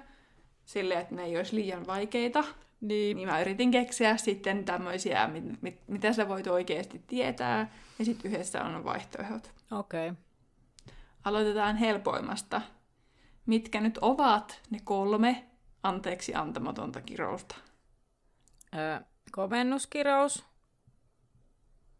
silleen, 0.64 1.00
että 1.00 1.14
ne 1.14 1.22
ei 1.22 1.36
olisi 1.36 1.56
liian 1.56 1.86
vaikeita. 1.86 2.44
Niin. 2.80 3.16
niin 3.16 3.28
mä 3.28 3.40
yritin 3.40 3.70
keksiä 3.70 4.16
sitten 4.16 4.64
tämmöisiä, 4.64 5.28
mit, 5.28 5.62
mit, 5.62 5.80
mitä 5.86 6.12
sä 6.12 6.28
voit 6.28 6.46
oikeasti 6.46 7.02
tietää, 7.06 7.70
ja 7.98 8.04
sitten 8.04 8.30
yhdessä 8.30 8.64
on 8.64 8.84
vaihtoehdot. 8.84 9.52
Okei. 9.70 10.08
Okay. 10.08 10.22
Aloitetaan 11.24 11.76
helpoimmasta. 11.76 12.62
Mitkä 13.46 13.80
nyt 13.80 13.98
ovat 13.98 14.60
ne 14.70 14.78
kolme 14.84 15.44
anteeksi 15.82 16.34
antamatonta 16.34 17.00
kirousta? 17.00 17.54
Öö, 18.74 19.00
komennuskirous, 19.32 20.44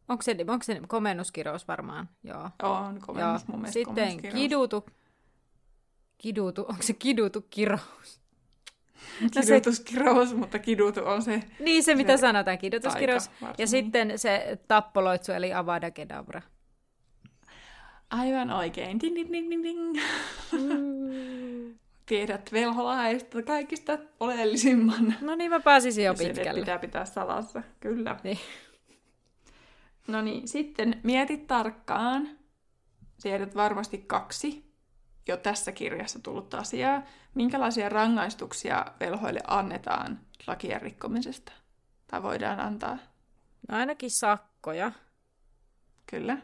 Onko 0.09 0.23
se, 0.23 0.37
onko 0.49 0.63
se 0.63 0.81
komennuskirous 0.89 1.69
varmaan? 1.69 2.09
Joo. 2.25 2.51
On 2.63 3.01
komennus 3.01 3.43
Joo. 3.43 3.47
mun 3.53 3.61
mielestä 3.61 3.73
Sitten 3.73 4.23
kidutu. 4.35 4.87
Kidutu. 6.19 6.61
Onko 6.69 6.83
se 6.83 6.93
kidutu 6.93 7.47
kirous? 7.51 8.21
No 9.21 9.29
se- 9.33 9.41
Kidutuskirous, 9.41 10.35
mutta 10.35 10.59
kidutu 10.59 11.01
on 11.05 11.23
se... 11.23 11.43
Niin 11.61 11.83
se, 11.85 11.95
mitä 11.95 12.17
Se 12.17 12.21
sanotaan, 12.21 12.59
kidutuskirous. 12.59 13.31
Ja 13.59 13.67
sitten 13.67 14.19
se 14.19 14.59
tappoloitsu, 14.69 15.33
eli 15.33 15.53
avada 15.55 15.91
kedavra. 15.91 16.43
Aivan 18.11 18.51
oikein. 18.51 19.01
Ding, 19.01 19.15
ding, 19.17 19.33
ding, 19.33 19.51
ding, 19.51 19.63
ding. 19.65 19.99
Tiedät 22.07 22.53
velholaista 22.53 23.43
kaikista 23.43 23.99
oleellisimman. 24.21 25.15
No 25.21 25.35
niin, 25.35 25.51
mä 25.51 25.61
pääsisin 25.61 26.05
jo 26.05 26.13
Ja 26.13 26.17
se 26.19 26.25
pitkälle. 26.29 26.61
pitää 26.61 26.79
pitää 26.79 27.05
salassa, 27.05 27.63
kyllä. 27.81 28.17
Niin. 28.25 28.39
No 30.09 30.23
niin, 30.23 30.49
sitten 30.49 31.01
mietit 31.03 31.47
tarkkaan. 31.47 32.39
Tiedät 33.23 33.55
varmasti 33.55 33.99
kaksi 33.99 34.75
jo 35.29 35.37
tässä 35.37 35.73
kirjassa 35.73 36.19
tullut 36.19 36.55
asiaa. 36.55 37.03
Minkälaisia 37.35 37.89
rangaistuksia 37.89 38.87
velhoille 39.01 39.41
annetaan 39.47 40.21
lakien 40.47 40.83
rikkomisesta? 40.83 41.53
Tai 42.07 42.23
voidaan 42.23 42.61
antaa? 42.61 42.99
No 43.69 43.79
ainakin 43.79 44.11
sakkoja. 44.11 44.93
Kyllä. 46.11 46.39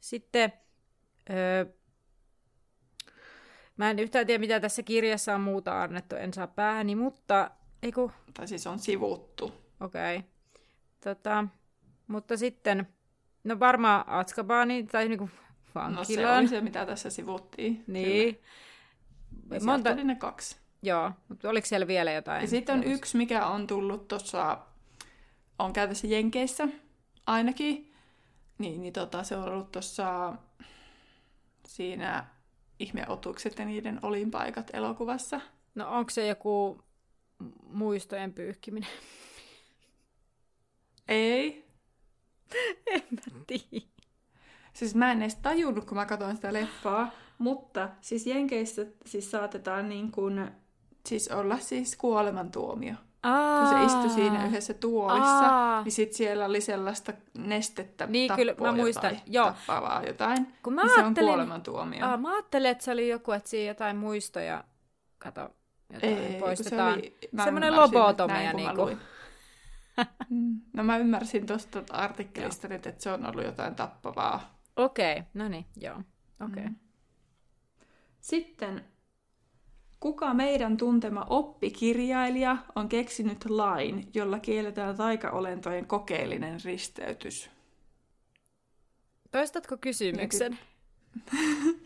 Sitten, 0.00 0.52
öö, 1.30 1.66
mä 3.76 3.90
en 3.90 3.98
yhtään 3.98 4.26
tiedä, 4.26 4.40
mitä 4.40 4.60
tässä 4.60 4.82
kirjassa 4.82 5.34
on 5.34 5.40
muuta 5.40 5.82
annettu, 5.82 6.16
en 6.16 6.34
saa 6.34 6.46
päähäni, 6.46 6.94
mutta, 6.94 7.50
eiku, 7.82 8.12
Tai 8.34 8.48
siis 8.48 8.66
on 8.66 8.78
sivuttu. 8.78 9.52
okei. 9.80 10.16
Okay. 10.16 10.28
Tota, 11.00 11.44
mutta 12.06 12.36
sitten, 12.36 12.88
no 13.44 13.58
varmaan 13.60 14.04
Atskabaani 14.06 14.82
tai 14.84 15.08
niinku 15.08 15.24
No 15.74 15.80
se 15.80 15.80
vankilaan. 16.14 16.38
oli 16.38 16.48
se, 16.48 16.60
mitä 16.60 16.86
tässä 16.86 17.10
sivuttiin. 17.10 17.84
niin. 17.86 18.34
Kyllä. 18.34 18.46
Monta, 19.50 19.64
Monta... 19.66 19.90
oli 19.92 20.04
ne 20.04 20.14
kaksi. 20.14 20.56
joo, 20.82 21.12
mutta 21.28 21.48
oliko 21.48 21.66
siellä 21.66 21.86
vielä 21.86 22.12
jotain? 22.12 22.40
Ja 22.42 22.48
sitten 22.48 22.72
on 22.72 22.78
sellaista? 22.80 22.98
yksi, 22.98 23.16
mikä 23.16 23.46
on 23.46 23.66
tullut 23.66 24.08
tuossa, 24.08 24.58
on 25.58 25.72
käytössä 25.72 26.06
Jenkeissä 26.06 26.68
ainakin. 27.26 27.92
Niin, 28.58 28.80
niin 28.80 28.92
tota, 28.92 29.22
se 29.24 29.36
on 29.36 29.44
ollut 29.48 29.72
tuossa 29.72 30.32
siinä 31.66 32.26
ihmeotukset 32.78 33.58
ja 33.58 33.64
niiden 33.64 33.98
olinpaikat 34.02 34.70
elokuvassa. 34.72 35.40
No 35.74 35.90
onko 35.90 36.10
se 36.10 36.26
joku 36.26 36.82
muistojen 37.62 38.32
pyyhkiminen? 38.32 38.90
Ei. 41.08 41.65
en 42.86 43.02
mä 43.10 43.40
tiedä. 43.46 43.86
Siis 44.72 44.94
mä 44.94 45.12
en 45.12 45.22
edes 45.22 45.36
tajunnut, 45.36 45.84
kun 45.84 45.96
mä 45.96 46.06
katsoin 46.06 46.36
sitä 46.36 46.52
leffaa, 46.52 47.10
mutta 47.38 47.88
siis 48.00 48.26
Jenkeissä 48.26 48.86
siis 49.06 49.30
saatetaan 49.30 49.88
niin 49.88 50.12
kuin, 50.12 50.50
siis 51.06 51.28
olla 51.28 51.58
siis 51.58 51.96
kuolemantuomio. 51.96 52.94
Kun 53.60 53.68
se 53.68 53.84
istui 53.86 54.10
siinä 54.10 54.46
yhdessä 54.46 54.74
tuolissa, 54.74 55.46
Aa. 55.48 55.82
niin 55.82 55.92
sit 55.92 56.12
siellä 56.12 56.44
oli 56.44 56.60
sellaista 56.60 57.12
nestettä 57.38 58.06
Niin, 58.06 58.28
tappoa 58.28 58.36
kyllä, 58.36 58.54
mä 58.60 58.72
muistan. 58.72 59.10
jotain, 59.10 59.32
Joo. 59.32 59.46
tappavaa 59.46 60.02
jotain. 60.02 60.46
Kun 60.62 60.72
mä 60.72 60.82
niin 60.82 60.94
se 60.94 61.00
on 61.04 61.14
kuolemantuomio. 61.14 62.06
Aa, 62.06 62.16
mä 62.16 62.32
ajattelin, 62.32 62.70
että 62.70 62.84
se 62.84 62.90
oli 62.90 63.08
joku, 63.08 63.32
että 63.32 63.48
siinä 63.50 63.68
jotain 63.70 63.96
muistoja, 63.96 64.64
kato, 65.18 65.50
jotain 65.92 66.18
Ei, 66.18 66.40
poistetaan. 66.40 66.92
Se 66.94 66.98
oli, 66.98 67.18
mä 67.32 67.44
Semmoinen 67.44 67.76
lobotomia 67.76 68.34
näin, 68.36 68.50
kun 68.50 68.60
mä 68.62 68.68
niinku. 68.68 68.82
luin. 68.82 68.96
Mm. 68.96 69.02
No 70.72 70.84
mä 70.84 70.96
ymmärsin 70.96 71.46
tuosta 71.46 71.82
artikkelista 71.90 72.68
nyt, 72.68 72.86
että 72.86 73.02
se 73.02 73.12
on 73.12 73.26
ollut 73.26 73.44
jotain 73.44 73.74
tappavaa. 73.74 74.58
Okei, 74.76 75.12
okay, 75.12 75.24
no 75.34 75.48
niin, 75.48 75.66
joo. 75.76 75.96
Okei. 76.40 76.62
Okay. 76.62 76.64
Mm. 76.64 76.76
Sitten, 78.20 78.84
kuka 80.00 80.34
meidän 80.34 80.76
tuntema 80.76 81.26
oppikirjailija 81.30 82.56
on 82.74 82.88
keksinyt 82.88 83.44
lain, 83.50 84.08
jolla 84.14 84.38
kielletään 84.38 84.96
taikaolentojen 84.96 85.86
kokeellinen 85.86 86.60
risteytys? 86.64 87.50
Toistatko 89.30 89.76
kysymyksen? 89.76 90.58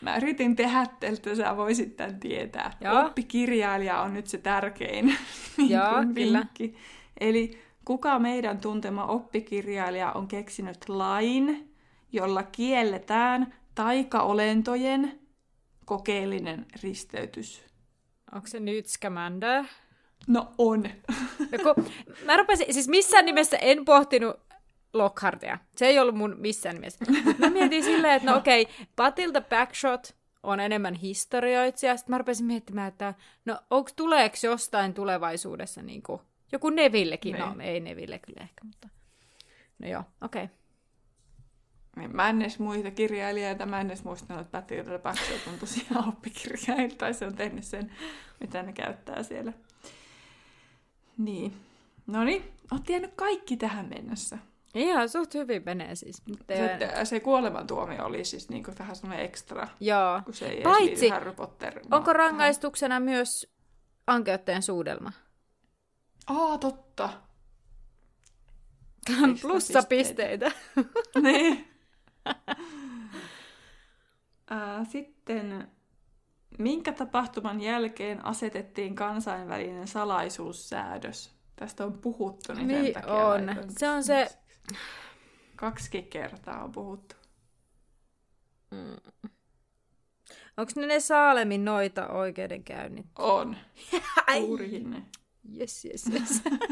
Mä 0.00 0.16
yritin 0.16 0.56
tehdä, 0.56 0.86
että 1.02 1.34
sä 1.34 1.56
voisit 1.56 1.96
tämän 1.96 2.20
tietää. 2.20 2.76
Joo. 2.80 3.06
Oppikirjailija 3.06 4.00
on 4.00 4.14
nyt 4.14 4.26
se 4.26 4.38
tärkein 4.38 5.06
niin 5.56 5.70
Joo, 5.70 5.92
kuin 5.92 6.14
kyllä. 6.14 6.46
Eli 7.20 7.58
kuka 7.84 8.18
meidän 8.18 8.60
tuntema 8.60 9.06
oppikirjailija 9.06 10.12
on 10.12 10.28
keksinyt 10.28 10.88
lain, 10.88 11.74
jolla 12.12 12.42
kielletään 12.42 13.54
taikaolentojen 13.74 15.20
kokeellinen 15.84 16.66
risteytys? 16.82 17.64
Onko 18.32 18.46
se 18.46 18.60
Newt 18.60 18.86
Scamander? 18.86 19.64
No 20.26 20.52
on. 20.58 20.82
No, 21.38 21.74
kun, 21.74 21.86
mä 22.24 22.36
rupesin, 22.36 22.74
siis 22.74 22.88
missään 22.88 23.24
nimessä 23.24 23.56
en 23.56 23.84
pohtinut 23.84 24.36
Lockhartia. 24.92 25.58
Se 25.76 25.86
ei 25.86 25.98
ollut 25.98 26.14
mun 26.14 26.34
missään 26.38 26.74
nimessä. 26.74 27.04
Mä 27.38 27.50
mietin 27.50 27.84
silleen, 27.84 28.14
että 28.14 28.30
no 28.30 28.36
okei, 28.36 28.62
okay, 28.62 28.74
Patilta 28.96 29.40
Backshot 29.40 30.14
on 30.42 30.60
enemmän 30.60 30.94
historioitsija. 30.94 31.96
Sitten 31.96 32.12
mä 32.12 32.18
rupesin 32.18 32.46
miettimään, 32.46 32.88
että 32.88 33.14
no 33.44 33.58
onks, 33.70 33.92
tuleeko 33.92 34.36
jostain 34.42 34.94
tulevaisuudessa 34.94 35.82
niin 35.82 36.02
kuin, 36.02 36.20
joku 36.54 36.70
Nevillekin? 36.70 37.38
No 37.38 37.48
Niin. 37.54 37.60
ei 37.60 37.80
Neville 37.80 38.18
kyllä 38.18 38.40
ehkä, 38.42 38.64
mutta 38.64 38.88
no 39.78 39.88
joo, 39.88 40.02
okei. 40.22 40.44
Okay. 40.44 40.56
Niin 41.96 42.16
Mä 42.16 42.28
en 42.28 42.42
edes 42.42 42.58
muista 42.58 42.90
kirjailijoita, 42.90 43.66
mä 43.66 43.80
en 43.80 43.86
edes 43.86 44.04
muistanut, 44.04 44.40
että 44.46 44.60
Pätiltä 44.60 44.98
Backshot 44.98 45.46
on 45.52 45.58
tosiaan 45.58 46.08
oppikirjailija, 46.08 46.96
tai 46.98 47.14
se 47.14 47.26
on 47.26 47.34
tehnyt 47.36 47.64
sen, 47.64 47.92
mitä 48.40 48.62
ne 48.62 48.72
käyttää 48.72 49.22
siellä. 49.22 49.52
Niin. 51.18 51.52
No 52.06 52.24
niin, 52.24 52.52
oot 52.72 52.84
tiennyt 52.84 53.12
kaikki 53.16 53.56
tähän 53.56 53.86
mennessä. 53.88 54.38
Ihan 54.74 55.08
suht 55.08 55.34
hyvin 55.34 55.62
menee 55.66 55.94
siis. 55.94 56.22
Mutta 56.28 56.54
ei- 56.54 56.78
Se, 56.78 57.04
se 57.04 57.20
kuolemantuomio 57.20 58.04
oli 58.06 58.24
siis 58.24 58.48
niinku 58.48 58.70
vähän 58.78 58.96
semmoinen 58.96 59.24
ekstra, 59.26 59.68
Joo. 59.80 60.20
kun 60.24 60.34
se 60.34 60.46
ei 60.48 60.62
Paitsi, 60.62 61.08
Harry 61.08 61.32
Potter. 61.32 61.80
Onko 61.90 62.12
rangaistuksena 62.12 63.00
myös 63.00 63.54
ankeutteen 64.06 64.62
suudelma? 64.62 65.12
Aa, 66.26 66.58
totta. 66.58 67.10
Plussapisteitä. 69.42 70.52
niin. 71.22 71.68
Sitten, 74.90 75.68
minkä 76.58 76.92
tapahtuman 76.92 77.60
jälkeen 77.60 78.24
asetettiin 78.24 78.94
kansainvälinen 78.94 79.88
salaisuussäädös? 79.88 81.34
Tästä 81.56 81.84
on 81.84 81.92
puhuttu, 81.98 82.52
niin 82.52 82.68
sen 82.68 82.82
Niin 82.82 82.94
takia 82.94 83.14
on. 83.14 83.46
laitoin 83.46 83.78
Se 83.78 83.88
on 83.88 84.04
se-. 84.04 84.38
Kaksi 85.56 86.02
kertaa 86.02 86.64
on 86.64 86.72
puhuttu. 86.72 87.14
Onko 90.56 90.72
ne 90.76 90.86
ne 90.86 91.00
Saalemin 91.00 91.64
noita 91.64 92.08
oikeudenkäynnit? 92.08 93.06
On. 93.18 93.56
Juurikin 94.40 94.90
ne. 94.90 95.02
Yes, 95.58 95.84
yes, 95.84 96.06
yes. 96.12 96.42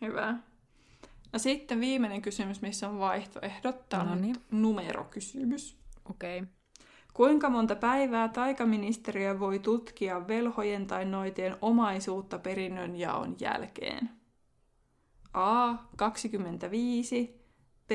Hyvä. 0.00 0.36
No 1.32 1.38
sitten 1.38 1.80
viimeinen 1.80 2.22
kysymys, 2.22 2.62
missä 2.62 2.88
on 2.88 2.98
vaihtoehdot. 2.98 3.88
Tämä 3.88 4.02
on 4.02 4.08
Noniin. 4.08 4.32
nyt 4.32 4.42
numerokysymys. 4.50 5.76
Okei. 6.10 6.38
Okay. 6.38 6.52
Kuinka 7.14 7.50
monta 7.50 7.76
päivää 7.76 8.28
taikaministeriö 8.28 9.40
voi 9.40 9.58
tutkia 9.58 10.28
velhojen 10.28 10.86
tai 10.86 11.04
noitien 11.04 11.56
omaisuutta 11.60 12.38
perinnön 12.38 12.96
jaon 12.96 13.36
jälkeen? 13.40 14.10
A. 15.32 15.74
25, 15.96 17.44
B. 17.88 17.90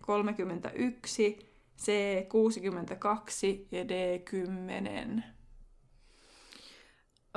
31, 0.00 1.38
C. 1.78 1.92
62 2.28 3.68
ja 3.70 3.88
D. 3.88 4.18
10. 4.18 5.24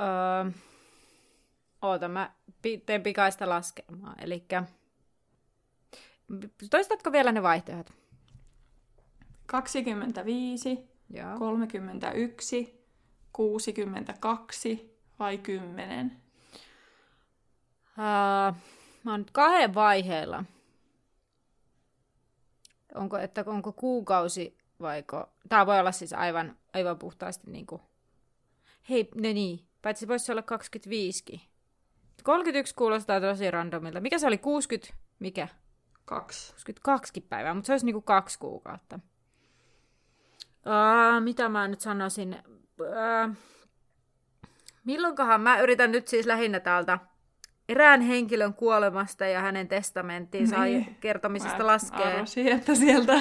Öö, 0.00 0.50
oota, 1.82 2.08
mä 2.08 2.32
teen 2.86 3.02
pikaista 3.02 3.48
laskelmaa. 3.48 4.14
Eli 4.18 4.46
toistatko 6.70 7.12
vielä 7.12 7.32
ne 7.32 7.42
vaihtoehdot? 7.42 7.92
25, 9.46 10.88
Joo. 11.10 11.38
31, 11.38 12.86
62 13.32 14.98
vai 15.18 15.38
10? 15.38 16.22
Uh, 17.98 18.56
mä 19.02 19.10
oon 19.10 19.20
nyt 19.20 19.30
kahden 19.30 19.74
vaiheella. 19.74 20.44
Onko, 22.94 23.18
että 23.18 23.44
onko 23.46 23.72
kuukausi 23.72 24.58
vaiko... 24.80 25.28
Tää 25.48 25.66
voi 25.66 25.80
olla 25.80 25.92
siis 25.92 26.12
aivan, 26.12 26.56
aivan 26.72 26.98
puhtaasti 26.98 27.50
niinku... 27.50 27.80
Hei, 28.88 29.08
ne 29.14 29.32
niin. 29.32 29.66
Paitsi 29.86 30.00
se 30.00 30.08
voisi 30.08 30.32
olla 30.32 30.42
25kin. 30.42 31.40
31 32.22 32.74
kuulostaa 32.74 33.20
tosi 33.20 33.50
randomilta. 33.50 34.00
Mikä 34.00 34.18
se 34.18 34.26
oli? 34.26 34.38
60? 34.38 34.94
Mikä? 35.18 35.48
2. 36.04 36.52
62 36.52 37.20
päivää, 37.20 37.54
mutta 37.54 37.66
se 37.66 37.72
olisi 37.72 37.86
niinku 37.86 38.00
kaksi 38.00 38.38
kuukautta. 38.38 39.00
Uh, 40.66 41.22
mitä 41.24 41.48
mä 41.48 41.68
nyt 41.68 41.80
sanoisin? 41.80 42.36
Uh, 42.80 43.36
Milloinkohan 44.84 45.40
mä 45.40 45.60
yritän 45.60 45.92
nyt 45.92 46.08
siis 46.08 46.26
lähinnä 46.26 46.60
täältä 46.60 46.98
erään 47.68 48.00
henkilön 48.00 48.54
kuolemasta 48.54 49.26
ja 49.26 49.40
hänen 49.40 49.68
testamenttiinsa 49.68 50.64
Niin. 50.64 50.96
kertomisesta 51.00 51.58
Mä 51.58 51.66
laskee. 51.66 52.06
arvasin, 52.14 52.48
että 52.48 52.74
sieltä, 52.74 53.20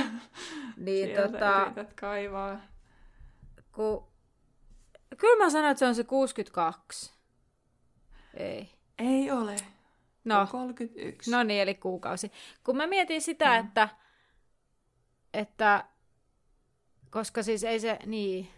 Niin, 0.78 1.08
sieltä 1.08 1.32
tota, 1.32 1.64
yrität 1.66 1.94
kaivaa. 1.94 2.62
kun... 3.72 4.15
Kyllä 5.18 5.44
mä 5.44 5.50
sanoin, 5.50 5.72
että 5.72 5.80
se 5.80 5.86
on 5.86 5.96
se 5.96 6.04
62. 6.04 7.14
Ei. 8.34 8.70
Ei 9.00 9.32
ole. 9.32 9.56
No, 10.26 10.40
No. 10.40 10.48
31. 10.48 11.32
no 11.32 11.44
niin, 11.44 11.62
eli 11.62 11.76
kuukausi. 11.76 12.32
Kun 12.64 12.78
mä 12.78 12.88
mietin 12.88 13.22
sitä, 13.22 13.46
mm. 13.62 13.68
että, 13.68 13.90
että 15.34 15.86
koska 17.10 17.44
siis 17.44 17.64
ei 17.64 17.80
se, 17.80 18.00
niin, 18.06 18.50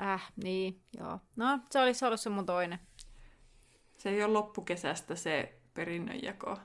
äh, 0.00 0.32
niin, 0.44 0.82
joo. 0.98 1.20
No, 1.36 1.58
se 1.70 1.80
olisi 1.80 2.04
ollut 2.04 2.20
se 2.20 2.30
mun 2.30 2.46
toinen. 2.46 2.78
Se 3.98 4.10
ei 4.10 4.24
ole 4.24 4.32
loppukesästä 4.32 5.14
se 5.14 5.60
perinnönjako. 5.74 6.58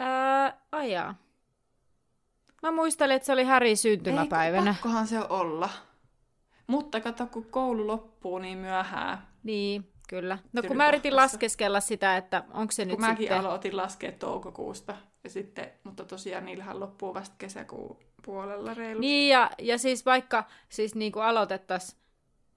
Öö, 0.00 0.58
ajaa. 0.72 1.14
Mä 2.62 2.70
muistelin, 2.70 3.16
että 3.16 3.26
se 3.26 3.32
oli 3.32 3.44
Häri 3.44 3.76
syntymäpäivänä. 3.76 4.70
Ei, 4.70 4.74
pakkohan 4.74 5.06
se 5.06 5.20
olla. 5.28 5.70
Mutta 6.68 7.00
kato, 7.00 7.26
kun 7.26 7.44
koulu 7.50 7.86
loppuu 7.86 8.38
niin 8.38 8.58
myöhään. 8.58 9.18
Niin, 9.42 9.92
kyllä. 10.08 10.38
No 10.52 10.62
kun 10.62 10.76
mä 10.76 10.88
yritin 10.88 11.16
laskeskella 11.16 11.80
sitä, 11.80 12.16
että 12.16 12.44
onko 12.52 12.72
se 12.72 12.82
Kun 12.82 12.90
nyt 12.90 12.98
mäkin 12.98 13.16
sitten... 13.16 13.38
aloitin 13.38 13.76
laskea 13.76 14.12
toukokuusta. 14.12 14.96
Ja 15.24 15.30
sitten, 15.30 15.72
mutta 15.84 16.04
tosiaan 16.04 16.44
niillähän 16.44 16.80
loppuu 16.80 17.14
vasta 17.14 17.34
kesäkuun 17.38 17.96
puolella 18.24 18.74
reilusti. 18.74 19.06
Niin, 19.06 19.28
ja, 19.28 19.50
ja 19.58 19.78
siis 19.78 20.06
vaikka 20.06 20.44
siis 20.68 20.94
niin 20.94 21.12
kuin 21.12 21.22
aloitettaisiin 21.22 21.98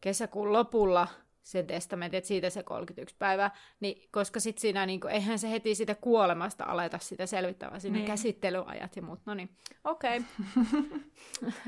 kesäkuun 0.01 0.53
lopulla 0.53 1.07
sen 1.43 1.67
testamentin, 1.67 2.17
että 2.17 2.27
siitä 2.27 2.49
se 2.49 2.63
31 2.63 3.15
päivää, 3.19 3.55
niin 3.79 4.07
koska 4.11 4.39
sitten 4.39 4.61
siinä, 4.61 4.85
niin 4.85 4.99
kuin, 4.99 5.13
eihän 5.13 5.39
se 5.39 5.51
heti 5.51 5.75
sitä 5.75 5.95
kuolemasta 5.95 6.63
aleta 6.63 6.97
sitä 6.97 7.25
selvittämään, 7.25 7.81
sinne 7.81 7.99
niin. 7.99 8.05
Niin. 8.05 8.11
käsittelyajat 8.11 8.95
ja 8.95 9.01
muut. 9.01 9.19
No 9.25 9.33
niin, 9.33 9.49
okei. 9.83 10.21
Okay. 10.55 11.01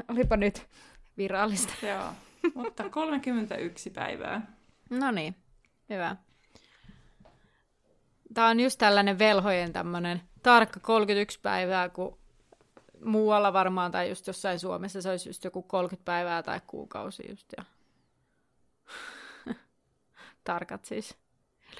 Olipa 0.11 0.37
nyt 0.37 0.67
virallista. 1.17 1.73
Joo, 1.85 2.09
mutta 2.53 2.89
31 2.89 3.89
päivää. 3.89 4.51
No 4.89 5.11
niin, 5.11 5.35
hyvä. 5.89 6.15
Tämä 8.33 8.47
on 8.47 8.59
just 8.59 8.79
tällainen 8.79 9.19
velhojen 9.19 9.73
tämmöinen 9.73 10.21
tarkka 10.43 10.79
31 10.79 11.39
päivää, 11.39 11.89
kun 11.89 12.17
muualla 13.05 13.53
varmaan, 13.53 13.91
tai 13.91 14.09
just 14.09 14.27
jossain 14.27 14.59
Suomessa 14.59 15.01
se 15.01 15.09
olisi 15.09 15.29
just 15.29 15.43
joku 15.43 15.61
30 15.61 16.05
päivää 16.05 16.43
tai 16.43 16.61
kuukausi 16.67 17.23
just. 17.29 17.47
Ja... 17.57 17.65
Tarkat 20.43 20.85
siis. 20.85 21.17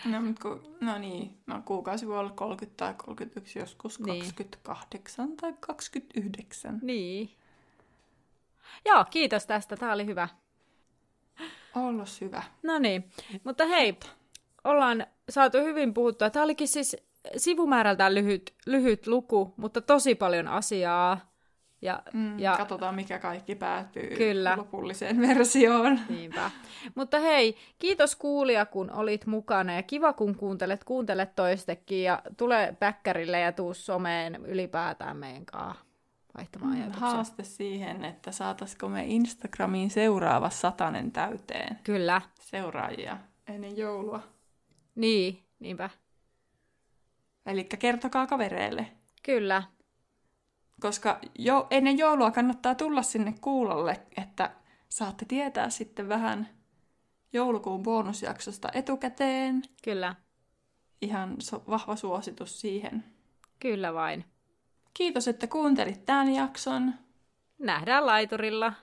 No, 0.05 0.21
mutta 0.21 0.41
kun, 0.41 0.77
no 0.81 0.97
niin, 0.97 1.37
no 1.47 1.61
kuukausi 1.65 2.07
voi 2.07 2.19
olla 2.19 2.31
30 2.31 2.77
tai 2.77 2.93
31, 2.93 3.59
joskus 3.59 3.99
Niin. 3.99 4.19
28 4.19 5.37
tai 5.37 5.53
29. 5.59 6.79
Niin. 6.81 7.31
Joo, 8.85 9.05
kiitos 9.09 9.45
tästä. 9.45 9.77
Tämä 9.77 9.93
oli 9.93 10.05
hyvä. 10.05 10.27
Ollut 11.75 12.21
hyvä. 12.21 12.43
No 12.63 12.79
niin, 12.79 13.09
mutta 13.43 13.65
hei, 13.65 13.97
ollaan 14.63 15.05
saatu 15.29 15.57
hyvin 15.57 15.93
puhuttua. 15.93 16.29
Tämä 16.29 16.43
olikin 16.43 16.67
siis 16.67 16.97
sivumäärältään 17.37 18.15
lyhyt, 18.15 18.53
lyhyt 18.65 19.07
luku, 19.07 19.53
mutta 19.57 19.81
tosi 19.81 20.15
paljon 20.15 20.47
asiaa. 20.47 21.33
Ja, 21.81 22.03
Mm, 22.13 22.39
ja 22.39 22.55
Katsotaan, 22.57 22.95
mikä 22.95 23.19
kaikki 23.19 23.55
päätyy 23.55 24.15
Kyllä. 24.17 24.53
lopulliseen 24.57 25.21
versioon. 25.27 25.99
Niinpä. 26.09 26.51
Mutta 26.95 27.19
hei, 27.19 27.57
kiitos 27.79 28.15
kuulija, 28.15 28.65
kun 28.65 28.91
olit 28.91 29.25
mukana 29.25 29.73
ja 29.75 29.83
kiva, 29.83 30.13
kun 30.13 30.35
kuuntelet, 30.35 30.83
kuuntelet 30.83 31.35
toistekin 31.35 32.03
ja 32.03 32.21
tule 32.37 32.75
päkkärille 32.79 33.39
ja 33.39 33.51
tuu 33.51 33.73
someen 33.73 34.35
ylipäätään 34.45 35.17
meidän 35.17 35.45
kanssa 35.45 35.85
vaihtamaan 36.37 36.71
Mm, 36.73 36.77
ajatuksia. 36.81 37.07
Haaste 37.07 37.43
siihen, 37.43 38.05
että 38.05 38.31
saataisiko 38.31 38.89
me 38.89 39.05
Instagramiin 39.05 39.89
seuraava 39.89 40.49
satanen 40.49 41.11
täyteen 41.11 41.79
Kyllä, 41.83 42.21
seuraajia 42.39 43.17
ennen 43.47 43.77
joulua. 43.77 44.23
niin, 44.95 45.43
niinpä. 45.59 45.89
Eli 47.45 47.63
kertokaa 47.63 48.27
kavereille. 48.27 48.87
Kyllä, 49.23 49.63
Koska 50.81 51.19
jo 51.39 51.67
ennen 51.71 51.97
joulua 51.97 52.31
kannattaa 52.31 52.75
tulla 52.75 53.01
sinne 53.01 53.33
kuulolle, 53.41 54.01
että 54.17 54.51
saatte 54.89 55.25
tietää 55.25 55.69
sitten 55.69 56.09
vähän 56.09 56.49
joulukuun 57.33 57.83
bonusjaksosta 57.83 58.69
etukäteen. 58.73 59.61
kyllä, 59.83 60.15
Ihan 61.01 61.35
so- 61.41 61.63
vahva 61.69 61.95
suositus 61.95 62.61
siihen. 62.61 63.03
kyllä 63.59 63.93
vain. 63.93 64.25
Kiitos, 64.93 65.27
että 65.27 65.47
kuuntelit 65.47 66.05
tämän 66.05 66.33
jakson. 66.33 66.93
Nähdään 67.59 68.05
laiturilla. 68.05 68.73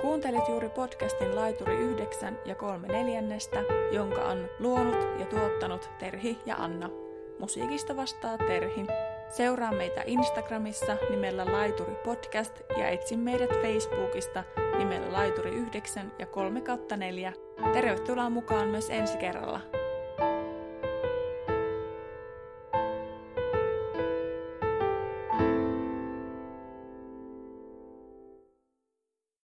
Kuuntelit 0.00 0.48
juuri 0.48 0.68
podcastin 0.68 1.36
Laituri 1.36 1.74
9 1.74 2.38
ja 2.44 2.54
3 2.54 2.88
neljännestä, 2.88 3.62
jonka 3.92 4.24
on 4.24 4.48
luonut 4.58 5.20
ja 5.20 5.26
tuottanut 5.26 5.90
Terhi 5.98 6.38
ja 6.46 6.56
Anna. 6.56 6.90
Musiikista 7.38 7.96
vastaa 7.96 8.38
Terhi. 8.38 8.86
Seuraa 9.28 9.72
meitä 9.72 10.02
Instagramissa 10.06 10.96
nimellä 11.10 11.52
Laituri 11.52 11.94
Podcast 12.04 12.60
ja 12.78 12.88
etsi 12.88 13.16
meidät 13.16 13.50
Facebookista 13.50 14.44
nimellä 14.78 15.12
Laituri 15.12 15.50
9 15.50 16.12
ja 16.18 16.26
3 16.26 16.62
4. 16.96 17.32
Tervetuloa 17.72 18.30
mukaan 18.30 18.68
myös 18.68 18.90
ensi 18.90 19.18
kerralla. 19.18 19.85